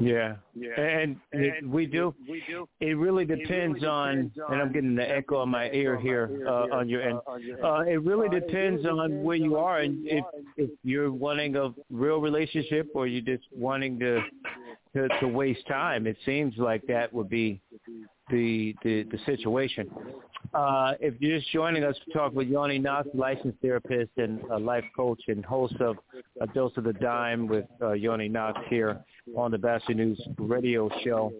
Yeah, 0.00 0.36
yeah, 0.54 0.80
and, 0.80 1.16
it, 1.32 1.68
we 1.68 1.84
do. 1.84 2.14
We 2.28 2.42
do. 2.48 2.66
It 2.80 2.96
really 2.96 3.26
depends 3.26 3.84
on, 3.84 4.32
and 4.48 4.62
I'm 4.62 4.72
getting 4.72 4.94
the 4.94 5.08
echo 5.08 5.36
on 5.36 5.50
my 5.50 5.70
ear 5.72 5.98
here 5.98 6.42
uh, 6.48 6.74
on 6.74 6.88
your 6.88 7.02
end. 7.02 7.18
Uh, 7.62 7.80
it 7.80 8.02
really 8.02 8.28
depends 8.28 8.86
on 8.86 9.22
where 9.22 9.36
you 9.36 9.56
are, 9.56 9.80
and 9.80 10.06
if 10.06 10.24
if 10.56 10.70
you're 10.84 11.12
wanting 11.12 11.56
a 11.56 11.74
real 11.90 12.18
relationship 12.18 12.88
or 12.94 13.06
you're 13.06 13.36
just 13.36 13.46
wanting 13.52 13.98
to 13.98 14.22
to, 14.94 15.08
to 15.20 15.28
waste 15.28 15.66
time. 15.68 16.06
It 16.06 16.16
seems 16.24 16.54
like 16.56 16.82
that 16.88 17.12
would 17.12 17.28
be 17.28 17.60
the 18.30 18.74
the, 18.82 19.04
the 19.04 19.18
situation. 19.26 19.90
Uh, 20.52 20.94
if 20.98 21.14
you're 21.20 21.38
just 21.38 21.50
joining 21.52 21.84
us, 21.84 21.94
we 22.06 22.12
talk 22.12 22.32
with 22.32 22.48
Yawnie 22.48 22.80
Knox, 22.80 23.08
licensed 23.14 23.58
therapist 23.62 24.10
and 24.16 24.40
a 24.50 24.58
life 24.58 24.84
coach 24.96 25.20
and 25.28 25.44
host 25.44 25.74
of 25.80 25.96
A 26.40 26.46
Dose 26.48 26.72
of 26.76 26.84
the 26.84 26.92
Dime 26.94 27.46
with 27.46 27.66
uh, 27.80 27.86
Yawnie 27.88 28.30
Knox 28.30 28.58
here 28.68 29.00
on 29.36 29.50
the 29.50 29.58
Batchelor 29.58 29.94
News 29.94 30.20
radio 30.38 30.90
show. 31.04 31.32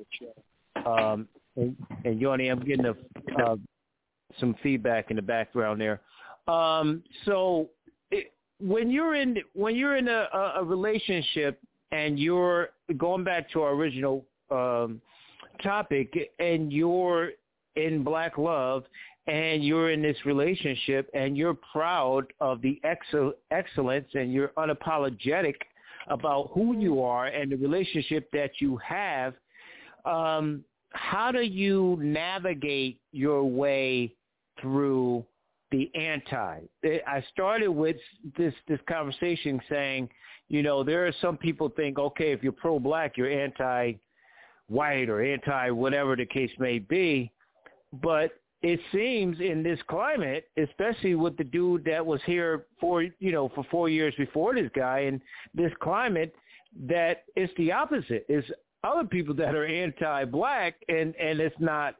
Um, 0.86 1.28
and, 1.56 1.76
and 2.04 2.20
Yawnie, 2.20 2.50
I'm 2.50 2.60
getting 2.60 2.86
a, 2.86 2.94
uh, 3.42 3.56
some 4.38 4.54
feedback 4.62 5.10
in 5.10 5.16
the 5.16 5.22
background 5.22 5.80
there. 5.80 6.00
Um, 6.46 7.02
so 7.24 7.68
it, 8.10 8.32
when 8.60 8.90
you're 8.90 9.14
in 9.14 9.38
when 9.54 9.76
you're 9.76 9.96
in 9.96 10.08
a, 10.08 10.28
a 10.56 10.64
relationship 10.64 11.60
and 11.92 12.18
you're 12.18 12.70
going 12.96 13.24
back 13.24 13.50
to 13.52 13.62
our 13.62 13.72
original 13.72 14.24
um, 14.50 15.00
topic, 15.62 16.16
and 16.38 16.72
you're 16.72 17.30
in 17.76 18.02
black 18.02 18.38
love 18.38 18.84
and 19.26 19.64
you're 19.64 19.90
in 19.90 20.02
this 20.02 20.16
relationship 20.24 21.08
and 21.14 21.36
you're 21.36 21.56
proud 21.72 22.26
of 22.40 22.60
the 22.62 22.80
excel- 22.84 23.34
excellence 23.50 24.08
and 24.14 24.32
you're 24.32 24.48
unapologetic 24.56 25.54
about 26.10 26.50
who 26.52 26.78
you 26.78 27.02
are 27.02 27.26
and 27.26 27.50
the 27.50 27.56
relationship 27.56 28.30
that 28.32 28.60
you 28.60 28.76
have, 28.76 29.34
um, 30.04 30.64
how 30.90 31.30
do 31.30 31.40
you 31.40 31.96
navigate 32.00 33.00
your 33.12 33.44
way 33.44 34.12
through 34.60 35.24
the 35.70 35.90
anti? 35.94 36.60
I 36.84 37.24
started 37.32 37.70
with 37.70 37.96
this 38.36 38.52
this 38.66 38.80
conversation 38.88 39.60
saying, 39.68 40.08
you 40.48 40.62
know, 40.62 40.82
there 40.82 41.06
are 41.06 41.12
some 41.20 41.36
people 41.36 41.68
think, 41.68 41.98
okay, 41.98 42.32
if 42.32 42.42
you're 42.42 42.52
pro-black, 42.52 43.16
you're 43.16 43.30
anti-white 43.30 45.08
or 45.08 45.22
anti-whatever 45.22 46.16
the 46.16 46.26
case 46.26 46.50
may 46.58 46.80
be. 46.80 47.30
But 48.02 48.32
it 48.62 48.80
seems 48.92 49.40
in 49.40 49.62
this 49.62 49.78
climate, 49.88 50.48
especially 50.56 51.14
with 51.14 51.36
the 51.36 51.44
dude 51.44 51.84
that 51.84 52.04
was 52.04 52.20
here 52.26 52.66
for 52.78 53.02
you 53.02 53.32
know 53.32 53.50
for 53.54 53.64
four 53.70 53.88
years 53.88 54.14
before 54.18 54.54
this 54.54 54.70
guy, 54.74 55.00
in 55.00 55.20
this 55.54 55.72
climate, 55.80 56.34
that 56.86 57.24
it's 57.36 57.52
the 57.56 57.72
opposite. 57.72 58.26
It's 58.28 58.48
other 58.84 59.04
people 59.04 59.34
that 59.34 59.54
are 59.54 59.66
anti-black, 59.66 60.74
and 60.88 61.14
and 61.16 61.40
it's 61.40 61.56
not 61.58 61.96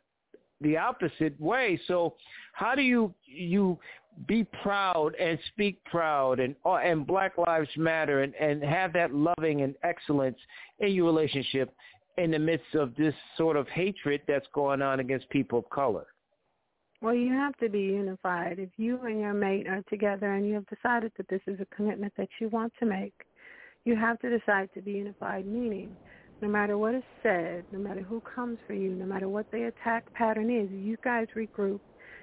the 0.60 0.76
opposite 0.76 1.38
way. 1.40 1.80
So, 1.86 2.14
how 2.52 2.74
do 2.74 2.82
you 2.82 3.14
you 3.24 3.78
be 4.26 4.44
proud 4.62 5.14
and 5.14 5.38
speak 5.52 5.82
proud 5.84 6.40
and 6.40 6.54
uh, 6.66 6.74
and 6.74 7.06
Black 7.06 7.38
Lives 7.38 7.70
Matter 7.76 8.22
and 8.22 8.34
and 8.34 8.62
have 8.62 8.92
that 8.92 9.14
loving 9.14 9.62
and 9.62 9.74
excellence 9.82 10.38
in 10.80 10.92
your 10.92 11.06
relationship 11.06 11.72
in 12.18 12.32
the 12.32 12.38
midst 12.38 12.74
of 12.74 12.94
this 12.96 13.14
sort 13.38 13.56
of 13.56 13.66
hatred 13.68 14.20
that's 14.28 14.46
going 14.52 14.82
on 14.82 15.00
against 15.00 15.28
people 15.30 15.60
of 15.60 15.70
color? 15.70 16.06
Well, 17.00 17.14
you 17.14 17.32
have 17.32 17.56
to 17.58 17.68
be 17.70 17.80
unified. 17.80 18.58
If 18.58 18.70
you 18.76 18.98
and 19.04 19.20
your 19.20 19.32
mate 19.32 19.66
are 19.66 19.82
together 19.88 20.34
and 20.34 20.46
you 20.46 20.54
have 20.54 20.66
decided 20.66 21.12
that 21.16 21.28
this 21.28 21.40
is 21.46 21.58
a 21.60 21.74
commitment 21.74 22.12
that 22.18 22.28
you 22.38 22.48
want 22.50 22.74
to 22.78 22.86
make, 22.86 23.14
you 23.84 23.96
have 23.96 24.18
to 24.20 24.38
decide 24.38 24.68
to 24.74 24.82
be 24.82 24.92
unified, 24.92 25.46
meaning 25.46 25.96
no 26.42 26.48
matter 26.48 26.76
what 26.76 26.94
is 26.94 27.02
said, 27.22 27.64
no 27.72 27.78
matter 27.78 28.02
who 28.02 28.20
comes 28.20 28.58
for 28.66 28.74
you, 28.74 28.90
no 28.90 29.06
matter 29.06 29.28
what 29.28 29.50
the 29.50 29.68
attack 29.68 30.12
pattern 30.12 30.50
is, 30.50 30.70
you 30.70 30.96
guys 31.02 31.26
regroup. 31.34 31.80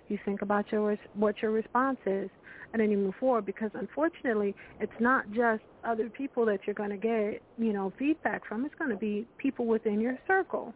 You 0.09 0.17
think 0.23 0.41
about 0.41 0.71
your 0.71 0.97
what 1.15 1.41
your 1.41 1.51
response 1.51 1.97
is, 2.05 2.30
and 2.71 2.82
then 2.82 2.89
you 2.89 2.97
move 2.97 3.15
forward. 3.19 3.45
Because 3.45 3.71
unfortunately, 3.73 4.55
it's 4.80 4.99
not 5.01 5.30
just 5.32 5.63
other 5.84 6.09
people 6.09 6.45
that 6.45 6.61
you're 6.65 6.75
going 6.75 6.91
to 6.91 6.97
get, 6.97 7.41
you 7.57 7.73
know, 7.73 7.91
feedback 7.99 8.47
from. 8.47 8.65
It's 8.65 8.75
going 8.75 8.91
to 8.91 8.95
be 8.97 9.28
people 9.38 9.65
within 9.65 9.99
your 9.99 10.17
circle 10.25 10.73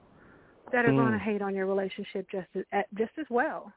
that 0.74 0.86
are 0.86 0.90
mm. 0.90 0.98
going 0.98 1.14
to 1.14 1.20
hate 1.20 1.42
on 1.42 1.56
your 1.56 1.66
relationship 1.66 2.28
just 2.30 2.48
as 2.74 2.84
just 2.98 3.12
as 3.18 3.26
well. 3.30 3.72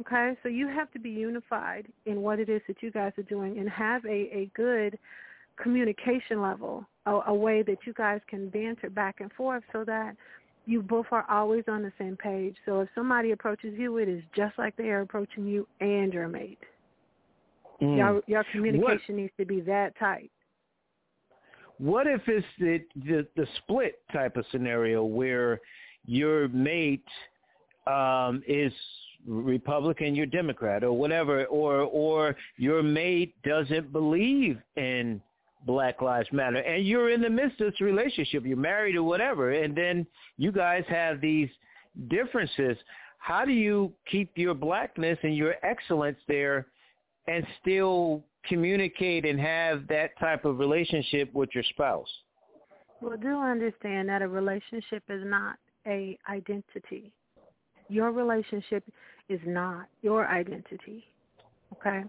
Okay, 0.00 0.36
so 0.42 0.48
you 0.48 0.66
have 0.66 0.90
to 0.92 0.98
be 0.98 1.10
unified 1.10 1.86
in 2.06 2.22
what 2.22 2.38
it 2.38 2.48
is 2.48 2.62
that 2.68 2.82
you 2.82 2.90
guys 2.90 3.12
are 3.18 3.22
doing 3.24 3.58
and 3.58 3.68
have 3.68 4.04
a, 4.06 4.08
a 4.08 4.50
good 4.54 4.98
communication 5.62 6.40
level, 6.40 6.86
a, 7.06 7.20
a 7.26 7.34
way 7.34 7.62
that 7.62 7.78
you 7.84 7.92
guys 7.92 8.20
can 8.26 8.48
banter 8.48 8.88
back 8.88 9.20
and 9.20 9.30
forth 9.32 9.62
so 9.72 9.84
that 9.84 10.16
you 10.64 10.80
both 10.80 11.06
are 11.10 11.26
always 11.28 11.64
on 11.68 11.82
the 11.82 11.92
same 11.98 12.16
page. 12.16 12.56
So 12.64 12.80
if 12.80 12.88
somebody 12.94 13.32
approaches 13.32 13.74
you, 13.76 13.98
it 13.98 14.08
is 14.08 14.22
just 14.34 14.56
like 14.58 14.76
they 14.76 14.88
are 14.88 15.02
approaching 15.02 15.46
you 15.46 15.66
and 15.80 16.12
your 16.14 16.28
mate. 16.28 16.58
Mm. 17.82 17.96
Your, 17.96 18.22
your 18.26 18.44
communication 18.52 19.16
what, 19.16 19.16
needs 19.16 19.32
to 19.38 19.44
be 19.44 19.60
that 19.62 19.98
tight. 19.98 20.30
What 21.78 22.06
if 22.06 22.20
it's 22.26 22.46
the, 22.58 22.80
the 22.94 23.26
the 23.36 23.46
split 23.56 24.02
type 24.12 24.36
of 24.36 24.44
scenario 24.50 25.02
where 25.02 25.60
your 26.04 26.48
mate 26.48 27.06
um, 27.86 28.42
is 28.46 28.72
Republican, 29.26 30.14
you're 30.14 30.26
Democrat, 30.26 30.82
or 30.82 30.92
whatever, 30.92 31.44
or 31.46 31.82
or 31.82 32.36
your 32.56 32.82
mate 32.82 33.34
doesn't 33.42 33.92
believe 33.92 34.58
in 34.76 35.20
Black 35.66 36.00
Lives 36.00 36.28
Matter, 36.32 36.58
and 36.58 36.86
you're 36.86 37.10
in 37.10 37.20
the 37.20 37.30
midst 37.30 37.60
of 37.60 37.70
this 37.70 37.80
relationship, 37.80 38.44
you're 38.46 38.56
married 38.56 38.96
or 38.96 39.02
whatever, 39.02 39.52
and 39.52 39.76
then 39.76 40.06
you 40.38 40.50
guys 40.50 40.84
have 40.88 41.20
these 41.20 41.50
differences. 42.08 42.78
How 43.18 43.44
do 43.44 43.52
you 43.52 43.92
keep 44.10 44.30
your 44.36 44.54
blackness 44.54 45.18
and 45.22 45.36
your 45.36 45.56
excellence 45.62 46.18
there, 46.26 46.66
and 47.28 47.46
still 47.60 48.24
communicate 48.48 49.26
and 49.26 49.38
have 49.38 49.86
that 49.88 50.18
type 50.18 50.46
of 50.46 50.58
relationship 50.58 51.32
with 51.34 51.50
your 51.54 51.64
spouse? 51.64 52.08
Well, 53.02 53.18
do 53.18 53.38
understand 53.38 54.08
that 54.08 54.22
a 54.22 54.28
relationship 54.28 55.02
is 55.08 55.22
not 55.24 55.56
a 55.86 56.18
identity. 56.28 57.12
Your 57.88 58.12
relationship 58.12 58.84
is 59.30 59.40
not 59.46 59.86
your 60.02 60.26
identity. 60.26 61.04
Okay? 61.72 62.02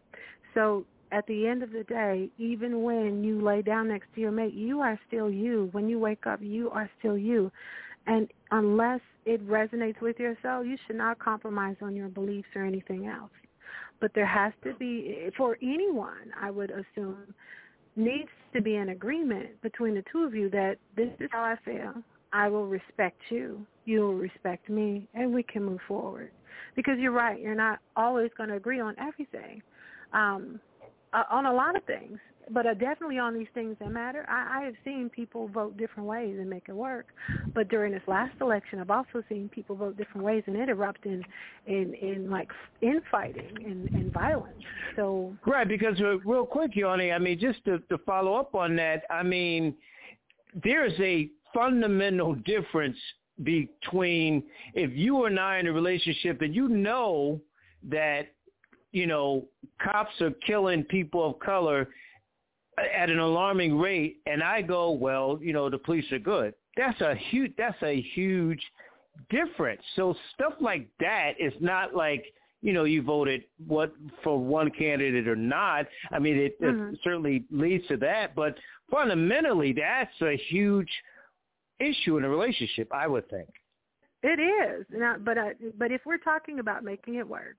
So 0.53 0.85
at 1.11 1.25
the 1.27 1.47
end 1.47 1.63
of 1.63 1.71
the 1.71 1.83
day, 1.83 2.29
even 2.37 2.83
when 2.83 3.23
you 3.23 3.41
lay 3.41 3.61
down 3.61 3.89
next 3.89 4.07
to 4.15 4.21
your 4.21 4.31
mate, 4.31 4.53
you 4.53 4.81
are 4.81 4.99
still 5.07 5.29
you. 5.29 5.69
When 5.71 5.87
you 5.87 5.99
wake 5.99 6.25
up, 6.25 6.39
you 6.41 6.69
are 6.71 6.89
still 6.99 7.17
you. 7.17 7.51
And 8.07 8.27
unless 8.49 9.01
it 9.25 9.47
resonates 9.47 10.01
with 10.01 10.19
your 10.19 10.35
soul, 10.41 10.63
you 10.65 10.77
should 10.87 10.95
not 10.95 11.19
compromise 11.19 11.75
on 11.81 11.95
your 11.95 12.09
beliefs 12.09 12.47
or 12.55 12.65
anything 12.65 13.07
else. 13.07 13.29
But 13.99 14.11
there 14.15 14.25
has 14.25 14.53
to 14.63 14.73
be, 14.73 15.29
for 15.37 15.57
anyone, 15.61 16.31
I 16.41 16.49
would 16.49 16.71
assume, 16.71 17.35
needs 17.95 18.29
to 18.53 18.61
be 18.61 18.75
an 18.75 18.89
agreement 18.89 19.61
between 19.61 19.93
the 19.93 20.03
two 20.11 20.23
of 20.23 20.33
you 20.33 20.49
that 20.49 20.77
this 20.95 21.09
is 21.19 21.29
how 21.31 21.43
I 21.43 21.55
feel. 21.63 21.93
I 22.33 22.47
will 22.47 22.67
respect 22.67 23.19
you. 23.29 23.65
You 23.85 24.01
will 24.01 24.15
respect 24.15 24.69
me, 24.69 25.07
and 25.13 25.33
we 25.33 25.43
can 25.43 25.63
move 25.63 25.79
forward. 25.87 26.31
Because 26.75 26.97
you're 26.99 27.11
right, 27.11 27.39
you're 27.39 27.55
not 27.55 27.79
always 27.95 28.31
going 28.37 28.49
to 28.49 28.55
agree 28.55 28.79
on 28.79 28.95
everything. 28.99 29.61
Um, 30.13 30.59
uh, 31.13 31.23
on 31.29 31.45
a 31.45 31.53
lot 31.53 31.75
of 31.75 31.83
things, 31.83 32.17
but 32.49 32.65
uh, 32.65 32.73
definitely 32.73 33.17
on 33.17 33.33
these 33.33 33.47
things 33.53 33.75
that 33.79 33.91
matter. 33.91 34.25
I, 34.29 34.59
I 34.59 34.65
have 34.65 34.75
seen 34.83 35.09
people 35.09 35.47
vote 35.47 35.77
different 35.77 36.07
ways 36.07 36.37
and 36.39 36.49
make 36.49 36.63
it 36.67 36.75
work. 36.75 37.07
But 37.53 37.69
during 37.69 37.93
this 37.93 38.01
last 38.07 38.33
election, 38.41 38.79
I've 38.79 38.89
also 38.89 39.23
seen 39.29 39.49
people 39.49 39.75
vote 39.75 39.97
different 39.97 40.23
ways 40.23 40.43
and 40.47 40.55
it 40.55 40.69
erupt 40.69 41.05
in 41.05 41.23
in, 41.67 41.93
in 41.95 42.29
like 42.29 42.49
infighting 42.81 43.57
and, 43.65 43.89
and 43.89 44.13
violence. 44.13 44.55
So 44.95 45.35
right, 45.45 45.67
because 45.67 45.99
uh, 45.99 46.19
real 46.19 46.45
quick, 46.45 46.73
Yawnie, 46.73 47.13
I 47.13 47.19
mean, 47.19 47.39
just 47.39 47.63
to, 47.65 47.79
to 47.89 47.97
follow 47.99 48.35
up 48.35 48.55
on 48.55 48.75
that, 48.77 49.03
I 49.09 49.23
mean, 49.23 49.75
there's 50.63 50.93
a 50.99 51.29
fundamental 51.53 52.35
difference 52.35 52.97
between 53.43 54.43
if 54.73 54.91
you 54.93 55.25
and 55.25 55.39
I 55.39 55.57
in 55.57 55.67
a 55.67 55.71
relationship 55.71 56.41
and 56.41 56.53
you 56.53 56.67
know 56.67 57.41
that 57.89 58.27
you 58.91 59.07
know, 59.07 59.45
cops 59.81 60.19
are 60.21 60.31
killing 60.45 60.83
people 60.83 61.29
of 61.29 61.39
color 61.39 61.89
at 62.77 63.09
an 63.09 63.19
alarming 63.19 63.77
rate, 63.77 64.17
and 64.25 64.43
I 64.43 64.61
go, 64.61 64.91
well, 64.91 65.39
you 65.41 65.53
know, 65.53 65.69
the 65.69 65.77
police 65.77 66.09
are 66.11 66.19
good. 66.19 66.53
That's 66.77 66.99
a 67.01 67.15
huge. 67.15 67.53
That's 67.57 67.81
a 67.83 68.01
huge 68.13 68.61
difference. 69.29 69.81
So 69.95 70.15
stuff 70.33 70.53
like 70.59 70.87
that 70.99 71.33
is 71.39 71.53
not 71.59 71.93
like 71.95 72.25
you 72.61 72.71
know 72.73 72.85
you 72.85 73.01
voted 73.01 73.43
what 73.67 73.93
for 74.23 74.39
one 74.39 74.71
candidate 74.71 75.27
or 75.27 75.35
not. 75.35 75.85
I 76.11 76.19
mean, 76.19 76.37
it, 76.37 76.61
mm-hmm. 76.61 76.93
it 76.93 76.99
certainly 77.03 77.43
leads 77.51 77.87
to 77.87 77.97
that, 77.97 78.35
but 78.35 78.57
fundamentally, 78.89 79.73
that's 79.73 80.21
a 80.21 80.37
huge 80.49 80.89
issue 81.81 82.17
in 82.17 82.23
a 82.23 82.29
relationship. 82.29 82.89
I 82.93 83.07
would 83.07 83.29
think. 83.29 83.49
It 84.23 84.39
is, 84.39 84.85
now, 84.91 85.15
but 85.19 85.37
uh, 85.37 85.49
but 85.77 85.91
if 85.91 86.01
we're 86.05 86.19
talking 86.19 86.59
about 86.59 86.83
making 86.83 87.15
it 87.15 87.27
work, 87.27 87.57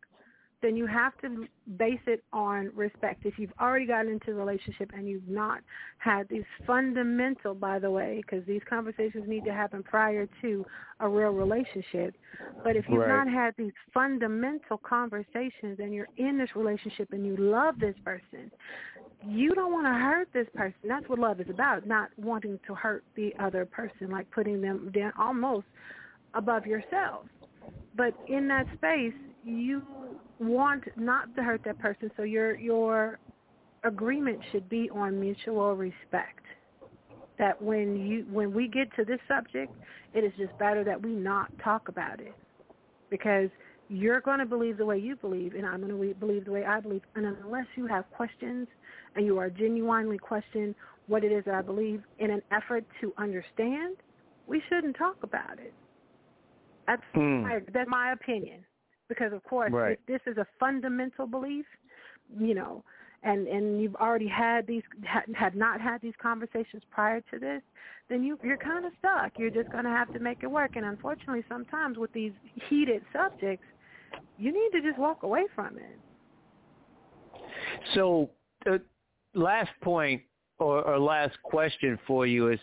then 0.63 0.77
you 0.77 0.87
have 0.87 1.13
to 1.21 1.47
base 1.77 2.01
it 2.07 2.23
on 2.33 2.71
respect. 2.75 3.27
If 3.27 3.39
you've 3.39 3.53
already 3.61 3.87
gotten 3.87 4.13
into 4.13 4.31
a 4.31 4.35
relationship 4.35 4.93
and 4.95 5.09
you've 5.09 5.27
not 5.29 5.61
had 5.99 6.29
these 6.29 6.45
fundamental, 6.67 7.55
by 7.55 7.81
the 7.81 7.91
way, 7.91 8.23
because 8.25 8.47
these 8.47 8.63
conversations 8.71 9.25
need 9.27 9.45
to 9.45 9.53
happen 9.53 9.83
prior 9.83 10.29
to 10.41 10.65
a 11.01 11.09
real 11.09 11.31
relationship. 11.31 12.15
But 12.63 12.77
if 12.77 12.85
you've 12.89 13.01
right. 13.01 13.25
not 13.25 13.29
had 13.29 13.55
these 13.59 13.73
fundamental 13.93 14.79
conversations 14.79 15.81
and 15.81 15.93
you're 15.93 16.09
in 16.17 16.39
this 16.39 16.51
relationship 16.55 17.13
and 17.13 17.27
you 17.27 17.37
love 17.37 17.81
this 17.81 17.97
person, 18.05 18.51
you 19.27 19.55
don't 19.55 19.73
want 19.73 19.87
to 19.87 19.93
hurt 19.93 20.29
this 20.33 20.47
person. 20.55 20.75
That's 20.87 21.09
what 21.09 21.19
love 21.19 21.41
is 21.41 21.49
about, 21.49 21.87
not 21.87 22.11
wanting 22.17 22.59
to 22.67 22.75
hurt 22.75 23.05
the 23.17 23.33
other 23.39 23.65
person, 23.65 24.11
like 24.11 24.31
putting 24.31 24.61
them 24.61 24.91
down 24.95 25.13
almost 25.19 25.67
above 26.35 26.67
yourself. 26.67 27.27
But 27.97 28.15
in 28.29 28.49
that 28.49 28.67
space, 28.75 29.15
you 29.45 29.83
want 30.39 30.85
not 30.97 31.35
to 31.37 31.43
hurt 31.43 31.63
that 31.65 31.79
person, 31.79 32.11
so 32.17 32.23
your 32.23 32.59
your 32.59 33.19
agreement 33.85 34.41
should 34.51 34.69
be 34.69 34.89
on 34.91 35.21
mutual 35.21 35.75
respect. 35.75 36.45
That 37.39 37.61
when 37.61 37.97
you 37.97 38.27
when 38.31 38.53
we 38.53 38.69
get 38.69 38.95
to 38.97 39.05
this 39.05 39.21
subject, 39.29 39.73
it 40.15 40.25
is 40.25 40.33
just 40.39 40.57
better 40.59 40.85
that 40.85 41.01
we 41.01 41.11
not 41.11 41.51
talk 41.63 41.89
about 41.89 42.21
it 42.21 42.35
because 43.11 43.51
you're 43.89 44.21
going 44.21 44.39
to 44.39 44.47
believe 44.47 44.79
the 44.79 44.87
way 44.87 44.99
you 44.99 45.17
believe, 45.17 45.55
and 45.55 45.67
I'm 45.67 45.81
going 45.81 45.93
to 45.93 46.15
believe 46.15 46.45
the 46.45 46.53
way 46.53 46.65
I 46.65 46.81
believe. 46.81 47.03
And 47.15 47.27
unless 47.27 47.67
you 47.77 47.87
have 47.87 48.11
questions 48.11 48.69
and 49.17 49.27
you 49.27 49.39
are 49.39 49.51
genuinely 49.51 50.19
questioning 50.19 50.75
what 51.07 51.25
it 51.25 51.33
is 51.33 51.45
that 51.45 51.55
I 51.55 51.63
believe 51.63 52.03
in 52.19 52.31
an 52.31 52.43
effort 52.51 52.85
to 53.01 53.13
understand, 53.19 53.97
we 54.47 54.63
shouldn't 54.69 54.97
talk 54.97 55.17
about 55.23 55.59
it. 55.59 55.75
That's 56.87 57.03
Hmm. 57.15 57.43
my, 57.43 57.61
that's 57.73 57.89
my 57.89 58.13
opinion. 58.13 58.65
Because 59.09 59.33
of 59.33 59.45
course, 59.45 59.73
Right. 59.73 59.99
if 59.99 60.07
this 60.07 60.21
is 60.27 60.39
a 60.39 60.47
fundamental 60.59 61.27
belief, 61.27 61.67
you 62.39 62.55
know, 62.55 62.83
and 63.23 63.47
and 63.47 63.81
you've 63.81 63.95
already 63.97 64.27
had 64.27 64.67
these 64.67 64.83
ha, 65.07 65.23
had 65.35 65.55
not 65.55 65.81
had 65.81 66.01
these 66.01 66.15
conversations 66.17 66.83
prior 66.91 67.21
to 67.31 67.39
this, 67.39 67.63
then 68.09 68.25
you 68.25 68.39
you're 68.43 68.57
kind 68.57 68.85
of 68.85 68.93
stuck. 68.99 69.39
You're 69.39 69.51
just 69.51 69.71
going 69.71 69.85
to 69.85 69.91
have 69.91 70.13
to 70.13 70.19
make 70.19 70.43
it 70.43 70.51
work. 70.51 70.77
And 70.77 70.85
unfortunately, 70.85 71.45
sometimes 71.49 71.99
with 71.99 72.13
these 72.13 72.33
heated 72.69 73.03
subjects, 73.13 73.67
you 74.39 74.53
need 74.53 74.71
to 74.73 74.87
just 74.87 74.99
walk 74.99 75.23
away 75.23 75.45
from 75.55 75.79
it. 75.79 75.99
So, 77.95 78.31
uh, 78.71 78.79
last 79.35 79.71
point 79.83 80.23
or, 80.59 80.83
or 80.83 80.99
last 80.99 81.37
question 81.43 81.99
for 82.07 82.27
you 82.27 82.51
is, 82.51 82.61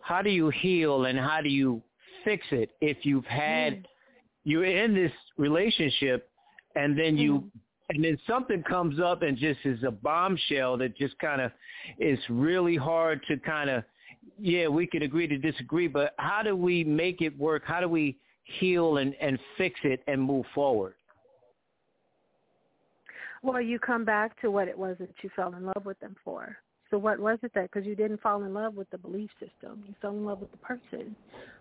how 0.00 0.22
do 0.22 0.30
you 0.30 0.48
heal 0.50 1.04
and 1.04 1.18
how 1.18 1.40
do 1.42 1.48
you 1.48 1.82
fix 2.24 2.46
it 2.50 2.70
if 2.80 2.98
you've 3.04 3.26
had 3.26 3.86
you're 4.44 4.64
in 4.64 4.94
this 4.94 5.12
relationship 5.36 6.30
and 6.74 6.98
then 6.98 7.18
you 7.18 7.44
and 7.90 8.04
then 8.04 8.18
something 8.26 8.62
comes 8.62 9.00
up 9.00 9.22
and 9.22 9.36
just 9.36 9.60
is 9.64 9.82
a 9.82 9.90
bombshell 9.90 10.78
that 10.78 10.96
just 10.96 11.18
kind 11.18 11.40
of 11.40 11.50
is 11.98 12.18
really 12.28 12.76
hard 12.76 13.20
to 13.28 13.36
kind 13.38 13.68
of 13.68 13.84
yeah 14.38 14.66
we 14.66 14.86
can 14.86 15.02
agree 15.02 15.26
to 15.26 15.36
disagree 15.36 15.88
but 15.88 16.14
how 16.18 16.42
do 16.42 16.56
we 16.56 16.82
make 16.84 17.20
it 17.20 17.36
work? 17.38 17.62
How 17.66 17.80
do 17.80 17.88
we 17.88 18.16
heal 18.58 18.96
and 18.98 19.14
and 19.20 19.38
fix 19.56 19.78
it 19.84 20.02
and 20.06 20.20
move 20.20 20.46
forward 20.54 20.94
Well, 23.42 23.60
you 23.60 23.78
come 23.78 24.04
back 24.04 24.40
to 24.40 24.50
what 24.50 24.68
it 24.68 24.76
was 24.76 24.96
that 24.98 25.10
you 25.22 25.30
fell 25.36 25.54
in 25.54 25.64
love 25.64 25.84
with 25.84 25.98
them 26.00 26.16
for. 26.24 26.56
So 26.90 26.98
what 26.98 27.20
was 27.20 27.38
it 27.42 27.52
that, 27.54 27.70
because 27.70 27.86
you 27.86 27.94
didn't 27.94 28.20
fall 28.20 28.42
in 28.42 28.54
love 28.54 28.74
with 28.74 28.88
the 28.90 28.98
belief 28.98 29.30
system, 29.38 29.84
you 29.86 29.94
fell 30.00 30.12
in 30.12 30.24
love 30.24 30.40
with 30.40 30.50
the 30.50 30.56
person. 30.58 31.14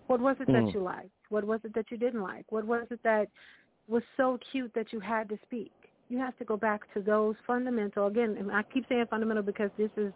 What 0.07 0.21
was 0.21 0.37
it 0.39 0.47
Mm. 0.47 0.53
that 0.65 0.73
you 0.73 0.79
liked? 0.79 1.11
What 1.29 1.43
was 1.43 1.63
it 1.65 1.73
that 1.73 1.91
you 1.91 1.97
didn't 1.97 2.21
like? 2.21 2.49
What 2.51 2.65
was 2.65 2.87
it 2.89 3.03
that 3.03 3.29
was 3.87 4.03
so 4.15 4.37
cute 4.51 4.73
that 4.73 4.93
you 4.93 4.99
had 4.99 5.27
to 5.29 5.37
speak? 5.45 5.73
You 6.09 6.17
have 6.19 6.37
to 6.37 6.45
go 6.45 6.55
back 6.55 6.91
to 6.93 7.01
those 7.01 7.35
fundamental, 7.45 8.07
again, 8.07 8.37
and 8.37 8.51
I 8.51 8.63
keep 8.63 8.87
saying 8.87 9.07
fundamental 9.07 9.43
because 9.43 9.69
this 9.77 9.91
is, 9.97 10.13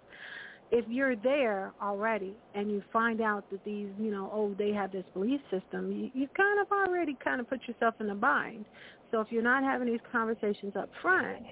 if 0.72 0.86
you're 0.88 1.18
there 1.18 1.74
already 1.82 2.34
and 2.56 2.72
you 2.72 2.82
find 2.94 3.20
out 3.20 3.50
that 3.52 3.64
these, 3.66 3.90
you 4.00 4.10
know, 4.10 4.32
oh, 4.34 4.56
they 4.58 4.72
have 4.72 4.92
this 4.92 5.04
belief 5.14 5.42
system, 5.52 5.92
you, 5.92 6.10
you 6.14 6.28
kind 6.36 6.60
of 6.62 6.68
already 6.72 7.18
kind 7.22 7.42
of 7.42 7.50
put 7.50 7.60
yourself 7.68 7.96
in 8.00 8.10
a 8.10 8.16
bind. 8.16 8.66
So 9.12 9.20
if 9.20 9.28
you're 9.32 9.44
not 9.44 9.64
having 9.64 9.88
these 9.88 10.00
conversations 10.10 10.74
up 10.78 10.90
front 11.02 11.44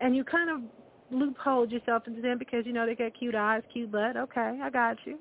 and 0.00 0.16
you 0.16 0.24
kind 0.24 0.50
of 0.50 0.60
loophole 1.10 1.68
yourself 1.68 2.04
into 2.06 2.22
them 2.22 2.38
because, 2.38 2.64
you 2.64 2.72
know, 2.72 2.86
they 2.86 2.94
got 2.94 3.12
cute 3.18 3.34
eyes, 3.34 3.62
cute 3.70 3.92
butt, 3.92 4.16
okay, 4.16 4.58
I 4.62 4.70
got 4.70 4.96
you. 5.04 5.18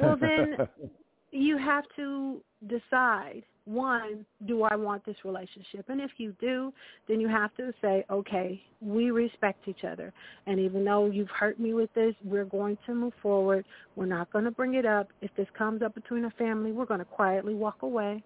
Well, 0.00 0.18
then 0.20 0.56
you 1.30 1.56
have 1.56 1.84
to 1.96 2.42
decide 2.66 3.42
one 3.66 4.26
do 4.46 4.62
i 4.62 4.76
want 4.76 5.04
this 5.06 5.16
relationship? 5.24 5.86
And 5.88 6.00
if 6.00 6.12
you 6.18 6.34
do 6.40 6.72
then 7.08 7.20
you 7.20 7.28
have 7.28 7.54
to 7.56 7.72
say 7.80 8.04
okay 8.10 8.62
we 8.80 9.10
respect 9.10 9.66
each 9.66 9.84
other. 9.84 10.12
And 10.46 10.60
even 10.60 10.84
though 10.84 11.06
you've 11.06 11.30
hurt 11.30 11.58
me 11.58 11.74
with 11.74 11.92
this 11.94 12.14
we're 12.24 12.44
going 12.44 12.76
to 12.86 12.94
move 12.94 13.14
forward. 13.22 13.64
We're 13.96 14.06
not 14.06 14.32
going 14.32 14.44
to 14.44 14.50
bring 14.50 14.74
it 14.74 14.86
up. 14.86 15.08
If 15.22 15.30
this 15.36 15.48
comes 15.56 15.82
up 15.82 15.94
between 15.94 16.24
a 16.26 16.30
family 16.32 16.72
we're 16.72 16.84
going 16.86 17.00
to 17.00 17.06
quietly 17.06 17.54
walk 17.54 17.82
away. 17.82 18.22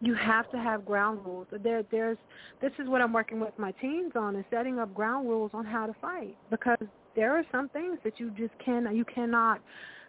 You 0.00 0.14
have 0.14 0.50
to 0.50 0.58
have 0.58 0.84
ground 0.84 1.20
rules. 1.24 1.46
There 1.62 1.82
there's 1.90 2.18
this 2.60 2.72
is 2.78 2.88
what 2.88 3.00
i'm 3.00 3.12
working 3.12 3.40
with 3.40 3.58
my 3.58 3.72
teens 3.72 4.12
on 4.14 4.36
is 4.36 4.44
setting 4.50 4.78
up 4.78 4.94
ground 4.94 5.28
rules 5.28 5.50
on 5.54 5.64
how 5.64 5.86
to 5.86 5.94
fight. 6.00 6.36
Because 6.50 6.86
there 7.16 7.36
are 7.36 7.44
some 7.50 7.68
things 7.70 7.98
that 8.04 8.20
you 8.20 8.30
just 8.36 8.52
can 8.64 8.94
you 8.94 9.04
cannot 9.04 9.60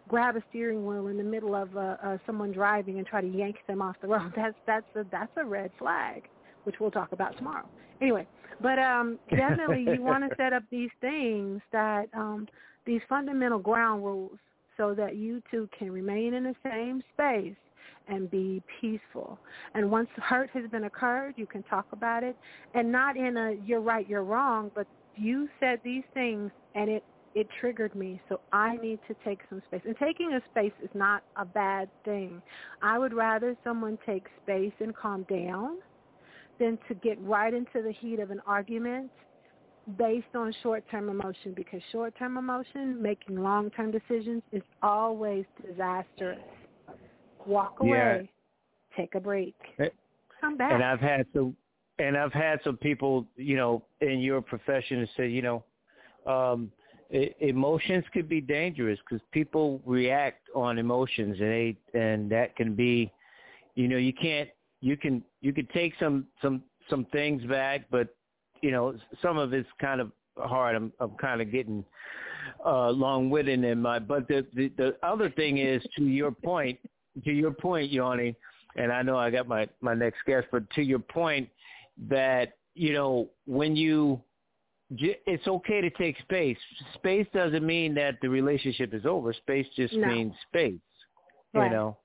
grab 0.08 0.36
a 0.36 0.42
steering 0.50 0.86
wheel 0.86 1.08
in 1.08 1.16
the 1.16 1.22
middle 1.22 1.54
of 1.54 1.76
uh, 1.76 1.96
uh, 2.02 2.18
someone 2.26 2.52
driving 2.52 2.98
and 2.98 3.06
try 3.06 3.20
to 3.20 3.28
yank 3.28 3.56
them 3.66 3.82
off 3.82 3.96
the 4.00 4.08
road. 4.08 4.32
That's 4.36 4.56
that's 4.66 4.86
a 4.96 5.04
that's 5.10 5.32
a 5.36 5.44
red 5.44 5.70
flag, 5.78 6.28
which 6.64 6.76
we'll 6.80 6.90
talk 6.90 7.12
about 7.12 7.36
tomorrow. 7.36 7.68
Anyway, 8.00 8.26
but 8.60 8.78
um, 8.78 9.18
definitely 9.30 9.84
you 9.94 10.02
want 10.02 10.28
to 10.28 10.34
set 10.36 10.52
up 10.52 10.62
these 10.70 10.90
things 11.00 11.60
that 11.72 12.08
um, 12.14 12.48
these 12.86 13.00
fundamental 13.08 13.58
ground 13.58 14.04
rules 14.04 14.38
so 14.76 14.94
that 14.94 15.16
you 15.16 15.42
two 15.50 15.68
can 15.76 15.90
remain 15.90 16.34
in 16.34 16.44
the 16.44 16.54
same 16.64 17.02
space 17.14 17.56
and 18.08 18.30
be 18.30 18.62
peaceful. 18.80 19.38
And 19.74 19.90
once 19.90 20.08
hurt 20.16 20.48
has 20.54 20.70
been 20.70 20.84
occurred, 20.84 21.34
you 21.36 21.46
can 21.46 21.62
talk 21.64 21.86
about 21.92 22.22
it, 22.24 22.36
and 22.74 22.90
not 22.90 23.16
in 23.16 23.36
a 23.36 23.56
you're 23.66 23.80
right, 23.80 24.08
you're 24.08 24.24
wrong, 24.24 24.70
but 24.74 24.86
you 25.16 25.48
said 25.60 25.80
these 25.84 26.04
things 26.14 26.50
and 26.74 26.88
it 26.88 27.04
it 27.38 27.46
triggered 27.60 27.94
me, 27.94 28.20
so 28.28 28.40
I 28.52 28.76
need 28.78 28.98
to 29.06 29.14
take 29.24 29.38
some 29.48 29.62
space. 29.68 29.82
And 29.86 29.96
taking 29.96 30.32
a 30.32 30.40
space 30.50 30.72
is 30.82 30.90
not 30.92 31.22
a 31.36 31.44
bad 31.44 31.88
thing. 32.04 32.42
I 32.82 32.98
would 32.98 33.14
rather 33.14 33.56
someone 33.62 33.96
take 34.04 34.26
space 34.42 34.72
and 34.80 34.94
calm 34.96 35.24
down 35.30 35.76
than 36.58 36.76
to 36.88 36.94
get 36.94 37.16
right 37.22 37.54
into 37.54 37.80
the 37.80 37.92
heat 37.92 38.18
of 38.18 38.32
an 38.32 38.42
argument 38.44 39.12
based 39.96 40.34
on 40.34 40.52
short-term 40.64 41.08
emotion 41.08 41.52
because 41.54 41.80
short-term 41.92 42.38
emotion, 42.38 43.00
making 43.00 43.40
long-term 43.40 43.92
decisions 43.92 44.42
is 44.50 44.62
always 44.82 45.44
disastrous. 45.64 46.40
Walk 47.46 47.76
Yeah. 47.80 48.14
away. 48.14 48.30
Take 48.96 49.14
a 49.14 49.20
break. 49.20 49.54
Eh, 49.78 49.90
Come 50.40 50.56
back. 50.56 50.72
and 50.72 50.82
I've 50.82 51.00
had 51.00 51.24
some, 51.32 51.56
and 52.00 52.16
I've 52.16 52.32
had 52.32 52.60
some 52.64 52.76
people, 52.76 53.28
you 53.36 53.54
know, 53.54 53.84
in 54.00 54.18
your 54.18 54.42
profession 54.42 55.02
that 55.02 55.08
say, 55.10 55.28
you 55.28 55.42
know, 55.42 55.64
um, 56.26 56.72
emotions 57.10 58.04
could 58.12 58.28
be 58.28 58.40
dangerous 58.40 58.98
because 59.00 59.24
people 59.32 59.80
react 59.86 60.48
on 60.54 60.78
emotions, 60.78 61.36
and 61.40 61.50
they, 61.50 61.76
and 61.94 62.30
that 62.30 62.54
can 62.56 62.74
be, 62.74 63.10
you 63.74 63.88
know, 63.88 63.96
you 63.96 64.12
can't, 64.12 64.48
you 64.80 64.96
can, 64.96 65.22
you 65.40 65.52
can 65.52 65.66
take 65.72 65.94
some, 65.98 66.26
some, 66.42 66.62
some 66.90 67.06
things 67.06 67.42
back, 67.44 67.86
but 67.90 68.14
you 68.60 68.70
know, 68.70 68.94
some 69.22 69.38
of 69.38 69.52
it's 69.52 69.68
kind 69.80 70.00
of 70.00 70.10
hard. 70.36 70.74
I'm, 70.76 70.92
I'm 71.00 71.12
kind 71.12 71.40
of 71.40 71.50
getting 71.50 71.84
uh, 72.64 72.90
long-winded 72.90 73.64
in 73.64 73.80
my, 73.80 73.98
but 73.98 74.28
the, 74.28 74.46
the, 74.54 74.70
the 74.76 74.96
other 75.02 75.30
thing 75.30 75.58
is, 75.58 75.82
to 75.96 76.04
your 76.04 76.32
point, 76.32 76.78
to 77.24 77.32
your 77.32 77.52
point, 77.52 77.92
Yawnie, 77.92 78.34
and 78.76 78.92
I 78.92 79.02
know 79.02 79.16
I 79.16 79.30
got 79.30 79.48
my 79.48 79.68
my 79.80 79.94
next 79.94 80.18
guest, 80.26 80.46
but 80.52 80.68
to 80.70 80.82
your 80.82 80.98
point 80.98 81.48
that 82.08 82.56
you 82.74 82.92
know 82.92 83.28
when 83.46 83.74
you 83.74 84.20
it's 84.90 85.46
okay 85.46 85.80
to 85.80 85.90
take 85.90 86.18
space. 86.20 86.56
Space 86.94 87.26
doesn't 87.34 87.64
mean 87.64 87.94
that 87.94 88.18
the 88.22 88.28
relationship 88.28 88.94
is 88.94 89.04
over. 89.04 89.32
Space 89.32 89.66
just 89.76 89.94
No. 89.94 90.06
means 90.08 90.34
space. 90.48 90.80
You 91.54 91.68
know. 91.68 91.96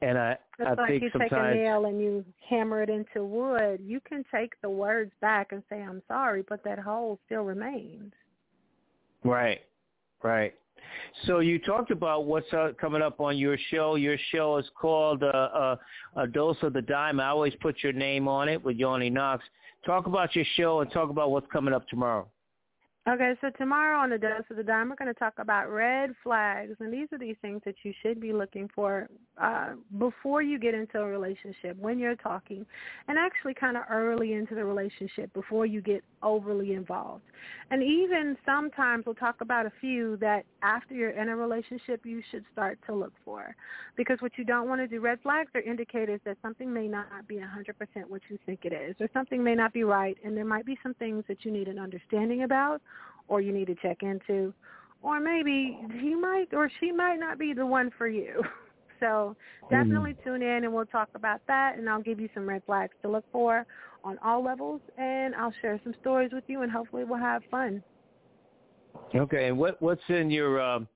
And 0.00 0.18
I 0.18 0.32
It's 0.32 0.68
I 0.68 0.74
like 0.74 0.88
think 0.88 1.02
you 1.02 1.10
take 1.18 1.32
a 1.32 1.54
nail 1.54 1.86
and 1.86 2.00
you 2.00 2.24
hammer 2.46 2.82
it 2.82 2.90
into 2.90 3.24
wood. 3.24 3.80
You 3.82 4.00
can 4.00 4.24
take 4.30 4.60
the 4.60 4.68
words 4.68 5.12
back 5.20 5.52
and 5.52 5.62
say, 5.70 5.80
I'm 5.80 6.02
sorry, 6.08 6.42
but 6.48 6.62
that 6.64 6.78
hole 6.78 7.18
still 7.24 7.42
remains. 7.42 8.12
Right, 9.24 9.62
right. 10.22 10.54
So 11.26 11.38
you 11.38 11.58
talked 11.58 11.90
about 11.90 12.26
what's 12.26 12.52
uh, 12.52 12.72
coming 12.78 13.00
up 13.00 13.20
on 13.20 13.38
your 13.38 13.56
show. 13.70 13.94
Your 13.94 14.18
show 14.30 14.58
is 14.58 14.66
called 14.78 15.22
uh, 15.22 15.26
uh, 15.26 15.76
A 16.16 16.26
Dose 16.26 16.58
of 16.62 16.72
the 16.74 16.82
Dime. 16.82 17.18
I 17.18 17.28
always 17.28 17.54
put 17.60 17.82
your 17.82 17.92
name 17.92 18.28
on 18.28 18.48
it 18.48 18.62
with 18.62 18.78
Yawnie 18.78 19.10
Knox. 19.10 19.42
Talk 19.86 20.06
about 20.06 20.34
your 20.34 20.46
show 20.56 20.80
and 20.80 20.90
talk 20.90 21.10
about 21.10 21.30
what's 21.30 21.46
coming 21.52 21.74
up 21.74 21.86
tomorrow. 21.88 22.26
Okay, 23.06 23.34
so 23.42 23.50
tomorrow 23.58 23.98
on 23.98 24.08
the 24.08 24.16
Dose 24.16 24.44
of 24.50 24.56
the 24.56 24.62
Dime, 24.62 24.88
we're 24.88 24.96
going 24.96 25.12
to 25.12 25.18
talk 25.18 25.34
about 25.36 25.68
red 25.70 26.14
flags, 26.22 26.74
and 26.80 26.90
these 26.90 27.06
are 27.12 27.18
these 27.18 27.36
things 27.42 27.60
that 27.66 27.74
you 27.82 27.92
should 28.02 28.18
be 28.18 28.32
looking 28.32 28.66
for 28.74 29.10
uh, 29.36 29.72
before 29.98 30.40
you 30.40 30.58
get 30.58 30.72
into 30.72 30.98
a 30.98 31.04
relationship, 31.04 31.76
when 31.78 31.98
you're 31.98 32.16
talking, 32.16 32.64
and 33.06 33.18
actually 33.18 33.52
kind 33.52 33.76
of 33.76 33.82
early 33.90 34.32
into 34.32 34.54
the 34.54 34.64
relationship 34.64 35.30
before 35.34 35.66
you 35.66 35.82
get 35.82 36.02
overly 36.22 36.72
involved. 36.72 37.24
And 37.70 37.82
even 37.82 38.38
sometimes 38.46 39.04
we'll 39.04 39.14
talk 39.16 39.42
about 39.42 39.66
a 39.66 39.72
few 39.82 40.16
that 40.22 40.46
after 40.62 40.94
you're 40.94 41.10
in 41.10 41.28
a 41.28 41.36
relationship 41.36 42.06
you 42.06 42.22
should 42.30 42.44
start 42.54 42.78
to 42.86 42.94
look 42.94 43.12
for. 43.22 43.54
Because 43.96 44.16
what 44.20 44.32
you 44.38 44.44
don't 44.44 44.66
want 44.66 44.80
to 44.80 44.86
do, 44.86 45.00
red 45.00 45.18
flags 45.22 45.50
are 45.54 45.60
indicators 45.60 46.20
that 46.24 46.38
something 46.40 46.72
may 46.72 46.88
not 46.88 47.06
be 47.28 47.34
100% 47.34 48.08
what 48.08 48.22
you 48.30 48.38
think 48.46 48.60
it 48.62 48.72
is, 48.72 48.96
or 48.98 49.10
something 49.12 49.44
may 49.44 49.54
not 49.54 49.74
be 49.74 49.84
right, 49.84 50.16
and 50.24 50.34
there 50.34 50.46
might 50.46 50.64
be 50.64 50.78
some 50.82 50.94
things 50.94 51.22
that 51.28 51.44
you 51.44 51.50
need 51.50 51.68
an 51.68 51.78
understanding 51.78 52.44
about 52.44 52.80
or 53.28 53.40
you 53.40 53.52
need 53.52 53.66
to 53.66 53.74
check 53.76 54.02
into, 54.02 54.52
or 55.02 55.20
maybe 55.20 55.78
he 56.00 56.14
might 56.14 56.48
or 56.52 56.70
she 56.80 56.92
might 56.92 57.16
not 57.16 57.38
be 57.38 57.52
the 57.52 57.66
one 57.66 57.90
for 57.96 58.08
you. 58.08 58.42
So 59.00 59.36
definitely 59.70 60.14
tune 60.24 60.40
in 60.40 60.64
and 60.64 60.72
we'll 60.72 60.86
talk 60.86 61.10
about 61.14 61.40
that 61.46 61.76
and 61.76 61.90
I'll 61.90 62.00
give 62.00 62.18
you 62.20 62.28
some 62.32 62.48
red 62.48 62.62
flags 62.64 62.94
to 63.02 63.10
look 63.10 63.24
for. 63.32 63.66
on 64.04 64.18
all 64.22 64.44
levels, 64.44 64.80
and 64.98 65.34
I'll 65.34 65.52
share 65.62 65.80
some 65.82 65.94
stories 66.00 66.30
with 66.32 66.44
you, 66.46 66.62
and 66.62 66.70
hopefully 66.70 67.04
we'll 67.04 67.18
have 67.18 67.42
fun. 67.50 67.82
Okay, 69.14 69.48
and 69.48 69.58
what 69.58 69.80
what's 69.82 70.02
in 70.08 70.30
your 70.30 70.60
um, 70.60 70.86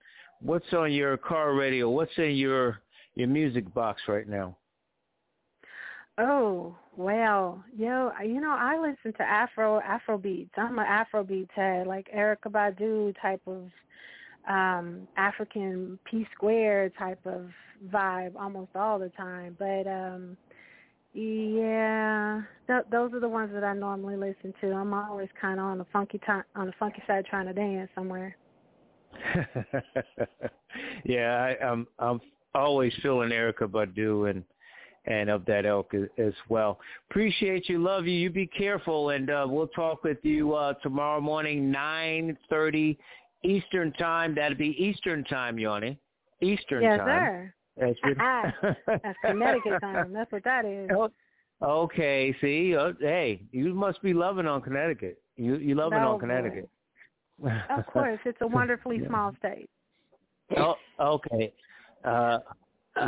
what's 0.40 0.72
on 0.72 0.92
your 0.92 1.16
car 1.16 1.54
radio? 1.54 1.90
What's 1.90 2.16
in 2.18 2.36
your 2.36 2.78
your 3.14 3.28
music 3.28 3.72
box 3.74 4.02
right 4.06 4.28
now? 4.28 4.56
Oh 6.18 6.76
well, 6.98 7.62
yo, 7.76 8.10
you 8.26 8.40
know 8.40 8.56
I 8.58 8.76
listen 8.76 9.16
to 9.18 9.22
Afro 9.22 9.80
Afro 9.80 10.18
beats. 10.18 10.50
I'm 10.56 10.80
an 10.80 10.84
Afro 10.84 11.22
beats 11.22 11.52
head, 11.54 11.86
like 11.86 12.08
Erykah 12.14 12.50
Badu 12.50 13.14
type 13.22 13.40
of 13.46 13.70
um 14.50 15.06
African 15.16 15.96
P 16.10 16.26
Square 16.34 16.90
type 16.98 17.20
of 17.24 17.50
vibe 17.88 18.34
almost 18.34 18.70
all 18.74 18.98
the 18.98 19.10
time. 19.10 19.56
But 19.60 19.86
um 19.88 20.36
yeah, 21.14 22.42
th- 22.66 22.86
those 22.90 23.12
are 23.12 23.20
the 23.20 23.28
ones 23.28 23.52
that 23.54 23.62
I 23.62 23.74
normally 23.74 24.16
listen 24.16 24.52
to. 24.60 24.72
I'm 24.72 24.92
always 24.92 25.28
kind 25.40 25.60
of 25.60 25.66
on 25.66 25.78
the 25.78 25.86
funky 25.92 26.18
time 26.26 26.42
on 26.56 26.66
the 26.66 26.74
funky 26.80 27.02
side 27.06 27.26
trying 27.26 27.46
to 27.46 27.52
dance 27.52 27.90
somewhere. 27.94 28.36
yeah, 31.04 31.54
I, 31.60 31.64
I'm 31.64 31.86
I'm 32.00 32.20
always 32.56 32.92
feeling 33.02 33.30
Erykah 33.30 33.68
Badu 33.68 34.28
and 34.28 34.42
and 35.08 35.28
of 35.28 35.44
that 35.46 35.66
elk 35.66 35.92
as, 36.18 36.34
well. 36.48 36.78
Appreciate 37.10 37.68
you, 37.68 37.82
love 37.82 38.06
you. 38.06 38.12
You 38.12 38.30
be 38.30 38.46
careful, 38.46 39.10
and 39.10 39.30
uh, 39.30 39.46
we'll 39.48 39.68
talk 39.68 40.04
with 40.04 40.18
you 40.22 40.54
uh, 40.54 40.74
tomorrow 40.82 41.20
morning, 41.20 41.70
nine 41.70 42.36
thirty 42.48 42.98
Eastern 43.42 43.92
time. 43.94 44.34
That'll 44.34 44.56
be 44.58 44.76
Eastern 44.82 45.24
time, 45.24 45.56
Yawnie. 45.56 45.96
Eastern 46.40 46.82
yes, 46.82 46.98
time. 46.98 47.06
sir. 47.08 47.54
That's, 47.76 47.98
That's 48.86 49.18
Connecticut 49.24 49.80
time. 49.80 50.12
That's 50.12 50.30
what 50.30 50.44
that 50.44 50.64
is. 50.64 50.90
Oh, 50.94 51.10
Okay, 51.60 52.34
see, 52.40 52.76
uh, 52.76 52.92
hey, 53.00 53.42
you 53.50 53.74
must 53.74 54.00
be 54.00 54.14
loving 54.14 54.46
on 54.46 54.62
Connecticut. 54.62 55.20
You 55.36 55.56
you 55.56 55.74
loving 55.74 55.98
No, 55.98 56.12
on 56.12 56.20
Connecticut. 56.20 56.68
Of 57.42 57.86
course, 57.86 58.20
it's 58.24 58.38
a 58.42 58.46
wonderfully 58.46 59.00
small 59.06 59.34
state. 59.38 59.68
Oh, 60.56 60.76
okay. 61.00 61.52
Uh, 62.04 62.38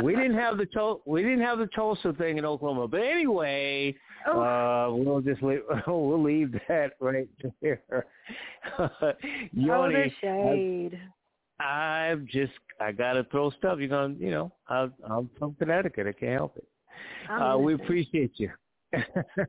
we 0.03 0.15
didn't 0.15 0.35
have 0.35 0.57
the 0.57 0.65
to- 0.67 1.01
we 1.05 1.21
didn't 1.23 1.41
have 1.41 1.57
the 1.59 1.67
Tulsa 1.67 2.13
thing 2.13 2.37
in 2.37 2.45
Oklahoma, 2.45 2.87
but 2.87 3.01
anyway, 3.01 3.95
Oh. 4.27 4.39
uh, 4.41 4.93
we'll 4.95 5.21
just 5.21 5.41
leave 5.41 5.61
we'll 5.87 6.21
leave 6.21 6.51
that 6.67 6.91
right 6.99 7.27
there. 7.61 7.81
oh, 8.79 8.87
the 9.01 9.15
Yawnie, 9.55 10.13
shade. 10.21 10.99
I, 11.59 12.09
I've 12.11 12.25
just 12.25 12.53
I 12.79 12.91
gotta 12.91 13.23
throw 13.31 13.49
stuff. 13.51 13.79
You're 13.79 13.87
gonna, 13.89 14.15
you 14.19 14.31
know, 14.31 14.51
I, 14.69 14.89
I'm 15.09 15.29
from 15.37 15.55
Connecticut. 15.55 16.07
I 16.07 16.11
can't 16.13 16.33
help 16.33 16.57
it. 16.57 16.65
Uh, 17.29 17.57
we 17.57 17.73
appreciate 17.73 18.33
you. 18.37 18.49
All 18.95 19.01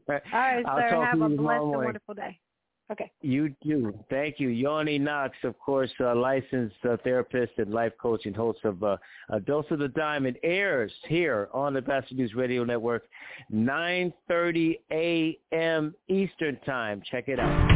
right, 0.09 0.65
I'll 0.67 0.79
sir. 0.79 0.91
talk 0.91 1.05
Have 1.09 1.19
to 1.19 1.25
a 1.25 1.29
blessed 1.29 1.63
and 1.63 1.71
wonderful 1.73 2.15
day. 2.15 2.39
Okay. 2.93 3.11
You 3.23 3.55
do. 3.63 3.95
Thank 4.11 4.39
you. 4.39 4.49
Yawnie 4.49 5.01
Knox, 5.01 5.35
of 5.45 5.59
course, 5.59 5.91
uh, 5.99 6.15
licensed 6.15 6.77
uh, 6.85 6.99
therapist 7.03 7.53
and 7.57 7.73
life 7.73 7.93
coach 8.01 8.27
and 8.27 8.37
host 8.37 8.59
of 8.65 8.83
uh, 8.85 8.99
A 9.31 9.41
Dose 9.41 9.65
of 9.71 9.79
the 9.79 9.89
Diamond, 9.89 10.37
airs 10.43 10.93
here 11.09 11.49
on 11.55 11.73
the 11.73 11.81
Batchelor 11.81 12.19
News 12.19 12.35
Radio 12.35 12.65
Network, 12.65 13.05
9.30 13.51 14.79
a.m. 14.93 15.95
Eastern 16.09 16.59
Time. 16.67 17.03
Check 17.11 17.29
it 17.29 17.41
out. 17.41 17.73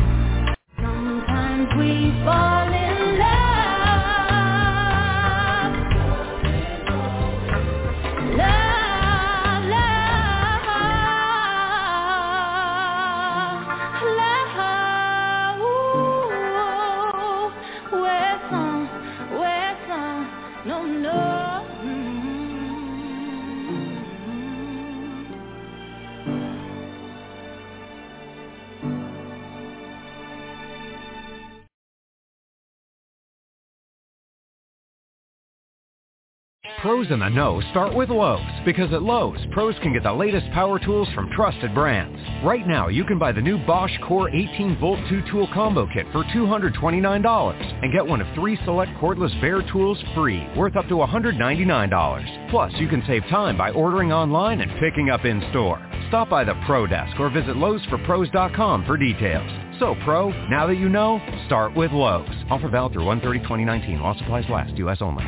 Pros 36.82 37.10
in 37.10 37.20
the 37.20 37.28
know 37.30 37.62
start 37.70 37.94
with 37.94 38.10
Lowe's 38.10 38.40
because 38.66 38.92
at 38.92 39.02
Lowe's, 39.02 39.38
pros 39.50 39.74
can 39.80 39.94
get 39.94 40.02
the 40.02 40.12
latest 40.12 40.46
power 40.52 40.78
tools 40.78 41.08
from 41.14 41.30
trusted 41.30 41.74
brands. 41.74 42.20
Right 42.44 42.66
now, 42.66 42.88
you 42.88 43.02
can 43.04 43.18
buy 43.18 43.32
the 43.32 43.40
new 43.40 43.56
Bosch 43.66 43.92
Core 44.06 44.28
18 44.28 44.78
Volt 44.78 44.98
2 45.08 45.22
Tool 45.30 45.48
Combo 45.54 45.88
Kit 45.92 46.06
for 46.12 46.22
$229 46.24 47.82
and 47.82 47.92
get 47.92 48.06
one 48.06 48.20
of 48.20 48.26
three 48.34 48.58
select 48.66 48.92
cordless 48.98 49.40
bare 49.40 49.62
tools 49.72 49.98
free, 50.14 50.46
worth 50.54 50.76
up 50.76 50.86
to 50.88 50.94
$199. 50.96 52.50
Plus, 52.50 52.72
you 52.74 52.88
can 52.88 53.02
save 53.06 53.22
time 53.30 53.56
by 53.56 53.70
ordering 53.70 54.12
online 54.12 54.60
and 54.60 54.70
picking 54.78 55.08
up 55.08 55.24
in 55.24 55.42
store. 55.50 55.80
Stop 56.08 56.28
by 56.28 56.44
the 56.44 56.54
Pro 56.66 56.86
Desk 56.86 57.18
or 57.18 57.30
visit 57.30 57.56
Lowe'sForPros.com 57.56 58.84
for 58.84 58.98
details. 58.98 59.50
So, 59.80 59.96
Pro, 60.04 60.28
now 60.48 60.66
that 60.66 60.76
you 60.76 60.90
know, 60.90 61.20
start 61.46 61.74
with 61.74 61.92
Lowe's. 61.92 62.28
Offer 62.50 62.68
valid 62.68 62.92
through 62.92 63.04
130-2019 63.04 64.02
while 64.02 64.16
supplies 64.18 64.44
last. 64.50 64.76
U.S. 64.76 64.98
only. 65.00 65.24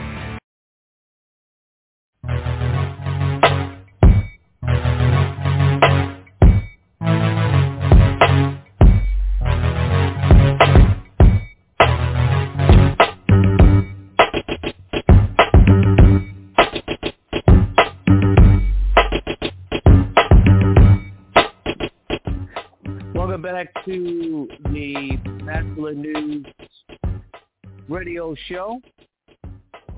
Radio 27.89 28.35
show 28.49 28.83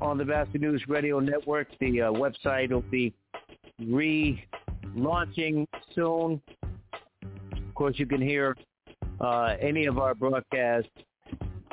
on 0.01 0.17
the 0.17 0.25
Batchelor 0.25 0.61
News 0.61 0.85
Radio 0.87 1.19
Network. 1.19 1.67
The 1.81 2.03
uh, 2.03 2.13
website 2.13 2.71
will 2.71 2.83
be 2.83 3.13
relaunching 3.83 5.67
soon. 5.93 6.41
Of 7.23 7.75
course, 7.75 7.99
you 7.99 8.07
can 8.07 8.21
hear 8.21 8.57
uh, 9.21 9.57
any 9.61 9.87
of 9.87 9.99
our 9.99 10.15
broadcasts 10.15 10.91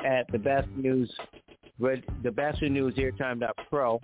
at 0.04 0.26
the 0.32 0.38
Batchelor 0.38 0.76
News, 0.76 1.12
Red, 1.78 2.02
the 2.24 2.32
Batchelor 2.32 2.70
News 2.70 2.94
Airtime.pro. 2.94 4.00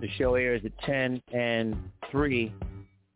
The 0.00 0.08
show 0.16 0.36
airs 0.36 0.62
at 0.64 0.72
10 0.86 1.20
and 1.34 1.76
3, 2.10 2.50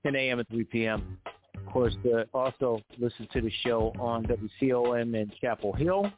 10 0.02 0.14
a.m. 0.14 0.40
and 0.40 0.48
3 0.48 0.64
p.m. 0.64 1.18
Of 1.56 1.72
course, 1.72 1.94
uh, 2.04 2.24
also 2.34 2.82
listen 2.98 3.26
to 3.32 3.40
the 3.40 3.52
show 3.64 3.94
on 3.98 4.26
WCOM 4.26 5.14
in 5.14 5.32
Chapel 5.40 5.72
Hill 5.72 6.12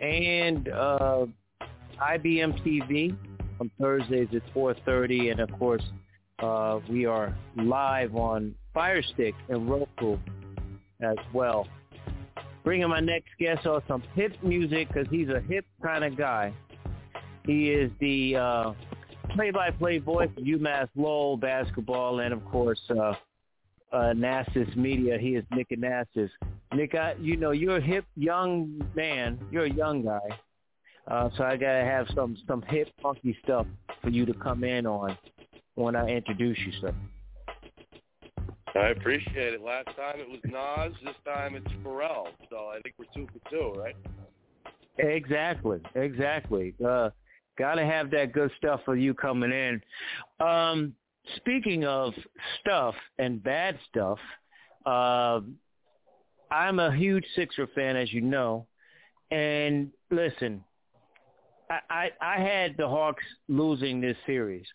and 0.00 0.68
uh, 0.68 1.26
IBM 2.00 2.62
TV 2.64 3.16
on 3.60 3.70
Thursdays 3.80 4.28
at 4.34 4.42
4:30, 4.54 5.32
and 5.32 5.40
of 5.40 5.50
course, 5.58 5.82
uh, 6.40 6.80
we 6.90 7.06
are 7.06 7.36
live 7.56 8.14
on 8.14 8.54
Firestick 8.74 9.34
and 9.48 9.68
Roku 9.68 10.18
as 11.00 11.16
well. 11.32 11.66
Bringing 12.64 12.88
my 12.88 13.00
next 13.00 13.28
guest 13.38 13.66
on 13.66 13.82
some 13.86 14.02
hip 14.14 14.32
music 14.42 14.88
because 14.88 15.06
he's 15.10 15.28
a 15.28 15.40
hip 15.40 15.64
kind 15.82 16.04
of 16.04 16.16
guy. 16.16 16.52
He 17.46 17.70
is 17.70 17.92
the 18.00 18.36
uh, 18.36 18.72
play-by-play 19.30 19.98
voice 19.98 20.30
of 20.36 20.42
UMass 20.42 20.88
Lowell 20.96 21.36
basketball, 21.36 22.20
and 22.20 22.34
of 22.34 22.44
course, 22.46 22.80
uh, 22.90 23.14
uh, 23.92 24.12
Anastos 24.12 24.74
Media. 24.76 25.16
He 25.16 25.36
is 25.36 25.44
Nick 25.52 25.68
Anastos. 25.70 26.30
Nick, 26.74 26.94
I, 26.94 27.14
you 27.20 27.36
know, 27.36 27.52
you're 27.52 27.76
a 27.76 27.80
hip 27.80 28.04
young 28.16 28.80
man. 28.94 29.38
You're 29.50 29.64
a 29.64 29.72
young 29.72 30.04
guy. 30.04 30.28
Uh, 31.08 31.30
so 31.36 31.44
I 31.44 31.56
gotta 31.56 31.84
have 31.84 32.06
some 32.14 32.36
some 32.48 32.62
hip 32.62 32.88
funky 33.00 33.36
stuff 33.44 33.66
for 34.02 34.10
you 34.10 34.26
to 34.26 34.34
come 34.34 34.64
in 34.64 34.86
on 34.86 35.16
when 35.76 35.94
I 35.94 36.08
introduce 36.08 36.58
you, 36.58 36.72
sir. 36.80 36.94
I 38.74 38.88
appreciate 38.88 39.54
it. 39.54 39.62
Last 39.62 39.86
time 39.96 40.16
it 40.18 40.28
was 40.28 40.40
Nas. 40.44 40.98
This 41.04 41.14
time 41.24 41.54
it's 41.54 41.66
Pharrell. 41.84 42.26
So 42.50 42.68
I 42.68 42.80
think 42.82 42.96
we're 42.98 43.06
two 43.14 43.28
for 43.32 43.50
two, 43.50 43.80
right? 43.80 43.96
Exactly, 44.98 45.80
exactly. 45.94 46.74
Uh, 46.84 47.10
gotta 47.56 47.84
have 47.84 48.10
that 48.10 48.32
good 48.32 48.50
stuff 48.58 48.80
for 48.84 48.96
you 48.96 49.14
coming 49.14 49.52
in. 49.52 49.80
Um, 50.44 50.94
speaking 51.36 51.84
of 51.84 52.12
stuff 52.60 52.94
and 53.18 53.42
bad 53.42 53.78
stuff, 53.88 54.18
uh, 54.84 55.40
I'm 56.50 56.78
a 56.78 56.94
huge 56.94 57.24
Sixer 57.34 57.66
fan, 57.74 57.96
as 57.96 58.12
you 58.12 58.20
know. 58.20 58.66
And 59.30 59.90
listen, 60.10 60.62
I, 61.70 62.10
I, 62.20 62.36
I 62.36 62.40
had 62.40 62.76
the 62.76 62.88
Hawks 62.88 63.24
losing 63.48 64.00
this 64.00 64.16
series 64.26 64.66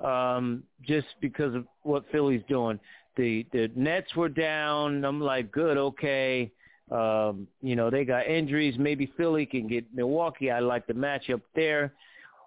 um, 0.00 0.62
just 0.82 1.08
because 1.20 1.54
of 1.54 1.66
what 1.82 2.04
Philly's 2.12 2.42
doing. 2.48 2.78
the 3.16 3.46
the 3.52 3.70
Nets 3.74 4.14
were 4.14 4.28
down. 4.28 5.04
I'm 5.04 5.20
like, 5.20 5.50
good, 5.52 5.76
okay. 5.76 6.50
Um, 6.90 7.46
you 7.62 7.76
know, 7.76 7.90
they 7.90 8.04
got 8.04 8.26
injuries. 8.26 8.74
Maybe 8.78 9.12
Philly 9.16 9.46
can 9.46 9.66
get 9.66 9.84
Milwaukee. 9.94 10.50
I 10.50 10.60
like 10.60 10.86
the 10.86 10.92
matchup 10.92 11.40
there. 11.54 11.94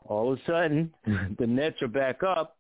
All 0.05 0.31
of 0.31 0.39
a 0.39 0.41
sudden, 0.45 0.93
the 1.39 1.47
Nets 1.47 1.81
are 1.81 1.87
back 1.87 2.21
up, 2.23 2.57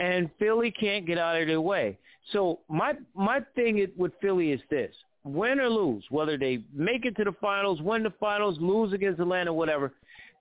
and 0.00 0.30
Philly 0.38 0.70
can't 0.70 1.06
get 1.06 1.18
out 1.18 1.40
of 1.40 1.46
their 1.46 1.60
way. 1.60 1.98
So 2.32 2.60
my 2.68 2.94
my 3.14 3.40
thing 3.54 3.86
with 3.96 4.12
Philly 4.20 4.52
is 4.52 4.60
this: 4.70 4.94
win 5.24 5.60
or 5.60 5.68
lose, 5.68 6.04
whether 6.10 6.36
they 6.36 6.60
make 6.72 7.04
it 7.04 7.16
to 7.16 7.24
the 7.24 7.34
finals, 7.40 7.80
win 7.80 8.02
the 8.02 8.12
finals, 8.20 8.58
lose 8.60 8.92
against 8.92 9.20
Atlanta, 9.20 9.52
whatever. 9.52 9.92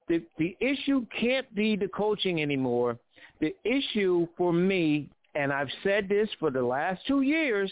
The 0.07 0.21
the 0.37 0.55
issue 0.59 1.05
can't 1.17 1.53
be 1.55 1.75
the 1.75 1.87
coaching 1.87 2.41
anymore. 2.41 2.97
The 3.39 3.55
issue 3.63 4.27
for 4.37 4.53
me, 4.53 5.09
and 5.35 5.51
I've 5.51 5.69
said 5.83 6.09
this 6.09 6.29
for 6.39 6.51
the 6.51 6.61
last 6.61 7.01
two 7.07 7.21
years, 7.21 7.71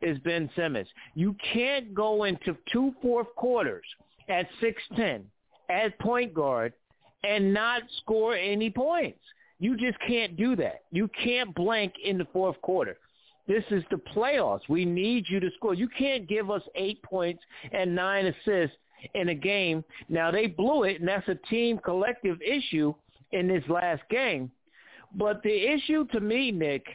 is 0.00 0.18
Ben 0.20 0.50
Simmons. 0.56 0.88
You 1.14 1.36
can't 1.52 1.94
go 1.94 2.24
into 2.24 2.56
two 2.72 2.94
fourth 3.02 3.28
quarters 3.36 3.84
at 4.28 4.46
six 4.60 4.82
ten 4.96 5.24
at 5.68 5.98
point 5.98 6.32
guard 6.34 6.72
and 7.24 7.52
not 7.52 7.82
score 8.02 8.34
any 8.34 8.70
points. 8.70 9.18
You 9.58 9.76
just 9.76 9.98
can't 10.06 10.36
do 10.36 10.54
that. 10.56 10.82
You 10.92 11.08
can't 11.22 11.54
blank 11.54 11.94
in 12.04 12.18
the 12.18 12.26
fourth 12.32 12.60
quarter. 12.62 12.98
This 13.46 13.64
is 13.70 13.84
the 13.90 13.96
playoffs. 13.96 14.68
We 14.68 14.84
need 14.84 15.26
you 15.28 15.40
to 15.40 15.50
score. 15.56 15.74
You 15.74 15.88
can't 15.88 16.28
give 16.28 16.50
us 16.50 16.62
eight 16.74 17.02
points 17.02 17.42
and 17.72 17.94
nine 17.94 18.26
assists 18.26 18.76
in 19.14 19.28
a 19.28 19.34
game. 19.34 19.84
Now 20.08 20.30
they 20.30 20.46
blew 20.46 20.84
it, 20.84 21.00
and 21.00 21.08
that's 21.08 21.28
a 21.28 21.36
team 21.48 21.78
collective 21.78 22.40
issue 22.42 22.94
in 23.32 23.46
this 23.46 23.64
last 23.68 24.02
game. 24.10 24.50
But 25.14 25.42
the 25.42 25.72
issue 25.72 26.06
to 26.06 26.20
me, 26.20 26.50
Nick, 26.50 26.86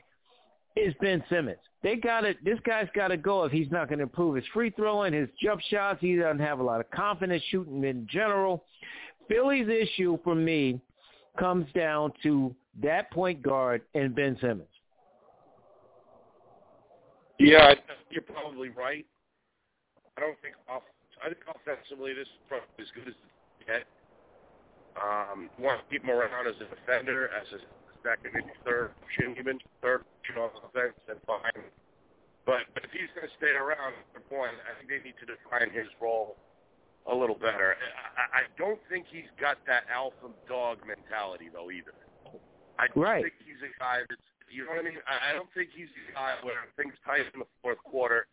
is 0.75 0.93
Ben 1.01 1.23
Simmons. 1.29 1.57
They 1.83 1.95
got 1.95 2.25
it. 2.25 2.37
This 2.43 2.59
guy's 2.65 2.87
got 2.95 3.07
to 3.07 3.17
go 3.17 3.43
if 3.43 3.51
he's 3.51 3.71
not 3.71 3.87
going 3.87 3.99
to 3.99 4.03
improve 4.03 4.35
his 4.35 4.45
free 4.53 4.69
throwing, 4.71 5.13
his 5.13 5.29
jump 5.41 5.61
shots. 5.69 5.99
He 6.01 6.15
doesn't 6.15 6.39
have 6.39 6.59
a 6.59 6.63
lot 6.63 6.79
of 6.79 6.89
confidence 6.91 7.43
shooting 7.49 7.83
in 7.83 8.07
general. 8.09 8.65
Philly's 9.27 9.67
issue 9.67 10.19
for 10.23 10.35
me 10.35 10.79
comes 11.39 11.65
down 11.73 12.11
to 12.23 12.55
that 12.83 13.11
point 13.11 13.41
guard 13.41 13.81
and 13.95 14.13
Ben 14.13 14.37
Simmons. 14.39 14.67
Yeah, 17.41 17.73
I 17.73 17.75
you're 18.13 18.21
probably 18.21 18.69
right. 18.69 19.05
I 20.13 20.21
don't 20.21 20.37
think 20.45 20.53
off. 20.69 20.85
I 21.25 21.33
think 21.33 21.41
offensively, 21.49 22.13
this 22.13 22.29
is 22.29 22.41
probably 22.45 22.69
as 22.77 22.91
good 22.93 23.09
as 23.09 23.17
it 23.17 23.65
get. 23.65 23.85
Um, 24.93 25.49
you 25.57 25.63
want 25.65 25.81
to 25.81 25.85
keep 25.89 26.05
him 26.05 26.13
around 26.13 26.45
as 26.45 26.53
a 26.61 26.69
defender, 26.69 27.33
as 27.33 27.47
a 27.55 27.59
second, 28.05 28.29
maybe 28.33 28.53
third 28.61 28.93
option, 29.01 29.33
even 29.41 29.57
third 29.81 30.05
option 30.05 30.35
on 30.37 30.53
offense, 30.61 30.97
then 31.09 31.17
fine. 31.25 31.65
But 32.45 32.69
but 32.77 32.85
if 32.85 32.93
he's 32.93 33.09
going 33.17 33.25
to 33.25 33.33
stay 33.41 33.57
around, 33.57 33.97
at 33.97 34.09
the 34.13 34.25
point, 34.29 34.53
I 34.61 34.77
think 34.77 34.93
they 34.93 35.01
need 35.01 35.17
to 35.25 35.25
define 35.25 35.73
his 35.73 35.89
role 35.97 36.37
a 37.09 37.15
little 37.15 37.37
better. 37.37 37.73
I, 37.73 38.41
I 38.41 38.53
don't 38.53 38.81
think 38.85 39.09
he's 39.09 39.29
got 39.41 39.57
that 39.65 39.89
alpha 39.89 40.29
dog 40.45 40.85
mentality 40.85 41.49
though 41.49 41.73
either. 41.73 41.97
I 42.77 42.85
right. 42.93 43.25
think 43.25 43.33
he's 43.41 43.61
a 43.65 43.73
guy 43.81 44.05
that's 44.05 44.30
you 44.51 44.65
know 44.65 44.75
what 44.75 44.83
I 44.83 44.87
mean. 44.87 44.99
I, 45.07 45.33
don't 45.33 45.49
think 45.55 45.69
he's 45.75 45.91
a 46.09 46.13
guy 46.13 46.35
where 46.43 46.67
things 46.75 46.93
tight 47.05 47.25
in 47.33 47.39
the 47.39 47.49
fourth 47.61 47.79
quarter. 47.83 48.27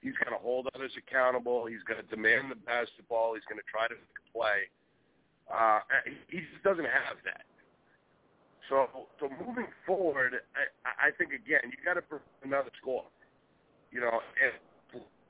He's 0.00 0.14
going 0.22 0.36
to 0.36 0.42
hold 0.42 0.68
others 0.74 0.92
accountable. 0.96 1.66
He's 1.66 1.82
going 1.88 2.00
to 2.00 2.08
demand 2.08 2.50
the 2.50 2.60
basketball. 2.60 3.34
He's 3.34 3.46
going 3.48 3.58
to 3.58 3.68
try 3.68 3.88
to 3.88 3.96
play. 4.32 4.68
Uh, 5.48 5.80
he 6.28 6.40
just 6.40 6.62
doesn't 6.62 6.88
have 6.88 7.18
that. 7.24 7.44
So, 8.68 8.88
so 9.20 9.28
moving 9.44 9.68
forward, 9.86 10.40
I, 10.56 11.08
I 11.08 11.10
think 11.12 11.32
again, 11.32 11.68
you 11.68 11.76
got 11.84 11.94
to 11.94 12.02
put 12.02 12.22
another 12.44 12.70
score. 12.80 13.04
You 13.92 14.00
know, 14.00 14.20
and 14.40 14.52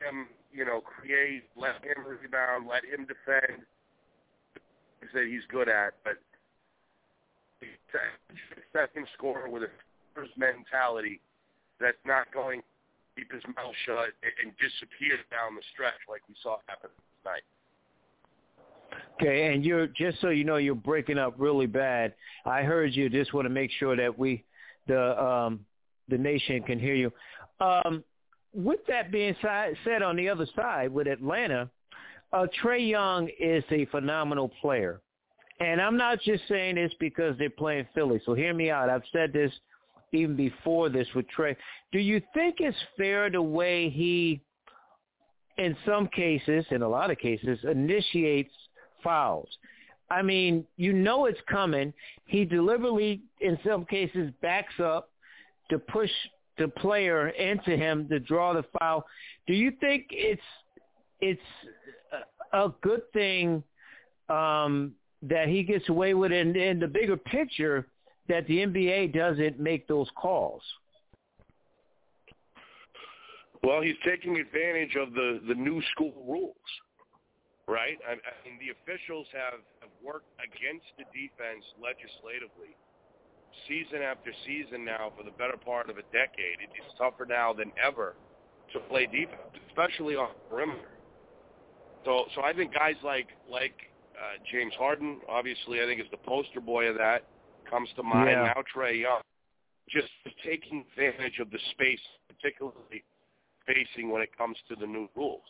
him, 0.00 0.26
you 0.52 0.64
know, 0.64 0.80
create, 0.80 1.44
let 1.56 1.82
him 1.82 2.06
rebound, 2.06 2.66
let 2.68 2.84
him 2.84 3.06
defend. 3.06 3.62
That 5.12 5.26
he's 5.28 5.44
good 5.50 5.68
at, 5.68 5.94
but 6.02 6.16
second 8.72 9.06
score 9.16 9.48
with 9.48 9.62
a 9.62 9.68
mentality 10.36 11.20
that's 11.80 11.98
not 12.06 12.32
going 12.32 12.60
to 12.60 12.66
keep 13.16 13.32
his 13.32 13.42
mouth 13.56 13.74
shut 13.86 14.10
and 14.42 14.52
disappear 14.56 15.18
down 15.30 15.54
the 15.54 15.62
stretch 15.72 15.98
like 16.08 16.22
we 16.28 16.34
saw 16.42 16.56
happen 16.66 16.90
tonight. 17.22 17.42
Okay, 19.20 19.52
and 19.52 19.64
you're 19.64 19.86
just 19.86 20.20
so 20.20 20.30
you 20.30 20.44
know, 20.44 20.56
you're 20.56 20.74
breaking 20.74 21.18
up 21.18 21.34
really 21.38 21.66
bad. 21.66 22.14
I 22.44 22.62
heard 22.62 22.94
you. 22.94 23.08
Just 23.08 23.32
want 23.32 23.46
to 23.46 23.50
make 23.50 23.70
sure 23.78 23.96
that 23.96 24.16
we, 24.18 24.44
the 24.86 25.22
um, 25.22 25.60
the 26.08 26.18
nation 26.18 26.62
can 26.62 26.78
hear 26.78 26.94
you. 26.94 27.12
Um, 27.60 28.04
with 28.52 28.80
that 28.88 29.10
being 29.10 29.34
said, 29.42 30.02
on 30.02 30.16
the 30.16 30.28
other 30.28 30.46
side 30.54 30.92
with 30.92 31.06
Atlanta, 31.06 31.70
uh, 32.32 32.46
Trae 32.62 32.88
Young 32.88 33.28
is 33.40 33.64
a 33.70 33.86
phenomenal 33.86 34.50
player, 34.60 35.00
and 35.60 35.80
I'm 35.80 35.96
not 35.96 36.20
just 36.20 36.46
saying 36.48 36.76
this 36.76 36.92
because 36.98 37.36
they're 37.38 37.50
playing 37.50 37.86
Philly. 37.94 38.20
So 38.26 38.34
hear 38.34 38.54
me 38.54 38.70
out. 38.70 38.90
I've 38.90 39.02
said 39.12 39.32
this 39.32 39.52
even 40.14 40.36
before 40.36 40.88
this 40.88 41.08
with 41.14 41.26
Trae. 41.36 41.56
Do 41.92 41.98
you 41.98 42.20
think 42.32 42.56
it's 42.58 42.76
fair 42.96 43.30
the 43.30 43.42
way 43.42 43.90
he, 43.90 44.40
in 45.58 45.76
some 45.84 46.08
cases, 46.08 46.64
in 46.70 46.82
a 46.82 46.88
lot 46.88 47.10
of 47.10 47.18
cases, 47.18 47.58
initiates 47.64 48.52
fouls? 49.02 49.48
I 50.10 50.22
mean, 50.22 50.64
you 50.76 50.92
know 50.92 51.26
it's 51.26 51.40
coming. 51.50 51.92
He 52.26 52.44
deliberately, 52.44 53.22
in 53.40 53.58
some 53.66 53.84
cases, 53.84 54.30
backs 54.42 54.74
up 54.82 55.10
to 55.70 55.78
push 55.78 56.10
the 56.58 56.68
player 56.68 57.28
into 57.30 57.76
him 57.76 58.08
to 58.08 58.20
draw 58.20 58.52
the 58.52 58.64
foul. 58.78 59.04
Do 59.46 59.54
you 59.54 59.72
think 59.80 60.06
it's 60.10 60.42
it's 61.20 61.40
a 62.52 62.70
good 62.82 63.02
thing 63.12 63.62
um, 64.28 64.92
that 65.22 65.48
he 65.48 65.62
gets 65.62 65.88
away 65.88 66.14
with 66.14 66.32
it 66.32 66.46
in, 66.46 66.56
in 66.56 66.78
the 66.78 66.86
bigger 66.86 67.16
picture 67.16 67.86
that 68.28 68.46
the 68.46 68.58
NBA 68.58 69.14
doesn't 69.14 69.60
make 69.60 69.86
those 69.86 70.08
calls? 70.16 70.62
Well, 73.62 73.80
he's 73.80 73.96
taking 74.04 74.36
advantage 74.36 74.94
of 74.96 75.14
the 75.14 75.40
the 75.48 75.54
new 75.54 75.80
school 75.92 76.12
rules, 76.28 76.68
right? 77.66 77.96
I, 78.06 78.12
I 78.12 78.32
mean, 78.44 78.60
the 78.60 78.76
officials 78.76 79.26
have, 79.32 79.60
have 79.80 79.90
worked 80.04 80.28
against 80.36 80.84
the 80.98 81.04
defense 81.16 81.64
legislatively 81.80 82.76
season 83.68 84.02
after 84.02 84.32
season 84.46 84.84
now 84.84 85.12
for 85.16 85.24
the 85.24 85.30
better 85.32 85.56
part 85.56 85.88
of 85.88 85.96
a 85.96 86.04
decade. 86.12 86.60
It 86.60 86.70
is 86.76 86.92
tougher 86.98 87.24
now 87.24 87.52
than 87.52 87.72
ever 87.82 88.14
to 88.72 88.80
play 88.80 89.06
defense, 89.06 89.56
especially 89.68 90.16
on 90.16 90.28
perimeter. 90.50 90.92
So, 92.04 92.26
so 92.34 92.42
I 92.42 92.52
think 92.52 92.74
guys 92.74 92.96
like 93.02 93.28
like 93.50 93.74
uh, 94.12 94.36
James 94.52 94.74
Harden, 94.78 95.20
obviously, 95.28 95.82
I 95.82 95.86
think 95.86 96.00
is 96.00 96.10
the 96.10 96.18
poster 96.18 96.60
boy 96.60 96.86
of 96.86 96.96
that. 96.98 97.24
Comes 97.74 97.92
to 97.96 98.04
mind 98.04 98.30
Yeah. 98.30 98.52
now. 98.54 98.62
Trae 98.72 99.00
Young, 99.00 99.20
just 99.88 100.08
taking 100.44 100.82
advantage 100.82 101.40
of 101.40 101.50
the 101.50 101.58
space, 101.72 102.00
particularly 102.28 103.02
facing 103.66 104.10
when 104.10 104.22
it 104.22 104.30
comes 104.36 104.56
to 104.68 104.76
the 104.76 104.86
new 104.86 105.08
rules. 105.16 105.42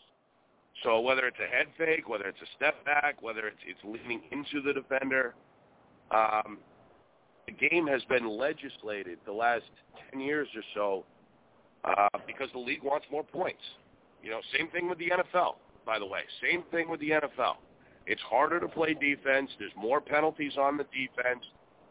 So 0.82 1.00
whether 1.00 1.26
it's 1.26 1.38
a 1.38 1.46
head 1.46 1.66
fake, 1.76 2.08
whether 2.08 2.26
it's 2.26 2.40
a 2.40 2.46
step 2.56 2.82
back, 2.86 3.20
whether 3.20 3.46
it's 3.46 3.60
it's 3.66 3.84
leaning 3.84 4.22
into 4.30 4.62
the 4.62 4.72
defender, 4.72 5.34
um, 6.12 6.60
the 7.44 7.52
game 7.52 7.86
has 7.88 8.02
been 8.04 8.26
legislated 8.26 9.18
the 9.26 9.32
last 9.32 9.70
10 10.10 10.20
years 10.20 10.48
or 10.56 10.62
so 10.72 11.04
uh, 11.84 12.08
because 12.26 12.50
the 12.52 12.58
league 12.58 12.82
wants 12.82 13.06
more 13.10 13.22
points. 13.22 13.62
You 14.22 14.30
know, 14.30 14.40
same 14.56 14.68
thing 14.68 14.88
with 14.88 14.96
the 14.98 15.10
NFL, 15.10 15.56
by 15.84 15.98
the 15.98 16.06
way. 16.06 16.20
Same 16.40 16.62
thing 16.70 16.88
with 16.88 17.00
the 17.00 17.10
NFL. 17.10 17.58
It's 18.06 18.22
harder 18.22 18.60
to 18.60 18.68
play 18.68 18.94
defense. 18.94 19.50
There's 19.58 19.76
more 19.76 20.00
penalties 20.00 20.56
on 20.56 20.78
the 20.78 20.84
defense, 20.84 21.44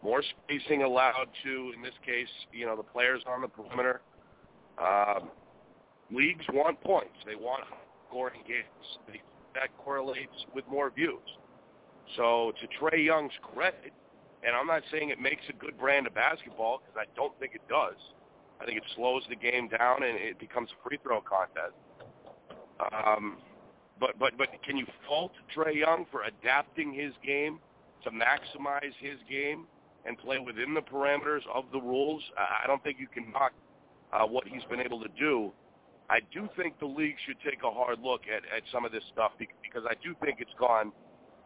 more 0.03 0.21
spacing 0.21 0.83
allowed 0.83 1.27
to, 1.43 1.71
in 1.75 1.81
this 1.81 1.93
case, 2.05 2.27
you 2.51 2.65
know, 2.65 2.75
the 2.75 2.83
players 2.83 3.21
on 3.25 3.41
the 3.41 3.47
perimeter. 3.47 4.01
Um, 4.77 5.29
leagues 6.11 6.45
want 6.51 6.81
points. 6.81 7.15
They 7.25 7.35
want 7.35 7.63
scoring 8.09 8.41
games. 8.47 9.21
That 9.55 9.69
correlates 9.77 10.45
with 10.53 10.67
more 10.67 10.89
views. 10.89 11.21
So 12.17 12.51
to 12.59 12.67
Trae 12.77 13.05
Young's 13.05 13.31
credit, 13.53 13.93
and 14.45 14.55
I'm 14.55 14.67
not 14.67 14.83
saying 14.91 15.09
it 15.09 15.19
makes 15.19 15.43
a 15.49 15.53
good 15.53 15.77
brand 15.77 16.05
of 16.05 16.13
basketball 16.13 16.81
because 16.81 17.07
I 17.07 17.15
don't 17.15 17.37
think 17.39 17.55
it 17.55 17.61
does. 17.69 17.95
I 18.59 18.65
think 18.65 18.77
it 18.77 18.83
slows 18.95 19.23
the 19.29 19.35
game 19.35 19.69
down 19.69 20.03
and 20.03 20.17
it 20.17 20.37
becomes 20.39 20.69
a 20.71 20.87
free 20.87 20.99
throw 21.01 21.21
contest. 21.21 21.75
Um, 22.91 23.37
but 23.99 24.19
but 24.19 24.37
but 24.37 24.49
can 24.65 24.75
you 24.75 24.85
fault 25.07 25.31
Trae 25.55 25.75
Young 25.75 26.05
for 26.11 26.23
adapting 26.23 26.93
his 26.93 27.13
game 27.25 27.59
to 28.03 28.11
maximize 28.11 28.93
his 28.99 29.17
game 29.29 29.65
and 30.05 30.17
play 30.17 30.39
within 30.39 30.73
the 30.73 30.81
parameters 30.81 31.41
of 31.53 31.65
the 31.71 31.79
rules? 31.79 32.21
I 32.37 32.67
don't 32.67 32.83
think 32.83 32.97
you 32.99 33.07
can 33.07 33.31
knock 33.31 33.53
uh, 34.11 34.25
what 34.25 34.47
he's 34.47 34.63
been 34.69 34.79
able 34.79 35.01
to 35.01 35.09
do. 35.19 35.51
I 36.09 36.19
do 36.33 36.49
think 36.57 36.79
the 36.79 36.85
league 36.85 37.15
should 37.25 37.37
take 37.43 37.63
a 37.63 37.71
hard 37.71 37.99
look 38.01 38.21
at, 38.27 38.43
at 38.55 38.63
some 38.71 38.85
of 38.85 38.91
this 38.91 39.03
stuff 39.13 39.31
because 39.39 39.83
I 39.89 39.93
do 40.03 40.15
think 40.23 40.37
it's 40.39 40.53
gone 40.59 40.91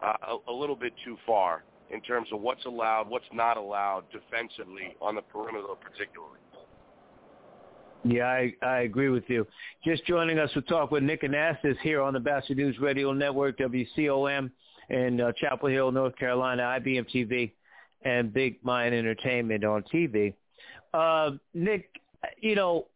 uh, 0.03 0.37
a, 0.47 0.51
a 0.51 0.53
little 0.53 0.75
bit 0.75 0.93
too 1.05 1.17
far 1.25 1.63
in 1.89 2.01
terms 2.01 2.27
of 2.33 2.41
what's 2.41 2.65
allowed, 2.65 3.07
what's 3.07 3.25
not 3.33 3.57
allowed 3.57 4.03
defensively 4.11 4.95
on 5.01 5.15
the 5.15 5.21
perimeter 5.21 5.75
particularly. 5.79 6.39
Yeah, 8.03 8.25
I, 8.25 8.53
I 8.61 8.79
agree 8.81 9.09
with 9.09 9.23
you. 9.27 9.45
Just 9.83 10.05
joining 10.05 10.39
us, 10.39 10.49
we'll 10.55 10.63
talk 10.63 10.91
with 10.91 11.03
Nick 11.03 11.23
Anastos 11.23 11.77
here 11.81 12.01
on 12.01 12.13
the 12.13 12.19
Batchelor 12.19 12.55
News 12.55 12.77
Radio 12.79 13.11
Network, 13.11 13.57
WCOM 13.57 14.49
in 14.89 15.19
uh, 15.19 15.31
Chapel 15.39 15.69
Hill, 15.69 15.91
North 15.91 16.15
Carolina, 16.15 16.63
IBM 16.79 17.05
TV, 17.13 17.51
and 18.03 18.33
Big 18.33 18.63
Mind 18.63 18.93
Entertainment 18.93 19.63
on 19.63 19.83
TV. 19.83 20.33
Uh, 20.93 21.31
Nick, 21.53 21.89
you 22.39 22.55
know, 22.55 22.87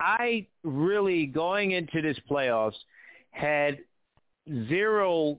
I 0.00 0.46
really, 0.62 1.26
going 1.26 1.72
into 1.72 2.02
this 2.02 2.18
playoffs, 2.30 2.76
had 3.30 3.78
zero 4.68 5.38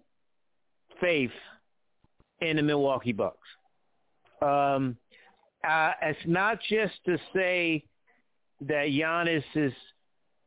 faith 0.99 1.31
in 2.41 2.57
the 2.57 2.63
Milwaukee 2.63 3.13
Bucks. 3.13 3.47
Um, 4.41 4.97
uh, 5.67 5.91
it's 6.01 6.19
not 6.25 6.59
just 6.69 6.93
to 7.05 7.17
say 7.33 7.83
that 8.61 8.87
Giannis 8.87 9.43
is 9.55 9.73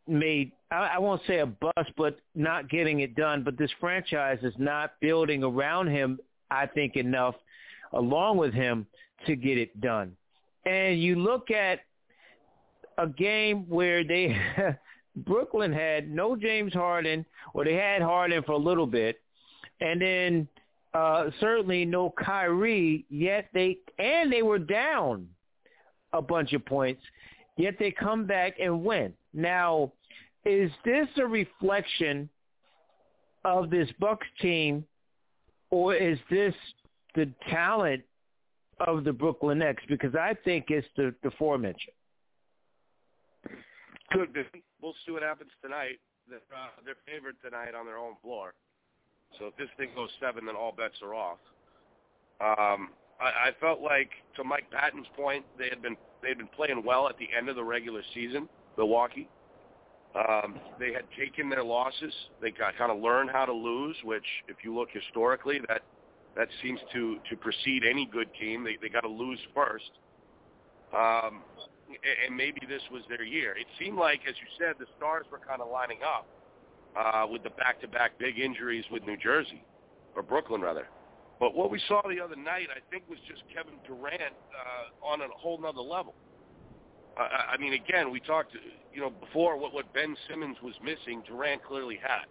made, 0.07 0.53
I, 0.71 0.93
I 0.95 0.99
won't 0.99 1.23
say 1.27 1.39
a 1.39 1.47
bust, 1.47 1.91
but 1.97 2.19
not 2.35 2.69
getting 2.69 3.01
it 3.01 3.15
done. 3.15 3.43
But 3.43 3.59
this 3.59 3.71
franchise 3.81 4.39
is 4.43 4.55
not 4.59 4.93
building 5.01 5.43
around 5.43 5.89
him, 5.89 6.19
I 6.51 6.67
think, 6.67 6.97
enough 6.97 7.35
along 7.93 8.37
with 8.37 8.55
him 8.55 8.87
to 9.27 9.37
get 9.37 9.59
it 9.59 9.81
done. 9.81 10.17
And 10.65 11.01
you 11.01 11.17
look 11.17 11.51
at 11.51 11.81
a 12.99 13.07
game 13.07 13.69
where 13.69 14.05
they 14.05 14.37
Brooklyn 15.17 15.73
had 15.73 16.11
no 16.11 16.37
James 16.37 16.73
Harden, 16.73 17.25
or 17.55 17.65
they 17.65 17.75
had 17.75 18.03
Harden 18.03 18.43
for 18.43 18.53
a 18.53 18.59
little 18.59 18.87
bit, 18.87 19.21
and 19.81 20.01
then 20.01 20.49
uh, 20.95 21.31
certainly 21.41 21.85
no 21.85 22.13
Kyrie. 22.23 23.05
Yet 23.09 23.49
they 23.53 23.79
and 23.99 24.33
they 24.33 24.43
were 24.43 24.59
down 24.59 25.29
a 26.13 26.23
bunch 26.23 26.53
of 26.53 26.65
points, 26.65 27.03
yet 27.57 27.75
they 27.79 27.91
come 27.91 28.27
back 28.27 28.55
and 28.61 28.85
win. 28.85 29.13
Now, 29.33 29.93
is 30.45 30.71
this 30.85 31.09
a 31.17 31.27
reflection 31.27 32.29
of 33.45 33.71
this 33.71 33.89
Bucks 33.99 34.27
team, 34.41 34.85
or 35.71 35.95
is 35.95 36.19
this 36.31 36.55
the 37.15 37.31
talent 37.49 38.03
of 38.87 39.05
the 39.05 39.13
Brooklyn 39.13 39.59
Nets? 39.59 39.81
Because 39.89 40.15
I 40.15 40.35
think 40.45 40.67
it's 40.69 40.87
the 40.97 41.15
the 41.23 41.29
aforementioned. 41.29 41.95
Could 44.13 44.33
be. 44.33 44.43
We'll 44.83 44.95
see 45.07 45.13
what 45.13 45.23
happens 45.23 45.51
tonight. 45.63 46.01
They're, 46.29 46.39
uh, 46.55 46.69
they're 46.85 46.95
favored 47.07 47.37
tonight 47.45 47.75
on 47.75 47.87
their 47.87 47.99
own 47.99 48.15
floor. 48.23 48.55
So 49.39 49.47
if 49.47 49.57
this 49.57 49.69
thing 49.77 49.91
goes 49.95 50.11
seven, 50.21 50.47
then 50.47 50.57
all 50.57 50.73
bets 50.73 50.97
are 51.03 51.15
off. 51.15 51.39
Um, 52.41 52.91
I, 53.21 53.49
I 53.49 53.51
felt 53.61 53.81
like, 53.81 54.11
to 54.37 54.45
Mike 54.45 54.71
Patton's 54.71 55.07
point, 55.17 55.45
they 55.59 55.69
had 55.69 55.83
been 55.83 55.97
they 56.23 56.29
had 56.29 56.39
been 56.39 56.49
playing 56.49 56.83
well 56.85 57.09
at 57.09 57.17
the 57.19 57.29
end 57.37 57.49
of 57.49 57.57
the 57.57 57.65
regular 57.65 58.03
season. 58.15 58.49
Milwaukee. 58.77 59.29
Um, 60.15 60.59
they 60.79 60.93
had 60.93 61.05
taken 61.17 61.49
their 61.49 61.63
losses. 61.63 62.13
They 62.43 62.51
got 62.51 62.77
kind 62.77 62.91
of 62.91 62.99
learned 62.99 63.31
how 63.31 63.45
to 63.45 63.53
lose, 63.53 63.97
which, 64.03 64.25
if 64.49 64.57
you 64.65 64.75
look 64.75 64.89
historically, 64.93 65.61
that 65.69 65.83
that 66.41 66.49
seems 66.63 66.81
to 66.95 67.19
to 67.29 67.37
precede 67.37 67.85
any 67.85 68.09
good 68.11 68.29
team. 68.41 68.65
They 68.65 68.79
they 68.81 68.89
got 68.89 69.03
to 69.03 69.13
lose 69.25 69.39
first. 69.55 69.93
Um, 70.97 71.43
and 72.27 72.37
maybe 72.37 72.63
this 72.69 72.83
was 72.91 73.03
their 73.09 73.23
year. 73.23 73.53
It 73.57 73.67
seemed 73.79 73.99
like, 73.99 74.21
as 74.29 74.35
you 74.41 74.49
said, 74.59 74.77
the 74.79 74.87
stars 74.97 75.27
were 75.31 75.39
kind 75.39 75.61
of 75.61 75.69
lining 75.71 75.99
up 76.17 76.27
uh, 76.97 77.27
with 77.31 77.43
the 77.43 77.51
back-to-back 77.51 78.19
big 78.19 78.39
injuries 78.39 78.85
with 78.91 79.03
New 79.05 79.17
Jersey, 79.17 79.63
or 80.17 80.23
Brooklyn 80.23 80.61
rather. 80.61 80.87
But 81.39 81.55
what 81.55 81.71
we 81.71 81.81
saw 81.89 82.01
the 82.09 82.21
other 82.23 82.37
night, 82.37 82.69
I 82.71 82.81
think, 82.91 83.05
was 83.09 83.19
just 83.29 83.43
Kevin 83.55 83.75
Durant 83.87 84.23
uh, 84.23 85.07
on 85.07 85.21
a 85.21 85.29
whole 85.37 85.61
nother 85.61 85.81
level. 85.81 86.15
I, 87.19 87.55
I 87.55 87.57
mean, 87.59 87.75
again, 87.75 88.11
we 88.11 88.21
talked, 88.21 88.57
you 88.95 89.01
know, 89.01 89.11
before 89.11 89.57
what 89.57 89.75
what 89.75 89.93
Ben 89.93 90.17
Simmons 90.29 90.57
was 90.63 90.75
missing, 90.83 91.23
Durant 91.27 91.63
clearly 91.65 91.99
has, 92.03 92.29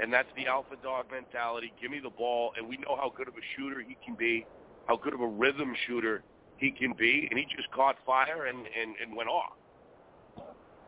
and 0.00 0.12
that's 0.12 0.28
the 0.36 0.46
alpha 0.46 0.76
dog 0.82 1.06
mentality. 1.10 1.72
Give 1.80 1.90
me 1.90 2.00
the 2.00 2.10
ball, 2.10 2.52
and 2.56 2.68
we 2.68 2.76
know 2.76 2.96
how 2.96 3.12
good 3.16 3.28
of 3.28 3.34
a 3.34 3.44
shooter 3.56 3.80
he 3.80 3.96
can 4.04 4.14
be, 4.14 4.46
how 4.86 4.96
good 4.96 5.14
of 5.14 5.20
a 5.20 5.26
rhythm 5.26 5.74
shooter 5.86 6.22
he 6.58 6.70
can 6.70 6.92
be, 6.92 7.26
and 7.30 7.38
he 7.38 7.46
just 7.56 7.70
caught 7.70 7.96
fire 8.04 8.46
and, 8.46 8.58
and, 8.58 8.94
and 9.02 9.16
went 9.16 9.28
off. 9.28 9.52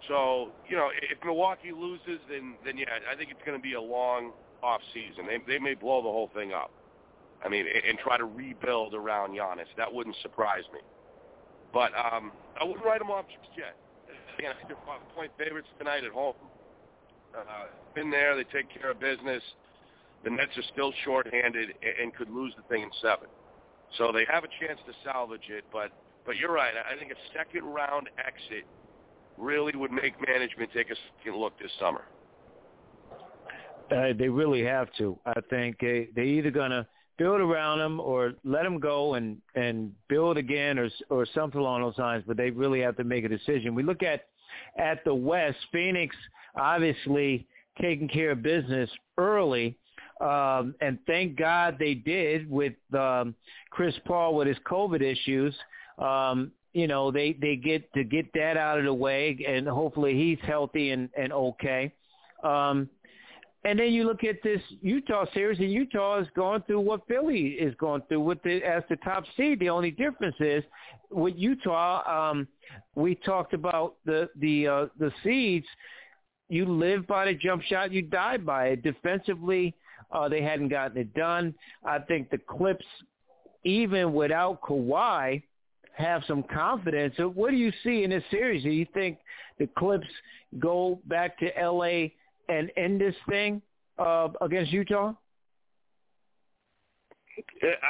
So, 0.07 0.51
you 0.69 0.77
know, 0.77 0.89
if 0.95 1.19
Milwaukee 1.25 1.73
loses, 1.73 2.21
then, 2.31 2.55
then 2.65 2.79
yeah, 2.79 2.87
I 3.11 3.17
think 3.17 3.31
it's 3.31 3.43
going 3.45 3.59
to 3.59 3.63
be 3.63 3.75
a 3.75 3.81
long 3.81 4.33
off 4.63 4.81
season. 4.95 5.27
They, 5.27 5.39
they 5.47 5.59
may 5.59 5.75
blow 5.75 6.03
the 6.03 6.09
whole 6.09 6.31
thing 6.35 6.53
up. 6.53 6.71
I 7.45 7.49
mean, 7.49 7.67
and, 7.67 7.99
try 7.99 8.17
to 8.17 8.25
rebuild 8.25 8.95
around 8.95 9.31
Giannis. 9.31 9.71
That 9.77 9.93
wouldn't 9.93 10.17
surprise 10.23 10.65
me. 10.73 10.81
But 11.73 11.93
um, 11.95 12.33
I 12.61 12.65
wouldn't 12.65 12.85
write 12.85 12.99
them 12.99 13.11
off 13.11 13.27
just 13.29 13.57
yet. 13.57 13.77
Again, 14.39 14.51
I 14.51 14.55
think 14.57 14.69
they're 14.69 14.87
five 14.87 15.01
point 15.15 15.31
favorites 15.39 15.69
tonight 15.79 16.05
at 16.05 16.11
home. 16.11 16.35
Uh, 17.37 17.43
been 17.95 18.11
there. 18.11 18.37
They 18.37 18.45
take 18.45 18.69
care 18.81 18.91
of 18.91 19.01
business. 19.01 19.43
The 20.25 20.31
Nets 20.31 20.57
are 20.57 20.63
still 20.73 20.93
shorthanded 21.05 21.75
and, 22.03 22.15
could 22.15 22.31
lose 22.31 22.53
the 22.57 22.63
thing 22.65 22.83
in 22.83 22.91
seven. 23.01 23.29
So 23.97 24.13
they 24.13 24.27
have 24.31 24.45
a 24.45 24.49
chance 24.61 24.81
to 24.87 24.93
salvage 25.05 25.49
it, 25.49 25.65
but 25.73 25.93
but 26.27 26.37
you're 26.37 26.53
right. 26.53 26.75
I 26.77 26.99
think 26.99 27.11
a 27.11 27.39
second 27.39 27.65
round 27.65 28.11
exit 28.19 28.67
really 29.39 29.75
would 29.75 29.93
make 29.93 30.15
management 30.27 30.71
take 30.75 30.91
a 30.91 30.95
second 31.19 31.39
look 31.39 31.59
this 31.59 31.71
summer. 31.81 32.05
Uh, 33.91 34.13
they 34.19 34.29
really 34.29 34.63
have 34.63 34.89
to. 34.99 35.19
I 35.25 35.41
think 35.49 35.79
they 35.81 36.09
they 36.15 36.25
either 36.25 36.51
gonna 36.51 36.87
build 37.17 37.41
around 37.41 37.81
him 37.81 38.01
or 38.01 38.35
let 38.45 38.67
him 38.67 38.79
go 38.79 39.15
and 39.15 39.39
and 39.55 39.93
build 40.09 40.37
again 40.37 40.79
or 40.79 40.91
or 41.09 41.27
something 41.35 41.61
along 41.61 41.83
those 41.83 41.97
lines. 41.97 42.25
But 42.27 42.37
they 42.37 42.51
really 42.51 42.81
have 42.81 42.97
to 42.97 43.05
make 43.05 43.25
a 43.25 43.29
decision. 43.29 43.75
We 43.75 43.83
look 43.83 44.03
at 44.03 44.27
at 44.77 45.05
the 45.05 45.15
West, 45.15 45.59
Phoenix 45.73 46.15
obviously 46.59 47.47
taking 47.81 48.09
care 48.09 48.33
of 48.33 48.43
business 48.43 48.91
early 49.17 49.79
um, 50.21 50.75
and 50.81 50.99
thank 51.07 51.37
God 51.37 51.77
they 51.79 51.95
did 51.95 52.51
with 52.51 52.75
um, 52.93 53.35
Chris 53.71 53.95
Paul 54.05 54.35
with 54.35 54.49
his 54.49 54.57
COVID 54.69 55.01
issues. 55.01 55.55
Um, 55.99 56.51
you 56.73 56.87
know, 56.87 57.11
they 57.11 57.35
they 57.41 57.57
get 57.57 57.93
to 57.95 58.05
get 58.05 58.33
that 58.35 58.57
out 58.57 58.79
of 58.79 58.85
the 58.85 58.95
way, 58.95 59.39
and 59.47 59.67
hopefully 59.67 60.15
he's 60.15 60.39
healthy 60.47 60.91
and 60.91 61.09
and 61.17 61.33
okay. 61.33 61.93
Um, 62.43 62.89
and 63.65 63.79
then 63.79 63.93
you 63.93 64.05
look 64.05 64.25
at 64.25 64.37
this 64.43 64.61
Utah 64.81 65.25
series, 65.35 65.59
and 65.59 65.71
Utah 65.71 66.21
is 66.21 66.29
going 66.35 66.63
through 66.63 66.81
what 66.81 67.07
Philly 67.07 67.49
is 67.49 67.75
going 67.77 68.03
through 68.09 68.21
with 68.21 68.43
the 68.43 68.63
as 68.63 68.83
the 68.89 68.97
top 68.97 69.25
seed. 69.37 69.61
The 69.61 69.71
only 69.71 69.91
difference 69.91 70.37
is 70.41 70.65
with 71.11 71.35
Utah, 71.37 72.31
um, 72.31 72.49
we 72.95 73.15
talked 73.15 73.55
about 73.55 73.97
the 74.05 74.29
the 74.37 74.67
uh, 74.67 74.87
the 74.99 75.13
seeds. 75.23 75.67
You 76.49 76.65
live 76.65 77.07
by 77.07 77.27
the 77.27 77.35
jump 77.35 77.63
shot, 77.63 77.93
you 77.93 78.03
die 78.03 78.39
by 78.39 78.69
it. 78.69 78.83
Defensively, 78.83 79.75
uh, 80.11 80.29
they 80.29 80.43
hadn't 80.43 80.69
gotten 80.69 80.97
it 80.99 81.13
done. 81.15 81.55
I 81.85 81.99
think 81.99 82.31
the 82.31 82.39
Clips, 82.39 82.87
even 83.65 84.15
without 84.15 84.63
Kawhi, 84.63 85.43
have 85.93 86.23
some 86.27 86.43
confidence. 86.45 87.15
So 87.17 87.29
what 87.29 87.51
do 87.51 87.57
you 87.57 87.73
see 87.83 88.05
in 88.05 88.11
this 88.11 88.23
series? 88.31 88.63
Do 88.63 88.71
you 88.71 88.87
think 88.95 89.19
the 89.59 89.69
Clips 89.77 90.07
go 90.59 91.01
back 91.07 91.39
to 91.41 91.59
L.A. 91.59 92.15
and 92.49 92.71
end 92.77 93.01
this 93.01 93.17
thing 93.29 93.61
uh, 93.99 94.29
against 94.41 94.73
Utah? 94.73 95.13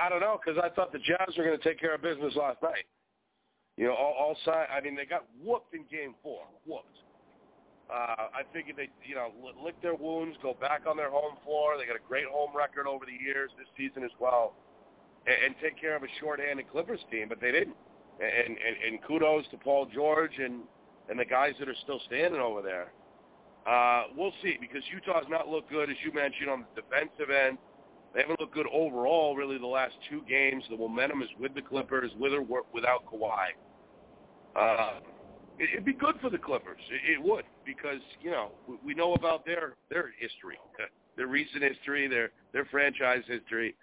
I 0.04 0.08
don't 0.08 0.20
know 0.20 0.38
because 0.44 0.60
I 0.62 0.68
thought 0.74 0.92
the 0.92 0.98
Jazz 0.98 1.36
were 1.36 1.44
going 1.44 1.58
to 1.58 1.64
take 1.64 1.78
care 1.78 1.94
of 1.94 2.02
business 2.02 2.34
last 2.34 2.62
night. 2.62 2.84
You 3.76 3.86
know, 3.86 3.94
all, 3.94 4.14
all 4.18 4.36
side. 4.44 4.66
I 4.74 4.80
mean, 4.80 4.96
they 4.96 5.04
got 5.04 5.24
whooped 5.42 5.72
in 5.74 5.84
Game 5.90 6.14
Four. 6.22 6.40
Whooped. 6.66 6.86
Uh, 7.88 8.28
I 8.36 8.42
figured 8.52 8.76
they, 8.76 8.90
you 9.08 9.14
know, 9.14 9.32
lick 9.64 9.80
their 9.80 9.94
wounds, 9.94 10.36
go 10.42 10.54
back 10.60 10.82
on 10.86 10.96
their 10.96 11.10
home 11.10 11.36
floor. 11.44 11.78
They 11.78 11.86
got 11.86 11.96
a 11.96 12.06
great 12.06 12.26
home 12.30 12.50
record 12.54 12.86
over 12.86 13.06
the 13.06 13.16
years 13.24 13.50
this 13.56 13.66
season 13.76 14.04
as 14.04 14.10
well, 14.20 14.52
and, 15.26 15.36
and 15.46 15.54
take 15.62 15.80
care 15.80 15.96
of 15.96 16.02
a 16.02 16.10
shorthanded 16.20 16.70
Clippers 16.70 17.00
team, 17.10 17.28
but 17.28 17.40
they 17.40 17.52
didn't. 17.52 17.76
And, 18.20 18.56
and 18.58 18.76
and 18.86 19.02
kudos 19.06 19.44
to 19.52 19.56
Paul 19.56 19.86
George 19.94 20.32
and 20.38 20.62
and 21.08 21.18
the 21.18 21.24
guys 21.24 21.54
that 21.60 21.68
are 21.68 21.76
still 21.82 22.00
standing 22.06 22.40
over 22.40 22.60
there. 22.60 22.92
Uh, 23.66 24.04
we'll 24.16 24.32
see 24.42 24.56
because 24.60 24.82
Utah's 24.92 25.26
not 25.30 25.48
looked 25.48 25.70
good 25.70 25.88
as 25.88 25.96
you 26.04 26.12
mentioned 26.12 26.50
on 26.50 26.64
the 26.74 26.82
defensive 26.82 27.30
end. 27.30 27.58
They 28.14 28.22
haven't 28.22 28.40
looked 28.40 28.54
good 28.54 28.66
overall 28.72 29.36
really 29.36 29.58
the 29.58 29.66
last 29.66 29.94
two 30.10 30.22
games. 30.28 30.64
The 30.68 30.76
momentum 30.76 31.22
is 31.22 31.28
with 31.38 31.54
the 31.54 31.62
Clippers, 31.62 32.10
with 32.18 32.32
or 32.32 32.44
without 32.72 33.04
Kawhi. 33.06 33.48
Uh, 34.56 35.00
It'd 35.58 35.84
be 35.84 35.92
good 35.92 36.14
for 36.20 36.30
the 36.30 36.38
Clippers. 36.38 36.80
It 36.90 37.22
would 37.22 37.44
because 37.66 38.00
you 38.20 38.30
know 38.30 38.52
we 38.84 38.94
know 38.94 39.14
about 39.14 39.44
their 39.44 39.74
their 39.90 40.12
history, 40.18 40.58
their 41.16 41.26
recent 41.26 41.62
history, 41.62 42.06
their 42.06 42.30
their 42.52 42.64
franchise 42.66 43.22
history. 43.26 43.74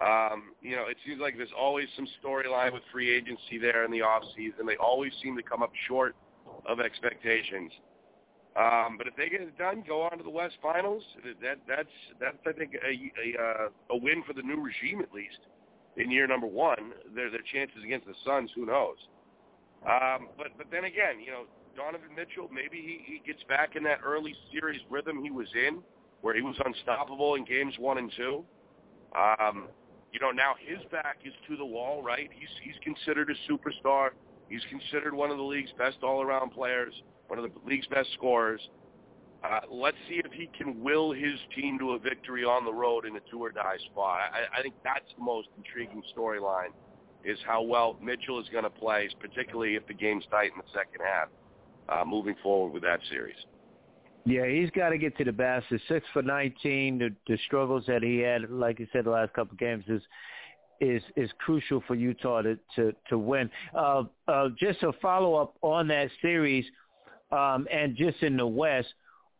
Um, 0.00 0.54
you 0.62 0.76
know, 0.76 0.86
it 0.86 0.96
seems 1.04 1.20
like 1.20 1.36
there's 1.36 1.50
always 1.58 1.88
some 1.96 2.06
storyline 2.22 2.72
with 2.72 2.82
free 2.92 3.12
agency 3.12 3.58
there 3.60 3.84
in 3.84 3.90
the 3.90 4.00
off 4.00 4.22
season. 4.36 4.64
They 4.64 4.76
always 4.76 5.12
seem 5.20 5.36
to 5.36 5.42
come 5.42 5.60
up 5.60 5.72
short 5.88 6.14
of 6.66 6.78
expectations. 6.78 7.72
Um, 8.56 8.96
but 8.96 9.08
if 9.08 9.16
they 9.16 9.28
get 9.28 9.40
it 9.40 9.58
done, 9.58 9.82
go 9.86 10.02
on 10.02 10.18
to 10.18 10.24
the 10.24 10.30
West 10.30 10.54
Finals. 10.62 11.02
That 11.42 11.58
that's 11.66 11.88
that's 12.20 12.38
I 12.46 12.52
think 12.52 12.74
a 12.74 13.38
a, 13.38 13.42
uh, 13.42 13.68
a 13.90 13.96
win 13.96 14.22
for 14.24 14.34
the 14.34 14.42
new 14.42 14.60
regime 14.62 15.00
at 15.00 15.12
least 15.12 15.38
in 15.96 16.12
year 16.12 16.28
number 16.28 16.46
one. 16.46 16.92
Their 17.12 17.30
their 17.30 17.42
chances 17.52 17.82
against 17.84 18.06
the 18.06 18.14
Suns, 18.24 18.50
who 18.54 18.66
knows? 18.66 18.96
Um, 19.86 20.28
but 20.36 20.48
but 20.56 20.66
then 20.70 20.84
again, 20.84 21.20
you 21.24 21.30
know, 21.30 21.44
Donovan 21.76 22.10
Mitchell, 22.16 22.48
maybe 22.52 22.78
he, 22.82 23.00
he 23.06 23.22
gets 23.24 23.42
back 23.44 23.76
in 23.76 23.82
that 23.84 24.00
early 24.04 24.34
series 24.52 24.80
rhythm 24.90 25.22
he 25.22 25.30
was 25.30 25.48
in, 25.54 25.78
where 26.22 26.34
he 26.34 26.42
was 26.42 26.56
unstoppable 26.64 27.36
in 27.36 27.44
games 27.44 27.74
one 27.78 27.98
and 27.98 28.12
two. 28.16 28.44
Um, 29.14 29.68
you 30.12 30.18
know, 30.20 30.30
now 30.30 30.54
his 30.58 30.78
back 30.90 31.18
is 31.24 31.32
to 31.48 31.56
the 31.56 31.64
wall, 31.64 32.02
right? 32.02 32.28
He's 32.32 32.48
he's 32.64 32.74
considered 32.82 33.30
a 33.30 33.52
superstar. 33.52 34.10
He's 34.48 34.62
considered 34.68 35.14
one 35.14 35.30
of 35.30 35.36
the 35.36 35.42
league's 35.42 35.70
best 35.78 35.98
all-around 36.02 36.50
players, 36.50 36.94
one 37.28 37.38
of 37.38 37.44
the 37.44 37.68
league's 37.68 37.86
best 37.88 38.08
scorers. 38.14 38.60
Uh, 39.44 39.60
let's 39.70 39.96
see 40.08 40.20
if 40.24 40.32
he 40.32 40.48
can 40.58 40.82
will 40.82 41.12
his 41.12 41.38
team 41.54 41.78
to 41.78 41.92
a 41.92 41.98
victory 41.98 42.44
on 42.44 42.64
the 42.64 42.72
road 42.72 43.04
in 43.04 43.14
a 43.14 43.20
two 43.30 43.38
or 43.38 43.52
die 43.52 43.76
spot. 43.92 44.20
I, 44.32 44.58
I 44.58 44.62
think 44.62 44.74
that's 44.82 45.04
the 45.16 45.22
most 45.22 45.48
intriguing 45.56 46.02
storyline 46.16 46.72
is 47.24 47.38
how 47.46 47.62
well 47.62 47.96
Mitchell 48.02 48.40
is 48.40 48.48
going 48.50 48.64
to 48.64 48.70
play, 48.70 49.08
particularly 49.20 49.74
if 49.74 49.86
the 49.86 49.94
game's 49.94 50.24
tight 50.30 50.50
in 50.52 50.58
the 50.58 50.70
second 50.72 51.00
half, 51.04 51.28
uh, 51.88 52.04
moving 52.04 52.36
forward 52.42 52.72
with 52.72 52.82
that 52.82 53.00
series. 53.10 53.36
Yeah, 54.24 54.46
he's 54.46 54.70
got 54.70 54.90
to 54.90 54.98
get 54.98 55.16
to 55.18 55.24
the 55.24 55.32
basket. 55.32 55.80
Six 55.88 56.06
for 56.12 56.22
19. 56.22 56.98
The, 56.98 57.14
the 57.26 57.38
struggles 57.46 57.84
that 57.86 58.02
he 58.02 58.18
had, 58.18 58.50
like 58.50 58.78
you 58.78 58.86
said, 58.92 59.04
the 59.04 59.10
last 59.10 59.32
couple 59.32 59.52
of 59.52 59.58
games 59.58 59.84
is 59.88 60.02
is 60.80 61.02
is 61.16 61.30
crucial 61.38 61.82
for 61.86 61.94
Utah 61.94 62.42
to 62.42 62.58
to, 62.76 62.92
to 63.08 63.18
win. 63.18 63.50
Uh, 63.74 64.04
uh, 64.28 64.48
just 64.58 64.82
a 64.82 64.92
follow 65.00 65.34
up 65.34 65.56
on 65.62 65.88
that 65.88 66.10
series, 66.20 66.64
um, 67.32 67.66
and 67.72 67.96
just 67.96 68.22
in 68.22 68.36
the 68.36 68.46
West, 68.46 68.88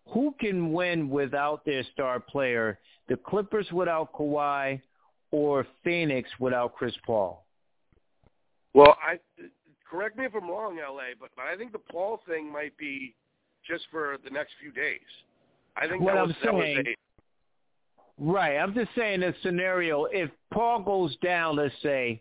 who 0.07 0.35
can 0.41 0.73
win 0.73 1.11
without 1.11 1.65
their 1.65 1.85
star 1.93 2.19
player? 2.19 2.79
The 3.09 3.17
Clippers 3.17 3.71
without 3.73 4.13
Kawhi, 4.13 4.81
or 5.31 5.67
Phoenix 5.85 6.29
without 6.41 6.75
Chris 6.75 6.95
Paul? 7.07 7.45
Well, 8.75 8.97
I 9.03 9.19
correct 9.89 10.17
me 10.17 10.25
if 10.25 10.35
I'm 10.35 10.49
wrong, 10.49 10.77
LA, 10.77 11.15
but 11.19 11.31
I 11.39 11.57
think 11.57 11.73
the 11.73 11.79
Paul 11.79 12.21
thing 12.29 12.51
might 12.53 12.77
be 12.77 13.15
just 13.67 13.85
for 13.91 14.17
the 14.25 14.31
next 14.31 14.53
few 14.61 14.71
days. 14.71 15.01
I 15.77 15.87
think 15.89 16.03
what 16.03 16.15
that 16.15 16.21
I'm 16.21 16.29
was, 16.29 16.37
saying, 16.43 16.77
that 16.77 16.85
was 16.85 16.95
a, 18.19 18.33
right. 18.33 18.57
I'm 18.59 18.75
just 18.75 18.91
saying 18.97 19.23
a 19.23 19.33
scenario. 19.43 20.05
If 20.07 20.31
Paul 20.53 20.83
goes 20.83 21.17
down, 21.23 21.57
let's 21.57 21.75
say, 21.83 22.21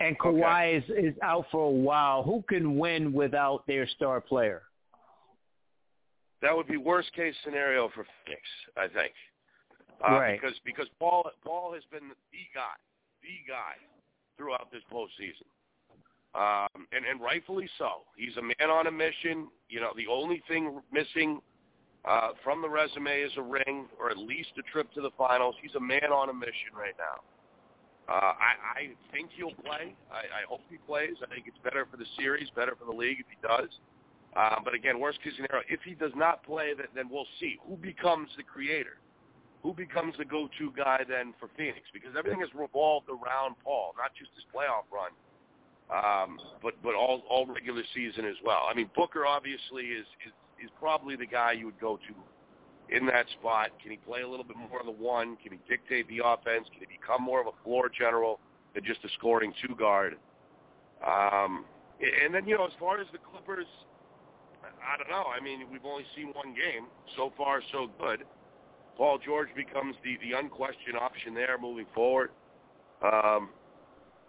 and 0.00 0.18
Kawhi 0.18 0.76
Okay. 0.78 0.92
is, 0.92 1.12
is 1.14 1.18
out 1.22 1.46
for 1.50 1.66
a 1.66 1.70
while, 1.70 2.22
who 2.22 2.42
can 2.48 2.78
win 2.78 3.12
without 3.12 3.66
their 3.66 3.86
star 3.86 4.20
player? 4.20 4.62
that 6.42 6.54
would 6.54 6.66
be 6.66 6.76
worst 6.76 7.12
case 7.14 7.34
scenario 7.44 7.88
for 7.94 8.04
Phoenix, 8.26 8.42
I 8.76 8.88
think. 8.88 9.12
Uh, 10.04 10.18
Right. 10.18 10.40
Because 10.40 10.58
because 10.64 10.88
Paul 10.98 11.30
Paul 11.44 11.72
has 11.72 11.84
been 11.90 12.08
the 12.08 12.44
guy, 12.52 12.74
the 13.22 13.38
guy 13.48 13.78
throughout 14.36 14.68
this 14.72 14.82
postseason. 14.92 15.46
Um, 16.34 16.88
and, 16.92 17.04
and 17.04 17.20
rightfully 17.20 17.68
so. 17.76 18.08
He's 18.16 18.36
a 18.38 18.42
man 18.42 18.70
on 18.70 18.86
a 18.86 18.90
mission. 18.90 19.48
You 19.68 19.80
know, 19.80 19.90
the 19.96 20.06
only 20.10 20.42
thing 20.48 20.80
missing 20.90 21.42
uh, 22.06 22.30
from 22.42 22.62
the 22.62 22.68
resume 22.68 23.20
is 23.20 23.32
a 23.36 23.42
ring 23.42 23.86
or 24.00 24.10
at 24.10 24.16
least 24.16 24.50
a 24.58 24.62
trip 24.72 24.90
to 24.94 25.02
the 25.02 25.10
finals. 25.18 25.54
He's 25.60 25.74
a 25.74 25.80
man 25.80 26.10
on 26.10 26.30
a 26.30 26.32
mission 26.32 26.72
right 26.74 26.94
now. 26.98 27.20
Uh, 28.08 28.32
I, 28.34 28.80
I 28.80 29.12
think 29.12 29.30
he'll 29.36 29.54
play. 29.62 29.94
I, 30.10 30.42
I 30.42 30.42
hope 30.48 30.60
he 30.70 30.78
plays. 30.78 31.14
I 31.22 31.32
think 31.32 31.46
it's 31.46 31.58
better 31.62 31.86
for 31.90 31.96
the 31.96 32.06
series, 32.18 32.48
better 32.56 32.74
for 32.78 32.86
the 32.90 32.96
league 32.96 33.20
if 33.20 33.26
he 33.28 33.36
does. 33.46 33.68
Uh, 34.34 34.56
but 34.64 34.74
again, 34.74 34.98
worst 34.98 35.22
case 35.22 35.34
scenario, 35.36 35.62
if 35.68 35.80
he 35.84 35.94
does 35.94 36.12
not 36.16 36.42
play, 36.42 36.72
then, 36.74 36.86
then 36.94 37.08
we'll 37.10 37.28
see 37.38 37.58
who 37.68 37.76
becomes 37.76 38.30
the 38.36 38.42
creator, 38.42 38.96
who 39.62 39.72
becomes 39.72 40.14
the 40.16 40.24
go-to 40.24 40.72
guy 40.74 41.04
then 41.06 41.34
for 41.38 41.48
Phoenix, 41.56 41.84
because 41.92 42.10
everything 42.18 42.40
has 42.40 42.48
revolved 42.54 43.08
around 43.08 43.54
Paul, 43.62 43.94
not 43.96 44.10
just 44.18 44.30
his 44.34 44.44
playoff 44.48 44.88
run, 44.90 45.12
um, 45.92 46.38
but 46.62 46.74
but 46.82 46.94
all 46.94 47.22
all 47.28 47.46
regular 47.46 47.82
season 47.94 48.24
as 48.24 48.36
well. 48.44 48.62
I 48.70 48.74
mean, 48.74 48.90
Booker 48.96 49.26
obviously 49.26 49.84
is 49.84 50.06
is 50.26 50.32
is 50.64 50.70
probably 50.78 51.16
the 51.16 51.26
guy 51.26 51.52
you 51.52 51.66
would 51.66 51.80
go 51.80 51.98
to 52.08 52.96
in 52.96 53.06
that 53.06 53.26
spot. 53.40 53.70
Can 53.80 53.90
he 53.90 53.96
play 53.98 54.22
a 54.22 54.28
little 54.28 54.44
bit 54.44 54.56
more 54.56 54.80
of 54.80 54.86
the 54.86 54.92
one? 54.92 55.36
Can 55.36 55.52
he 55.52 55.58
dictate 55.68 56.08
the 56.08 56.20
offense? 56.24 56.66
Can 56.72 56.80
he 56.80 56.98
become 56.98 57.22
more 57.22 57.40
of 57.40 57.46
a 57.46 57.64
floor 57.64 57.90
general 57.90 58.40
than 58.74 58.84
just 58.84 59.04
a 59.04 59.08
scoring 59.18 59.52
two 59.66 59.74
guard? 59.74 60.16
Um, 61.06 61.64
and 62.00 62.34
then 62.34 62.46
you 62.46 62.56
know, 62.56 62.64
as 62.64 62.72
far 62.80 63.00
as 63.00 63.06
the 63.12 63.18
Clippers, 63.18 63.66
I 64.62 64.96
don't 64.96 65.10
know. 65.10 65.28
I 65.28 65.42
mean, 65.42 65.66
we've 65.70 65.84
only 65.84 66.04
seen 66.16 66.28
one 66.28 66.54
game 66.54 66.86
so 67.16 67.32
far, 67.36 67.60
so 67.72 67.90
good. 68.00 68.24
Paul 68.96 69.18
George 69.18 69.48
becomes 69.54 69.96
the 70.04 70.16
the 70.24 70.38
unquestioned 70.38 70.96
option 70.98 71.34
there 71.34 71.58
moving 71.60 71.86
forward. 71.94 72.30
Um, 73.02 73.50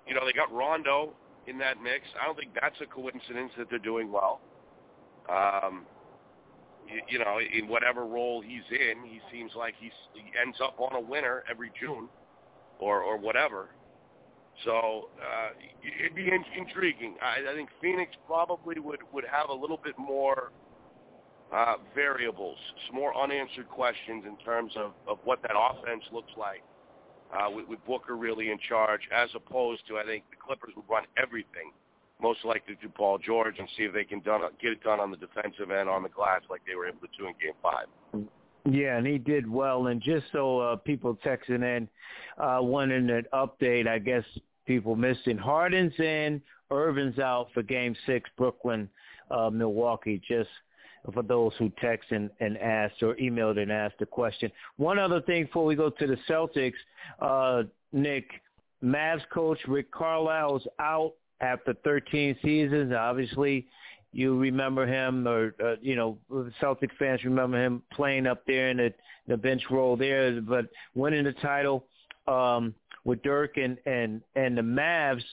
you 0.07 0.14
know, 0.14 0.26
they 0.26 0.34
got 0.34 0.52
Rondo 0.52 1.14
in 1.48 1.57
that 1.60 1.82
mix. 1.82 2.06
I 2.22 2.26
don't 2.26 2.38
think 2.38 2.52
that's 2.60 2.76
a 2.82 2.86
coincidence 2.86 3.52
that 3.57 3.68
they're 3.70 3.80
doing 3.80 4.11
well. 4.11 4.41
Um, 5.30 5.86
you, 6.88 7.02
you 7.10 7.20
know, 7.20 7.40
in 7.40 7.68
whatever 7.68 8.06
role 8.06 8.41
he's 8.41 8.64
in, 8.72 9.03
he 9.07 9.20
seems 9.32 9.52
like 9.56 9.74
he's, 9.80 9.91
he 10.14 10.24
ends 10.40 10.57
up 10.64 10.80
on 10.80 10.95
a 10.95 10.99
winner 10.99 11.44
every 11.49 11.72
June, 11.80 12.07
or 12.80 13.02
or 13.02 13.18
whatever. 13.18 13.70
So 14.65 15.10
uh, 15.20 15.49
it'd 16.02 16.15
be 16.15 16.28
in- 16.28 16.45
intriguing. 16.57 17.15
I, 17.22 17.52
I 17.52 17.56
think 17.56 17.70
Phoenix 17.82 18.11
probably 18.28 18.80
would 18.80 18.99
would 19.11 19.26
have 19.26 19.49
a 19.49 19.53
little 19.53 19.80
bit 19.84 19.98
more 19.98 20.52
uh, 21.53 21.76
variables, 21.95 22.57
some 22.88 22.95
more 22.95 23.15
unanswered 23.15 23.70
questions 23.70 24.26
in 24.28 24.38
terms 24.45 24.74
of 24.76 24.91
of 25.07 25.20
what 25.24 25.41
that 25.41 25.53
offense 25.57 26.03
looks 26.11 26.32
like 26.38 26.64
uh, 27.31 27.49
with, 27.49 27.67
with 27.67 27.85
Booker 27.85 28.15
really 28.15 28.51
in 28.51 28.57
charge, 28.67 29.01
as 29.15 29.29
opposed 29.35 29.87
to 29.87 29.97
I 29.97 30.05
think 30.05 30.23
the 30.29 30.37
Clippers 30.37 30.73
would 30.75 30.85
run 30.89 31.03
everything 31.21 31.71
most 32.21 32.45
likely 32.45 32.75
to 32.81 32.89
Paul 32.89 33.17
George 33.17 33.55
and 33.59 33.67
see 33.77 33.83
if 33.83 33.93
they 33.93 34.05
can 34.05 34.21
done, 34.21 34.41
get 34.61 34.71
it 34.71 34.83
done 34.83 34.99
on 34.99 35.11
the 35.11 35.17
defensive 35.17 35.71
end 35.71 35.89
on 35.89 36.03
the 36.03 36.09
glass 36.09 36.41
like 36.49 36.61
they 36.65 36.75
were 36.75 36.87
able 36.87 36.99
to 37.01 37.07
do 37.17 37.27
in 37.27 37.33
Game 37.41 37.53
Five. 37.61 37.87
Yeah, 38.65 38.97
and 38.97 39.05
he 39.05 39.17
did 39.17 39.49
well. 39.49 39.87
And 39.87 40.01
just 40.01 40.25
so 40.31 40.59
uh, 40.59 40.75
people 40.77 41.17
texting 41.25 41.63
in, 41.63 41.87
uh, 42.37 42.59
wanting 42.61 43.09
an 43.09 43.25
update, 43.33 43.87
I 43.87 43.99
guess 43.99 44.23
people 44.65 44.95
missing. 44.95 45.37
Harden's 45.37 45.99
in, 45.99 46.41
Irving's 46.71 47.19
out 47.19 47.47
for 47.53 47.61
Game 47.61 47.93
Six, 48.05 48.29
Brooklyn, 48.37 48.89
uh, 49.29 49.49
Milwaukee. 49.49 50.21
Just 50.25 50.49
for 51.11 51.23
those 51.23 51.51
who 51.59 51.71
text 51.81 52.11
and, 52.11 52.30
and 52.39 52.57
asked 52.57 53.01
or 53.03 53.15
emailed 53.15 53.61
and 53.61 53.71
asked 53.71 53.99
the 53.99 54.05
question. 54.05 54.51
One 54.77 54.99
other 54.99 55.21
thing 55.21 55.45
before 55.45 55.65
we 55.65 55.75
go 55.75 55.89
to 55.89 56.07
the 56.07 56.17
Celtics, 56.30 56.73
uh, 57.19 57.63
Nick, 57.91 58.30
Mavs 58.84 59.21
coach 59.31 59.59
Rick 59.67 59.91
Carlisle 59.91 60.57
is 60.57 60.67
out 60.80 61.13
after 61.41 61.73
13 61.84 62.38
seasons. 62.41 62.93
Obviously, 62.93 63.67
you 64.13 64.38
remember 64.38 64.85
him, 64.85 65.27
or 65.27 65.55
uh, 65.63 65.75
you 65.81 65.95
know, 65.95 66.17
Celtic 66.59 66.91
fans 66.99 67.23
remember 67.23 67.63
him 67.63 67.81
playing 67.91 68.27
up 68.27 68.45
there 68.45 68.69
in 68.69 68.77
the, 68.77 68.93
the 69.27 69.38
bench 69.38 69.63
role 69.71 69.97
there, 69.97 70.39
but 70.41 70.67
winning 70.93 71.23
the 71.23 71.34
title 71.34 71.85
um, 72.27 72.73
with 73.03 73.21
Dirk 73.23 73.57
and 73.57 73.77
and 73.85 74.21
and 74.35 74.57
the 74.57 74.61
Mavs. 74.61 75.23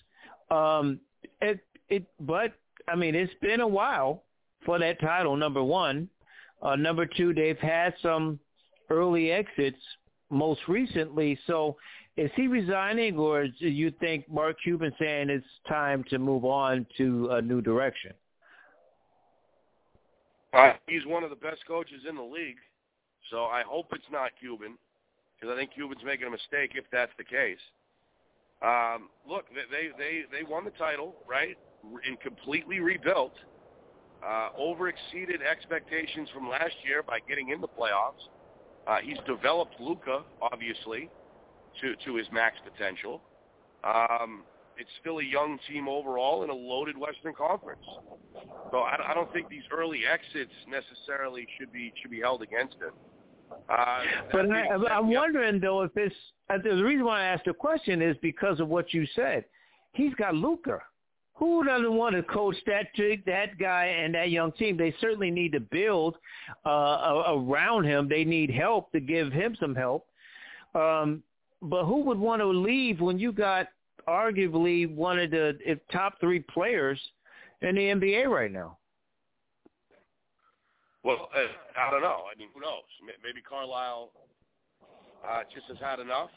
Um, 0.50 1.00
it 1.42 1.60
it, 1.88 2.06
but 2.20 2.54
I 2.88 2.96
mean, 2.96 3.14
it's 3.14 3.34
been 3.42 3.60
a 3.60 3.68
while 3.68 4.22
for 4.64 4.78
that 4.78 5.00
title. 5.00 5.36
Number 5.36 5.62
one, 5.62 6.08
uh, 6.62 6.76
number 6.76 7.06
two, 7.06 7.32
they've 7.34 7.58
had 7.58 7.94
some 8.02 8.38
early 8.90 9.30
exits 9.30 9.78
most 10.30 10.60
recently. 10.68 11.38
So, 11.46 11.76
is 12.16 12.30
he 12.34 12.48
resigning, 12.48 13.16
or 13.16 13.46
do 13.46 13.68
you 13.68 13.90
think 14.00 14.30
Mark 14.30 14.56
Cuban 14.62 14.92
saying 14.98 15.30
it's 15.30 15.46
time 15.68 16.04
to 16.10 16.18
move 16.18 16.44
on 16.44 16.86
to 16.98 17.28
a 17.30 17.40
new 17.40 17.60
direction? 17.62 18.12
Uh, 20.52 20.72
he's 20.86 21.06
one 21.06 21.22
of 21.22 21.30
the 21.30 21.36
best 21.36 21.64
coaches 21.66 22.02
in 22.08 22.16
the 22.16 22.22
league, 22.22 22.58
so 23.30 23.44
I 23.44 23.62
hope 23.62 23.86
it's 23.92 24.04
not 24.10 24.32
Cuban, 24.40 24.76
because 25.38 25.54
I 25.54 25.58
think 25.58 25.72
Cuban's 25.72 26.02
making 26.04 26.26
a 26.26 26.30
mistake 26.30 26.72
if 26.74 26.84
that's 26.92 27.12
the 27.16 27.24
case. 27.24 27.58
Um, 28.62 29.08
look, 29.26 29.46
they 29.54 29.88
they 29.96 30.22
they 30.30 30.42
won 30.42 30.64
the 30.64 30.72
title, 30.72 31.14
right? 31.26 31.56
And 32.06 32.20
completely 32.20 32.80
rebuilt, 32.80 33.32
uh, 34.26 34.48
over 34.56 34.88
exceeded 34.88 35.40
expectations 35.42 36.28
from 36.34 36.48
last 36.48 36.74
year 36.84 37.02
by 37.02 37.18
getting 37.28 37.50
in 37.50 37.60
the 37.60 37.68
playoffs. 37.68 38.28
Uh, 38.86 38.98
he's 39.02 39.18
developed 39.26 39.74
Luka, 39.78 40.22
obviously, 40.40 41.08
to 41.80 41.94
to 42.04 42.16
his 42.16 42.26
max 42.32 42.56
potential. 42.64 43.20
Um, 43.84 44.42
it's 44.76 44.90
still 45.00 45.18
a 45.18 45.24
young 45.24 45.58
team 45.68 45.88
overall 45.88 46.42
in 46.42 46.50
a 46.50 46.54
loaded 46.54 46.96
Western 46.96 47.34
Conference. 47.34 47.84
So 48.70 48.78
I, 48.78 49.10
I 49.10 49.14
don't 49.14 49.30
think 49.32 49.48
these 49.48 49.62
early 49.70 50.00
exits 50.10 50.52
necessarily 50.68 51.46
should 51.58 51.72
be 51.72 51.92
should 52.00 52.10
be 52.10 52.20
held 52.20 52.42
against 52.42 52.74
him. 52.76 52.92
Uh, 53.68 54.02
But 54.32 54.50
I, 54.50 54.68
I'm 54.90 55.10
yeah, 55.10 55.20
wondering 55.20 55.60
though 55.60 55.82
if 55.82 55.96
it's 55.96 56.14
uh, 56.48 56.58
the 56.62 56.82
reason 56.82 57.04
why 57.04 57.20
I 57.22 57.24
asked 57.24 57.44
the 57.44 57.52
question 57.52 58.00
is 58.00 58.16
because 58.22 58.58
of 58.60 58.68
what 58.68 58.94
you 58.94 59.06
said. 59.14 59.44
He's 59.92 60.14
got 60.14 60.34
Luka. 60.34 60.80
Who 61.40 61.64
doesn't 61.64 61.94
want 61.94 62.14
to 62.16 62.22
coach 62.22 62.56
that 62.66 62.88
that 63.24 63.58
guy, 63.58 63.86
and 63.86 64.14
that 64.14 64.28
young 64.28 64.52
team? 64.52 64.76
They 64.76 64.94
certainly 65.00 65.30
need 65.30 65.52
to 65.52 65.60
build 65.60 66.16
uh, 66.66 67.22
around 67.28 67.84
him. 67.84 68.10
They 68.10 68.24
need 68.24 68.50
help 68.50 68.92
to 68.92 69.00
give 69.00 69.32
him 69.32 69.56
some 69.58 69.74
help. 69.74 70.06
Um, 70.74 71.22
but 71.62 71.86
who 71.86 72.02
would 72.02 72.18
want 72.18 72.42
to 72.42 72.46
leave 72.46 73.00
when 73.00 73.18
you 73.18 73.32
got 73.32 73.68
arguably 74.06 74.94
one 74.94 75.18
of 75.18 75.30
the 75.30 75.58
top 75.90 76.20
three 76.20 76.40
players 76.40 77.00
in 77.62 77.74
the 77.74 77.80
NBA 77.80 78.26
right 78.26 78.52
now? 78.52 78.76
Well, 81.02 81.30
uh, 81.34 81.80
I 81.80 81.90
don't 81.90 82.02
know. 82.02 82.24
I 82.30 82.38
mean, 82.38 82.48
who 82.52 82.60
knows? 82.60 82.82
Maybe 83.24 83.40
Carlisle 83.40 84.10
uh, 85.26 85.40
just 85.54 85.66
has 85.68 85.78
had 85.78 86.00
enough. 86.00 86.28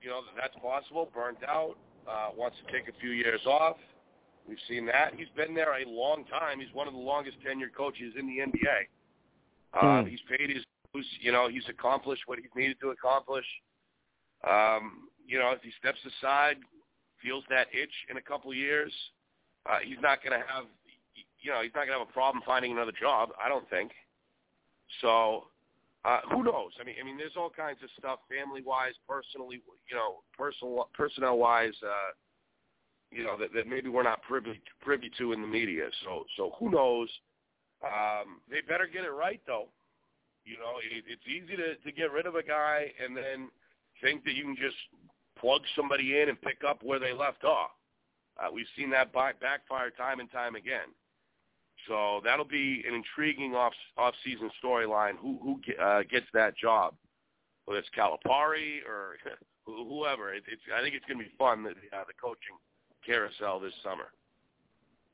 You 0.00 0.10
know, 0.10 0.20
that's 0.40 0.54
possible. 0.62 1.10
Burnt 1.12 1.38
out. 1.48 1.74
Uh, 2.08 2.28
wants 2.36 2.56
to 2.64 2.72
take 2.72 2.88
a 2.88 3.00
few 3.00 3.10
years 3.10 3.40
off. 3.46 3.76
We've 4.48 4.58
seen 4.68 4.86
that. 4.86 5.14
He's 5.16 5.28
been 5.36 5.54
there 5.54 5.74
a 5.74 5.88
long 5.88 6.24
time. 6.26 6.60
He's 6.60 6.72
one 6.74 6.86
of 6.86 6.94
the 6.94 7.00
longest 7.00 7.38
tenured 7.40 7.74
coaches 7.76 8.12
in 8.18 8.26
the 8.26 8.38
NBA. 8.40 8.88
Uh, 9.72 10.02
Hmm. 10.02 10.08
He's 10.08 10.20
paid 10.28 10.50
his 10.50 10.64
dues. 10.92 11.06
You 11.20 11.32
know, 11.32 11.48
he's 11.48 11.66
accomplished 11.68 12.22
what 12.26 12.38
he's 12.38 12.50
needed 12.54 12.78
to 12.80 12.90
accomplish. 12.90 13.46
Um, 14.48 15.08
you 15.26 15.38
know, 15.38 15.50
if 15.52 15.62
he 15.62 15.70
steps 15.78 15.98
aside, 16.04 16.56
feels 17.22 17.44
that 17.48 17.68
itch 17.72 17.92
in 18.10 18.18
a 18.18 18.20
couple 18.20 18.50
of 18.50 18.56
years, 18.56 18.92
uh, 19.66 19.78
he's 19.82 19.96
not 20.02 20.22
going 20.22 20.38
to 20.38 20.46
have, 20.46 20.64
you 21.40 21.50
know, 21.50 21.62
he's 21.62 21.72
not 21.74 21.86
going 21.86 21.96
to 21.96 22.04
have 22.04 22.08
a 22.08 22.12
problem 22.12 22.42
finding 22.44 22.72
another 22.72 22.92
job. 22.92 23.30
I 23.42 23.48
don't 23.48 23.68
think. 23.70 23.92
So, 25.00 25.44
uh, 26.04 26.20
who 26.30 26.44
knows? 26.44 26.72
I 26.78 26.84
mean, 26.84 26.96
I 27.00 27.04
mean, 27.04 27.16
there's 27.16 27.36
all 27.36 27.48
kinds 27.48 27.78
of 27.82 27.88
stuff, 27.98 28.18
family-wise, 28.28 28.92
personally, 29.08 29.62
you 29.88 29.96
know, 29.96 30.20
personal, 30.36 30.90
personnel-wise, 30.92 31.72
uh, 31.82 32.12
you 33.14 33.24
know, 33.24 33.38
that, 33.38 33.52
that 33.54 33.66
maybe 33.66 33.88
we're 33.88 34.02
not 34.02 34.22
privy 34.22 34.60
privy 34.80 35.10
to 35.18 35.32
in 35.32 35.40
the 35.40 35.46
media. 35.46 35.84
So, 36.04 36.24
so 36.36 36.52
who 36.58 36.70
knows? 36.70 37.08
Um, 37.84 38.40
they 38.50 38.60
better 38.60 38.88
get 38.90 39.04
it 39.04 39.10
right, 39.10 39.40
though. 39.46 39.68
You 40.44 40.58
know, 40.58 40.78
it, 40.78 41.04
it's 41.08 41.26
easy 41.26 41.56
to 41.56 41.76
to 41.76 41.92
get 41.92 42.12
rid 42.12 42.26
of 42.26 42.34
a 42.34 42.42
guy 42.42 42.90
and 43.02 43.16
then 43.16 43.48
think 44.02 44.24
that 44.24 44.34
you 44.34 44.44
can 44.44 44.56
just 44.56 44.76
plug 45.38 45.62
somebody 45.76 46.20
in 46.20 46.28
and 46.28 46.40
pick 46.40 46.62
up 46.66 46.82
where 46.82 46.98
they 46.98 47.12
left 47.12 47.44
off. 47.44 47.70
Uh, 48.38 48.48
we've 48.52 48.66
seen 48.76 48.90
that 48.90 49.12
back, 49.12 49.40
backfire 49.40 49.90
time 49.90 50.20
and 50.20 50.30
time 50.30 50.56
again. 50.56 50.90
So 51.88 52.20
that'll 52.24 52.46
be 52.46 52.82
an 52.88 52.94
intriguing 52.94 53.54
off 53.54 53.74
off 53.96 54.14
season 54.24 54.50
storyline. 54.62 55.14
Who 55.20 55.38
who 55.42 55.60
uh, 55.82 56.02
gets 56.10 56.26
that 56.32 56.56
job? 56.56 56.94
Whether 57.64 57.80
it's 57.80 57.88
Calipari 57.96 58.84
or 58.86 59.16
whoever, 59.66 60.34
it, 60.34 60.44
it's 60.50 60.62
I 60.74 60.82
think 60.82 60.94
it's 60.94 61.04
going 61.06 61.18
to 61.18 61.24
be 61.24 61.30
fun 61.38 61.62
the 61.62 61.70
uh, 61.70 62.04
the 62.06 62.14
coaching 62.20 62.56
carousel 63.06 63.60
this 63.60 63.72
summer. 63.82 64.06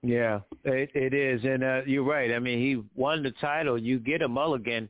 Yeah, 0.02 0.40
it, 0.64 0.90
it 0.94 1.12
is, 1.12 1.44
and 1.44 1.62
uh, 1.62 1.82
you're 1.86 2.04
right. 2.04 2.32
I 2.32 2.38
mean, 2.38 2.58
he 2.58 2.82
won 2.94 3.22
the 3.22 3.32
title. 3.32 3.76
You 3.76 3.98
get 3.98 4.22
a 4.22 4.28
mulligan 4.28 4.88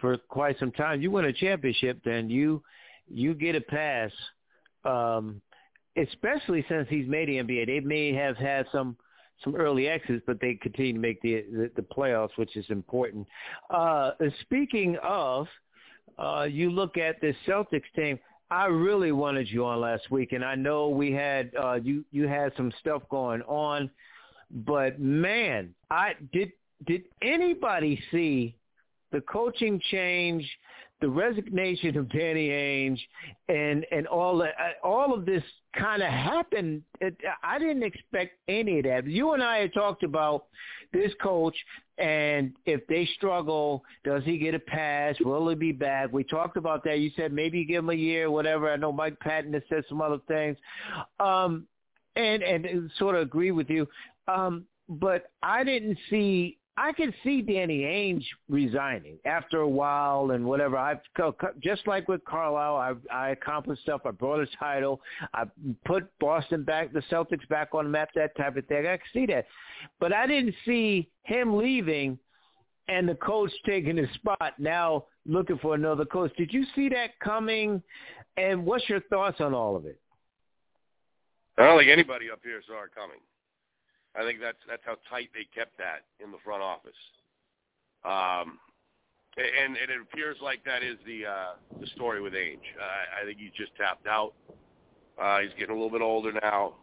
for 0.00 0.16
quite 0.16 0.58
some 0.58 0.70
time. 0.70 1.02
You 1.02 1.10
win 1.10 1.24
a 1.24 1.32
championship, 1.32 2.00
then 2.04 2.30
you 2.30 2.62
you 3.08 3.34
get 3.34 3.56
a 3.56 3.60
pass. 3.60 4.10
Um, 4.84 5.40
especially 5.96 6.64
since 6.68 6.88
he's 6.88 7.06
made 7.08 7.28
the 7.28 7.36
NBA, 7.36 7.66
they 7.66 7.80
may 7.80 8.12
have 8.14 8.36
had 8.36 8.66
some 8.70 8.96
some 9.42 9.56
early 9.56 9.88
exits, 9.88 10.22
but 10.26 10.40
they 10.40 10.54
continue 10.54 10.92
to 10.92 10.98
make 10.98 11.20
the 11.22 11.44
the, 11.50 11.70
the 11.74 11.82
playoffs, 11.82 12.36
which 12.36 12.56
is 12.56 12.66
important. 12.68 13.26
Uh, 13.70 14.12
speaking 14.42 14.96
of, 15.02 15.48
uh, 16.18 16.46
you 16.48 16.70
look 16.70 16.96
at 16.96 17.20
this 17.20 17.36
Celtics 17.46 17.82
team. 17.96 18.18
I 18.52 18.66
really 18.66 19.12
wanted 19.12 19.50
you 19.50 19.64
on 19.64 19.80
last 19.80 20.10
week, 20.10 20.32
and 20.32 20.44
I 20.44 20.56
know 20.56 20.90
we 20.90 21.10
had 21.10 21.52
uh, 21.58 21.78
you 21.82 22.04
you 22.10 22.28
had 22.28 22.52
some 22.54 22.70
stuff 22.80 23.00
going 23.08 23.40
on, 23.42 23.90
but 24.50 25.00
man, 25.00 25.74
I 25.90 26.12
did 26.34 26.52
did 26.86 27.04
anybody 27.22 27.98
see 28.10 28.54
the 29.10 29.22
coaching 29.22 29.80
change, 29.90 30.46
the 31.02 31.08
resignation 31.10 31.98
of 31.98 32.08
Danny 32.10 32.48
Ainge, 32.48 33.00
and 33.48 33.84
and 33.92 34.06
all 34.06 34.38
that 34.38 34.54
all 34.82 35.12
of 35.12 35.26
this 35.26 35.42
kind 35.76 36.02
of 36.02 36.08
happened. 36.08 36.82
It, 37.02 37.16
I 37.42 37.58
didn't 37.58 37.82
expect 37.82 38.38
any 38.48 38.78
of 38.78 38.84
that. 38.84 39.06
You 39.06 39.32
and 39.32 39.42
I 39.42 39.58
had 39.58 39.74
talked 39.74 40.02
about 40.02 40.46
this 40.92 41.12
coach 41.22 41.56
and 41.98 42.52
if 42.64 42.86
they 42.86 43.08
struggle, 43.16 43.84
does 44.02 44.24
he 44.24 44.38
get 44.38 44.54
a 44.54 44.58
pass? 44.58 45.14
Will 45.20 45.48
he 45.48 45.54
be 45.54 45.72
back? 45.72 46.12
We 46.12 46.24
talked 46.24 46.56
about 46.56 46.82
that. 46.84 46.98
You 46.98 47.10
said 47.16 47.32
maybe 47.32 47.64
give 47.64 47.84
him 47.84 47.90
a 47.90 47.94
year, 47.94 48.30
whatever. 48.30 48.72
I 48.72 48.76
know 48.76 48.92
Mike 48.92 49.20
Patton 49.20 49.52
has 49.52 49.62
said 49.68 49.84
some 49.88 50.00
other 50.00 50.18
things, 50.26 50.56
um, 51.20 51.66
and 52.16 52.42
and 52.42 52.90
sort 52.98 53.14
of 53.14 53.22
agree 53.22 53.52
with 53.52 53.68
you. 53.70 53.86
Um, 54.26 54.64
but 54.88 55.30
I 55.42 55.64
didn't 55.64 55.98
see. 56.10 56.58
I 56.76 56.92
could 56.92 57.14
see 57.22 57.42
Danny 57.42 57.80
Ainge 57.80 58.24
resigning 58.48 59.18
after 59.26 59.60
a 59.60 59.68
while 59.68 60.30
and 60.30 60.44
whatever. 60.44 60.78
I've 60.78 61.00
just 61.62 61.86
like 61.86 62.08
with 62.08 62.24
Carlisle, 62.24 62.76
I 63.10 63.14
I 63.14 63.28
accomplished 63.30 63.82
stuff. 63.82 64.02
I 64.06 64.10
brought 64.10 64.40
a 64.40 64.46
title. 64.58 65.00
I 65.34 65.44
put 65.84 66.08
Boston 66.18 66.64
back, 66.64 66.92
the 66.92 67.02
Celtics 67.10 67.46
back 67.48 67.74
on 67.74 67.84
the 67.84 67.90
map, 67.90 68.08
that 68.14 68.34
type 68.36 68.56
of 68.56 68.66
thing. 68.66 68.86
I 68.86 68.96
could 68.96 69.06
see 69.12 69.26
that, 69.26 69.46
but 70.00 70.14
I 70.14 70.26
didn't 70.26 70.54
see 70.64 71.10
him 71.24 71.56
leaving 71.56 72.18
and 72.88 73.08
the 73.08 73.14
coach 73.16 73.52
taking 73.66 73.96
his 73.96 74.10
spot. 74.14 74.54
Now 74.58 75.06
looking 75.26 75.58
for 75.58 75.74
another 75.74 76.04
coach. 76.04 76.32
Did 76.36 76.52
you 76.52 76.64
see 76.74 76.88
that 76.88 77.18
coming? 77.20 77.82
And 78.38 78.64
what's 78.64 78.88
your 78.88 79.00
thoughts 79.02 79.40
on 79.40 79.52
all 79.52 79.76
of 79.76 79.84
it? 79.84 80.00
I 81.58 81.64
don't 81.64 81.78
think 81.78 81.90
anybody 81.90 82.30
up 82.30 82.40
here 82.42 82.62
saw 82.66 82.84
it 82.84 82.94
coming. 82.94 83.18
I 84.16 84.24
think 84.24 84.40
that's 84.40 84.58
that's 84.68 84.82
how 84.84 84.96
tight 85.08 85.30
they 85.34 85.46
kept 85.54 85.78
that 85.78 86.04
in 86.22 86.30
the 86.30 86.38
front 86.44 86.62
office. 86.62 86.98
Um, 88.04 88.58
and, 89.36 89.76
and 89.76 89.90
it 89.90 90.00
appears 90.02 90.36
like 90.42 90.64
that 90.64 90.82
is 90.82 90.96
the 91.06 91.26
uh, 91.26 91.52
the 91.80 91.86
story 91.88 92.20
with 92.20 92.34
Ainge. 92.34 92.66
Uh, 92.78 93.22
I 93.22 93.24
think 93.24 93.38
he's 93.38 93.52
just 93.56 93.74
tapped 93.76 94.06
out. 94.06 94.34
Uh, 95.20 95.40
he's 95.40 95.52
getting 95.58 95.70
a 95.70 95.74
little 95.74 95.90
bit 95.90 96.02
older 96.02 96.32
now. 96.32 96.74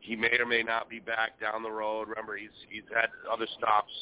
He 0.00 0.14
may 0.14 0.38
or 0.38 0.46
may 0.46 0.62
not 0.62 0.88
be 0.88 1.00
back 1.00 1.40
down 1.40 1.62
the 1.62 1.70
road. 1.70 2.08
Remember, 2.08 2.36
he's 2.36 2.54
he's 2.68 2.84
had 2.94 3.10
other 3.30 3.46
stops 3.58 3.92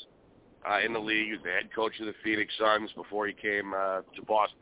uh, 0.69 0.81
in 0.85 0.93
the 0.93 1.01
league. 1.01 1.27
He 1.27 1.32
was 1.32 1.43
the 1.43 1.51
head 1.51 1.70
coach 1.74 1.98
of 2.01 2.07
the 2.07 2.15
Phoenix 2.23 2.53
Suns 2.59 2.90
before 2.93 3.27
he 3.27 3.32
came 3.32 3.73
uh, 3.73 4.03
to 4.15 4.23
Boston. 4.27 4.59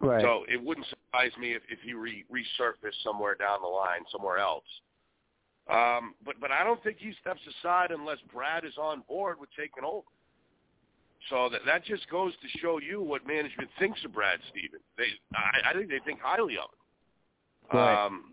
Right. 0.00 0.22
So 0.22 0.44
it 0.52 0.62
wouldn't 0.62 0.86
surprise 0.88 1.30
me 1.38 1.52
if, 1.52 1.62
if 1.68 1.78
he 1.84 1.94
re- 1.94 2.24
resurfaced 2.32 3.04
somewhere 3.04 3.36
down 3.36 3.60
the 3.62 3.68
line, 3.68 4.00
somewhere 4.10 4.38
else. 4.38 4.64
Um, 5.70 6.14
but 6.24 6.34
but 6.40 6.50
I 6.50 6.64
don't 6.64 6.82
think 6.82 6.98
he 6.98 7.12
steps 7.20 7.40
aside 7.58 7.90
unless 7.90 8.18
Brad 8.32 8.64
is 8.64 8.76
on 8.78 9.02
board 9.08 9.38
with 9.38 9.48
taking 9.56 9.84
over. 9.84 10.06
So 11.30 11.48
that 11.50 11.60
that 11.66 11.84
just 11.84 12.08
goes 12.10 12.32
to 12.42 12.58
show 12.58 12.80
you 12.80 13.00
what 13.00 13.26
management 13.26 13.70
thinks 13.78 14.04
of 14.04 14.12
Brad 14.12 14.40
Stevens. 14.50 14.82
They 14.98 15.06
I, 15.34 15.70
I 15.70 15.72
think 15.72 15.88
they 15.88 16.00
think 16.04 16.20
highly 16.20 16.56
of 16.56 16.64
him. 16.64 17.78
Right. 17.78 18.06
Um, 18.06 18.24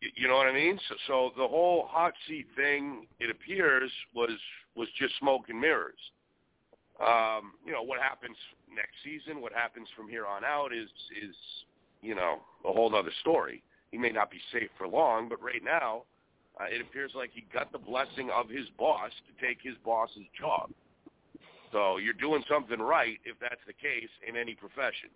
y- 0.00 0.08
you 0.14 0.28
know 0.28 0.36
what 0.36 0.46
I 0.46 0.52
mean? 0.52 0.78
So, 0.88 0.94
so 1.08 1.30
the 1.36 1.48
whole 1.48 1.86
hot 1.90 2.14
seat 2.28 2.46
thing, 2.54 3.06
it 3.18 3.28
appears, 3.28 3.90
was 4.14 4.30
was 4.76 4.88
just 4.98 5.18
smoke 5.18 5.46
and 5.48 5.60
mirrors. 5.60 5.98
Um, 7.00 7.54
you 7.66 7.72
know 7.72 7.82
what 7.82 8.00
happens 8.00 8.36
next 8.74 8.94
season, 9.04 9.40
what 9.40 9.52
happens 9.52 9.88
from 9.96 10.08
here 10.08 10.26
on 10.26 10.44
out 10.44 10.72
is 10.72 10.88
is 11.22 11.34
you 12.02 12.14
know 12.14 12.38
a 12.64 12.72
whole 12.72 12.94
other 12.94 13.12
story. 13.20 13.62
He 13.90 13.98
may 13.98 14.10
not 14.10 14.30
be 14.30 14.38
safe 14.52 14.70
for 14.78 14.88
long, 14.88 15.28
but 15.28 15.42
right 15.42 15.62
now, 15.62 16.04
uh, 16.60 16.64
it 16.64 16.80
appears 16.80 17.12
like 17.14 17.30
he 17.32 17.44
got 17.52 17.72
the 17.72 17.78
blessing 17.78 18.30
of 18.30 18.48
his 18.48 18.66
boss 18.78 19.10
to 19.26 19.46
take 19.46 19.58
his 19.62 19.74
boss's 19.84 20.26
job. 20.38 20.70
So 21.72 21.96
you're 21.96 22.12
doing 22.12 22.44
something 22.48 22.78
right 22.78 23.18
if 23.24 23.36
that's 23.40 23.60
the 23.66 23.72
case 23.72 24.10
in 24.28 24.36
any 24.36 24.54
profession. 24.54 25.08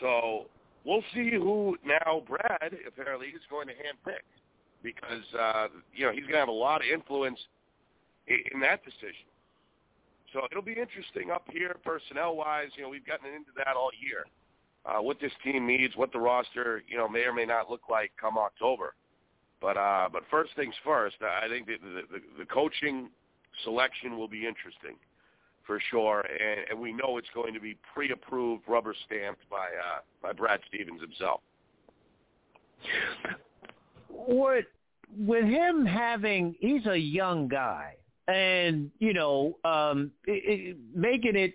So 0.00 0.46
we'll 0.84 1.04
see 1.14 1.30
who 1.30 1.76
now 1.84 2.22
Brad 2.26 2.74
apparently 2.86 3.28
is 3.28 3.42
going 3.48 3.68
to 3.68 3.74
handpick 3.74 4.26
because 4.82 5.22
uh, 5.38 5.68
you 5.94 6.06
know 6.06 6.12
he's 6.12 6.22
going 6.22 6.34
to 6.34 6.38
have 6.38 6.48
a 6.48 6.52
lot 6.52 6.80
of 6.80 6.88
influence 6.92 7.38
in, 8.26 8.38
in 8.54 8.60
that 8.60 8.84
decision. 8.84 9.28
So 10.32 10.46
it'll 10.50 10.62
be 10.62 10.78
interesting 10.78 11.30
up 11.30 11.44
here, 11.50 11.76
personnel-wise. 11.84 12.68
You 12.76 12.84
know, 12.84 12.88
we've 12.88 13.06
gotten 13.06 13.26
into 13.26 13.50
that 13.56 13.76
all 13.76 13.90
year. 14.00 14.24
Uh, 14.86 15.02
what 15.02 15.20
this 15.20 15.32
team 15.44 15.66
needs, 15.66 15.96
what 15.96 16.12
the 16.12 16.18
roster, 16.18 16.82
you 16.88 16.96
know, 16.96 17.08
may 17.08 17.20
or 17.20 17.32
may 17.32 17.44
not 17.44 17.68
look 17.68 17.82
like 17.90 18.12
come 18.18 18.38
October. 18.38 18.94
But 19.60 19.76
uh, 19.76 20.08
but 20.12 20.22
first 20.30 20.50
things 20.56 20.74
first, 20.84 21.16
I 21.22 21.48
think 21.48 21.66
the, 21.66 21.76
the, 21.82 22.02
the, 22.12 22.20
the 22.40 22.44
coaching 22.46 23.10
selection 23.64 24.16
will 24.16 24.28
be 24.28 24.46
interesting 24.46 24.96
for 25.66 25.80
sure, 25.90 26.20
and, 26.20 26.60
and 26.70 26.80
we 26.80 26.92
know 26.92 27.18
it's 27.18 27.28
going 27.34 27.54
to 27.54 27.60
be 27.60 27.76
pre-approved, 27.94 28.62
rubber 28.66 28.94
stamped 29.06 29.48
by 29.50 29.66
uh, 29.66 30.00
by 30.22 30.32
Brad 30.32 30.60
Stevens 30.68 31.00
himself. 31.00 31.40
what 34.08 34.64
with 35.18 35.44
him 35.44 35.84
having 35.84 36.54
he's 36.60 36.86
a 36.86 36.96
young 36.96 37.48
guy 37.48 37.94
and 38.28 38.90
you 38.98 39.12
know 39.12 39.56
um 39.64 40.10
it, 40.26 40.70
it, 40.70 40.76
making 40.94 41.36
it 41.36 41.54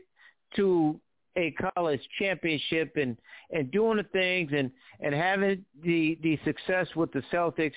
to 0.56 1.00
a 1.36 1.52
college 1.76 2.02
championship 2.18 2.96
and 2.96 3.18
and 3.52 3.72
doing 3.72 3.98
the 3.98 4.04
things 4.04 4.52
and 4.56 4.72
and 5.00 5.14
having 5.14 5.64
the 5.84 6.18
the 6.24 6.40
success 6.46 6.88
with 6.96 7.12
the 7.12 7.22
Celtics 7.32 7.74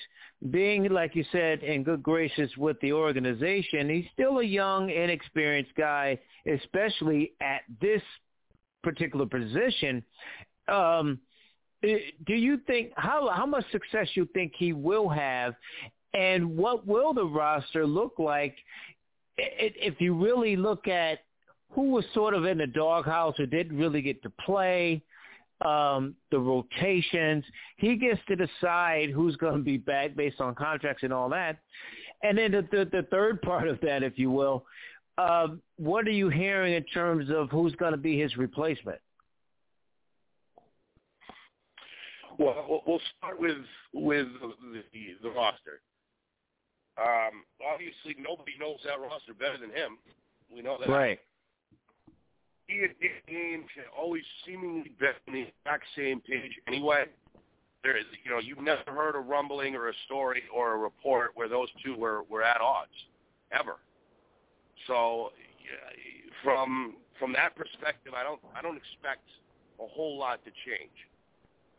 being 0.49 0.89
like 0.89 1.15
you 1.15 1.25
said 1.31 1.61
in 1.63 1.83
good 1.83 2.01
graces 2.01 2.49
with 2.57 2.79
the 2.81 2.93
organization 2.93 3.89
he's 3.89 4.05
still 4.13 4.39
a 4.39 4.43
young 4.43 4.89
inexperienced 4.89 5.75
guy 5.75 6.17
especially 6.47 7.33
at 7.41 7.61
this 7.81 8.01
particular 8.83 9.25
position. 9.25 10.03
Um 10.67 11.19
do 11.81 12.33
you 12.33 12.57
think 12.67 12.91
how 12.95 13.29
how 13.29 13.45
much 13.45 13.69
success 13.71 14.07
you 14.13 14.27
think 14.33 14.53
he 14.57 14.73
will 14.73 15.09
have? 15.09 15.53
And 16.13 16.57
what 16.57 16.87
will 16.87 17.13
the 17.13 17.25
roster 17.25 17.85
look 17.85 18.19
like 18.19 18.55
if 19.37 20.01
you 20.01 20.13
really 20.13 20.55
look 20.55 20.87
at 20.87 21.19
who 21.71 21.91
was 21.91 22.05
sort 22.13 22.33
of 22.33 22.45
in 22.45 22.57
the 22.57 22.67
doghouse 22.67 23.39
or 23.39 23.45
didn't 23.45 23.77
really 23.77 24.01
get 24.01 24.21
to 24.23 24.29
play, 24.45 25.01
um, 25.65 26.15
the 26.31 26.39
rotations. 26.39 27.43
He 27.77 27.95
gets 27.95 28.19
to 28.27 28.35
decide 28.35 29.09
who's 29.09 29.35
going 29.35 29.57
to 29.57 29.63
be 29.63 29.77
back 29.77 30.15
based 30.15 30.39
on 30.41 30.55
contracts 30.55 31.03
and 31.03 31.13
all 31.13 31.29
that. 31.29 31.59
And 32.23 32.37
then 32.37 32.51
the, 32.51 32.67
the, 32.71 32.85
the 32.91 33.07
third 33.11 33.41
part 33.41 33.67
of 33.67 33.79
that, 33.81 34.03
if 34.03 34.17
you 34.17 34.31
will, 34.31 34.65
uh, 35.17 35.49
what 35.77 36.07
are 36.07 36.11
you 36.11 36.29
hearing 36.29 36.73
in 36.73 36.83
terms 36.85 37.29
of 37.29 37.49
who's 37.49 37.75
going 37.75 37.91
to 37.91 37.97
be 37.97 38.19
his 38.19 38.37
replacement? 38.37 38.99
Well, 42.37 42.83
we'll 42.87 43.01
start 43.17 43.37
with 43.37 43.57
with 43.93 44.27
the, 44.39 44.83
the, 44.93 45.17
the 45.21 45.29
roster. 45.29 45.81
Um, 46.97 47.43
obviously, 47.69 48.15
nobody 48.17 48.53
knows 48.57 48.77
that 48.85 48.97
roster 48.99 49.33
better 49.33 49.57
than 49.57 49.71
him. 49.71 49.97
We 50.53 50.61
know 50.61 50.77
that. 50.79 50.87
Right. 50.87 51.19
He 52.69 52.83
and 52.83 52.93
Dave 53.27 53.65
always 53.97 54.21
seemingly 54.45 54.91
been 54.99 55.09
on 55.27 55.33
the 55.33 55.41
exact 55.41 55.85
same 55.97 56.21
page 56.21 56.51
anyway. 56.67 57.05
There 57.81 57.97
is, 57.97 58.05
you 58.23 58.29
know, 58.29 58.37
you've 58.37 58.61
never 58.61 58.83
heard 58.85 59.15
a 59.15 59.19
rumbling 59.19 59.75
or 59.75 59.89
a 59.89 59.93
story 60.05 60.43
or 60.53 60.73
a 60.73 60.77
report 60.77 61.31
where 61.33 61.47
those 61.47 61.67
two 61.83 61.95
were 61.95 62.23
were 62.29 62.43
at 62.43 62.61
odds, 62.61 62.91
ever. 63.51 63.77
So, 64.85 65.31
yeah, 65.63 66.31
from 66.43 66.97
from 67.17 67.33
that 67.33 67.55
perspective, 67.55 68.13
I 68.15 68.21
don't 68.21 68.39
I 68.55 68.61
don't 68.61 68.77
expect 68.77 69.25
a 69.79 69.87
whole 69.87 70.19
lot 70.19 70.39
to 70.45 70.51
change. 70.51 70.91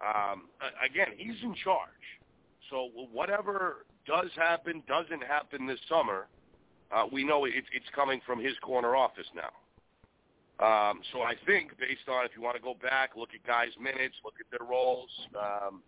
Um, 0.01 0.49
again, 0.85 1.09
he's 1.17 1.41
in 1.43 1.55
charge. 1.63 1.89
So 2.71 2.89
whatever 3.13 3.85
does 4.07 4.31
happen, 4.35 4.83
doesn't 4.89 5.23
happen 5.23 5.67
this 5.67 5.79
summer, 5.89 6.27
uh, 6.91 7.05
we 7.13 7.23
know 7.23 7.45
it, 7.45 7.53
it's 7.73 7.87
coming 7.95 8.21
from 8.27 8.43
his 8.43 8.55
corner 8.63 8.97
office 8.97 9.27
now. 9.37 9.51
Um, 10.61 11.01
so 11.13 11.23
I 11.23 11.35
think 11.47 11.73
based 11.79 12.07
on 12.09 12.27
if 12.27 12.33
you 12.37 12.43
want 12.43 12.57
to 12.57 12.63
go 12.63 12.75
back, 12.83 13.17
look 13.17 13.31
at 13.35 13.47
guys' 13.47 13.73
minutes, 13.81 14.15
look 14.25 14.35
at 14.39 14.47
their 14.51 14.67
roles, 14.69 15.09
um, 15.33 15.83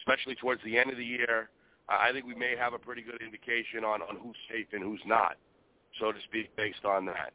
especially 0.00 0.34
towards 0.36 0.62
the 0.64 0.78
end 0.78 0.90
of 0.90 0.96
the 0.96 1.04
year, 1.04 1.50
I 1.88 2.10
think 2.12 2.26
we 2.26 2.34
may 2.34 2.56
have 2.58 2.72
a 2.72 2.78
pretty 2.78 3.02
good 3.02 3.20
indication 3.22 3.84
on, 3.84 4.02
on 4.02 4.16
who's 4.16 4.36
safe 4.50 4.66
and 4.72 4.82
who's 4.82 5.02
not, 5.06 5.36
so 6.00 6.12
to 6.12 6.18
speak, 6.24 6.54
based 6.56 6.84
on 6.84 7.04
that. 7.06 7.32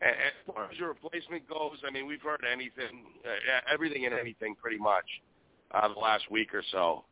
And 0.00 0.10
as 0.10 0.54
far 0.54 0.70
as 0.70 0.78
your 0.78 0.88
replacement 0.88 1.48
goes, 1.48 1.78
I 1.86 1.90
mean, 1.90 2.06
we've 2.06 2.22
heard 2.22 2.42
anything, 2.50 3.04
uh, 3.26 3.60
everything 3.72 4.06
and 4.06 4.14
anything 4.14 4.54
pretty 4.54 4.78
much 4.78 5.04
uh, 5.72 5.88
the 5.92 5.98
last 5.98 6.30
week 6.30 6.54
or 6.54 6.62
so. 6.72 7.04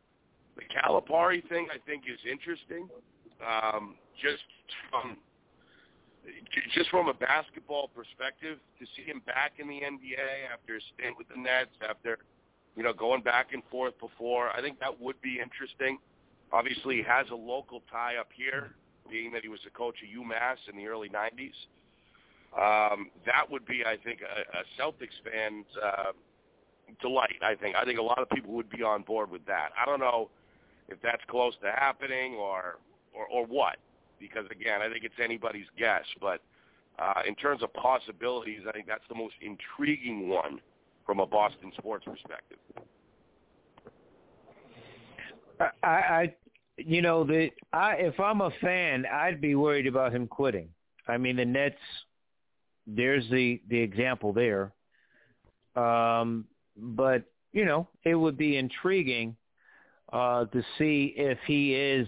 The 0.55 0.63
Calipari 0.63 1.47
thing, 1.47 1.67
I 1.73 1.77
think, 1.85 2.03
is 2.11 2.19
interesting. 2.29 2.89
Um, 3.39 3.95
just 4.21 4.43
from 4.89 5.17
just 6.73 6.89
from 6.89 7.07
a 7.07 7.13
basketball 7.13 7.89
perspective, 7.89 8.59
to 8.79 8.85
see 8.95 9.03
him 9.03 9.21
back 9.25 9.53
in 9.59 9.67
the 9.67 9.81
NBA 9.81 10.51
after 10.53 10.79
staying 10.95 11.15
with 11.17 11.27
the 11.29 11.39
Nets, 11.39 11.71
after 11.87 12.19
you 12.75 12.83
know 12.83 12.93
going 12.93 13.21
back 13.21 13.53
and 13.53 13.63
forth 13.71 13.93
before, 13.99 14.49
I 14.49 14.61
think 14.61 14.79
that 14.79 14.99
would 14.99 15.19
be 15.21 15.39
interesting. 15.41 15.97
Obviously, 16.51 16.97
he 16.97 17.03
has 17.03 17.27
a 17.31 17.35
local 17.35 17.81
tie 17.91 18.17
up 18.17 18.29
here, 18.35 18.75
being 19.09 19.31
that 19.31 19.41
he 19.41 19.49
was 19.49 19.61
a 19.65 19.71
coach 19.71 19.95
of 20.03 20.09
UMass 20.09 20.57
in 20.69 20.77
the 20.77 20.87
early 20.87 21.09
'90s. 21.09 21.55
Um, 22.51 23.09
that 23.25 23.49
would 23.49 23.65
be, 23.65 23.83
I 23.85 23.95
think, 24.03 24.19
a, 24.21 24.59
a 24.59 24.63
Celtics 24.77 25.15
fan's 25.23 25.65
uh, 25.81 26.11
delight. 27.01 27.39
I 27.41 27.55
think. 27.55 27.75
I 27.75 27.85
think 27.85 27.99
a 27.99 28.03
lot 28.03 28.19
of 28.19 28.29
people 28.29 28.53
would 28.53 28.69
be 28.69 28.83
on 28.83 29.03
board 29.03 29.31
with 29.31 29.45
that. 29.47 29.69
I 29.81 29.85
don't 29.85 29.99
know 29.99 30.29
if 30.87 31.01
that's 31.01 31.23
close 31.29 31.53
to 31.63 31.71
happening 31.71 32.35
or 32.35 32.77
or, 33.13 33.25
or 33.27 33.45
what, 33.45 33.77
because 34.21 34.45
again, 34.51 34.81
I 34.81 34.89
think 34.89 35.03
it's 35.03 35.15
anybody's 35.21 35.65
guess. 35.77 36.05
But 36.21 36.41
uh, 36.99 37.21
in 37.27 37.35
terms 37.35 37.63
of 37.63 37.73
possibilities, 37.73 38.61
I 38.67 38.71
think 38.71 38.87
that's 38.87 39.03
the 39.09 39.15
most 39.15 39.33
intriguing 39.41 40.29
one 40.29 40.61
from 41.05 41.19
a 41.19 41.25
Boston 41.25 41.71
sports 41.77 42.05
perspective. 42.05 42.57
I, 45.59 45.87
I 45.87 46.33
you 46.77 47.01
know, 47.01 47.23
the 47.23 47.49
I 47.73 47.93
if 47.95 48.19
I'm 48.19 48.41
a 48.41 48.51
fan, 48.61 49.05
I'd 49.11 49.41
be 49.41 49.55
worried 49.55 49.87
about 49.87 50.13
him 50.13 50.27
quitting. 50.27 50.69
I 51.07 51.17
mean, 51.17 51.35
the 51.35 51.45
Nets. 51.45 51.75
There's 52.87 53.29
the 53.29 53.61
the 53.69 53.77
example 53.77 54.33
there. 54.33 54.71
Um, 55.75 56.45
but 56.75 57.23
you 57.51 57.65
know, 57.65 57.87
it 58.03 58.15
would 58.15 58.37
be 58.37 58.57
intriguing 58.57 59.35
uh, 60.11 60.45
to 60.45 60.63
see 60.77 61.13
if 61.15 61.37
he 61.45 61.73
is 61.75 62.07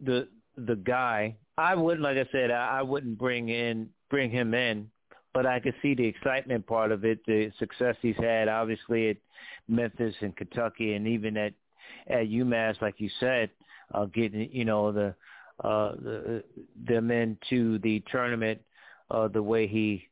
the 0.00 0.28
the 0.56 0.76
guy. 0.76 1.36
I 1.58 1.74
wouldn't, 1.74 2.02
like 2.02 2.16
I 2.16 2.28
said, 2.32 2.50
I, 2.50 2.78
I 2.78 2.82
wouldn't 2.82 3.18
bring 3.18 3.48
in 3.48 3.88
bring 4.08 4.30
him 4.30 4.54
in, 4.54 4.90
but 5.32 5.46
I 5.46 5.60
could 5.60 5.74
see 5.80 5.94
the 5.94 6.04
excitement 6.04 6.66
part 6.66 6.90
of 6.90 7.04
it, 7.04 7.24
the 7.26 7.52
success 7.58 7.94
he's 8.02 8.16
had, 8.16 8.48
obviously 8.48 9.10
at 9.10 9.16
Memphis 9.68 10.14
and 10.20 10.36
Kentucky, 10.36 10.94
and 10.94 11.06
even 11.06 11.36
at 11.36 11.52
at 12.08 12.26
UMass, 12.26 12.80
like 12.80 12.94
you 12.98 13.10
said, 13.20 13.50
uh, 13.94 14.06
getting 14.06 14.50
you 14.52 14.64
know 14.64 14.92
the 14.92 15.14
uh, 15.62 15.92
the, 15.92 16.44
them 16.86 17.10
into 17.10 17.78
the 17.80 18.02
tournament 18.10 18.60
uh, 19.10 19.28
the 19.28 19.42
way 19.42 19.66
he 19.66 20.08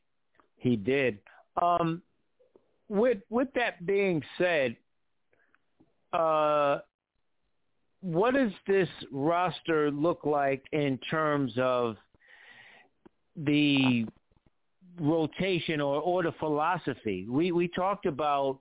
he 0.57 0.75
did. 0.75 1.19
Um, 1.61 2.01
with 2.87 3.19
with 3.29 3.49
that 3.55 3.85
being 3.85 4.23
said, 4.37 4.75
uh, 6.13 6.79
what 8.01 8.33
does 8.33 8.51
this 8.67 8.89
roster 9.11 9.91
look 9.91 10.25
like 10.25 10.63
in 10.71 10.97
terms 11.09 11.51
of 11.57 11.97
the 13.35 14.05
rotation 14.99 15.81
or, 15.81 16.01
or 16.01 16.23
the 16.23 16.33
philosophy? 16.39 17.25
We 17.29 17.51
we 17.51 17.67
talked 17.67 18.05
about 18.05 18.59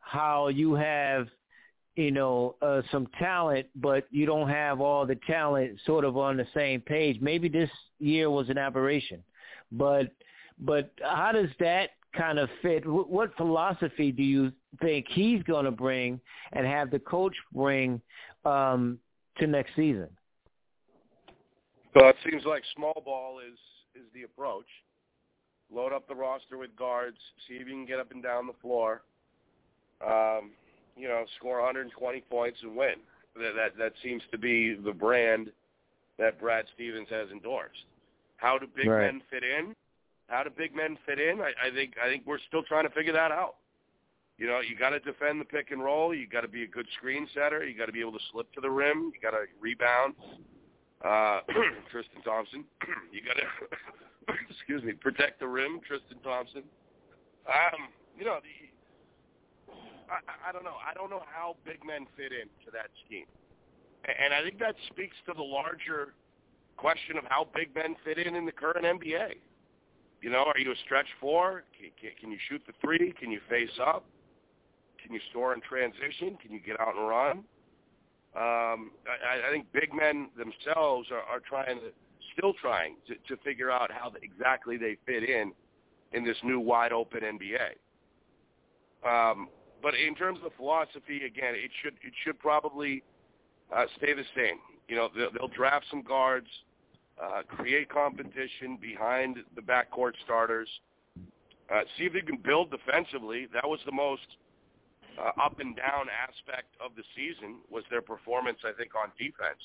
how 0.00 0.48
you 0.48 0.74
have 0.74 1.28
you 1.96 2.10
know 2.10 2.56
uh, 2.62 2.82
some 2.90 3.06
talent, 3.18 3.66
but 3.76 4.06
you 4.10 4.26
don't 4.26 4.48
have 4.48 4.80
all 4.80 5.06
the 5.06 5.18
talent 5.26 5.78
sort 5.86 6.04
of 6.04 6.16
on 6.16 6.36
the 6.36 6.46
same 6.54 6.80
page. 6.80 7.20
Maybe 7.20 7.48
this 7.48 7.70
year 8.00 8.28
was 8.30 8.48
an 8.48 8.58
aberration, 8.58 9.22
but 9.70 10.10
but 10.58 10.90
how 11.02 11.32
does 11.32 11.50
that 11.60 11.90
kind 12.16 12.38
of 12.38 12.48
fit? 12.62 12.84
What 12.86 13.36
philosophy 13.36 14.12
do 14.12 14.22
you 14.22 14.52
think 14.80 15.06
he's 15.10 15.42
going 15.44 15.64
to 15.64 15.70
bring 15.70 16.20
and 16.52 16.66
have 16.66 16.90
the 16.90 16.98
coach 16.98 17.34
bring 17.52 18.00
um, 18.46 18.98
to 19.38 19.46
next 19.46 19.74
season? 19.76 20.08
So 21.96 22.08
it 22.08 22.16
seems 22.28 22.44
like 22.44 22.62
small 22.74 23.02
ball 23.04 23.38
is 23.38 23.58
is 23.94 24.06
the 24.12 24.24
approach. 24.24 24.66
Load 25.72 25.92
up 25.92 26.06
the 26.08 26.14
roster 26.14 26.58
with 26.58 26.74
guards, 26.76 27.16
see 27.48 27.54
if 27.54 27.66
you 27.66 27.72
can 27.72 27.86
get 27.86 27.98
up 27.98 28.10
and 28.10 28.22
down 28.22 28.46
the 28.46 28.52
floor. 28.60 29.02
Um, 30.04 30.50
you 30.96 31.08
know, 31.08 31.24
score 31.38 31.60
120 31.60 32.20
points 32.30 32.58
and 32.62 32.76
win. 32.76 32.94
That, 33.36 33.52
that 33.56 33.78
that 33.78 33.92
seems 34.02 34.22
to 34.32 34.38
be 34.38 34.74
the 34.74 34.92
brand 34.92 35.50
that 36.18 36.40
Brad 36.40 36.66
Stevens 36.74 37.08
has 37.10 37.30
endorsed. 37.30 37.86
How 38.36 38.58
do 38.58 38.66
big 38.66 38.86
right. 38.86 39.06
men 39.06 39.22
fit 39.30 39.42
in? 39.42 39.74
How 40.28 40.42
do 40.42 40.50
big 40.50 40.74
men 40.74 40.96
fit 41.06 41.18
in? 41.18 41.40
I, 41.40 41.52
I 41.66 41.74
think 41.74 41.94
I 42.02 42.08
think 42.08 42.24
we're 42.26 42.38
still 42.48 42.62
trying 42.62 42.84
to 42.84 42.94
figure 42.94 43.12
that 43.12 43.32
out. 43.32 43.56
You 44.38 44.48
know, 44.48 44.60
you 44.60 44.76
got 44.76 44.90
to 44.90 44.98
defend 44.98 45.40
the 45.40 45.44
pick 45.44 45.70
and 45.70 45.82
roll. 45.82 46.12
You 46.14 46.26
got 46.26 46.40
to 46.40 46.48
be 46.48 46.64
a 46.64 46.66
good 46.66 46.86
screen 46.98 47.28
setter. 47.34 47.64
You 47.64 47.76
got 47.78 47.86
to 47.86 47.92
be 47.92 48.00
able 48.00 48.12
to 48.12 48.24
slip 48.32 48.52
to 48.54 48.60
the 48.60 48.70
rim. 48.70 49.12
You 49.14 49.20
got 49.22 49.36
to 49.36 49.46
rebound. 49.60 50.14
Uh, 51.04 51.40
Tristan 51.92 52.22
Thompson. 52.24 52.64
you 53.12 53.20
got 53.22 53.36
to, 53.36 54.34
excuse 54.50 54.82
me, 54.82 54.92
protect 54.92 55.38
the 55.38 55.46
rim. 55.46 55.80
Tristan 55.86 56.18
Thompson. 56.24 56.62
Um, 57.46 57.88
you 58.18 58.24
know, 58.24 58.38
the, 58.42 59.72
I, 60.10 60.48
I 60.48 60.52
don't 60.52 60.64
know. 60.64 60.76
I 60.82 60.94
don't 60.94 61.10
know 61.10 61.22
how 61.30 61.56
big 61.64 61.84
men 61.86 62.06
fit 62.16 62.32
into 62.32 62.72
that 62.72 62.88
scheme, 63.04 63.26
and 64.04 64.32
I 64.32 64.42
think 64.42 64.58
that 64.58 64.74
speaks 64.90 65.16
to 65.26 65.34
the 65.36 65.42
larger 65.42 66.14
question 66.76 67.18
of 67.18 67.24
how 67.28 67.48
big 67.54 67.74
men 67.74 67.96
fit 68.04 68.18
in 68.18 68.34
in 68.34 68.46
the 68.46 68.52
current 68.52 68.84
NBA. 68.84 69.36
You 70.22 70.30
know, 70.30 70.44
are 70.44 70.58
you 70.58 70.72
a 70.72 70.76
stretch 70.86 71.06
four? 71.20 71.64
Can, 71.78 71.90
can, 72.00 72.10
can 72.18 72.30
you 72.30 72.38
shoot 72.48 72.62
the 72.66 72.72
three? 72.80 73.12
Can 73.20 73.30
you 73.30 73.40
face 73.48 73.76
up? 73.84 74.06
Can 75.04 75.12
you 75.12 75.20
score 75.30 75.52
in 75.52 75.60
transition? 75.60 76.36
Can 76.40 76.52
you 76.52 76.60
get 76.60 76.80
out 76.80 76.96
and 76.96 77.08
run? 77.08 77.38
Um, 78.36 78.90
I, 79.06 79.46
I 79.46 79.52
think 79.52 79.66
big 79.72 79.94
men 79.94 80.28
themselves 80.36 81.08
are, 81.12 81.22
are 81.22 81.40
trying 81.40 81.78
to, 81.80 81.92
still 82.36 82.52
trying 82.60 82.96
to, 83.06 83.14
to 83.28 83.40
figure 83.42 83.70
out 83.70 83.90
how 83.92 84.12
exactly 84.22 84.76
they 84.76 84.96
fit 85.06 85.28
in 85.28 85.52
in 86.12 86.24
this 86.24 86.36
new 86.42 86.58
wide 86.58 86.92
open 86.92 87.20
NBA. 87.20 87.76
Um, 89.06 89.48
but 89.82 89.94
in 89.94 90.14
terms 90.14 90.38
of 90.44 90.52
philosophy, 90.56 91.24
again, 91.26 91.54
it 91.54 91.70
should 91.82 91.94
it 92.02 92.12
should 92.24 92.38
probably 92.38 93.02
uh, 93.74 93.84
stay 93.98 94.14
the 94.14 94.24
same. 94.34 94.58
You 94.88 94.96
know, 94.96 95.08
they'll, 95.14 95.30
they'll 95.32 95.48
draft 95.48 95.84
some 95.90 96.02
guards 96.02 96.48
uh, 97.22 97.42
create 97.46 97.88
competition 97.88 98.78
behind 98.80 99.38
the 99.54 99.62
backcourt 99.62 100.12
starters, 100.24 100.68
uh, 101.72 101.82
see 101.96 102.04
if 102.04 102.12
they 102.12 102.20
can 102.20 102.36
build 102.36 102.70
defensively. 102.70 103.46
That 103.52 103.68
was 103.68 103.80
the 103.86 103.92
most 103.92 104.26
uh, 105.18 105.42
up 105.42 105.60
and 105.60 105.76
down 105.76 106.06
aspect 106.08 106.74
of 106.84 106.92
the 106.96 107.02
season 107.16 107.58
was 107.70 107.84
their 107.90 108.02
performance, 108.02 108.58
I 108.64 108.72
think, 108.72 108.92
on 108.94 109.10
defense. 109.18 109.62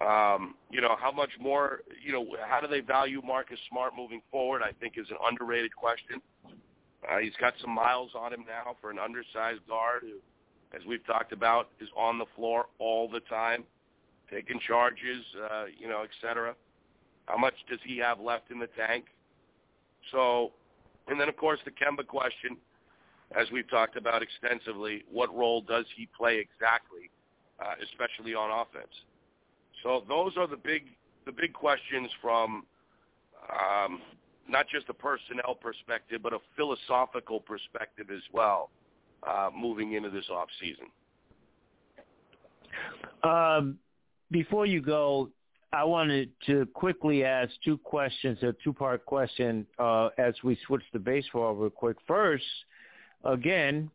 Um, 0.00 0.54
you 0.70 0.80
know, 0.80 0.96
how 0.98 1.12
much 1.12 1.30
more, 1.38 1.80
you 2.04 2.12
know, 2.12 2.26
how 2.48 2.60
do 2.60 2.66
they 2.66 2.80
value 2.80 3.22
Marcus 3.24 3.58
Smart 3.68 3.92
moving 3.96 4.22
forward, 4.30 4.62
I 4.62 4.72
think 4.80 4.94
is 4.96 5.06
an 5.10 5.18
underrated 5.24 5.74
question. 5.76 6.20
Uh, 7.08 7.18
he's 7.18 7.36
got 7.40 7.54
some 7.60 7.70
miles 7.70 8.10
on 8.16 8.32
him 8.32 8.44
now 8.46 8.76
for 8.80 8.90
an 8.90 8.98
undersized 8.98 9.60
guard 9.68 10.02
who, 10.02 10.18
as 10.76 10.84
we've 10.86 11.04
talked 11.06 11.32
about, 11.32 11.68
is 11.80 11.88
on 11.96 12.18
the 12.18 12.26
floor 12.34 12.66
all 12.78 13.08
the 13.08 13.20
time, 13.20 13.64
taking 14.30 14.58
charges, 14.66 15.22
uh, 15.50 15.64
you 15.78 15.88
know, 15.88 16.02
et 16.02 16.10
cetera. 16.20 16.54
How 17.26 17.36
much 17.36 17.54
does 17.68 17.78
he 17.84 17.98
have 17.98 18.18
left 18.18 18.50
in 18.50 18.58
the 18.58 18.68
tank? 18.68 19.04
So, 20.10 20.52
and 21.06 21.20
then, 21.20 21.28
of 21.28 21.36
course, 21.36 21.60
the 21.64 21.70
Kemba 21.70 22.06
question, 22.06 22.56
as 23.38 23.50
we've 23.50 23.68
talked 23.70 23.96
about 23.96 24.22
extensively, 24.22 25.04
what 25.10 25.34
role 25.34 25.60
does 25.60 25.84
he 25.96 26.08
play 26.16 26.38
exactly, 26.38 27.10
uh, 27.60 27.74
especially 27.82 28.34
on 28.34 28.50
offense? 28.50 28.92
So 29.82 30.04
those 30.08 30.32
are 30.36 30.46
the 30.46 30.56
big 30.56 30.84
the 31.24 31.32
big 31.32 31.52
questions 31.52 32.10
from 32.20 32.64
um, 33.50 34.00
not 34.48 34.66
just 34.68 34.88
a 34.88 34.94
personnel 34.94 35.54
perspective, 35.54 36.20
but 36.22 36.32
a 36.32 36.38
philosophical 36.56 37.40
perspective 37.40 38.06
as 38.12 38.22
well, 38.32 38.70
uh, 39.26 39.50
moving 39.56 39.92
into 39.92 40.10
this 40.10 40.28
off 40.30 40.48
season. 40.60 40.86
Um, 43.22 43.78
before 44.30 44.66
you 44.66 44.80
go, 44.80 45.30
I 45.72 45.84
wanted 45.84 46.30
to 46.46 46.66
quickly 46.74 47.24
ask 47.24 47.50
two 47.64 47.78
questions, 47.78 48.38
a 48.42 48.54
two-part 48.64 49.06
question, 49.06 49.66
uh, 49.78 50.08
as 50.18 50.34
we 50.42 50.58
switch 50.66 50.82
to 50.92 50.98
baseball 50.98 51.54
real 51.54 51.70
quick. 51.70 51.96
First, 52.06 52.44
again, 53.24 53.90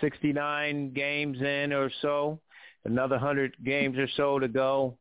69 0.00 0.92
games 0.92 1.40
in 1.40 1.72
or 1.72 1.90
so, 2.02 2.40
another 2.84 3.16
100 3.16 3.56
games 3.64 3.98
or 3.98 4.08
so 4.16 4.38
to 4.38 4.48
go 4.48 4.96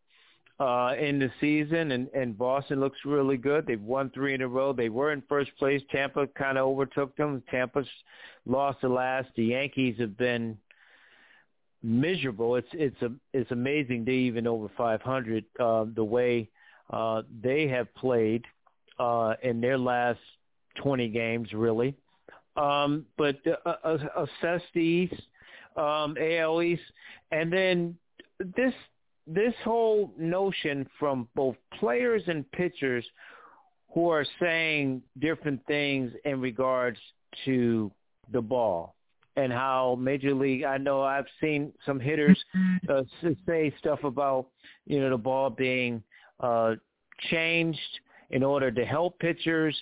uh, 0.59 0.93
in 0.99 1.19
the 1.19 1.31
season, 1.41 1.91
and, 1.91 2.07
and 2.09 2.38
Boston 2.38 2.80
looks 2.80 2.99
really 3.05 3.38
good. 3.38 3.65
They've 3.65 3.81
won 3.81 4.11
three 4.11 4.34
in 4.34 4.41
a 4.41 4.47
row. 4.47 4.71
They 4.71 4.89
were 4.89 5.11
in 5.11 5.23
first 5.27 5.51
place. 5.57 5.81
Tampa 5.91 6.27
kind 6.27 6.57
of 6.57 6.67
overtook 6.67 7.15
them. 7.17 7.41
Tampa's 7.49 7.88
lost 8.45 8.81
the 8.81 8.89
last. 8.89 9.30
The 9.35 9.45
Yankees 9.45 9.95
have 9.99 10.15
been 10.17 10.57
miserable. 11.81 12.55
It's 12.55 12.67
it's 12.71 13.01
a 13.01 13.11
it's 13.34 13.51
amazing 13.51 14.05
they 14.05 14.13
even 14.13 14.47
over 14.47 14.69
500 14.77 15.43
uh, 15.59 15.85
the 15.93 16.03
way 16.03 16.49
uh, 16.91 17.23
they 17.41 17.67
have 17.67 17.93
played 17.95 18.45
uh, 18.99 19.34
in 19.41 19.59
their 19.59 19.77
last 19.77 20.19
20 20.75 21.09
games, 21.09 21.51
really. 21.53 21.95
Um, 22.55 23.05
but 23.17 23.38
uh, 23.65 23.75
uh, 23.84 23.97
assess 24.15 24.61
these 24.73 25.11
um, 25.75 26.15
AL 26.19 26.61
East, 26.61 26.84
and 27.31 27.51
then 27.51 27.97
this 28.55 28.73
this 29.25 29.53
whole 29.63 30.11
notion 30.17 30.88
from 30.99 31.27
both 31.34 31.55
players 31.80 32.23
and 32.27 32.49
pitchers 32.51 33.05
who 33.93 34.09
are 34.09 34.25
saying 34.39 35.01
different 35.19 35.65
things 35.65 36.11
in 36.25 36.41
regards 36.41 36.97
to 37.45 37.91
the 38.31 38.41
ball 38.41 38.95
and 39.35 39.51
how 39.51 39.97
Major 39.99 40.34
League. 40.34 40.63
I 40.63 40.77
know 40.77 41.01
I've 41.01 41.25
seen 41.41 41.71
some 41.85 41.99
hitters 41.99 42.38
uh, 42.89 43.03
say 43.47 43.73
stuff 43.80 44.03
about 44.03 44.47
you 44.85 44.99
know 44.99 45.09
the 45.09 45.17
ball 45.17 45.49
being 45.49 46.03
uh, 46.39 46.75
changed 47.30 47.80
in 48.31 48.43
order 48.43 48.71
to 48.71 48.85
help 48.85 49.19
pitchers 49.19 49.75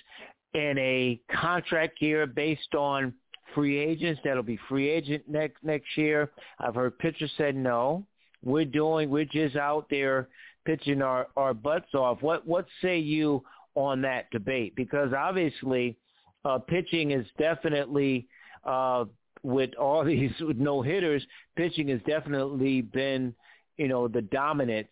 in 0.54 0.76
a 0.78 1.20
contract 1.34 2.00
year 2.00 2.26
based 2.26 2.74
on 2.74 3.14
free 3.54 3.78
agents 3.78 4.20
that'll 4.24 4.42
be 4.42 4.58
free 4.68 4.88
agent 4.88 5.22
next 5.28 5.62
next 5.62 5.96
year. 5.96 6.30
I've 6.58 6.74
heard 6.74 6.98
pitchers 6.98 7.32
said 7.36 7.56
no. 7.56 8.04
We're 8.44 8.64
doing 8.64 9.10
we're 9.10 9.24
just 9.24 9.56
out 9.56 9.86
there 9.90 10.28
pitching 10.64 11.02
our 11.02 11.28
our 11.36 11.54
butts 11.54 11.94
off. 11.94 12.22
What 12.22 12.46
what 12.46 12.66
say 12.80 12.98
you 12.98 13.42
on 13.74 14.02
that 14.02 14.30
debate? 14.30 14.74
Because 14.76 15.12
obviously, 15.16 15.96
uh, 16.44 16.58
pitching 16.58 17.12
is 17.12 17.26
definitely 17.38 18.26
uh, 18.64 19.04
with 19.42 19.74
all 19.76 20.04
these 20.06 20.32
with 20.40 20.56
no 20.56 20.82
hitters, 20.82 21.24
pitching 21.56 21.88
has 21.88 22.00
definitely 22.06 22.82
been, 22.82 23.34
you 23.76 23.88
know, 23.88 24.08
the 24.08 24.22
dominance 24.22 24.88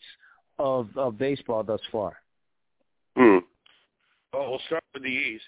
of 0.58 0.88
of 0.96 1.18
baseball 1.18 1.62
thus 1.62 1.80
far. 1.90 2.16
Hmm. 3.16 3.38
Well, 4.50 4.60
start 4.66 4.82
with 4.92 5.04
the 5.04 5.08
East. 5.08 5.44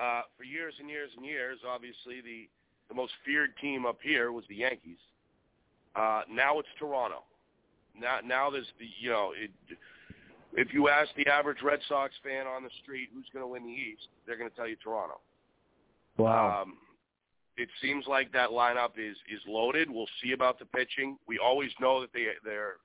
Uh, 0.00 0.22
for 0.38 0.44
years 0.44 0.74
and 0.78 0.88
years 0.88 1.10
and 1.16 1.26
years, 1.26 1.58
obviously 1.68 2.20
the 2.20 2.48
the 2.88 2.94
most 2.94 3.12
feared 3.26 3.50
team 3.60 3.84
up 3.84 3.98
here 4.00 4.30
was 4.30 4.44
the 4.48 4.54
Yankees. 4.54 4.98
Uh, 5.96 6.22
now 6.30 6.60
it's 6.60 6.68
Toronto. 6.78 7.24
Now 8.00 8.20
now 8.24 8.48
there's 8.48 8.70
the 8.78 8.86
you 9.00 9.10
know 9.10 9.32
it, 9.36 9.50
if 10.52 10.72
you 10.72 10.88
ask 10.88 11.10
the 11.16 11.26
average 11.26 11.62
Red 11.64 11.80
Sox 11.88 12.14
fan 12.22 12.46
on 12.46 12.62
the 12.62 12.70
street 12.80 13.08
who's 13.12 13.26
going 13.32 13.42
to 13.42 13.48
win 13.48 13.64
the 13.64 13.72
East, 13.72 14.06
they're 14.24 14.38
going 14.38 14.50
to 14.50 14.54
tell 14.54 14.68
you 14.68 14.76
Toronto. 14.76 15.18
Wow. 16.16 16.62
Um, 16.62 16.76
it 17.56 17.68
seems 17.82 18.06
like 18.06 18.32
that 18.32 18.50
lineup 18.50 18.92
is 18.98 19.16
is 19.28 19.40
loaded. 19.48 19.90
We'll 19.90 20.06
see 20.22 20.30
about 20.30 20.60
the 20.60 20.66
pitching. 20.66 21.18
We 21.26 21.40
always 21.40 21.72
know 21.80 22.00
that 22.00 22.12
they 22.12 22.26
they're 22.44 22.76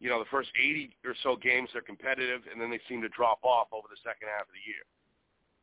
you 0.00 0.08
know 0.08 0.18
the 0.18 0.30
first 0.30 0.50
80 0.58 0.96
or 1.04 1.14
so 1.22 1.36
games 1.36 1.70
they're 1.72 1.82
competitive, 1.82 2.42
and 2.50 2.60
then 2.60 2.70
they 2.70 2.80
seem 2.88 3.02
to 3.02 3.08
drop 3.08 3.40
off 3.42 3.68
over 3.72 3.88
the 3.90 4.00
second 4.02 4.28
half 4.28 4.46
of 4.46 4.54
the 4.54 4.64
year. 4.66 4.84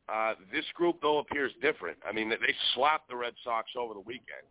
Uh, 0.07 0.35
this 0.53 0.65
group 0.75 1.01
though 1.01 1.19
appears 1.19 1.51
different. 1.61 1.97
I 2.07 2.11
mean, 2.11 2.29
they 2.29 2.55
slapped 2.73 3.09
the 3.09 3.15
Red 3.15 3.33
Sox 3.43 3.71
over 3.77 3.93
the 3.93 4.05
weekend 4.05 4.45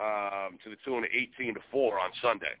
um, 0.00 0.58
to 0.64 0.70
the 0.70 0.80
tune 0.84 1.04
of 1.04 1.10
18 1.12 1.54
to 1.54 1.60
four 1.70 2.00
on 2.00 2.10
Sunday. 2.22 2.56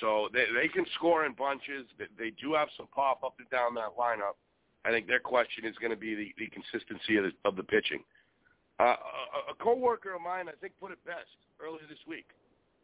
So 0.00 0.28
they 0.32 0.44
they 0.52 0.68
can 0.68 0.84
score 0.94 1.24
in 1.24 1.32
bunches. 1.32 1.86
They, 2.18 2.30
do 2.42 2.54
have 2.54 2.68
some 2.76 2.88
pop 2.92 3.22
up 3.24 3.34
and 3.38 3.48
down 3.50 3.74
that 3.74 3.96
lineup. 3.98 4.36
I 4.84 4.90
think 4.90 5.06
their 5.06 5.20
question 5.20 5.64
is 5.64 5.74
going 5.80 5.90
to 5.90 5.96
be 5.96 6.14
the, 6.14 6.34
the 6.38 6.46
consistency 6.50 7.16
of 7.16 7.24
the, 7.24 7.32
of 7.44 7.56
the 7.56 7.62
pitching. 7.62 8.02
Uh, 8.78 8.94
a, 8.94 9.52
a 9.52 9.54
coworker 9.58 10.14
of 10.14 10.20
mine, 10.20 10.48
I 10.48 10.56
think, 10.60 10.74
put 10.78 10.92
it 10.92 10.98
best 11.06 11.32
earlier 11.64 11.86
this 11.88 12.02
week. 12.06 12.26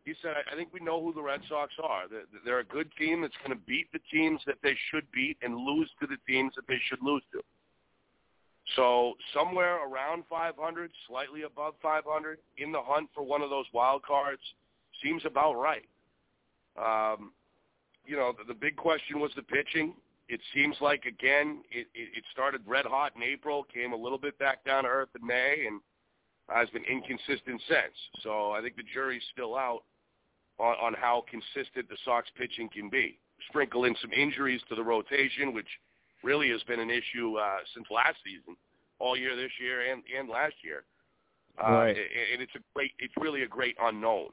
He 0.05 0.15
said, 0.21 0.35
I, 0.51 0.57
think 0.57 0.71
we 0.73 0.81
know 0.81 1.01
who 1.01 1.15
the 1.15 1.23
Red 1.23 1.41
Sox 1.49 1.73
are. 1.81 2.05
They're 2.45 2.59
a 2.59 2.65
good 2.65 2.91
team 2.99 3.23
that's 3.23 3.37
going 3.47 3.57
to 3.57 3.65
beat 3.67 3.87
the 3.93 4.01
teams 4.11 4.41
that 4.47 4.57
they 4.63 4.77
should 4.91 5.07
beat 5.13 5.37
and 5.43 5.57
lose 5.57 5.89
to 6.01 6.09
the 6.09 6.17
teams 6.27 6.55
that 6.57 6.67
they 6.67 6.81
should 6.89 6.99
lose 7.03 7.23
to. 7.33 7.41
So 8.75 9.15
somewhere 9.33 9.87
around 9.87 10.25
500, 10.29 10.91
slightly 11.07 11.43
above 11.43 11.75
500, 11.81 12.39
in 12.59 12.73
the 12.73 12.83
hunt 12.83 13.11
for 13.15 13.23
one 13.23 13.43
of 13.43 13.51
those 13.51 13.67
wild 13.73 14.03
cards 14.03 14.43
seems 15.03 15.25
about 15.25 15.55
right. 15.55 15.87
Um, 16.77 17.33
you 18.05 18.17
know, 18.17 18.33
the, 18.37 18.53
the 18.53 18.59
big 18.59 18.77
question 18.77 19.21
was 19.21 19.31
the 19.37 19.43
pitching. 19.43 19.95
It 20.29 20.41
seems 20.55 20.77
like 20.81 21.05
again, 21.05 21.63
it, 21.71 21.87
it, 21.95 22.09
it 22.17 22.25
started 22.33 22.63
red 22.67 22.87
hot 22.87 23.13
in 23.15 23.23
April, 23.23 23.65
came 23.65 23.93
a 23.93 23.97
little 23.97 24.19
bit 24.19 24.39
back 24.39 24.65
down 24.65 24.85
to 24.85 24.89
earth 24.89 25.11
in 25.21 25.27
May, 25.27 25.65
and 25.67 25.81
has 26.49 26.69
been 26.71 26.85
inconsistent 26.85 27.61
since. 27.69 27.95
So 28.23 28.53
I 28.53 28.61
think 28.61 28.77
the 28.77 28.83
jury's 28.83 29.23
still 29.33 29.57
out 29.57 29.83
on, 30.59 30.75
on 30.83 30.95
how 30.95 31.25
consistent 31.31 31.89
the 31.89 31.97
Sox 32.05 32.29
pitching 32.37 32.69
can 32.73 32.89
be. 32.89 33.19
Sprinkle 33.49 33.85
in 33.85 33.95
some 34.01 34.13
injuries 34.13 34.61
to 34.69 34.75
the 34.75 34.83
rotation, 34.83 35.53
which 35.53 35.67
really 36.23 36.51
has 36.51 36.63
been 36.65 36.81
an 36.81 36.91
issue 36.91 37.37
uh, 37.37 37.59
since 37.75 37.87
last 37.91 38.17
season, 38.25 38.57
all 38.99 39.17
year 39.17 39.35
this 39.35 39.51
year 39.61 39.93
and 39.93 40.03
and 40.17 40.29
last 40.29 40.55
year. 40.63 40.85
Uh, 41.63 41.73
right. 41.73 41.97
And 41.97 42.41
it's 42.41 42.55
a 42.55 42.61
great, 42.75 42.93
it's 42.99 43.15
really 43.21 43.43
a 43.43 43.49
great 43.49 43.77
unknown. 43.83 44.29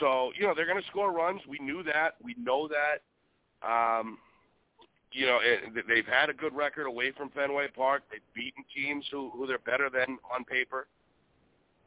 So 0.00 0.30
you 0.38 0.46
know 0.46 0.54
they're 0.54 0.66
going 0.66 0.80
to 0.80 0.88
score 0.88 1.12
runs. 1.12 1.40
We 1.48 1.58
knew 1.58 1.82
that. 1.82 2.14
We 2.22 2.36
know 2.38 2.68
that. 2.68 3.02
Um, 3.66 4.18
you 5.12 5.26
know, 5.26 5.38
they've 5.88 6.06
had 6.06 6.28
a 6.28 6.34
good 6.34 6.54
record 6.54 6.86
away 6.86 7.10
from 7.16 7.30
Fenway 7.30 7.68
Park. 7.74 8.02
They've 8.10 8.20
beaten 8.34 8.64
teams 8.74 9.06
who, 9.10 9.30
who 9.30 9.46
they're 9.46 9.58
better 9.58 9.88
than 9.88 10.18
on 10.34 10.44
paper. 10.44 10.88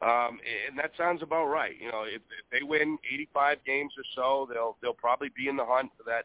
Um, 0.02 0.40
and 0.68 0.78
that 0.78 0.92
sounds 0.96 1.22
about 1.22 1.46
right. 1.46 1.74
You 1.78 1.90
know, 1.90 2.04
if, 2.04 2.22
if 2.32 2.44
they 2.50 2.62
win 2.66 2.98
85 3.12 3.58
games 3.66 3.92
or 3.98 4.04
so, 4.14 4.48
they'll 4.52 4.76
they'll 4.80 4.94
probably 4.94 5.28
be 5.36 5.48
in 5.48 5.56
the 5.56 5.64
hunt 5.64 5.90
for 5.96 6.04
that 6.04 6.24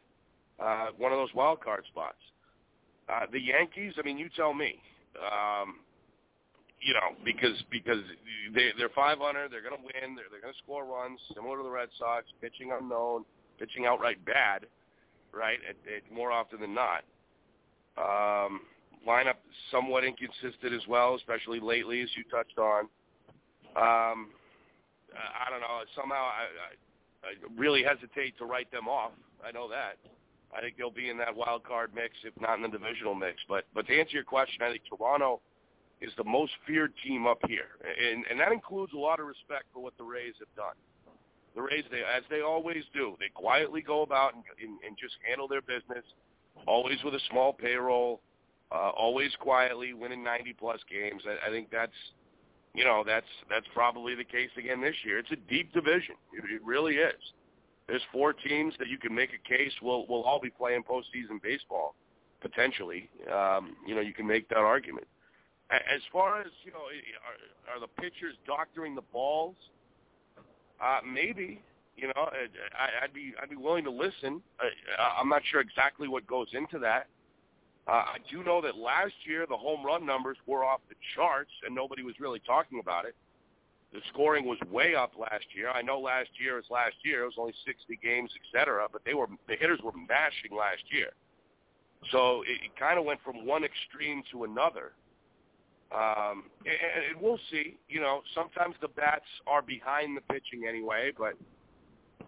uh, 0.64 0.92
one 0.98 1.12
of 1.12 1.18
those 1.18 1.34
wild 1.34 1.62
card 1.62 1.84
spots. 1.92 2.18
Uh, 3.10 3.26
the 3.32 3.40
Yankees, 3.40 3.94
I 3.98 4.02
mean, 4.04 4.18
you 4.18 4.30
tell 4.36 4.54
me. 4.54 4.80
Um, 5.20 5.80
you 6.80 6.94
know, 6.94 7.18
because 7.26 7.62
because 7.70 8.00
they 8.54 8.70
they're 8.78 8.90
500, 8.90 9.52
they're 9.52 9.62
going 9.62 9.76
to 9.76 9.84
win, 9.84 10.16
they're 10.16 10.26
they're 10.32 10.42
going 10.42 10.54
to 10.54 10.60
score 10.64 10.86
runs, 10.86 11.20
similar 11.34 11.58
to 11.58 11.64
the 11.64 11.70
Red 11.70 11.90
Sox, 12.00 12.26
pitching 12.42 12.72
unknown, 12.80 13.26
pitching 13.60 13.86
outright 13.86 14.24
bad 14.26 14.68
right? 15.36 15.60
It, 15.70 15.78
it, 15.86 16.04
more 16.14 16.32
often 16.32 16.60
than 16.60 16.74
not. 16.74 17.04
Um, 17.98 18.62
lineup 19.08 19.36
somewhat 19.72 20.04
inconsistent 20.04 20.74
as 20.74 20.88
well, 20.88 21.16
especially 21.16 21.60
lately, 21.60 22.02
as 22.02 22.10
you 22.16 22.24
touched 22.32 22.58
on. 22.58 22.88
Um, 23.76 24.32
I 25.16 25.50
don't 25.50 25.62
know. 25.62 25.84
Somehow, 25.96 26.28
I, 26.28 26.48
I, 27.24 27.28
I 27.28 27.60
really 27.60 27.84
hesitate 27.84 28.38
to 28.38 28.46
write 28.46 28.72
them 28.72 28.88
off. 28.88 29.12
I 29.46 29.52
know 29.52 29.70
that. 29.70 29.98
I 30.56 30.62
think 30.62 30.78
they'll 30.78 30.92
be 30.92 31.10
in 31.10 31.18
that 31.18 31.36
wild 31.36 31.64
card 31.64 31.92
mix, 31.94 32.16
if 32.24 32.34
not 32.40 32.56
in 32.56 32.62
the 32.62 32.70
divisional 32.70 33.16
mix. 33.16 33.42
But 33.48 33.66
but 33.74 33.88
to 33.88 34.00
answer 34.00 34.14
your 34.14 34.24
question, 34.24 34.62
I 34.62 34.72
think 34.72 34.84
Toronto 34.88 35.42
is 36.02 36.12
the 36.18 36.24
most 36.24 36.52
feared 36.66 36.94
team 37.06 37.28
up 37.28 37.40
here, 37.48 37.80
and 37.84 38.26
and 38.30 38.40
that 38.40 38.52
includes 38.52 38.94
a 38.94 38.98
lot 38.98 39.20
of 39.20 39.28
respect 39.28 39.66
for 39.74 39.82
what 39.82 39.98
the 39.98 40.04
Rays 40.04 40.34
have 40.40 40.54
done. 40.56 40.76
The 41.56 41.62
Rays, 41.62 41.84
they 41.92 42.00
as 42.00 42.24
they 42.30 42.42
always 42.42 42.84
do, 42.94 43.16
they 43.20 43.30
quietly 43.34 43.82
go 43.82 44.02
about 44.02 44.34
and, 44.34 44.44
and, 44.62 44.78
and 44.86 44.98
just 44.98 45.16
handle 45.28 45.48
their 45.48 45.62
business, 45.62 46.04
always 46.68 47.04
with 47.04 47.16
a 47.16 47.22
small 47.30 47.52
payroll, 47.54 48.22
uh, 48.72 48.92
always 48.92 49.32
quietly 49.40 49.94
winning 49.94 50.24
90 50.24 50.54
plus 50.54 50.80
games. 50.90 51.24
I, 51.28 51.48
I 51.48 51.50
think 51.50 51.70
that's 51.72 51.94
you 52.76 52.84
know 52.84 53.04
that's 53.06 53.26
that's 53.50 53.66
probably 53.74 54.16
the 54.16 54.24
case 54.24 54.50
again 54.58 54.82
this 54.82 54.96
year. 55.04 55.20
It's 55.20 55.32
a 55.32 55.50
deep 55.50 55.74
division. 55.74 56.16
It, 56.34 56.44
it 56.52 56.62
really 56.64 56.96
is. 56.96 57.22
There's 57.88 58.02
four 58.12 58.34
teams 58.34 58.74
that 58.80 58.88
you 58.88 58.98
can 58.98 59.14
make 59.14 59.30
a 59.30 59.48
case 59.48 59.72
will 59.82 60.08
will 60.08 60.24
all 60.24 60.40
be 60.40 60.50
playing 60.50 60.84
postseason 60.84 61.42
baseball 61.42 61.96
potentially. 62.42 63.10
Um, 63.34 63.76
you 63.88 63.96
know, 63.96 64.02
you 64.02 64.14
can 64.14 64.28
make 64.28 64.48
that 64.50 64.58
argument. 64.58 65.08
As 65.72 66.02
far 66.14 66.42
as 66.42 66.48
you 66.64 66.72
know, 66.72 66.80
are, 66.80 67.76
are 67.76 67.80
the 67.80 67.88
pitchers 67.88 68.36
doctoring 68.46 68.94
the 68.94 69.02
balls? 69.14 69.56
Uh, 70.82 71.00
maybe. 71.06 71.62
You 71.98 72.08
know, 72.08 72.14
I, 72.18 73.04
I'd 73.04 73.14
be 73.14 73.34
I'd 73.42 73.50
be 73.50 73.56
willing 73.56 73.84
to 73.86 73.92
listen. 73.92 74.42
I, 74.60 75.20
I'm 75.20 75.30
not 75.30 75.42
sure 75.50 75.62
exactly 75.62 76.08
what 76.08 76.28
goes 76.28 76.48
into 76.54 76.78
that. 76.80 77.08
Uh, 77.88 77.92
I 77.92 78.18
do 78.32 78.44
know 78.44 78.62
that 78.62 78.78
last 78.78 79.14
year 79.26 79.46
the 79.48 79.58
home 79.58 79.86
run 79.86 80.06
numbers 80.06 80.38
were 80.48 80.66
off 80.66 80.82
the 80.90 80.96
charts, 81.16 81.52
and 81.66 81.76
nobody 81.76 82.02
was 82.02 82.16
really 82.20 82.42
talking 82.46 82.80
about 82.80 83.06
it. 83.06 83.16
The 83.94 84.00
scoring 84.12 84.46
was 84.46 84.58
way 84.72 84.96
up 84.96 85.14
last 85.18 85.46
year. 85.56 85.70
I 85.70 85.82
know 85.82 86.00
last 86.00 86.30
year 86.40 86.56
was 86.56 86.66
last 86.72 86.96
year; 87.04 87.24
it 87.24 87.26
was 87.26 87.36
only 87.38 87.54
60 87.66 87.98
games, 88.04 88.32
et 88.36 88.58
cetera. 88.58 88.88
But 88.92 89.04
they 89.06 89.14
were 89.14 89.28
the 89.48 89.56
hitters 89.56 89.80
were 89.84 89.92
mashing 89.94 90.58
last 90.58 90.84
year, 90.90 91.12
so 92.12 92.42
it, 92.42 92.66
it 92.66 92.80
kind 92.80 92.98
of 92.98 93.06
went 93.06 93.20
from 93.24 93.46
one 93.46 93.64
extreme 93.64 94.24
to 94.32 94.44
another. 94.44 94.94
Um, 95.94 96.46
and, 96.66 97.14
and 97.14 97.22
we'll 97.22 97.40
see. 97.52 97.78
You 97.88 98.02
know, 98.02 98.22
sometimes 98.34 98.76
the 98.82 98.88
bats 98.88 99.26
are 99.46 99.62
behind 99.62 100.18
the 100.18 100.22
pitching 100.22 100.66
anyway, 100.68 101.12
but 101.16 101.36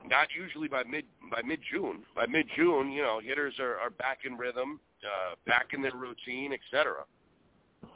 not 0.07 0.27
usually 0.37 0.67
by 0.67 0.83
mid 0.83 1.05
by 1.31 1.41
mid 1.41 1.59
June. 1.69 2.03
By 2.15 2.27
mid 2.27 2.47
June, 2.55 2.91
you 2.91 3.01
know, 3.01 3.19
hitters 3.19 3.55
are, 3.59 3.77
are 3.77 3.89
back 3.89 4.19
in 4.23 4.37
rhythm, 4.37 4.79
uh, 5.03 5.35
back 5.45 5.67
in 5.73 5.81
their 5.81 5.95
routine, 5.95 6.53
etc. 6.53 7.03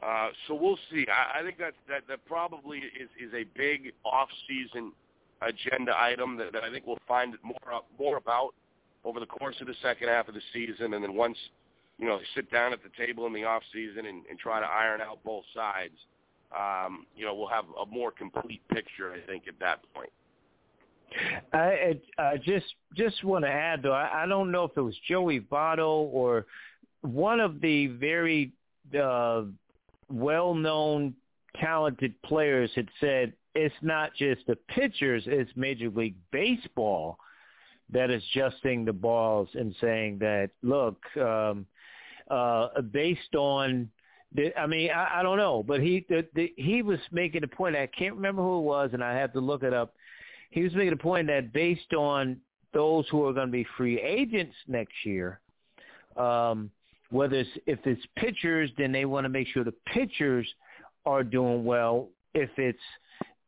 Uh, 0.03 0.29
so 0.47 0.55
we'll 0.55 0.79
see. 0.91 1.05
I, 1.07 1.39
I 1.39 1.43
think 1.43 1.57
that 1.57 1.73
that 1.87 2.01
that 2.07 2.25
probably 2.25 2.79
is 2.79 3.09
is 3.19 3.33
a 3.33 3.45
big 3.57 3.93
off 4.05 4.29
season 4.47 4.91
agenda 5.41 5.93
item 5.99 6.37
that, 6.37 6.53
that 6.53 6.63
I 6.63 6.71
think 6.71 6.85
we'll 6.85 6.99
find 7.07 7.35
more 7.43 7.73
up, 7.73 7.87
more 7.99 8.17
about 8.17 8.53
over 9.03 9.19
the 9.19 9.25
course 9.25 9.55
of 9.59 9.67
the 9.67 9.75
second 9.81 10.09
half 10.09 10.27
of 10.27 10.35
the 10.35 10.41
season, 10.53 10.93
and 10.93 11.03
then 11.03 11.15
once 11.15 11.37
you 12.01 12.07
know, 12.07 12.19
sit 12.35 12.51
down 12.51 12.73
at 12.73 12.79
the 12.81 12.89
table 12.97 13.27
in 13.27 13.33
the 13.33 13.43
off 13.43 13.61
season 13.71 14.07
and, 14.07 14.23
and 14.29 14.39
try 14.39 14.59
to 14.59 14.65
iron 14.65 15.01
out 15.01 15.23
both 15.23 15.43
sides. 15.53 15.93
Um, 16.51 17.05
you 17.15 17.23
know, 17.23 17.35
we'll 17.35 17.47
have 17.47 17.65
a 17.81 17.85
more 17.85 18.11
complete 18.11 18.61
picture, 18.69 19.13
I 19.13 19.25
think, 19.25 19.43
at 19.47 19.53
that 19.59 19.79
point. 19.93 20.09
I, 21.53 21.99
I 22.17 22.37
just 22.37 22.65
just 22.95 23.23
want 23.25 23.43
to 23.43 23.51
add 23.51 23.83
though, 23.83 23.91
I, 23.91 24.23
I 24.23 24.25
don't 24.25 24.49
know 24.49 24.63
if 24.63 24.71
it 24.77 24.81
was 24.81 24.95
Joey 25.09 25.41
Votto 25.41 26.09
or 26.13 26.45
one 27.01 27.39
of 27.39 27.61
the 27.61 27.87
very 27.87 28.53
uh, 28.99 29.43
well-known, 30.09 31.15
talented 31.59 32.19
players 32.23 32.71
had 32.75 32.87
said 32.99 33.33
it's 33.55 33.75
not 33.81 34.13
just 34.15 34.41
the 34.47 34.55
pitchers, 34.55 35.23
it's 35.25 35.51
Major 35.55 35.89
League 35.89 36.15
Baseball 36.31 37.17
that 37.91 38.09
is 38.09 38.23
adjusting 38.33 38.85
the 38.85 38.93
balls 38.93 39.49
and 39.53 39.75
saying 39.81 40.19
that, 40.19 40.51
look, 40.61 41.03
um, 41.17 41.65
uh, 42.29 42.81
based 42.91 43.35
on 43.35 43.89
the, 44.33 44.57
I 44.57 44.65
mean, 44.65 44.89
I, 44.91 45.19
I 45.19 45.23
don't 45.23 45.37
know, 45.37 45.61
but 45.61 45.81
he 45.81 46.05
the, 46.07 46.25
the, 46.33 46.53
he 46.55 46.81
was 46.81 46.99
making 47.11 47.43
a 47.43 47.47
point. 47.47 47.75
I 47.75 47.87
can't 47.87 48.15
remember 48.15 48.41
who 48.41 48.59
it 48.59 48.63
was, 48.63 48.91
and 48.93 49.03
I 49.03 49.13
have 49.15 49.33
to 49.33 49.41
look 49.41 49.63
it 49.63 49.73
up. 49.73 49.93
He 50.51 50.63
was 50.63 50.73
making 50.73 50.93
a 50.93 50.97
point 50.97 51.27
that 51.27 51.51
based 51.51 51.93
on 51.93 52.37
those 52.73 53.05
who 53.09 53.25
are 53.25 53.33
going 53.33 53.47
to 53.47 53.51
be 53.51 53.67
free 53.75 53.99
agents 53.99 54.55
next 54.67 54.93
year, 55.03 55.41
um, 56.15 56.71
whether 57.11 57.37
it's 57.37 57.49
if 57.65 57.79
it's 57.85 58.01
pitchers, 58.17 58.69
then 58.77 58.91
they 58.91 59.05
want 59.05 59.25
to 59.25 59.29
make 59.29 59.47
sure 59.47 59.63
the 59.63 59.73
pitchers 59.87 60.47
are 61.05 61.23
doing 61.23 61.63
well. 61.63 62.09
If 62.33 62.49
it's 62.57 62.79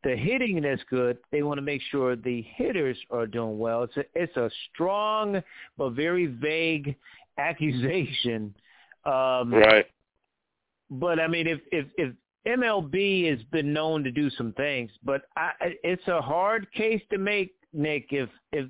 the 0.03 0.15
hitting 0.15 0.61
that's 0.61 0.81
good, 0.89 1.17
they 1.31 1.43
want 1.43 1.57
to 1.57 1.61
make 1.61 1.81
sure 1.89 2.15
the 2.15 2.45
hitters 2.55 2.97
are 3.09 3.25
doing 3.25 3.57
well. 3.57 3.83
It's 3.83 3.97
a 3.97 4.03
it's 4.13 4.37
a 4.37 4.49
strong 4.71 5.41
but 5.77 5.91
very 5.91 6.27
vague 6.27 6.95
accusation 7.37 8.53
um, 9.05 9.53
right. 9.53 9.85
But 10.89 11.19
I 11.19 11.27
mean, 11.27 11.47
if 11.47 11.59
if 11.71 11.87
if 11.97 12.13
MLB 12.47 13.29
has 13.29 13.43
been 13.51 13.73
known 13.73 14.03
to 14.03 14.11
do 14.11 14.29
some 14.31 14.53
things, 14.53 14.91
but 15.03 15.23
I, 15.35 15.51
it's 15.83 16.07
a 16.07 16.21
hard 16.21 16.71
case 16.73 17.01
to 17.11 17.17
make, 17.17 17.55
Nick. 17.73 18.07
If 18.11 18.29
if 18.51 18.69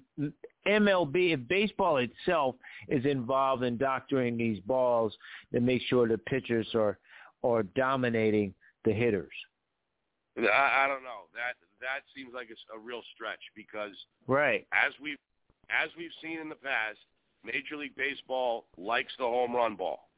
MLB, 0.67 1.33
if 1.33 1.47
baseball 1.47 1.97
itself 1.97 2.55
is 2.87 3.05
involved 3.05 3.63
in 3.63 3.77
doctoring 3.77 4.37
these 4.37 4.59
balls 4.61 5.15
to 5.53 5.59
make 5.59 5.81
sure 5.83 6.07
the 6.07 6.17
pitchers 6.17 6.67
are 6.73 6.97
are 7.43 7.63
dominating 7.63 8.53
the 8.85 8.93
hitters. 8.93 9.33
I, 10.37 10.85
I 10.85 10.87
don't 10.87 11.03
know. 11.03 11.27
That 11.33 11.55
that 11.81 12.01
seems 12.15 12.33
like 12.33 12.47
it's 12.49 12.63
a 12.73 12.79
real 12.79 13.01
stretch 13.13 13.41
because 13.55 13.93
right 14.27 14.65
as 14.73 14.93
we 15.01 15.17
as 15.69 15.89
we've 15.97 16.11
seen 16.21 16.39
in 16.39 16.49
the 16.49 16.55
past, 16.55 16.99
Major 17.43 17.77
League 17.77 17.95
Baseball 17.95 18.65
likes 18.77 19.13
the 19.17 19.25
home 19.25 19.55
run 19.55 19.75
ball. 19.75 20.09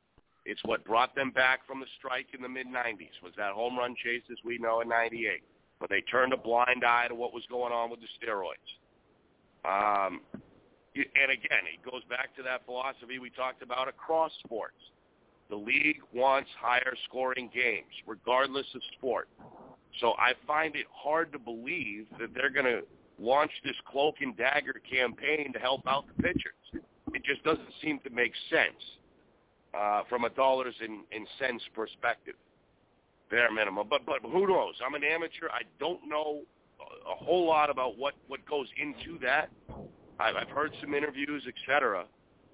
It's 0.45 0.61
what 0.63 0.85
brought 0.85 1.15
them 1.15 1.31
back 1.31 1.65
from 1.65 1.79
the 1.79 1.87
strike 1.97 2.27
in 2.33 2.41
the 2.41 2.49
mid-'90s, 2.49 3.23
was 3.23 3.33
that 3.35 3.53
home 3.53 3.77
run 3.77 3.95
chase 3.95 4.21
as 4.31 4.37
we 4.45 4.59
know 4.59 4.81
in 4.81 4.89
98. 4.89 5.41
But 5.79 5.89
they 5.89 6.01
turned 6.01 6.33
a 6.33 6.37
blind 6.37 6.83
eye 6.85 7.07
to 7.07 7.15
what 7.15 7.33
was 7.33 7.43
going 7.49 7.73
on 7.73 7.89
with 7.89 7.99
the 7.99 8.07
steroids. 8.17 8.55
Um, 9.65 10.21
and 10.95 11.31
again, 11.31 11.65
it 11.67 11.83
goes 11.83 12.01
back 12.09 12.35
to 12.37 12.43
that 12.43 12.65
philosophy 12.65 13.19
we 13.19 13.29
talked 13.29 13.61
about 13.61 13.87
across 13.87 14.31
sports. 14.45 14.79
The 15.49 15.55
league 15.55 15.99
wants 16.13 16.49
higher 16.59 16.93
scoring 17.07 17.49
games, 17.53 17.91
regardless 18.07 18.65
of 18.73 18.81
sport. 18.97 19.27
So 19.99 20.13
I 20.17 20.33
find 20.47 20.75
it 20.75 20.85
hard 20.91 21.31
to 21.33 21.39
believe 21.39 22.07
that 22.19 22.33
they're 22.33 22.49
going 22.49 22.65
to 22.65 22.81
launch 23.19 23.51
this 23.63 23.75
cloak 23.89 24.15
and 24.21 24.35
dagger 24.35 24.81
campaign 24.89 25.53
to 25.53 25.59
help 25.59 25.81
out 25.87 26.05
the 26.07 26.23
pitchers. 26.23 26.83
It 27.13 27.23
just 27.23 27.43
doesn't 27.43 27.73
seem 27.81 27.99
to 27.99 28.09
make 28.09 28.33
sense 28.49 28.81
uh, 29.77 30.01
from 30.09 30.25
a 30.25 30.29
dollars 30.29 30.75
and, 30.81 31.03
and 31.11 31.27
cents 31.39 31.63
perspective, 31.73 32.35
bare 33.29 33.51
minimum. 33.51 33.87
But 33.89 34.05
but 34.05 34.21
who 34.21 34.47
knows? 34.47 34.75
I'm 34.85 34.95
an 34.95 35.03
amateur. 35.03 35.47
I 35.49 35.61
don't 35.79 36.01
know 36.07 36.41
a 36.79 37.23
whole 37.23 37.45
lot 37.45 37.69
about 37.69 37.97
what 37.97 38.13
what 38.27 38.45
goes 38.45 38.67
into 38.77 39.19
that. 39.19 39.49
I've, 40.19 40.35
I've 40.35 40.49
heard 40.49 40.71
some 40.81 40.93
interviews, 40.93 41.43
etc. 41.47 42.05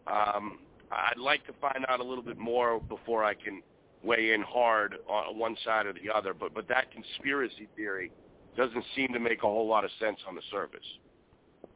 Um, 0.07 0.59
I'd 0.91 1.17
like 1.17 1.45
to 1.47 1.53
find 1.61 1.85
out 1.87 1.99
a 1.99 2.03
little 2.03 2.23
bit 2.23 2.37
more 2.37 2.79
before 2.79 3.23
I 3.23 3.33
can 3.33 3.61
weigh 4.03 4.33
in 4.33 4.41
hard 4.41 4.95
on 5.07 5.37
one 5.37 5.55
side 5.63 5.85
or 5.85 5.93
the 5.93 6.09
other. 6.13 6.33
But 6.33 6.53
but 6.53 6.67
that 6.67 6.91
conspiracy 6.91 7.67
theory 7.75 8.11
doesn't 8.57 8.83
seem 8.95 9.13
to 9.13 9.19
make 9.19 9.39
a 9.39 9.47
whole 9.47 9.67
lot 9.67 9.85
of 9.85 9.91
sense 9.99 10.17
on 10.27 10.35
the 10.35 10.41
surface. 10.51 10.79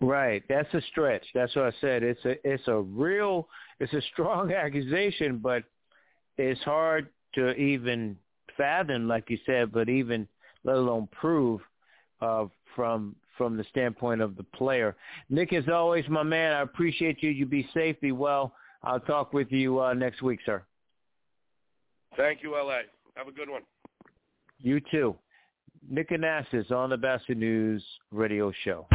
Right, 0.02 0.44
that's 0.50 0.74
a 0.74 0.82
stretch. 0.92 1.26
That's 1.34 1.56
what 1.56 1.66
I 1.66 1.72
said. 1.80 2.04
It's 2.04 2.24
a 2.26 2.36
it's 2.48 2.68
a 2.68 2.80
real 2.82 3.48
it's 3.80 3.94
a 3.94 4.02
strong 4.14 4.52
accusation, 4.66 5.38
but 5.38 5.64
it's 6.38 6.62
hard 6.62 7.10
to 7.36 7.54
even 7.54 8.18
fathom, 8.58 9.08
like 9.08 9.30
you 9.30 9.38
said, 9.46 9.72
but 9.72 9.90
even 9.90 10.28
let 10.64 10.76
alone 10.76 11.08
prove 11.12 11.62
uh, 12.22 12.46
from 12.76 13.16
from 13.38 13.58
the 13.58 13.66
standpoint 13.66 14.22
of 14.22 14.38
the 14.38 14.44
player. 14.44 14.96
Nick, 15.30 15.52
as 15.52 15.68
always, 15.68 16.06
my 16.08 16.24
man, 16.24 16.54
I 16.54 16.62
appreciate 16.62 17.22
you. 17.22 17.30
You 17.30 17.46
be 17.46 17.68
safe, 17.74 18.00
be 18.00 18.14
well. 18.14 18.54
I'll 18.82 19.00
talk 19.00 19.34
with 19.34 19.52
you 19.52 19.82
uh, 19.82 19.94
next 19.94 20.22
week, 20.22 20.40
sir. 20.46 20.64
Thank 22.16 22.44
you, 22.44 22.52
LA. 22.52 22.80
Have 23.16 23.28
a 23.28 23.32
good 23.32 23.50
one. 23.50 23.64
You 24.60 24.80
too. 24.80 25.16
Nick 25.90 26.10
Anastos 26.12 26.72
on 26.72 26.92
the 26.92 26.98
Batchelor 26.98 27.36
News 27.36 27.84
radio 28.12 28.52
show. 28.64 28.88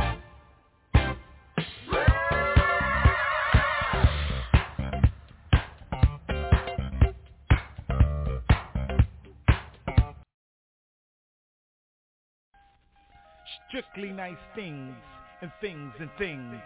Strictly 13.70 14.10
nice 14.10 14.34
things 14.56 14.94
and 15.42 15.50
things 15.60 15.92
and 16.00 16.10
things. 16.18 16.56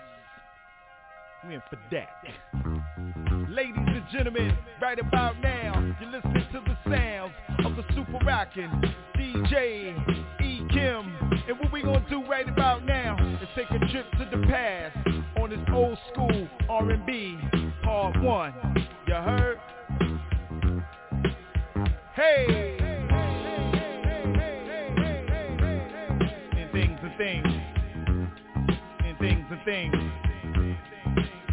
We 1.47 1.55
in 1.55 1.63
for 1.69 1.79
that. 1.93 3.51
Ladies 3.51 3.75
and 3.77 4.05
gentlemen, 4.11 4.57
right 4.81 4.99
about 4.99 5.39
now, 5.43 5.95
you're 6.01 6.11
listening 6.11 6.47
to 6.53 6.61
the 6.61 6.91
sounds 6.91 7.33
of 7.63 7.77
the 7.77 7.85
super 7.95 8.25
rockin' 8.25 8.71
DJ 9.17 9.95
E. 10.43 10.67
Kim. 10.71 11.15
And 11.47 11.59
what 11.59 11.71
we 11.71 11.83
gonna 11.83 12.05
do 12.09 12.25
right 12.25 12.49
about 12.49 12.87
now 12.87 13.17
is 13.43 13.49
take 13.55 13.71
a 13.71 13.79
trip 13.93 14.11
to 14.13 14.29
the 14.35 14.47
past 14.47 14.97
on 15.39 15.51
this 15.51 15.61
old 15.75 15.99
school 16.11 16.49
R&B 16.71 17.39
part 17.83 18.19
one. 18.23 18.55
You 19.07 19.15
heard? 19.15 19.61
Hey! 22.15 22.84
And 29.55 29.65
things. 29.65 29.95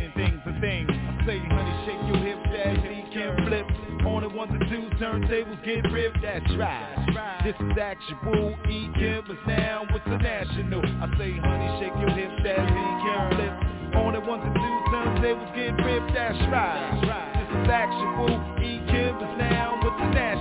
And 0.01 0.13
things 0.15 0.41
and 0.45 0.61
things. 0.61 0.89
I 0.89 1.25
say, 1.25 1.37
honey, 1.37 1.75
shake 1.85 2.01
your 2.09 2.17
hips, 2.17 2.49
that 2.49 2.81
beat 2.81 3.13
can 3.13 3.45
flip. 3.45 3.65
On 4.07 4.23
the 4.23 4.29
ones 4.29 4.51
and 4.53 4.65
twos, 4.69 4.91
turntables 4.99 5.63
get 5.63 5.85
ripped, 5.91 6.17
that's 6.21 6.49
right. 6.57 7.41
This 7.43 7.53
is 7.53 7.77
actual 7.77 8.57
E 8.69 8.89
Kim 8.97 9.37
now 9.45 9.85
with 9.93 10.03
the 10.05 10.17
national. 10.17 10.81
I 10.81 11.07
say, 11.17 11.37
honey, 11.37 11.69
shake 11.79 11.93
your 12.01 12.09
hips, 12.09 12.41
that 12.43 12.65
beat 12.73 12.97
can 13.05 13.21
flip. 13.37 13.53
On 14.01 14.13
the 14.13 14.21
ones 14.21 14.43
and 14.45 14.55
twos, 14.55 14.83
turntables 14.89 15.53
get 15.53 15.85
ripped, 15.85 16.13
that's 16.15 16.41
right. 16.49 17.37
This 17.37 17.49
is 17.61 17.69
actual 17.69 18.33
E 18.65 18.81
Kim 18.89 19.13
now 19.37 19.77
with 19.83 19.93
the 20.01 20.09
national. 20.09 20.40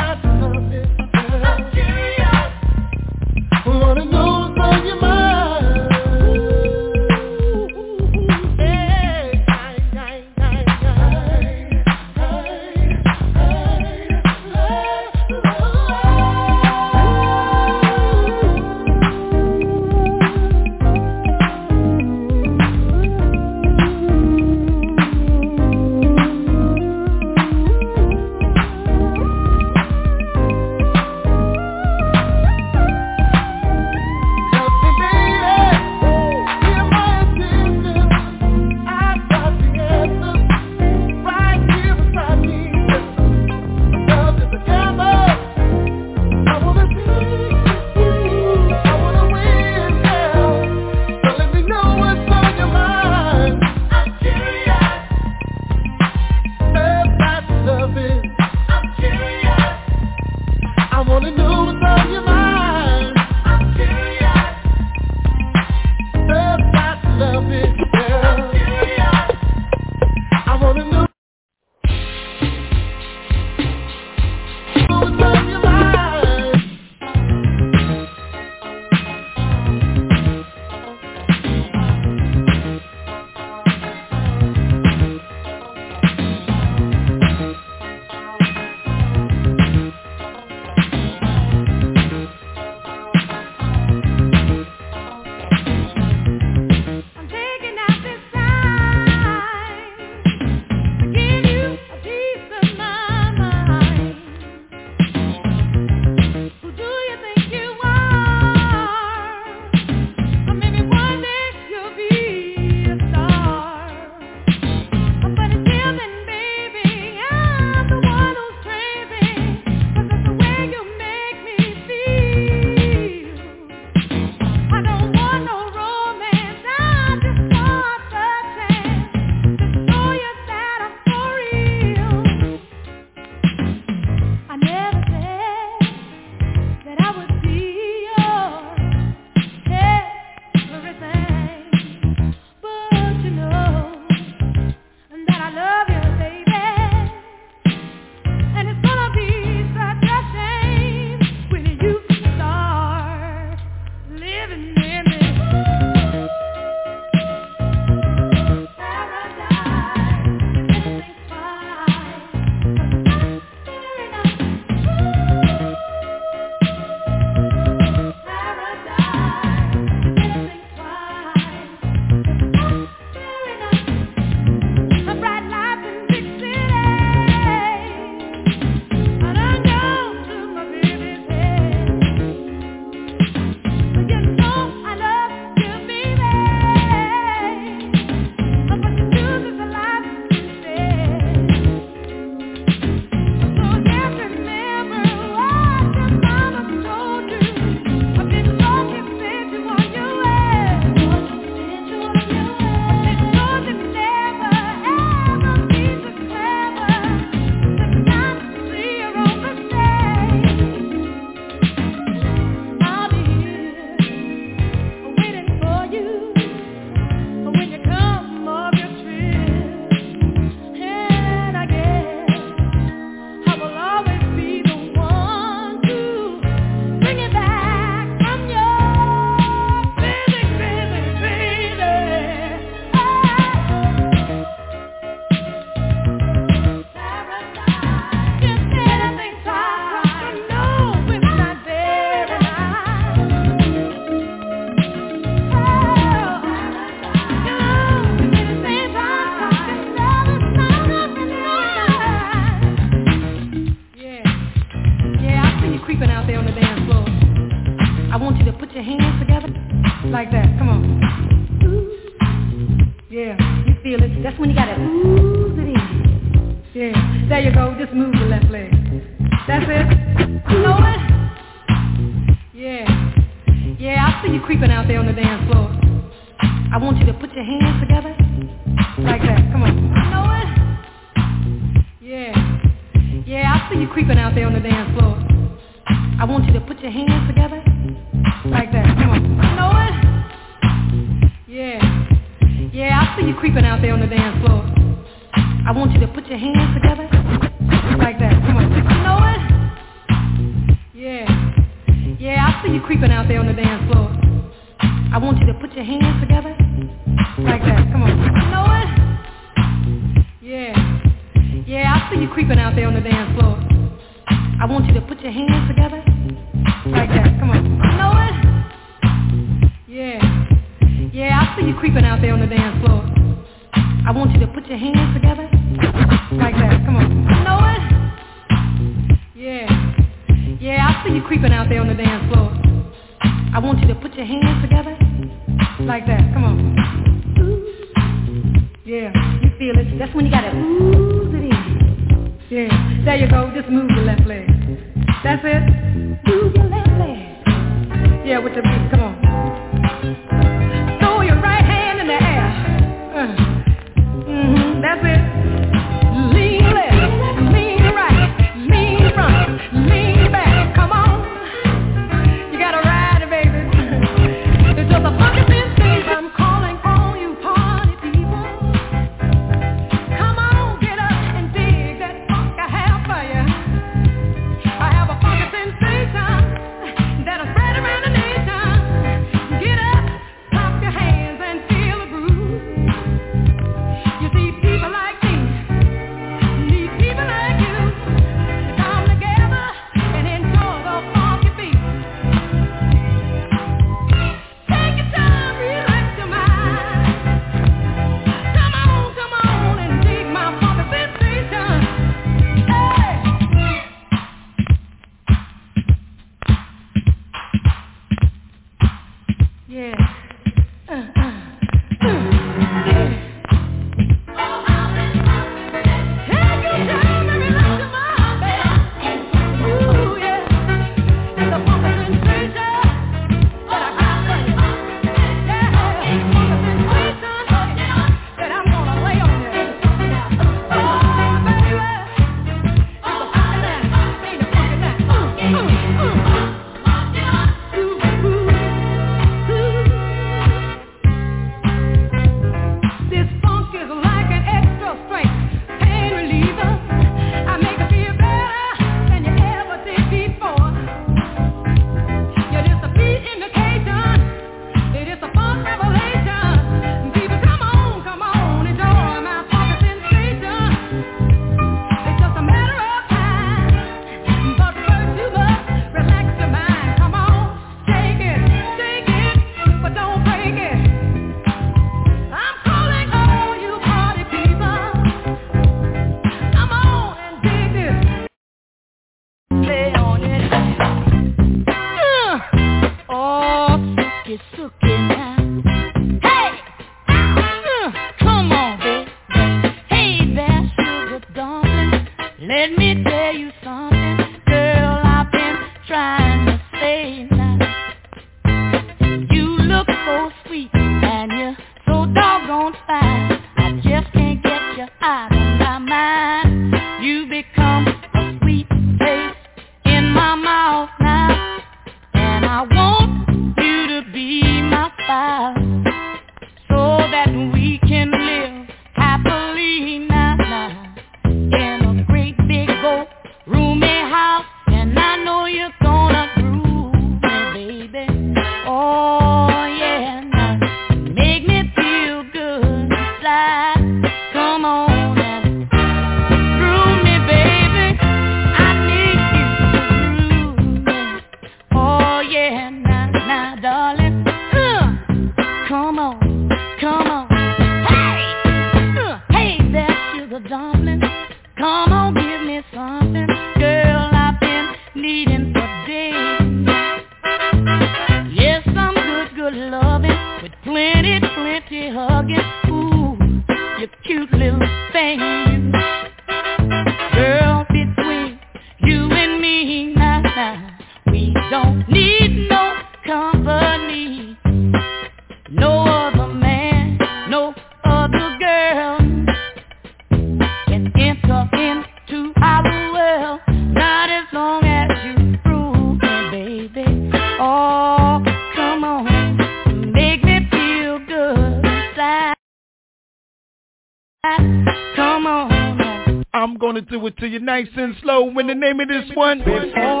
know 598.25 598.47
the 598.47 598.55
name 598.55 598.79
of 598.79 598.87
this 598.87 599.09
one. 599.15 599.39
Before 599.39 600.00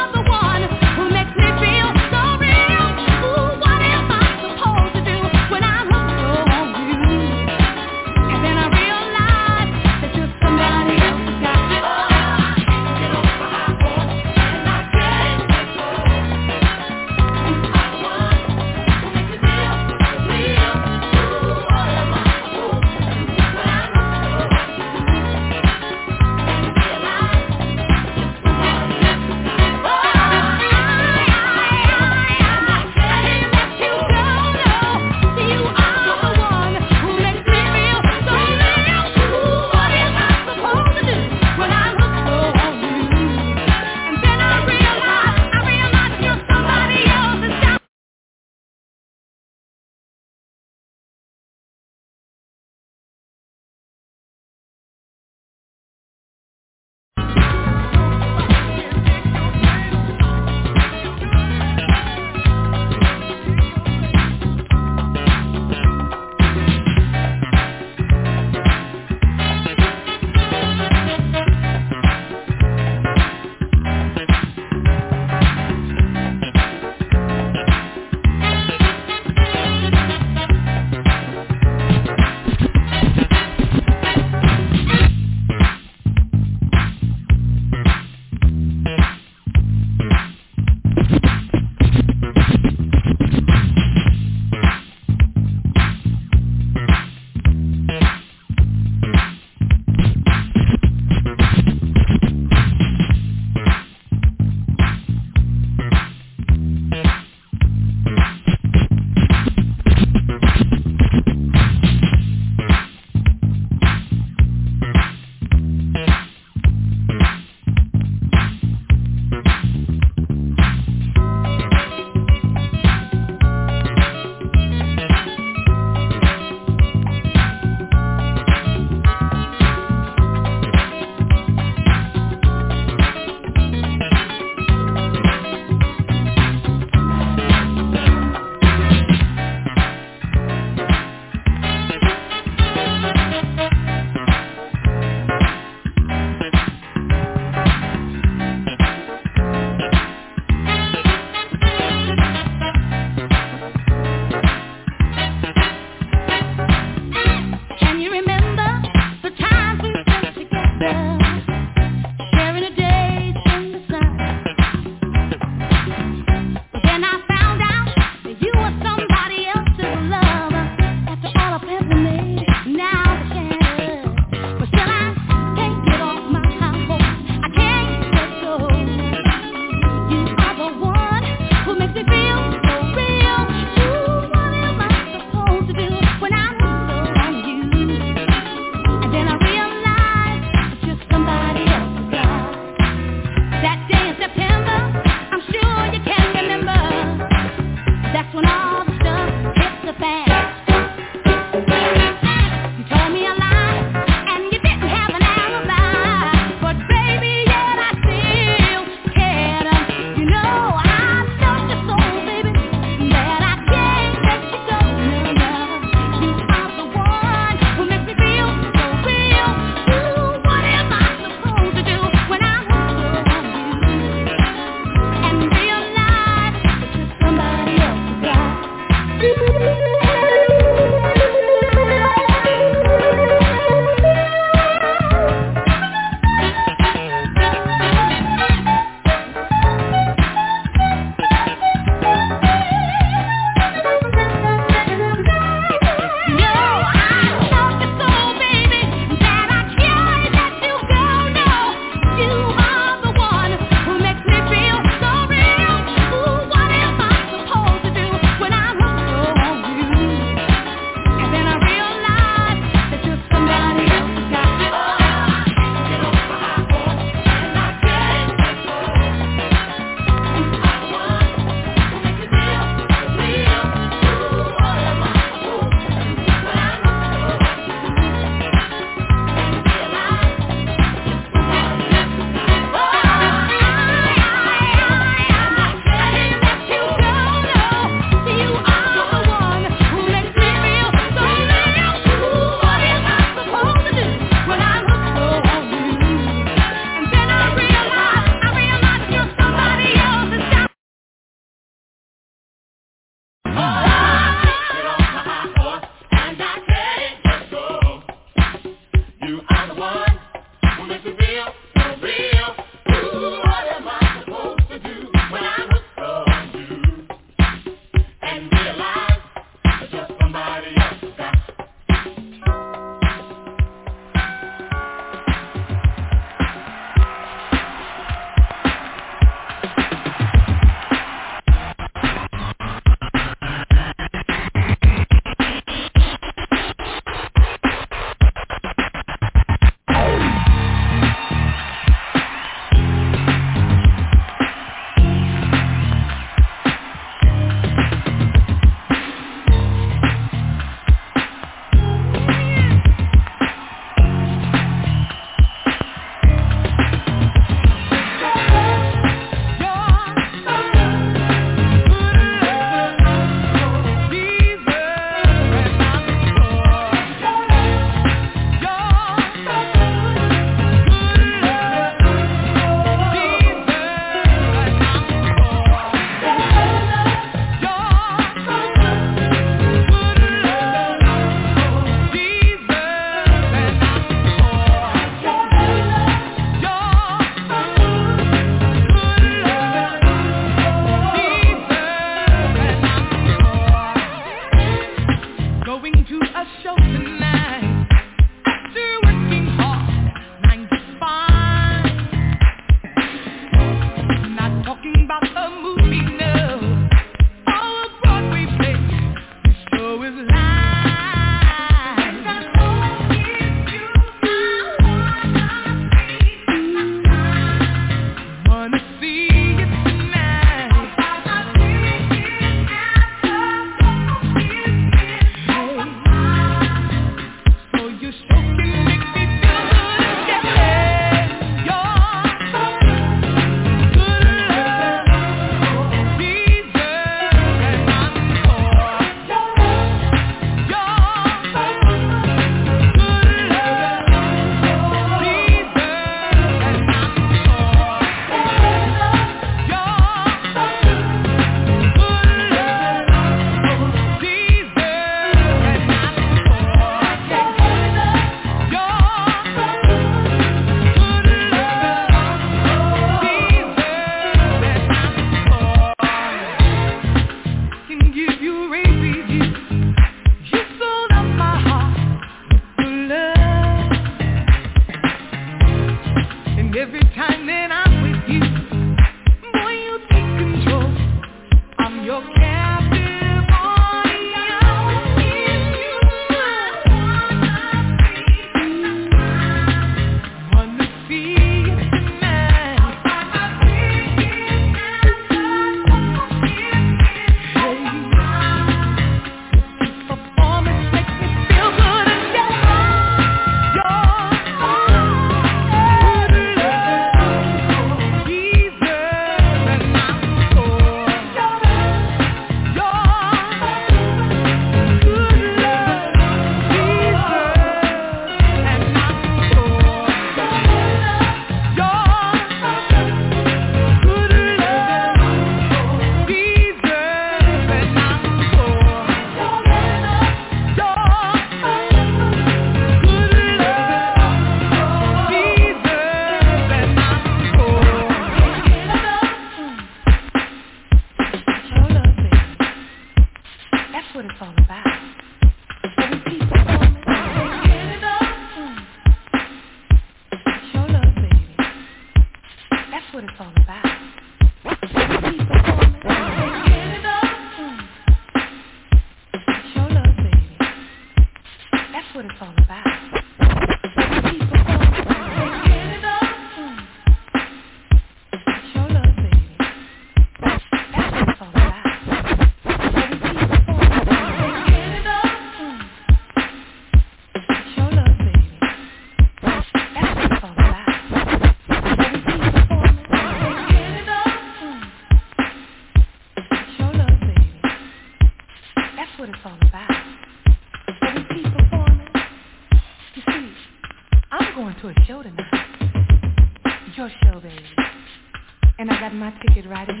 I'm 599.63 599.69
coming 599.69 599.87
tonight, 599.87 600.00